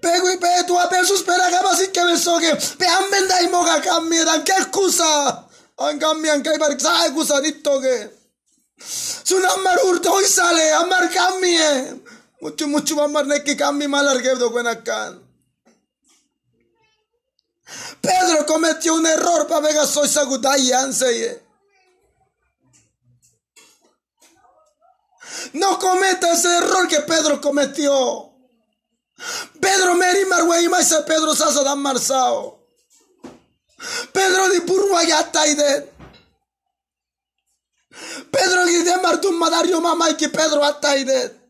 Pego 0.01 0.31
y 0.31 0.37
pe 0.37 0.63
tu 0.65 0.79
ape 0.79 1.05
suspera 1.05 1.51
kabasi 1.51 1.91
kabesoge. 1.91 2.51
Pe 2.79 2.87
ambendai 2.87 3.47
moga 3.49 3.77
gamien. 3.77 4.43
Qué 4.43 4.53
excusa. 4.53 5.45
An 5.77 5.99
gamien 5.99 6.41
kai 6.41 6.57
barik 6.57 6.81
sa 6.81 7.05
excusa 7.05 7.41
dittoge. 7.41 8.09
Sunamar 9.23 9.77
urto 9.85 10.09
hoy 10.13 10.25
sale 10.25 10.73
amar 10.81 11.07
gamien. 11.13 12.01
Mucho, 12.41 12.67
mucho 12.67 12.95
más 13.07 13.41
que 13.41 13.55
cambie 13.55 13.87
mal 13.87 14.07
arguedo 14.07 14.51
acá. 14.67 15.15
Pedro 18.01 18.45
cometió 18.47 18.95
un 18.95 19.05
error 19.05 19.47
para 19.47 19.61
ver 19.61 19.85
soy 19.85 20.09
sagudai 20.09 20.71
anseye. 20.71 21.39
No 25.53 25.77
cometa 25.77 26.31
ese 26.31 26.57
error 26.57 26.87
que 26.87 27.01
Pedro 27.01 27.39
cometió. 27.39 28.33
Pedro 29.59 29.93
meri 29.93 30.25
marwei 30.25 30.67
más 30.67 30.91
Pedro 31.05 31.35
sasa 31.35 31.63
dan 31.63 31.79
marsao. 31.79 32.59
Pedro 34.11 34.49
di 34.49 34.61
purwa 34.61 35.03
yataide. 35.03 35.93
Pedro 38.31 38.65
gide 38.65 38.97
martum 38.97 39.37
madario 39.37 39.79
mamá 39.79 40.17
que 40.17 40.27
Pedro 40.27 40.63
ataide. 40.63 41.40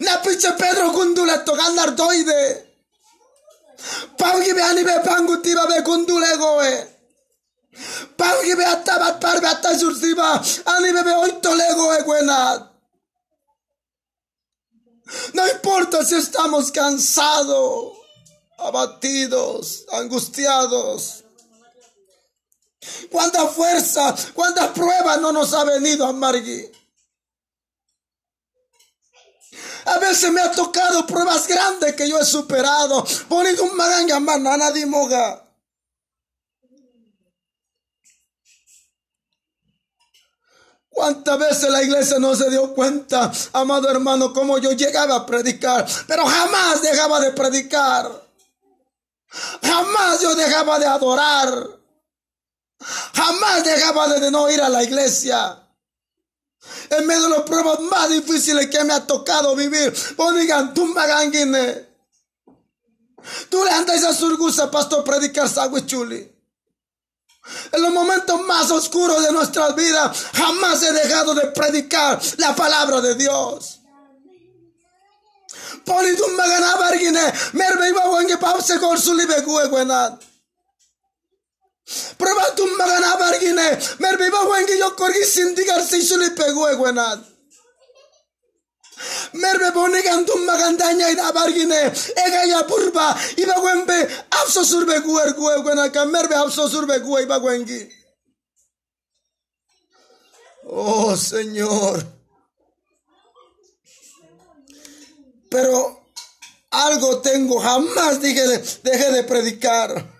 Na 0.00 0.18
pinche 0.18 0.52
Pedro 0.58 0.92
kunduletto 0.92 1.52
gandardoide. 1.54 2.66
Paugi 4.18 4.52
be 4.54 4.62
ani 4.62 4.84
be 4.84 4.94
pangutiba 5.04 5.66
be 5.66 5.82
kundule 5.82 6.36
goe. 6.38 6.88
Paugi 8.16 8.54
be 8.56 8.64
attabat 8.64 9.20
parbe 9.20 9.46
atta 9.46 9.70
sursiba 9.78 10.28
ani 10.66 10.92
be 10.92 11.02
be 11.02 11.12
oito 11.24 11.54
lego 11.54 11.92
e 11.92 12.02
buena. 12.04 12.68
No 15.34 15.48
importa 15.48 16.04
si 16.04 16.14
estamos 16.16 16.70
cansados, 16.70 17.92
abatidos, 18.58 19.84
angustiados. 19.92 21.24
Cuánta 23.10 23.46
fuerza, 23.46 24.14
cuántas 24.34 24.68
pruebas 24.70 25.20
no 25.20 25.32
nos 25.32 25.52
ha 25.54 25.64
venido 25.64 26.06
a 26.06 26.12
Margui. 26.12 26.70
A 29.84 29.98
veces 29.98 30.30
me 30.30 30.40
ha 30.40 30.50
tocado 30.50 31.06
pruebas 31.06 31.46
grandes 31.46 31.94
que 31.94 32.08
yo 32.08 32.18
he 32.18 32.24
superado. 32.24 33.04
Un 33.30 33.76
maganga 33.76 34.20
manana 34.20 34.70
de 34.70 34.86
moga. 34.86 35.42
¿Cuántas 40.92 41.38
veces 41.38 41.70
la 41.70 41.82
iglesia 41.82 42.18
no 42.18 42.34
se 42.36 42.50
dio 42.50 42.74
cuenta, 42.74 43.32
amado 43.54 43.90
hermano, 43.90 44.32
cómo 44.34 44.58
yo 44.58 44.72
llegaba 44.72 45.16
a 45.16 45.26
predicar? 45.26 45.86
Pero 46.06 46.26
jamás 46.26 46.82
dejaba 46.82 47.18
de 47.18 47.32
predicar. 47.32 48.10
Jamás 49.62 50.20
yo 50.20 50.34
dejaba 50.34 50.78
de 50.78 50.86
adorar. 50.86 51.66
Jamás 53.14 53.64
dejaba 53.64 54.08
de 54.08 54.30
no 54.30 54.50
ir 54.50 54.60
a 54.60 54.68
la 54.68 54.82
iglesia. 54.82 55.61
En 56.92 57.06
medio 57.06 57.22
de 57.22 57.28
los 57.30 57.42
pruebas 57.42 57.80
más 57.80 58.10
difíciles 58.10 58.66
que 58.68 58.84
me 58.84 58.92
ha 58.92 59.06
tocado 59.06 59.56
vivir. 59.56 59.94
Ponigan 60.14 60.74
tumba 60.74 61.06
ganguine. 61.06 61.88
Tú 63.48 63.64
le 63.64 63.70
andas 63.70 64.04
a 64.04 64.12
surgusa, 64.12 64.70
pastor, 64.70 65.02
predicar 65.02 65.48
chuli. 65.86 66.28
En 67.72 67.82
los 67.82 67.92
momentos 67.92 68.40
más 68.42 68.70
oscuros 68.70 69.24
de 69.24 69.32
nuestras 69.32 69.74
vidas, 69.74 70.26
jamás 70.34 70.82
he 70.82 70.92
dejado 70.92 71.34
de 71.34 71.46
predicar 71.48 72.20
la 72.36 72.54
palabra 72.54 73.00
de 73.00 73.14
Dios. 73.14 73.80
Politumba 75.84 76.46
ganabargine, 76.46 77.32
merbe 77.54 77.88
iba 77.88 78.10
wenge 78.10 78.36
papse 78.36 78.78
kor 78.78 78.98
Oh 100.64 101.16
Señor. 101.16 102.06
Pero 105.50 106.06
algo 106.70 107.20
tengo, 107.20 107.60
jamás 107.60 108.20
dije 108.20 108.46
de, 108.46 108.58
dejé 108.82 109.12
de 109.12 109.24
predicar. 109.24 110.11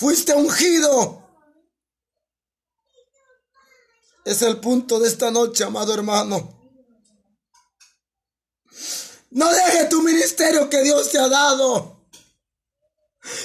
Fuiste 0.00 0.32
ungido. 0.32 1.28
Es 4.24 4.40
el 4.40 4.58
punto 4.58 4.98
de 4.98 5.06
esta 5.06 5.30
noche, 5.30 5.62
amado 5.62 5.92
hermano. 5.92 6.58
No 9.28 9.52
deje 9.52 9.84
tu 9.90 10.00
ministerio 10.02 10.70
que 10.70 10.82
Dios 10.82 11.10
te 11.10 11.18
ha 11.18 11.28
dado. 11.28 12.06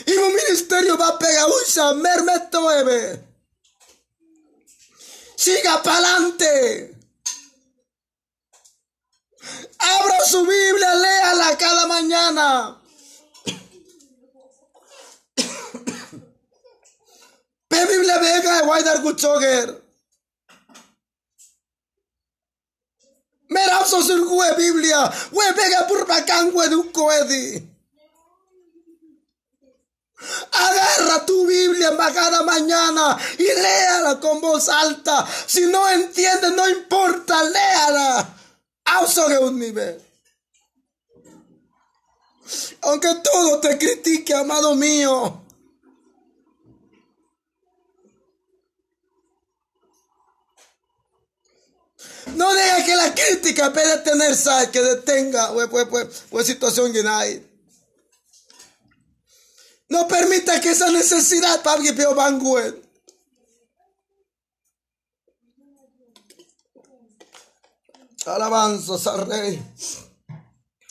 Y 0.05 0.13
un 0.13 0.33
ministerio 0.33 0.97
va 0.97 1.09
a 1.09 1.19
pegar 1.19 1.45
un 1.45 2.01
mermeto 2.01 2.69
Siga 5.35 5.83
para 5.83 5.97
adelante. 5.97 6.97
Abra 9.77 10.25
su 10.25 10.45
Biblia, 10.45 10.95
léala 10.95 11.57
cada 11.57 11.85
mañana. 11.87 12.84
Pe 17.75 17.85
Biblia 17.91 18.19
vega 18.19 18.61
de 18.61 18.67
Waidar 18.67 19.01
Guchoger. 19.01 19.67
Merapso 23.49 24.01
sur 24.01 24.21
gue 24.25 24.55
Biblia. 24.55 25.11
We 25.31 25.51
vega 25.51 25.83
purpacan 25.87 26.53
we 26.53 26.69
du 26.69 26.91
coedi. 26.91 27.67
Agarra 30.51 31.25
tu 31.25 31.45
Biblia 31.45 31.91
cada 31.97 32.43
mañana 32.43 33.17
y 33.37 33.43
léala 33.43 34.19
con 34.21 34.39
voz 34.39 34.69
alta. 34.69 35.27
Si 35.45 35.65
no 35.65 35.89
entiendes, 35.89 36.53
no 36.55 36.69
importa, 36.69 37.43
léala. 37.43 38.25
un 39.41 39.59
nivel. 39.59 40.01
Aunque 42.83 43.13
todo 43.15 43.59
te 43.59 43.77
critique, 43.77 44.33
amado 44.33 44.75
mío. 44.75 45.44
No 52.35 52.53
deja 52.53 52.85
que 52.85 52.95
la 52.95 53.13
crítica 53.13 53.71
pueda 53.71 54.03
tener 54.03 54.35
sal, 54.35 54.69
que 54.69 54.81
detenga 54.81 55.53
pues, 55.53 55.87
pues, 55.89 56.23
pues 56.29 56.47
situación 56.47 56.93
No 59.87 60.07
permita 60.07 60.59
que 60.59 60.71
esa 60.71 60.89
necesidad 60.89 61.61
para 61.63 61.81
que 61.81 61.93
peo 61.93 62.13
Alabanzas 68.25 69.05
al 69.07 69.27
Rey. 69.27 69.63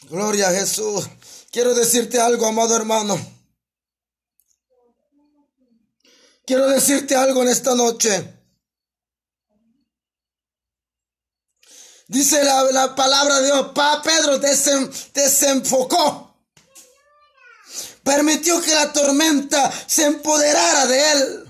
Gloria 0.08 0.48
a 0.48 0.52
Jesús. 0.52 1.08
Quiero 1.50 1.74
decirte 1.74 2.20
algo, 2.20 2.46
amado 2.46 2.76
hermano. 2.76 3.18
Quiero 6.46 6.68
decirte 6.68 7.16
algo 7.16 7.42
en 7.42 7.48
esta 7.48 7.74
noche. 7.74 8.33
Dice 12.14 12.44
la, 12.44 12.94
palabra 12.94 13.40
de 13.40 13.46
Dios, 13.46 13.72
pa 13.74 14.00
Pedro 14.00 14.38
desenfocó. 14.38 16.32
Permitió 18.04 18.62
que 18.62 18.72
la 18.72 18.92
tormenta 18.92 19.68
se 19.88 20.04
empoderara 20.04 20.86
de 20.86 21.10
él. 21.10 21.48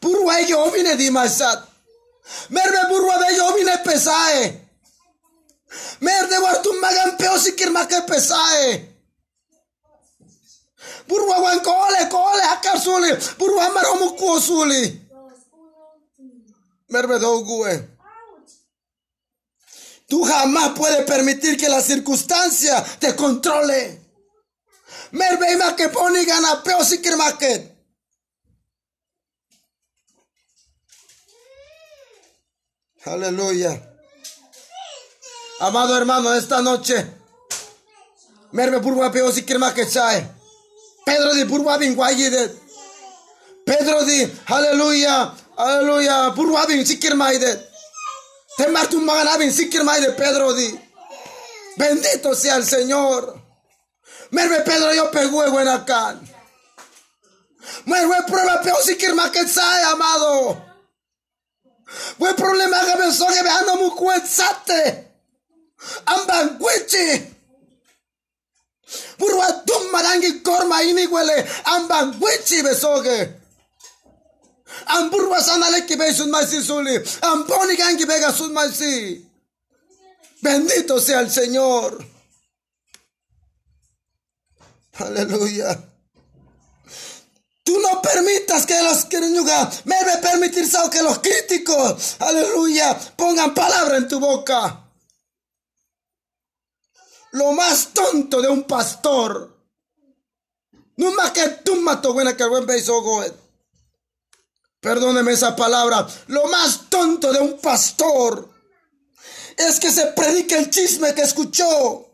Purwa 0.00 0.40
yo 0.40 0.68
vine 0.72 0.96
dimasat. 0.96 1.64
Merbe 2.48 2.88
burwa 2.88 3.18
be 3.18 3.36
yo 3.36 3.54
vine 3.54 3.78
pesae. 3.84 4.68
Merde 6.00 6.38
wartum 6.40 6.80
magan 6.80 7.16
peo 7.16 7.38
sikir 7.38 7.70
make 7.70 8.02
pesae. 8.02 8.96
Burwa 11.06 11.38
wan 11.38 11.60
kole 11.60 12.08
kole 12.08 12.42
akar 12.42 12.80
suli. 12.80 13.12
Burwa 13.38 13.68
maromu 13.68 14.16
kuo 14.16 14.40
suli. 14.40 15.08
Merbe 16.88 17.20
dogue. 17.20 17.95
Tú 20.08 20.24
jamás 20.24 20.72
puedes 20.76 21.04
permitir 21.04 21.56
que 21.56 21.68
la 21.68 21.80
circunstancia 21.80 22.84
te 22.98 23.16
controle. 23.16 24.00
Ima 25.12 25.74
que 25.74 25.88
pone 25.88 26.24
gana 26.24 26.62
peo 26.62 26.78
make. 27.16 27.76
Aleluya. 33.04 33.92
Amado 35.60 35.96
hermano, 35.96 36.34
esta 36.34 36.60
noche, 36.60 37.06
merme 38.52 38.80
purwa 38.80 39.10
peo 39.10 39.32
si 39.32 39.42
que 39.42 39.88
chae. 39.88 40.28
Pedro 41.04 41.34
di 41.34 41.44
purwa 41.44 41.78
bin 41.78 41.96
de. 41.96 42.60
Pedro 43.64 44.04
di, 44.04 44.32
aleluya, 44.46 45.34
aleluya, 45.56 46.32
purwa 46.34 46.66
bin 46.66 46.84
si 46.84 46.98
de. 46.98 47.75
Te 48.56 48.68
martu 48.68 49.00
magana 49.00 49.36
bin 49.36 49.52
si 49.52 49.68
kirma 49.68 49.98
de 50.00 50.12
Pedro 50.12 50.54
di. 50.54 50.80
Bendito 51.76 52.34
sea 52.34 52.56
el 52.56 52.66
Señor. 52.66 53.42
Merme 54.30 54.60
Pedro 54.60 54.94
yo 54.94 55.10
pegue 55.10 55.50
buena 55.50 55.84
can. 55.84 56.20
Merme 57.84 58.22
prueba 58.26 58.62
peo 58.62 58.76
si 58.82 58.96
kirma 58.96 59.30
que 59.30 59.44
chae, 59.46 59.84
amado. 59.84 60.64
Buen 62.18 62.34
problema 62.34 62.80
que 62.84 62.96
pensó 62.96 63.26
que 63.26 63.42
veando 63.42 63.76
mu 63.76 63.94
kuetsate. 63.94 65.06
Ambangwichi. 66.06 67.34
Burwa 69.18 69.64
tum 69.66 69.90
marangi 69.92 70.40
korma 70.42 70.82
ini 70.82 71.06
wele 71.06 71.46
ambangwichi 71.64 72.62
besoge. 72.62 73.45
Amburwa 74.86 75.40
sanale 75.40 75.86
ki 75.86 75.96
be 75.96 76.12
sun 76.12 76.30
maisi 76.30 76.62
suli. 76.62 76.96
Amponi 77.22 77.76
gangi 77.76 78.04
bega 78.04 78.32
sun 78.32 78.52
maisi. 78.52 79.24
Bendito 80.42 81.00
sea 81.00 81.20
el 81.20 81.30
Señor. 81.30 82.04
Aleluya. 84.98 85.76
Tú 87.64 87.80
no 87.80 88.00
permitas 88.00 88.64
que 88.64 88.80
los 88.80 89.08
me 89.84 89.96
debe 89.96 90.18
permitir 90.18 90.70
que 90.88 91.02
los 91.02 91.18
críticos, 91.18 92.14
aleluya, 92.20 92.96
pongan 93.16 93.52
palabra 93.54 93.96
en 93.96 94.06
tu 94.06 94.20
boca. 94.20 94.84
Lo 97.32 97.50
más 97.52 97.88
tonto 97.92 98.40
de 98.40 98.48
un 98.48 98.62
pastor. 98.64 99.52
No 100.96 101.12
más 101.12 101.32
que 101.32 101.48
tú 101.64 101.74
mato 101.76 102.12
buena 102.12 102.36
que 102.36 102.44
buen 102.44 102.66
Perdóneme 104.86 105.32
esa 105.32 105.56
palabra. 105.56 106.06
Lo 106.28 106.46
más 106.46 106.88
tonto 106.88 107.32
de 107.32 107.40
un 107.40 107.58
pastor 107.58 108.48
es 109.56 109.80
que 109.80 109.90
se 109.90 110.06
predique 110.12 110.56
el 110.56 110.70
chisme 110.70 111.12
que 111.12 111.22
escuchó. 111.22 112.08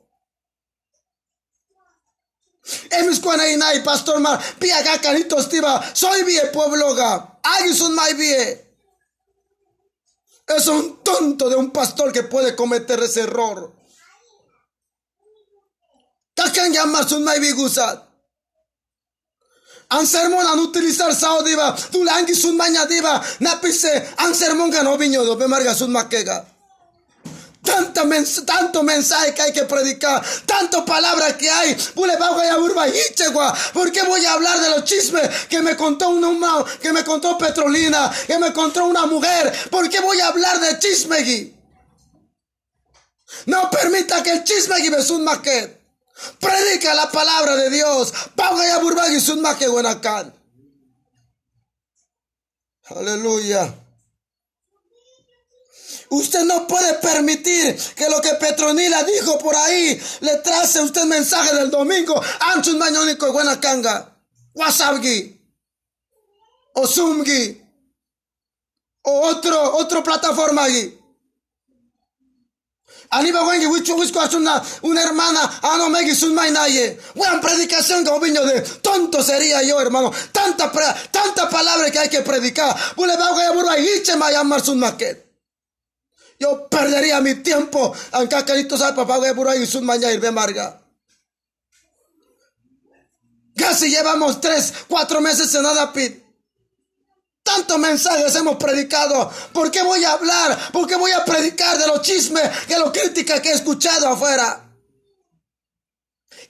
Emis 2.89 3.21
y 3.75 3.81
pastor 3.81 4.21
mar, 4.21 4.41
pia 4.59 4.83
canito 5.03 5.39
estiva, 5.39 5.85
soy 5.95 6.23
vie 6.23 6.47
puebloga, 6.47 7.39
un 7.83 7.95
mai 7.95 8.15
vie. 8.15 8.75
Es 10.47 10.67
un 10.67 11.05
tonto 11.05 11.51
de 11.51 11.57
un 11.57 11.73
pastor 11.73 12.11
que 12.11 12.23
puede 12.23 12.57
cometer 12.57 13.03
ese 13.03 13.21
error. 13.21 13.71
Kakan 19.93 20.07
llama 20.07 20.25
sun 20.25 20.33
mai 20.33 20.43
bigusat. 20.43 20.43
An 20.43 20.43
sermon 20.43 20.47
an 20.47 20.59
utilizar 20.59 21.13
sao 21.13 21.43
diva, 21.43 21.77
tu 21.91 22.05
langi 22.05 22.35
sun 22.35 22.57
maña 22.57 22.87
diva, 22.87 23.23
napise 23.41 24.15
an 24.19 24.35
sermon 24.35 24.71
gano 24.71 24.97
viño 24.97 25.25
do, 25.25 25.37
marga 25.49 25.75
sun 25.75 25.91
maquega 25.91 26.47
tanto 27.63 28.83
mensaje 28.83 29.35
que 29.35 29.43
hay 29.43 29.53
que 29.53 29.65
predicar, 29.65 30.23
tanto 30.47 30.85
palabras 30.85 31.35
que 31.35 31.49
hay. 31.49 31.77
¿Por 31.95 33.93
qué 33.93 34.03
voy 34.03 34.25
a 34.27 34.33
hablar 34.33 34.61
de 34.61 34.71
los 34.71 34.85
chismes 34.85 35.29
que 35.49 35.63
me 35.63 35.77
contó 35.77 36.09
una, 36.09 36.65
que 36.81 36.93
me 36.93 37.05
contó 37.05 37.39
Petrolina, 37.39 38.11
que 38.27 38.39
me 38.39 38.53
contó 38.53 38.85
una 38.85 39.07
mujer? 39.07 39.53
¿Por 39.71 39.89
qué 39.89 40.01
voy 40.01 40.21
a 40.21 40.29
hablar 40.29 40.61
de 40.61 40.79
chisme? 40.81 41.53
No 43.47 43.71
permita 43.71 44.23
que 44.23 44.33
el 44.33 44.45
chisme 44.45 44.91
me 44.91 45.01
un 45.11 45.25
maquet. 45.25 45.82
Predica 46.41 46.95
la 46.95 47.11
palabra 47.11 47.57
de 47.57 47.71
Dios. 47.71 48.13
Pauga 48.35 48.67
ya 48.67 48.79
burbagi 48.79 49.21
sun 49.21 49.41
maquet 49.41 49.71
Aleluya. 52.85 53.75
Usted 56.11 56.45
no 56.45 56.67
puede 56.67 56.95
permitir 56.95 57.75
que 57.97 58.11
lo 58.11 58.21
que 58.21 58.35
Petronila 58.35 59.03
dijo 59.03 59.39
por 59.39 59.57
ahí 59.57 59.99
le 60.21 60.37
trace 60.39 60.83
usted 60.83 61.05
mensaje 61.05 61.55
del 61.57 61.71
domingo. 61.71 62.21
Anchun 62.41 62.77
mañonico 62.79 63.27
y 63.27 63.31
buena 63.31 63.59
canga. 63.59 64.15
Wasabgi. 64.55 65.41
O 66.75 66.87
Zoomgi. 66.87 67.63
O 69.05 69.21
otro, 69.23 69.77
otro 69.77 70.03
plataforma 70.03 70.65
allí. 70.65 71.02
Aniba 73.13 73.45
wengi 73.45 73.67
wichu 73.67 73.95
wisco 73.99 74.21
una, 74.37 74.63
una 74.81 75.03
hermana, 75.03 75.61
ano 75.63 75.91
megi 75.91 76.15
sun 76.15 76.33
mainaye. 76.35 76.99
Buena 77.15 77.43
predicación 77.43 78.05
viño 78.21 78.43
de 78.47 78.63
tonto 78.81 79.23
sería 79.23 79.63
yo, 79.63 79.79
hermano. 79.79 80.11
Tanta, 80.33 80.73
tanta 81.11 81.51
palabra 81.51 81.91
que 81.91 81.99
hay 81.99 82.09
que 82.09 82.23
predicar. 82.23 82.75
Bule 82.97 83.15
bauga 83.19 83.43
ya 83.43 83.53
burba 83.53 83.79
y 83.79 83.99
iche 83.99 84.17
mayamar 84.17 84.65
sun 84.65 84.79
maquet. 84.79 85.27
Yo 86.41 86.67
perdería 86.71 87.21
mi 87.21 87.35
tiempo. 87.35 87.95
Aunque 88.13 88.43
carito 88.47 88.79
sabe 88.79 88.97
papá 88.97 89.21
por 89.35 89.47
ahí 89.47 89.67
su 89.67 89.83
mañana 89.83 90.17
de 90.17 90.31
marga. 90.31 90.81
Casi 93.55 93.91
llevamos 93.91 94.41
tres, 94.41 94.73
cuatro 94.89 95.21
meses 95.21 95.55
en 95.55 95.65
nada 95.65 95.93
pit. 95.93 96.22
Tantos 97.43 97.79
mensajes 97.79 98.35
hemos 98.37 98.57
predicado. 98.57 99.31
¿Por 99.53 99.71
qué 99.71 99.83
voy 99.83 100.05
a 100.05 100.13
hablar? 100.13 100.73
¿Por 100.73 100.87
qué 100.87 100.97
voy 100.97 101.13
a 101.13 101.25
predicar 101.25 101.79
de 101.79 101.87
los 101.87 102.03
chismes, 102.03 102.69
de 102.69 102.79
los 102.79 102.93
críticas 102.93 103.41
que 103.41 103.51
he 103.51 103.55
escuchado 103.55 104.09
afuera? 104.09 104.63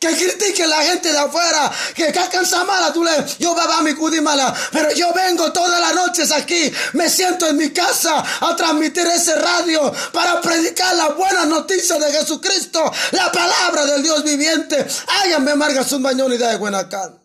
que 0.03 0.17
critique 0.17 0.67
la 0.67 0.83
gente 0.83 1.13
de 1.13 1.19
afuera, 1.19 1.71
que 1.95 2.13
cansa 2.13 2.65
mala, 2.65 2.93
tú 2.93 3.05
le, 3.05 3.13
yo 3.39 3.55
baba 3.55 3.83
mi 3.83 3.93
mala, 4.21 4.53
pero 4.73 4.91
yo 4.93 5.13
vengo 5.13 5.53
todas 5.53 5.79
las 5.81 5.95
noches 5.95 6.33
aquí, 6.33 6.73
me 6.95 7.09
siento 7.09 7.47
en 7.47 7.57
mi 7.57 7.71
casa 7.71 8.25
a 8.41 8.57
transmitir 8.57 9.07
ese 9.07 9.37
radio 9.37 9.93
para 10.13 10.41
predicar 10.41 10.97
las 10.97 11.17
buenas 11.17 11.47
noticias 11.47 12.01
de 12.01 12.11
Jesucristo, 12.11 12.93
la 13.13 13.31
palabra 13.31 13.87
del 13.87 14.03
Dios 14.03 14.25
viviente. 14.25 14.85
Háganme 15.07 15.55
marga 15.55 15.85
su 15.85 16.01
mañonidad 16.01 16.51
de 16.51 16.57
Buenacán. 16.57 17.22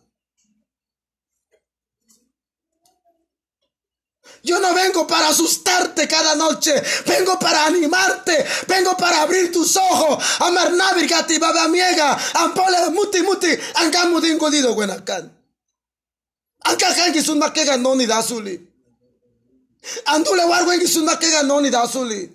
Yo 4.43 4.59
no 4.59 4.73
vengo 4.73 5.05
para 5.07 5.30
asustarte 5.30 6.07
cada 6.07 6.35
noche. 6.35 6.73
Vengo 7.05 7.38
para 7.39 7.65
animarte. 7.65 8.45
Vengo 8.68 8.95
para 8.97 9.22
abrir 9.22 9.51
tus 9.51 9.76
ojos. 9.77 10.23
Amar 10.39 10.72
navigati 10.73 11.38
baba 11.38 11.68
miega. 11.68 12.18
Ampole 12.35 12.89
muti 12.91 13.22
muti. 13.22 13.49
Angamu 13.76 14.22
dingolido 14.22 14.73
buenakan. 14.73 15.31
Anka 16.65 16.93
kangi 16.93 17.22
sun 17.22 17.39
makega 17.39 17.77
noni 17.77 18.05
dasuli. 18.05 18.59
Andule 20.05 20.43
warwengi 20.43 20.88
sun 20.88 21.05
makega 21.05 21.43
noni 21.43 21.69
dasuli. 21.69 22.30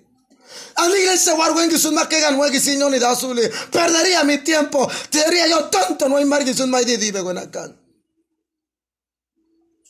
Aniglesia 0.77 1.35
warwengi 1.35 1.79
sun 1.79 1.95
makega 1.95 2.31
nuegi 2.31 2.61
signoni 2.61 2.99
dasuli. 2.99 3.43
Perdería 3.71 4.25
mi 4.25 4.39
tiempo. 4.39 4.91
Te 5.11 5.25
diría 5.25 5.49
yo 5.49 5.65
tonto 5.69 6.09
no 6.09 6.17
hay 6.17 6.25
margi 6.25 6.55
sun 6.55 6.71
maidi 6.71 6.97
dibe 6.97 7.21
buenakan. 7.23 7.82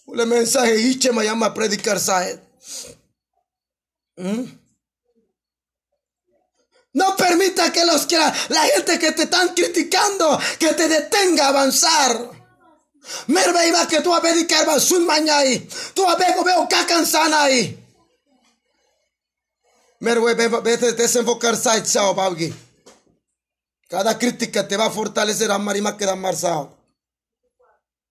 Ule 0.06 0.26
mensaje 0.26 0.76
hiche 0.80 1.12
me 1.12 1.24
llama 1.24 1.46
a 1.46 1.54
predicar 1.54 1.98
saed. 1.98 2.38
¿Mm? 4.16 4.44
No 6.94 7.16
permita 7.16 7.72
que 7.72 7.84
los 7.86 8.06
que 8.06 8.18
la, 8.18 8.62
gente 8.74 8.98
que 8.98 9.12
te 9.12 9.22
están 9.22 9.54
criticando 9.54 10.38
que 10.58 10.74
te 10.74 10.88
detenga 10.88 11.46
a 11.46 11.48
avanzar. 11.48 12.30
Merve 13.28 13.72
que 13.88 14.00
tú 14.00 14.14
a 14.14 14.20
predicar 14.20 14.80
sun 14.80 15.06
mañai. 15.06 15.66
Tú 15.94 16.08
a 16.08 16.16
veo 16.16 16.44
veo 16.44 16.68
cacansana 16.68 17.44
ahí. 17.44 17.78
Merve 20.00 20.34
desenfocar 20.92 21.56
saed 21.56 21.84
chao 21.86 22.14
paugi. 22.14 22.52
Cada 23.88 24.18
crítica 24.18 24.66
te 24.66 24.76
va 24.76 24.86
a 24.86 24.90
fortalecer 24.90 25.50
a 25.50 25.58
marima 25.58 25.96
que 25.96 26.06
da 26.06 26.16
marzao. 26.16 26.76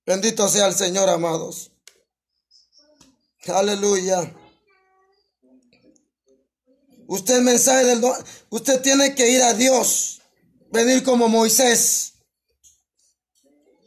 Bendito 0.05 0.47
sea 0.47 0.67
el 0.67 0.75
Señor, 0.75 1.09
amados. 1.09 1.70
Aleluya. 3.47 4.35
Usted 7.07 7.41
mensaje 7.41 7.85
del 7.85 8.01
usted 8.49 8.81
tiene 8.81 9.15
que 9.15 9.29
ir 9.29 9.41
a 9.41 9.53
Dios, 9.53 10.21
venir 10.71 11.03
como 11.03 11.27
Moisés, 11.27 12.13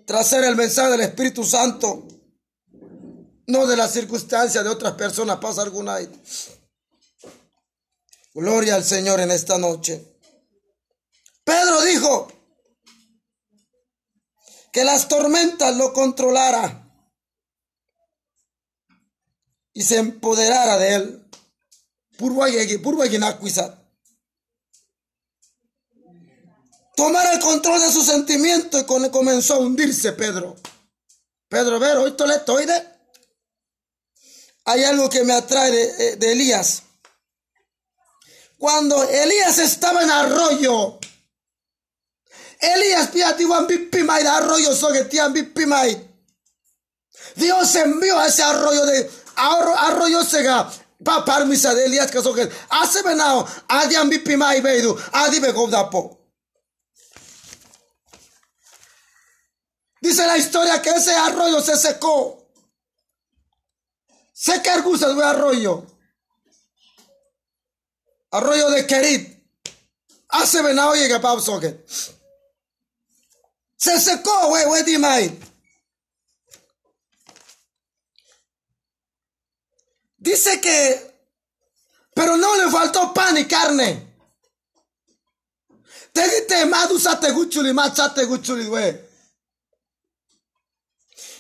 traer 0.07 0.45
el 0.45 0.57
mensaje 0.57 0.91
del 0.91 1.01
Espíritu 1.03 1.45
Santo, 1.45 2.07
no 3.47 3.67
de 3.67 3.77
las 3.77 3.93
circunstancias 3.93 4.63
de 4.63 4.69
otras 4.69 4.95
personas, 4.95 5.39
pasa 5.39 5.63
alguna. 5.63 5.99
Gloria 8.35 8.75
al 8.75 8.85
Señor 8.85 9.21
en 9.21 9.31
esta 9.31 9.57
noche. 9.57 10.19
Pedro 11.45 11.81
dijo 11.83 12.29
que 14.73 14.83
las 14.83 15.07
tormentas 15.09 15.75
lo 15.77 15.93
controlara 15.93 16.84
y 19.75 19.83
se 19.83 19.99
empoderara 19.99 20.79
de 20.79 20.95
él. 20.95 21.29
Tomar 26.97 27.35
el 27.35 27.41
control 27.41 27.81
de 27.81 27.91
su 27.91 28.03
sentimiento 28.03 28.79
y 28.79 28.85
comenzó 29.11 29.55
a 29.55 29.59
hundirse 29.59 30.13
Pedro. 30.13 30.57
Pedro, 31.49 31.79
ver, 31.81 31.97
hoy 31.97 32.67
de. 32.67 32.95
Hay 34.67 34.85
algo 34.85 35.11
que 35.11 35.25
me 35.25 35.35
atrae 35.35 35.71
de, 35.73 35.83
eh, 35.83 36.17
de 36.17 36.33
Elías. 36.33 36.83
Cuando 38.57 39.03
Elías 39.03 39.59
estaba 39.59 40.03
en 40.03 40.11
arroyo, 40.11 40.99
Elías 42.61 43.09
piatiwan 43.09 43.67
bipimai 43.67 44.25
arroyo 44.27 44.75
sogetian 44.75 45.33
bipimai. 45.33 46.11
Dios 47.35 47.75
envió 47.75 48.19
a 48.19 48.29
ese 48.29 48.43
arroyo 48.43 48.87
de 48.87 49.11
arroyo 49.37 50.25
sega 50.25 50.71
pa 51.05 51.25
parmisa 51.25 51.75
de 51.75 51.87
Elías 51.87 52.11
que 52.11 52.19
hace 52.71 53.03
venao 53.03 53.47
adian 53.69 54.09
bipima 54.09 54.57
ibeidu 54.57 54.97
adi 55.13 55.41
po 55.91 56.25
Dice 60.05 60.27
la 60.27 60.37
historia 60.37 60.83
que 60.83 60.91
ese 60.91 61.15
arroyo 61.15 61.63
se 61.63 61.79
secó. 61.79 62.47
Se 64.35 64.53
argusa 64.53 65.09
de 65.15 65.25
arroyo. 65.25 65.87
Arroyo 68.33 68.69
de 68.69 68.87
Kerit. 68.87 69.43
Hace 70.29 70.61
venado 70.61 70.95
llega 70.95 71.23
pa 71.23 71.35
Se 73.77 73.99
secó, 73.99 74.49
güey, 74.49 74.67
güey, 74.67 74.83
dime. 74.83 75.41
Dice 80.25 80.59
que, 80.59 81.29
pero 82.15 82.39
no 82.39 82.57
le 82.57 82.71
faltó 82.71 83.13
pan 83.13 83.37
y 83.37 83.45
carne. 83.45 84.15
Te 86.49 86.65
madusa 86.65 87.21
guchuli, 87.31 87.75
machate 87.75 88.25
guchuli, 88.25 88.65
güey. 88.65 88.99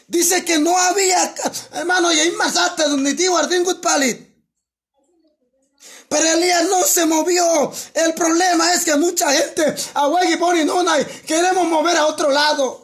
Dice 0.07 0.45
que 0.45 0.59
no 0.59 0.77
había, 0.77 1.35
hermano, 1.73 2.13
y 2.13 2.31
masate 2.33 2.83
donde 2.83 3.15
ti 3.15 3.27
guardingut 3.27 3.81
palit. 3.81 4.21
Pero 6.11 6.27
Elías 6.35 6.65
no 6.69 6.83
se 6.83 7.07
movió. 7.07 7.73
El 7.95 8.13
problema 8.13 8.75
es 8.75 8.85
que 8.85 8.97
mucha 8.97 9.33
gente 9.33 9.75
a 9.95 10.11
Pony 10.39 10.67
no 10.67 10.85
queremos 11.27 11.67
mover 11.69 11.97
a 11.97 12.05
otro 12.05 12.31
lado. 12.31 12.84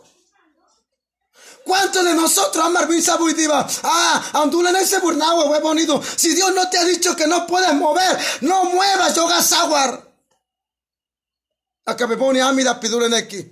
¿Cuántos 1.71 2.05
de 2.05 2.15
nosotros 2.15 2.67
amar 2.67 2.89
diva? 2.89 3.65
Ah, 3.85 4.31
andula 4.43 4.71
en 4.71 4.77
ese 4.77 4.99
burnagua, 4.99 5.45
hue 5.45 5.61
bonito. 5.61 6.03
Si 6.17 6.35
Dios 6.35 6.53
no 6.53 6.69
te 6.69 6.79
ha 6.79 6.85
dicho 6.85 7.15
que 7.15 7.29
no 7.29 7.47
puedes 7.47 7.73
mover, 7.75 8.19
no 8.41 8.65
muevas, 8.65 9.15
yoga 9.15 9.41
sawar. 9.41 10.13
Acabe 11.87 12.17
pone 12.17 12.43
amida 12.43 12.81
pidure 12.81 13.09
neki. 13.09 13.49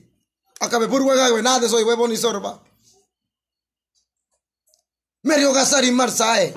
Acabe 0.58 0.88
purwega 0.88 1.30
nada 1.42 1.68
soy 1.68 1.84
huevo 1.84 2.08
ni 2.08 2.16
sorba. 2.16 2.60
Merio 5.22 5.52
gasar 5.52 5.84
y 5.84 5.92
marsae. 5.92 6.52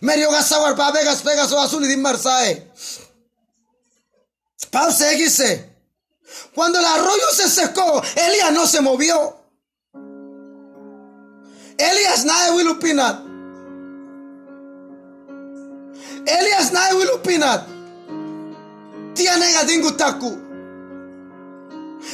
Merio 0.00 0.32
gasawar 0.32 0.74
pa 0.74 0.90
vegas 0.90 1.22
pegas 1.22 1.52
o 1.52 1.60
azul 1.60 1.84
y 1.84 1.86
din 1.86 2.02
marsae. 2.02 2.72
Pau 4.72 4.90
seguise. 4.90 5.72
Cuando 6.52 6.80
el 6.80 6.84
arroyo 6.84 7.30
se 7.32 7.48
secó, 7.48 8.02
Elías 8.16 8.52
no 8.52 8.66
se 8.66 8.80
movió. 8.80 9.37
Elias 11.78 12.24
naye 12.24 12.50
wilupinat. 12.50 13.20
Elias 16.26 16.72
naye 16.72 16.94
wilupinat. 16.94 17.62
Tiene 19.14 19.52
gadingu 19.52 19.92
taku. 19.92 20.48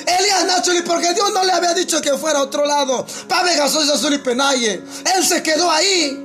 Elias 0.07 0.45
Nachuli, 0.47 0.83
porque 0.83 1.13
Dios 1.15 1.33
no 1.33 1.45
le 1.45 1.53
había 1.53 1.75
dicho 1.75 2.01
que 2.01 2.17
fuera 2.17 2.41
a 2.41 2.43
otro 2.43 2.65
lado. 2.65 3.07
Pabe 3.29 3.53
y 3.55 4.19
Penaye. 4.19 4.83
Él 5.15 5.25
se 5.25 5.43
quedó 5.43 5.71
ahí. 5.71 6.21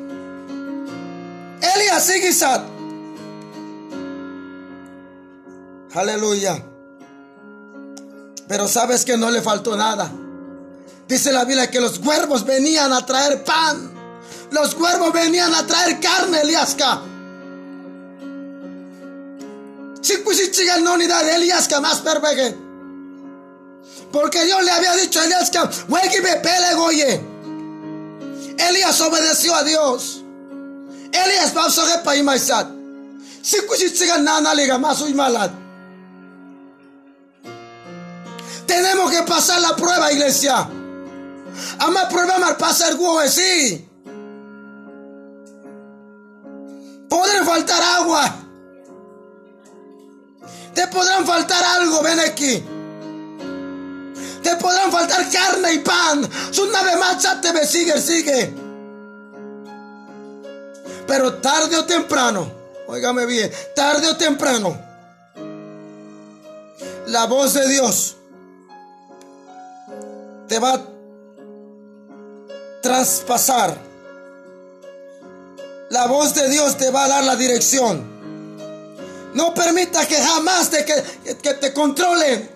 Elias 1.61 2.05
Sigisat. 2.05 2.61
Aleluya. 5.93 6.63
Pero 8.47 8.67
sabes 8.67 9.05
que 9.05 9.17
no 9.17 9.29
le 9.29 9.41
faltó 9.41 9.75
nada. 9.75 10.11
Dice 11.09 11.31
la 11.31 11.43
Biblia 11.43 11.71
que 11.71 11.81
los 11.81 11.97
cuervos 11.97 12.45
venían 12.45 12.93
a 12.93 13.03
traer 13.03 13.43
pan. 13.43 13.91
Los 14.51 14.75
cuervos 14.75 15.11
venían 15.11 15.51
a 15.55 15.65
traer 15.65 15.99
carne, 15.99 16.41
Eliasca. 16.41 17.01
Chicuchichiga 20.01 20.77
no 20.77 20.95
ni 20.97 21.07
de 21.07 21.35
Eliasca 21.35 21.81
más 21.81 22.01
pervegue. 22.01 22.55
Porque 24.11 24.45
Dios 24.45 24.63
le 24.63 24.69
había 24.69 24.93
dicho 24.97 25.19
a 25.19 25.25
Eliasca, 25.25 25.67
pele 25.67 26.75
goye. 26.75 27.21
Elías 28.59 29.01
obedeció 29.01 29.55
a 29.55 29.63
Dios. 29.63 30.23
Elías 31.11 31.51
pasó 31.51 31.87
que 31.87 32.03
pa 32.03 32.15
imaisat. 32.15 32.67
Chicuchichiga 33.41 34.19
nana 34.19 34.53
liga 34.53 34.77
más 34.77 35.01
uy 35.01 35.15
malad. 35.15 35.49
Tenemos 38.67 39.09
que 39.09 39.23
pasar 39.23 39.59
la 39.59 39.75
prueba, 39.75 40.11
iglesia. 40.11 40.69
Ama 41.79 42.09
prueba 42.09 42.57
pasar 42.57 42.95
guove, 42.95 43.29
sí. 43.29 43.87
Podrán 47.09 47.45
faltar 47.45 47.81
agua. 47.81 48.35
Te 50.73 50.87
podrán 50.87 51.25
faltar 51.25 51.63
algo, 51.63 52.01
ven 52.03 52.19
aquí. 52.19 52.63
Te 54.43 54.55
podrán 54.55 54.91
faltar 54.91 55.29
carne 55.29 55.73
y 55.73 55.79
pan. 55.79 56.29
Su 56.51 56.69
nave 56.71 56.95
macha 56.97 57.41
te 57.41 57.65
sigue, 57.65 57.99
sigue. 57.99 58.53
Pero 61.07 61.33
tarde 61.35 61.75
o 61.75 61.85
temprano, 61.85 62.51
óigame 62.87 63.25
bien, 63.25 63.51
tarde 63.75 64.07
o 64.07 64.15
temprano, 64.15 64.79
la 67.07 67.25
voz 67.25 67.55
de 67.55 67.67
Dios 67.67 68.15
te 70.49 70.59
va 70.59 70.73
a 70.73 70.98
traspasar. 72.89 73.77
La 75.91 76.07
voz 76.07 76.33
de 76.33 76.49
Dios 76.49 76.75
te 76.75 76.89
va 76.89 77.05
a 77.05 77.07
dar 77.07 77.23
la 77.23 77.35
dirección. 77.35 78.03
No 79.35 79.53
permita 79.53 80.07
que 80.07 80.15
jamás 80.15 80.71
te, 80.71 80.83
que, 80.85 81.53
te 81.53 81.71
controle. 81.71 82.49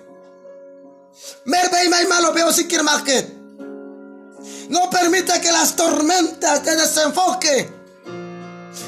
No 4.69 4.89
permita 4.89 5.39
que 5.39 5.51
las 5.51 5.75
tormentas 5.75 6.63
te 6.63 6.75
desenfoque. 6.77 7.69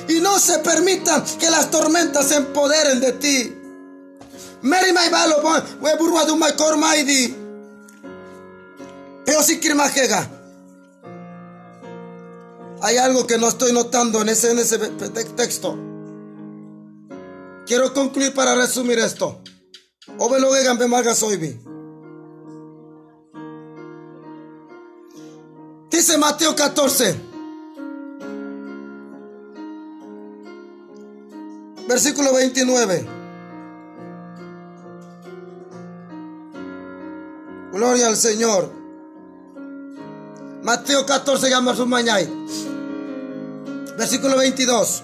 Y 0.08 0.20
no 0.22 0.40
se 0.40 0.58
permita 0.60 1.24
que 1.40 1.52
las 1.52 1.70
tormentas 1.70 2.28
se 2.28 2.38
empoderen 2.38 3.00
de 3.00 3.12
ti. 3.14 3.62
Mary 4.64 4.92
mai 4.94 5.12
malo, 5.12 5.44
we 5.80 5.96
burwa 5.96 6.26
du 6.26 6.36
si 9.44 9.60
hay 12.82 12.98
algo 12.98 13.26
que 13.26 13.38
no 13.38 13.48
estoy 13.48 13.74
notando 13.74 14.22
en 14.22 14.30
ese, 14.30 14.52
en 14.52 14.60
ese 14.60 14.78
texto. 14.78 15.78
Quiero 17.66 17.94
concluir 17.94 18.34
para 18.34 18.56
resumir 18.56 19.00
esto. 19.00 19.42
Dice 25.90 26.18
Mateo 26.18 26.56
14. 26.56 27.16
Versículo 31.88 32.34
29. 32.34 33.06
Gloria 37.72 38.08
al 38.08 38.16
Señor. 38.16 38.72
Mateo 40.64 41.06
14, 41.06 41.50
llama 41.50 41.76
su 41.76 41.86
mañana. 41.86 42.28
Versículo 43.98 44.38
22. 44.38 45.04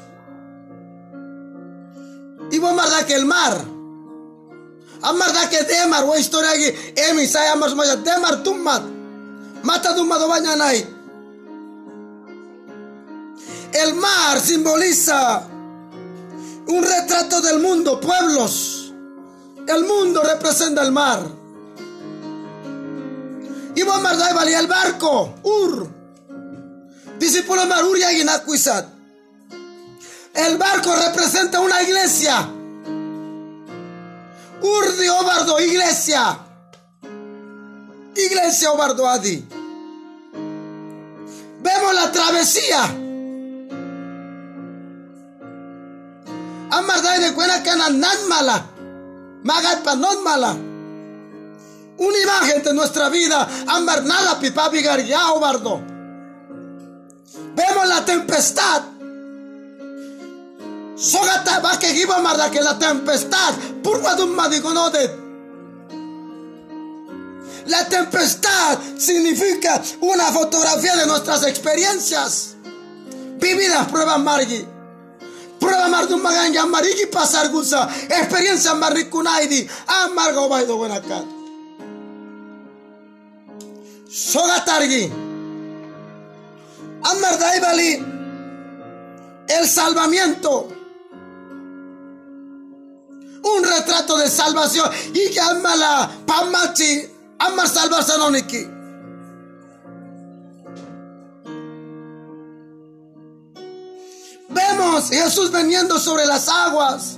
Y 2.52 2.60
vos 2.60 2.76
marda 2.76 3.06
que 3.06 3.16
el 3.16 3.26
mar. 3.26 3.66
Amarda 5.04 5.50
que 5.50 5.64
demar, 5.64 6.04
o 6.04 6.16
historia 6.16 6.52
aquí. 6.52 6.94
Emi, 6.96 7.26
sai 7.28 7.48
amas 7.48 7.74
maya, 7.74 7.96
demar 7.96 8.44
tummat. 8.44 8.84
Mata 9.64 9.96
tummat 9.96 10.28
bañanay. 10.28 11.02
El 13.74 13.94
mar 13.96 14.40
simboliza 14.40 15.48
un 16.68 16.84
retrato 16.84 17.42
del 17.42 17.60
mundo, 17.60 18.00
pueblos. 18.00 18.94
El 19.68 19.86
mundo 19.86 20.22
representa 20.22 20.82
el 20.84 20.92
mar. 20.92 21.22
Y 23.74 23.84
vos 23.84 24.02
marda 24.02 24.34
valía 24.34 24.60
el 24.60 24.68
barco, 24.68 25.36
Ur. 25.44 26.01
Discípulo 27.22 27.68
Maruria 27.68 28.12
y 28.14 28.22
El 30.34 30.58
barco 30.58 30.96
representa 30.96 31.60
una 31.60 31.84
iglesia. 31.84 32.50
Urdi 34.60 35.08
Obardo, 35.08 35.60
iglesia. 35.60 36.40
Iglesia 38.16 38.72
Obardo 38.72 39.08
Adi. 39.08 39.48
Vemos 41.62 41.94
la 41.94 42.12
travesía. 42.12 42.86
Amardai 46.72 47.20
de 47.20 47.34
cuena 47.36 47.62
cana 47.62 47.90
nan 47.90 48.28
mala. 48.28 48.66
Magat 49.44 49.86
non 49.96 50.24
mala. 50.24 50.58
Una 52.00 52.18
imagen 52.18 52.64
de 52.64 52.74
nuestra 52.74 53.10
vida. 53.10 53.48
Amar 53.68 54.04
nada 54.06 54.40
pipa 54.40 54.72
Obardo. 55.34 55.91
Vemos 57.56 57.88
la 57.88 58.06
tempestad. 58.06 58.84
Sogata 60.96 61.60
va 61.60 61.80
que 61.80 61.94
que 62.52 62.62
la 62.62 62.78
tempestad. 62.78 63.54
Purva 63.82 64.16
de 64.16 65.22
La 67.66 67.88
tempestad 67.88 68.80
significa 68.98 69.82
una 70.02 70.26
fotografía 70.26 70.96
de 70.96 71.08
nuestras 71.08 71.44
experiencias. 71.46 72.56
Vividas 73.40 73.88
pruebas 73.88 74.20
margi. 74.20 74.66
Prueba 75.60 75.88
margun 75.88 76.22
maganja 76.22 76.66
marigi 76.66 77.06
pasar 77.06 77.50
gusa. 77.50 77.88
Experiencia 78.10 78.74
marikunaidi. 78.74 79.68
Amargo 79.88 80.50
baido 80.50 80.78
buena 80.78 81.02
cat. 81.02 81.26
Sogatargi. 84.10 85.21
Amar 87.04 87.38
el 89.48 89.68
salvamiento. 89.68 90.68
Un 93.44 93.64
retrato 93.64 94.18
de 94.18 94.30
salvación. 94.30 94.90
Y 95.14 95.30
que 95.32 95.40
la 95.76 96.10
pamachi, 96.26 97.08
amar 97.40 97.68
salvarse 97.68 98.14
Vemos 98.14 98.70
Vemos 104.50 105.10
Jesús 105.10 105.52
veniendo 105.52 106.00
sobre 106.00 106.26
las 106.26 106.48
aguas. 106.48 107.18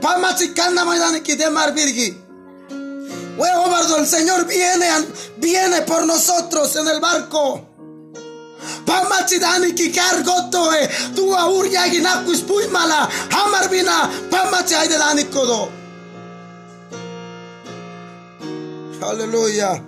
Pamachikanda 0.00 0.84
Maidaniki 0.84 1.34
de 1.34 1.50
Mar 1.50 1.72
Virgi. 1.72 2.16
el 3.98 4.06
Señor 4.06 4.46
viene, 4.46 4.88
viene 5.38 5.82
por 5.82 6.06
nosotros 6.06 6.76
en 6.76 6.88
el 6.88 7.00
barco. 7.00 7.73
Pamachidani 8.86 9.72
kikargoto 9.72 10.72
e 10.72 10.88
tu 11.14 11.34
aur 11.34 11.66
yaginakus 11.66 12.42
puimala 12.42 13.08
hamarbina 13.30 14.10
pamachi 14.30 14.74
aidedani 14.74 15.24
kodo. 15.24 15.70
Aleluya. 19.02 19.82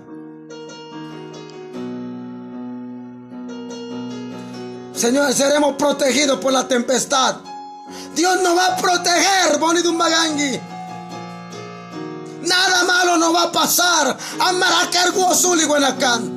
Señor, 4.95 5.33
seremos 5.35 5.77
protegidos 5.77 6.39
por 6.39 6.53
la 6.53 6.67
tempestad. 6.67 7.37
Dios 8.15 8.41
nos 8.43 8.57
va 8.57 8.67
a 8.67 8.77
proteger, 8.77 9.59
Bonito. 9.59 9.93
Nada 12.43 12.85
malo 12.85 13.17
nos 13.17 13.35
va 13.35 13.43
a 13.45 13.53
pasar. 13.53 14.17
Amaracargo 14.39 15.35
Zuli 15.35 15.65
Guanacan. 15.65 16.36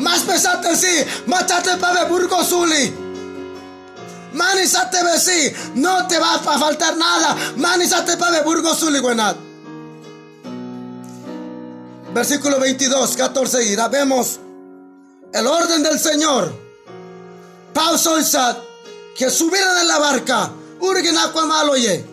Más 0.00 0.22
pesate 0.22 0.76
sí, 0.76 1.04
machate 1.26 1.76
para 1.76 2.04
Burgo 2.04 2.42
Zuli. 2.44 2.92
Manizate 4.32 4.98
sí, 5.18 5.52
no 5.74 6.06
te 6.06 6.18
va 6.18 6.34
a 6.34 6.58
faltar 6.58 6.96
nada. 6.96 7.36
Manizate 7.56 8.16
para 8.16 8.42
Burgo 8.42 8.74
Zuli 8.74 8.98
Guanat. 8.98 9.36
Versículo 12.12 12.58
22, 12.58 13.16
14 13.16 13.64
y 13.64 13.76
vemos 13.90 14.40
el 15.32 15.46
orden 15.46 15.82
del 15.82 15.98
Señor 15.98 16.70
pausa 17.72 18.58
que 19.16 19.30
subieran 19.30 19.78
en 19.78 19.88
la 19.88 19.98
barca, 19.98 20.50
ye. 21.76 22.04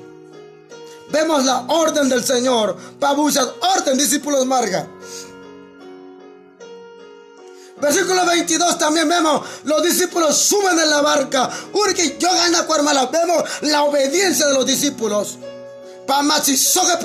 Vemos 1.10 1.46
la 1.46 1.62
orden 1.70 2.10
del 2.10 2.24
Señor, 2.24 2.76
Pausat, 3.00 3.50
orden, 3.62 3.98
discípulos 3.98 4.46
Marga. 4.46 4.88
Versículo 7.80 8.26
22 8.26 8.78
también 8.80 9.08
vemos, 9.08 9.42
los 9.66 9.84
discípulos 9.84 10.36
suben 10.36 10.80
en 10.80 10.90
la 10.90 11.02
barca, 11.02 11.50
Urgi 11.74 12.18
yo 12.18 12.30
gana 12.34 12.66
cuarmala, 12.66 13.06
vemos 13.06 13.44
la 13.62 13.84
obediencia 13.84 14.48
de 14.48 14.54
los 14.54 14.66
discípulos. 14.66 15.38
Soga 16.58 17.00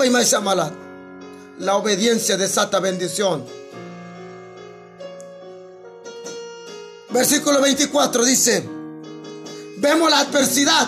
La 1.59 1.75
obediencia 1.75 2.37
desata 2.37 2.79
bendición. 2.79 3.45
Versículo 7.09 7.61
24 7.61 8.25
dice, 8.25 8.67
vemos 9.77 10.09
la 10.09 10.19
adversidad. 10.21 10.87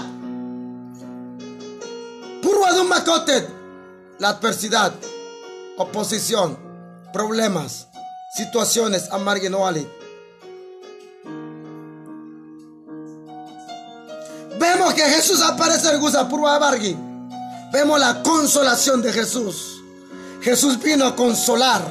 Purwadum 2.42 2.88
makotet. 2.88 3.50
La 4.18 4.30
adversidad, 4.30 4.94
oposición, 5.78 6.58
problemas, 7.12 7.90
situaciones 8.36 9.08
amarguinoales. 9.12 9.86
Vemos 14.60 14.94
que 14.94 15.04
Jesús 15.04 15.42
aparece 15.42 15.90
en 15.90 16.00
Gusa 16.00 16.24
Bargi. 16.24 16.98
Vemos 17.72 18.00
la 18.00 18.22
consolación 18.24 19.02
de 19.02 19.14
Jesús. 19.14 19.82
Jesús 20.42 20.82
vino 20.82 21.06
a 21.06 21.16
consolar 21.16 21.82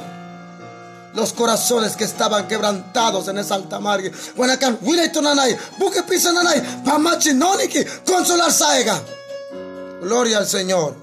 los 1.13 1.33
corazones 1.33 1.95
que 1.95 2.03
estaban 2.03 2.47
quebrantados 2.47 3.27
en 3.27 3.37
esa 3.37 3.55
alta 3.55 3.79
mar. 3.79 4.01
Guanacan, 4.35 4.79
nanay, 5.21 5.57
buque 5.77 6.03
pisa 6.03 6.31
nanay, 6.31 6.61
pamachi 6.83 7.33
noniki, 7.33 7.83
consolar 8.05 8.51
saega. 8.51 9.01
Gloria 10.01 10.39
al 10.39 10.47
Señor. 10.47 10.95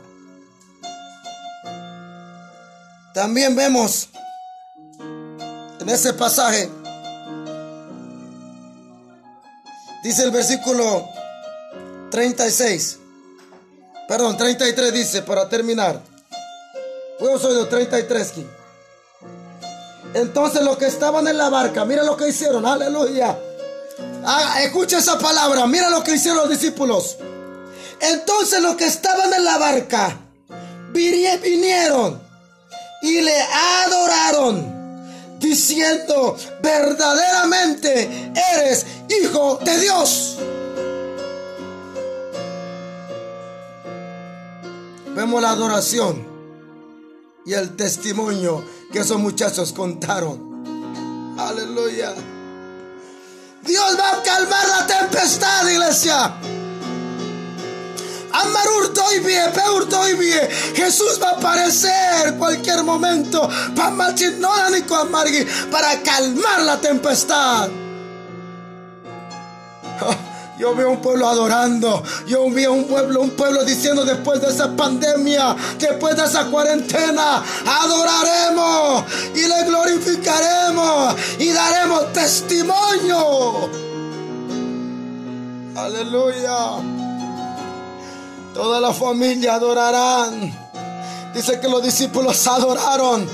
También 3.14 3.54
vemos 3.54 4.08
en 5.82 5.88
ese 5.88 6.12
pasaje, 6.14 6.70
dice 10.04 10.22
el 10.22 10.30
versículo 10.30 11.08
36, 12.10 12.98
perdón, 14.06 14.36
33 14.36 14.92
dice, 14.92 15.22
para 15.22 15.48
terminar. 15.48 16.00
Yo 17.20 17.38
soy 17.38 17.56
de 17.56 17.64
33. 17.66 18.32
Entonces 20.14 20.62
los 20.62 20.76
que 20.76 20.86
estaban 20.86 21.26
en 21.26 21.36
la 21.36 21.48
barca, 21.48 21.84
mira 21.84 22.04
lo 22.04 22.16
que 22.16 22.28
hicieron, 22.28 22.64
aleluya. 22.64 23.36
Ah, 24.24 24.62
escucha 24.62 24.98
esa 24.98 25.18
palabra, 25.18 25.66
mira 25.66 25.90
lo 25.90 26.04
que 26.04 26.14
hicieron 26.14 26.38
los 26.38 26.50
discípulos. 26.50 27.16
Entonces 28.00 28.60
los 28.62 28.76
que 28.76 28.86
estaban 28.86 29.32
en 29.32 29.44
la 29.44 29.58
barca 29.58 30.16
vinieron 30.92 32.20
y 33.02 33.20
le 33.20 33.42
adoraron, 33.42 34.71
diciendo, 35.42 36.36
verdaderamente 36.62 38.32
eres 38.54 38.86
hijo 39.08 39.58
de 39.62 39.80
Dios. 39.80 40.38
Vemos 45.14 45.42
la 45.42 45.50
adoración 45.50 46.26
y 47.44 47.52
el 47.52 47.76
testimonio 47.76 48.64
que 48.90 49.00
esos 49.00 49.18
muchachos 49.18 49.72
contaron. 49.72 51.34
Aleluya. 51.38 52.14
Dios 53.62 53.98
va 53.98 54.18
a 54.18 54.22
calmar 54.22 54.68
la 54.68 54.86
tempestad, 54.86 55.68
iglesia. 55.68 56.34
Jesús 60.74 61.18
va 61.22 61.30
a 61.30 61.32
aparecer 61.32 62.34
cualquier 62.38 62.82
momento 62.82 63.48
para 65.70 66.00
calmar 66.02 66.62
la 66.62 66.80
tempestad. 66.80 67.68
Yo 70.58 70.74
veo 70.76 70.90
un 70.90 71.00
pueblo 71.00 71.26
adorando. 71.28 72.02
Yo 72.26 72.48
veo 72.50 72.72
un 72.72 72.84
pueblo, 72.84 73.20
un 73.20 73.30
pueblo 73.30 73.64
diciendo 73.64 74.04
después 74.04 74.40
de 74.40 74.48
esa 74.48 74.76
pandemia, 74.76 75.56
después 75.78 76.16
de 76.16 76.24
esa 76.24 76.44
cuarentena, 76.46 77.42
adoraremos 77.66 79.04
y 79.34 79.48
le 79.48 79.64
glorificaremos 79.64 81.16
y 81.38 81.52
daremos 81.52 82.12
testimonio. 82.12 83.70
Aleluya. 85.74 87.01
Toda 88.54 88.80
la 88.80 88.92
familia 88.92 89.54
adorarán. 89.54 90.52
Dice 91.34 91.58
que 91.60 91.68
los 91.68 91.82
discípulos 91.82 92.46
adoraron 92.46 93.26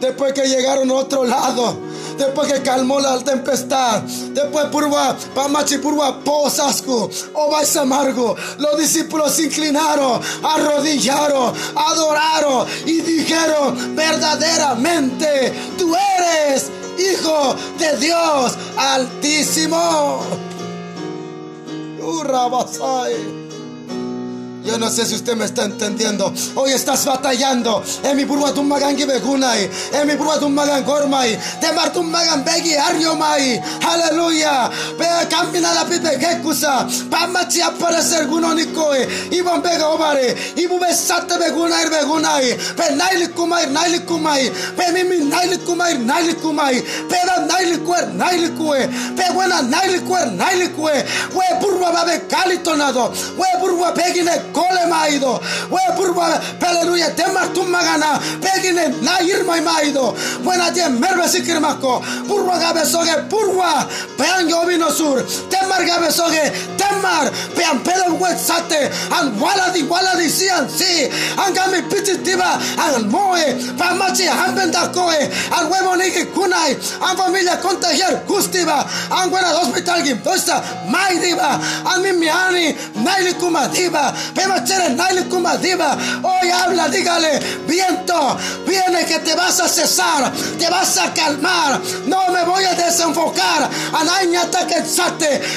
después 0.00 0.32
que 0.34 0.46
llegaron 0.46 0.90
a 0.90 0.94
otro 0.94 1.24
lado 1.24 1.94
después 2.16 2.52
que 2.52 2.62
calmó 2.62 3.00
la 3.00 3.18
tempestad, 3.18 4.02
después 4.02 4.66
purwa, 4.66 5.16
pamachi 5.34 5.78
purwa, 5.78 6.20
posasco, 6.20 7.10
vais 7.50 7.76
amargo, 7.76 8.36
los 8.58 8.78
discípulos 8.78 9.32
se 9.32 9.44
inclinaron, 9.44 10.20
arrodillaron, 10.42 11.52
adoraron 11.74 12.66
y 12.86 13.00
dijeron, 13.00 13.94
verdaderamente 13.94 15.52
tú 15.78 15.94
eres 15.94 16.70
hijo 16.98 17.54
de 17.78 17.96
Dios 17.98 18.52
altísimo. 18.76 20.20
Yo 24.64 24.78
no 24.78 24.88
sé 24.88 25.04
si 25.04 25.14
usted 25.14 25.36
me 25.36 25.44
está 25.44 25.64
entendiendo. 25.64 26.32
Hoy 26.54 26.72
estás 26.72 27.04
batallando. 27.04 27.84
En 28.02 28.16
mi 28.16 28.24
burba 28.24 28.50
magan 28.62 28.96
begunai. 28.96 29.70
En 29.92 30.06
mi 30.06 30.14
burba 30.14 30.40
magan 30.48 30.84
gormai. 30.84 31.38
De 31.60 31.70
martum 31.72 32.10
magan 32.10 32.42
begi 32.44 32.74
ariomai. 32.74 33.60
Aleluya. 33.86 34.70
Ve 34.98 35.06
camina 35.28 35.74
la 35.74 35.84
pipe 35.84 36.18
kekusa. 36.18 36.88
Pamachi 37.10 37.60
aparecer 37.60 38.26
gunonikoe. 38.26 39.06
Ibon 39.32 39.60
bega 39.60 39.88
obare. 39.88 40.34
Ibu 40.56 40.78
besate 40.80 41.36
begunai 41.38 41.84
begunai. 41.90 42.56
Pe 42.74 42.94
naili 42.94 43.28
kumai 43.36 43.66
naili 43.66 44.00
kumai. 44.00 44.50
Pe 44.76 44.92
mimi 44.92 45.26
naili 45.26 45.58
kumai 45.58 45.98
naili 45.98 46.34
kumai. 46.36 46.80
Pe 47.10 47.18
da 47.26 47.44
naili 47.44 47.78
kuer 47.84 48.06
naili 48.14 48.48
kue. 48.56 48.88
Pe 49.14 49.24
buena 49.34 49.60
kuer 50.06 50.28
kue. 50.74 51.04
We 51.34 51.44
burba 51.60 51.92
babe 51.92 52.28
kalitonado. 52.28 53.12
We 53.36 53.46
burba 53.60 53.92
begine 53.92 54.53
kole 54.56 54.84
maido 54.88 55.40
we 55.70 55.82
purba 55.96 56.40
aleluya 56.60 57.10
temar 57.14 57.52
tum 57.54 57.68
magana 57.70 58.18
pegine 58.40 59.02
na 59.02 59.18
irmai 59.20 59.60
maido. 59.60 60.14
Buena 60.42 60.72
tie 60.72 60.88
merbe 60.88 61.26
sikir 61.28 61.60
mako 61.60 62.00
purba 62.28 62.58
gabe 62.58 62.84
soge 62.84 63.14
purba 63.28 63.86
pean 64.16 64.48
yo 64.48 64.64
vino 64.66 64.88
sur. 64.90 65.22
Temar 65.50 65.84
gabe 65.86 66.10
soge 66.10 66.44
temar 66.78 66.94
Emar, 67.04 67.30
pean 67.54 67.78
pedo 67.84 68.16
wetsate, 68.18 68.88
an 69.12 69.38
wala 69.38 69.72
di 69.74 69.82
wala 69.82 70.16
di 70.16 70.28
sian 70.28 70.68
si, 70.68 71.04
an 71.36 71.52
gami 71.52 71.82
pititiva, 71.90 72.56
an 72.78 73.10
moe, 73.10 73.44
pamachi 73.76 74.26
hambenda 74.26 74.88
koe, 74.94 75.18
an 75.52 75.68
huevo 75.68 75.96
nigi 76.00 76.24
kunai, 76.32 76.72
an 77.02 77.16
familia 77.16 77.56
contagiar 77.58 78.24
justiva, 78.26 78.86
an 79.10 79.28
buena 79.28 79.48
hospital 79.58 80.00
gimposta, 80.02 80.62
mai 80.88 81.18
diva, 81.20 81.60
an 81.84 82.02
mimiani, 82.02 82.72
naili 83.04 83.34
kumadiva, 83.34 84.14
naili 84.96 85.24
kumadiva, 85.24 85.96
hoy 86.22 86.50
habla, 86.50 86.88
dígale, 86.88 87.40
viento, 87.66 88.36
viene 88.66 89.04
que 89.06 89.18
te 89.20 89.34
vas 89.34 89.60
a 89.60 89.68
cesar, 89.68 90.32
te 90.58 90.68
vas 90.68 90.96
a 90.98 91.12
calmar, 91.12 91.80
no 92.06 92.28
me 92.28 92.44
voy 92.44 92.64
a 92.64 92.74
desenfocar, 92.74 93.68
anañata 93.92 94.66
que 94.66 94.82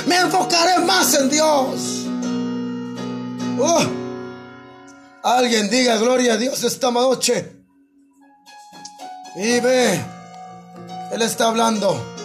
me 0.06 0.18
enfocaré 0.18 0.80
más 0.80 1.14
en 1.14 1.30
Dios. 1.30 2.06
Oh, 3.60 3.84
alguien 5.24 5.70
diga 5.70 5.98
gloria 5.98 6.34
a 6.34 6.38
Dios 6.38 6.64
esta 6.64 6.92
noche. 6.92 7.54
Y 9.36 9.60
ve, 9.60 10.02
Él 11.12 11.22
está 11.22 11.48
hablando. 11.48 12.17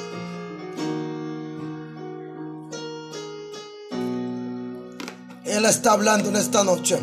Él 5.52 5.66
está 5.66 5.92
hablando 5.92 6.30
en 6.30 6.36
esta 6.36 6.64
noche. 6.64 6.98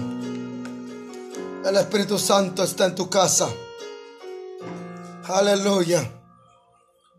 El 1.64 1.76
Espíritu 1.76 2.18
Santo 2.18 2.64
está 2.64 2.88
en 2.88 2.96
tu 2.96 3.08
casa. 3.08 3.48
Aleluya. 5.26 6.12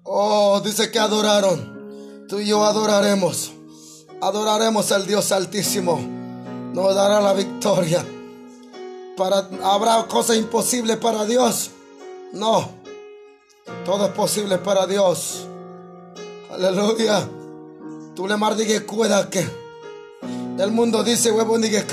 Oh, 0.02 0.60
dice 0.60 0.90
que 0.90 0.98
adoraron. 0.98 2.26
Tú 2.28 2.40
y 2.40 2.48
yo 2.48 2.64
adoraremos. 2.64 3.52
Adoraremos 4.20 4.90
al 4.90 5.06
Dios 5.06 5.30
Altísimo. 5.30 6.00
Nos 6.74 6.96
dará 6.96 7.20
la 7.20 7.32
victoria. 7.32 8.04
Para, 9.16 9.48
¿Habrá 9.62 10.04
cosas 10.08 10.36
imposibles 10.36 10.96
para 10.96 11.24
Dios? 11.26 11.70
No. 12.32 12.70
Todo 13.84 14.06
es 14.06 14.12
posible 14.12 14.58
para 14.58 14.84
Dios. 14.88 15.46
Aleluya. 16.50 17.24
Tú 18.16 18.26
le 18.26 18.36
mardigue 18.36 18.84
cuida 18.84 19.30
que. 19.30 19.69
El 20.60 20.72
mundo 20.72 21.02
dice 21.02 21.32
huevo 21.32 21.56
ni 21.56 21.70
que 21.70 21.86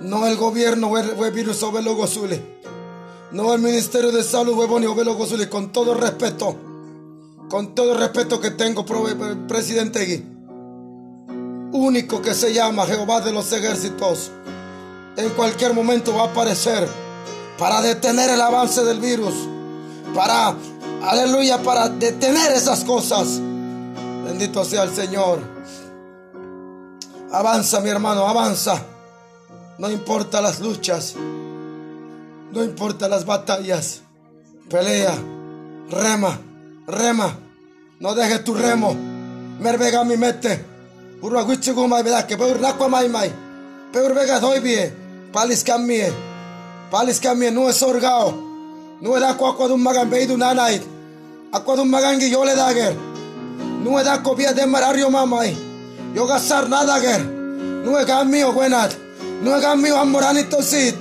No 0.00 0.26
el 0.26 0.36
gobierno, 0.38 0.90
virus 1.30 1.62
o 1.62 1.70
velo 1.70 1.94
no 3.30 3.52
el 3.52 3.60
Ministerio 3.60 4.10
de 4.10 4.22
Salud, 4.22 4.54
huevón 4.54 4.82
y 4.82 4.86
Ovelo 4.86 5.16
Gozuli, 5.16 5.48
con 5.48 5.70
todo 5.70 5.92
respeto, 5.92 6.56
con 7.50 7.74
todo 7.74 7.92
respeto 7.92 8.40
que 8.40 8.52
tengo, 8.52 8.86
presidente 9.46 10.06
Gui, 10.06 10.24
único 11.72 12.22
que 12.22 12.32
se 12.32 12.54
llama 12.54 12.86
Jehová 12.86 13.20
de 13.20 13.32
los 13.32 13.52
ejércitos, 13.52 14.30
en 15.18 15.28
cualquier 15.30 15.74
momento 15.74 16.14
va 16.14 16.22
a 16.22 16.26
aparecer 16.28 16.88
para 17.58 17.82
detener 17.82 18.30
el 18.30 18.40
avance 18.40 18.82
del 18.82 19.00
virus, 19.00 19.34
para, 20.14 20.56
aleluya, 21.02 21.62
para 21.62 21.90
detener 21.90 22.52
esas 22.52 22.82
cosas. 22.84 23.40
Bendito 24.24 24.64
sea 24.64 24.84
el 24.84 24.94
Señor. 24.94 25.55
Avanza, 27.32 27.80
mi 27.80 27.88
hermano, 27.88 28.26
avanza. 28.26 28.82
No 29.78 29.90
importa 29.90 30.40
las 30.40 30.60
luchas. 30.60 31.14
No 32.52 32.62
importa 32.62 33.08
las 33.08 33.26
batallas. 33.26 34.00
Pelea. 34.70 35.14
Rema. 35.90 36.38
Rema. 36.86 37.36
No 38.00 38.14
dejes 38.14 38.44
tu 38.44 38.54
remo. 38.54 38.94
Mervega 39.60 40.04
mi 40.04 40.16
mete. 40.16 40.64
Urwa 41.22 41.42
guchigu 41.42 41.88
mai 41.88 42.04
que 42.28 42.36
peur 42.36 42.60
nakwa 42.60 42.88
mai 42.88 43.08
mai. 43.08 43.32
Peur 43.92 44.14
vega 44.14 44.38
doy 44.38 44.60
bie. 44.60 44.92
Palis 45.32 45.64
camie. 45.64 46.12
Palis 46.90 47.20
camie 47.20 47.50
no 47.50 47.68
es 47.68 47.82
orgao. 47.82 48.32
No 49.00 49.18
da 49.18 49.34
kwa 49.34 49.54
kwa 49.54 49.68
dum 49.68 49.82
magan 49.82 50.08
beidu 50.08 50.36
nanait. 50.36 50.82
Akwa 51.52 51.76
dum 51.76 51.88
magan 51.88 52.20
gi 52.20 52.30
yole 52.30 52.54
dager. 52.54 52.94
No 53.82 54.02
da 54.04 54.18
copia 54.22 54.54
de 54.54 54.64
marario 54.66 55.10
mamai. 55.10 55.56
Yo 56.16 56.26
gasar 56.26 56.66
nada 56.70 56.98
ger. 56.98 57.22
No 57.84 57.98
es 57.98 58.06
gamio 58.06 58.50
buenat. 58.54 58.90
No 59.42 59.54
es 59.54 59.60
gamio 59.60 59.98
amoranito 59.98 60.62
sit. 60.62 60.94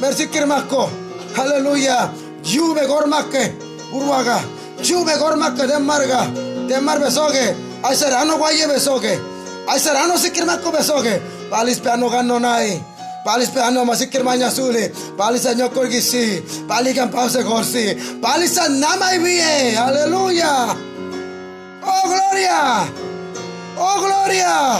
Merci 0.00 0.28
kirmako. 0.28 0.88
Aleluya. 1.36 2.12
Juve 2.44 2.86
gormakke. 2.86 3.52
Urwaga. 3.92 4.38
Juve 4.80 5.18
gormakke 5.18 5.66
de 5.66 5.78
marga. 5.80 6.22
De 6.68 6.80
mar 6.80 7.00
besoge. 7.00 7.56
Ay 7.82 7.96
serano 7.96 8.38
guaye 8.38 8.68
besoge. 8.68 9.18
Ay 9.66 9.80
serano 9.80 10.16
sikirmako 10.16 10.70
besoge. 10.70 11.20
Palis 11.50 11.80
peano 11.80 12.08
ganno 12.08 12.38
nai. 12.38 12.80
Palis 13.24 13.50
peano 13.50 13.84
masikir 13.84 14.22
manya 14.22 14.52
suli. 14.52 14.86
Palis 15.18 15.46
anyo 15.46 15.68
korgisi. 15.70 16.42
Palis 16.68 16.94
kan 16.94 17.10
pause 17.10 17.42
gorsi. 17.42 17.86
Palis 18.22 18.54
namai 18.54 19.18
vie. 19.18 19.76
Aleluya. 19.76 20.76
Oh 21.82 22.02
gloria. 22.06 22.86
Oh 23.82 23.98
gloria. 23.98 24.78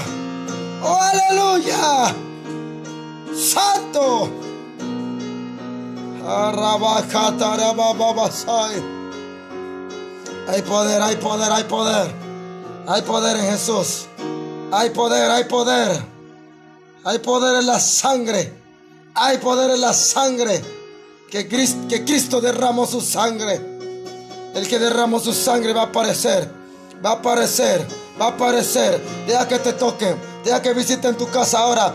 Oh 0.82 0.98
aleluya. 1.00 2.14
Santo. 3.34 4.28
Hay 10.48 10.62
poder, 10.62 11.00
hay 11.00 11.16
poder, 11.16 11.50
hay 11.50 11.64
poder. 11.64 12.14
Hay 12.86 13.02
poder 13.02 13.36
en 13.38 13.50
Jesús. 13.52 14.06
Hay 14.70 14.90
poder, 14.90 15.30
hay 15.30 15.44
poder. 15.44 16.02
Hay 17.04 17.18
poder 17.20 17.60
en 17.60 17.66
la 17.66 17.80
sangre. 17.80 18.52
Hay 19.14 19.38
poder 19.38 19.70
en 19.70 19.80
la 19.80 19.94
sangre. 19.94 20.62
Que 21.30 21.48
Cristo, 21.48 21.88
que 21.88 22.04
Cristo 22.04 22.42
derramó 22.42 22.84
su 22.84 23.00
sangre. 23.00 23.60
El 24.54 24.68
que 24.68 24.78
derramó 24.78 25.20
su 25.20 25.32
sangre 25.32 25.72
va 25.72 25.82
a 25.82 25.86
aparecer. 25.86 26.59
Va 27.04 27.10
a 27.10 27.12
aparecer. 27.14 27.86
Va 28.20 28.26
a 28.26 28.28
aparecer. 28.28 29.00
Deja 29.26 29.48
que 29.48 29.58
te 29.58 29.72
toque. 29.72 30.14
Deja 30.44 30.60
que 30.60 30.74
visiten 30.74 31.16
tu 31.16 31.28
casa 31.30 31.60
ahora. 31.60 31.92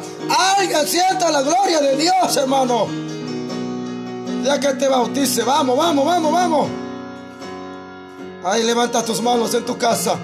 Alguien 0.57 0.87
sienta 0.87 1.31
la 1.31 1.41
gloria 1.41 1.79
de 1.81 1.95
Dios, 1.95 2.37
hermano. 2.37 2.87
Ya 4.43 4.59
que 4.59 4.73
te 4.73 4.87
bautice. 4.87 5.43
Vamos, 5.43 5.77
vamos, 5.77 6.05
vamos, 6.05 6.31
vamos. 6.31 6.67
Ahí 8.43 8.63
levanta 8.63 9.03
tus 9.03 9.21
manos 9.21 9.53
en 9.53 9.65
tu 9.65 9.77
casa. 9.77 10.17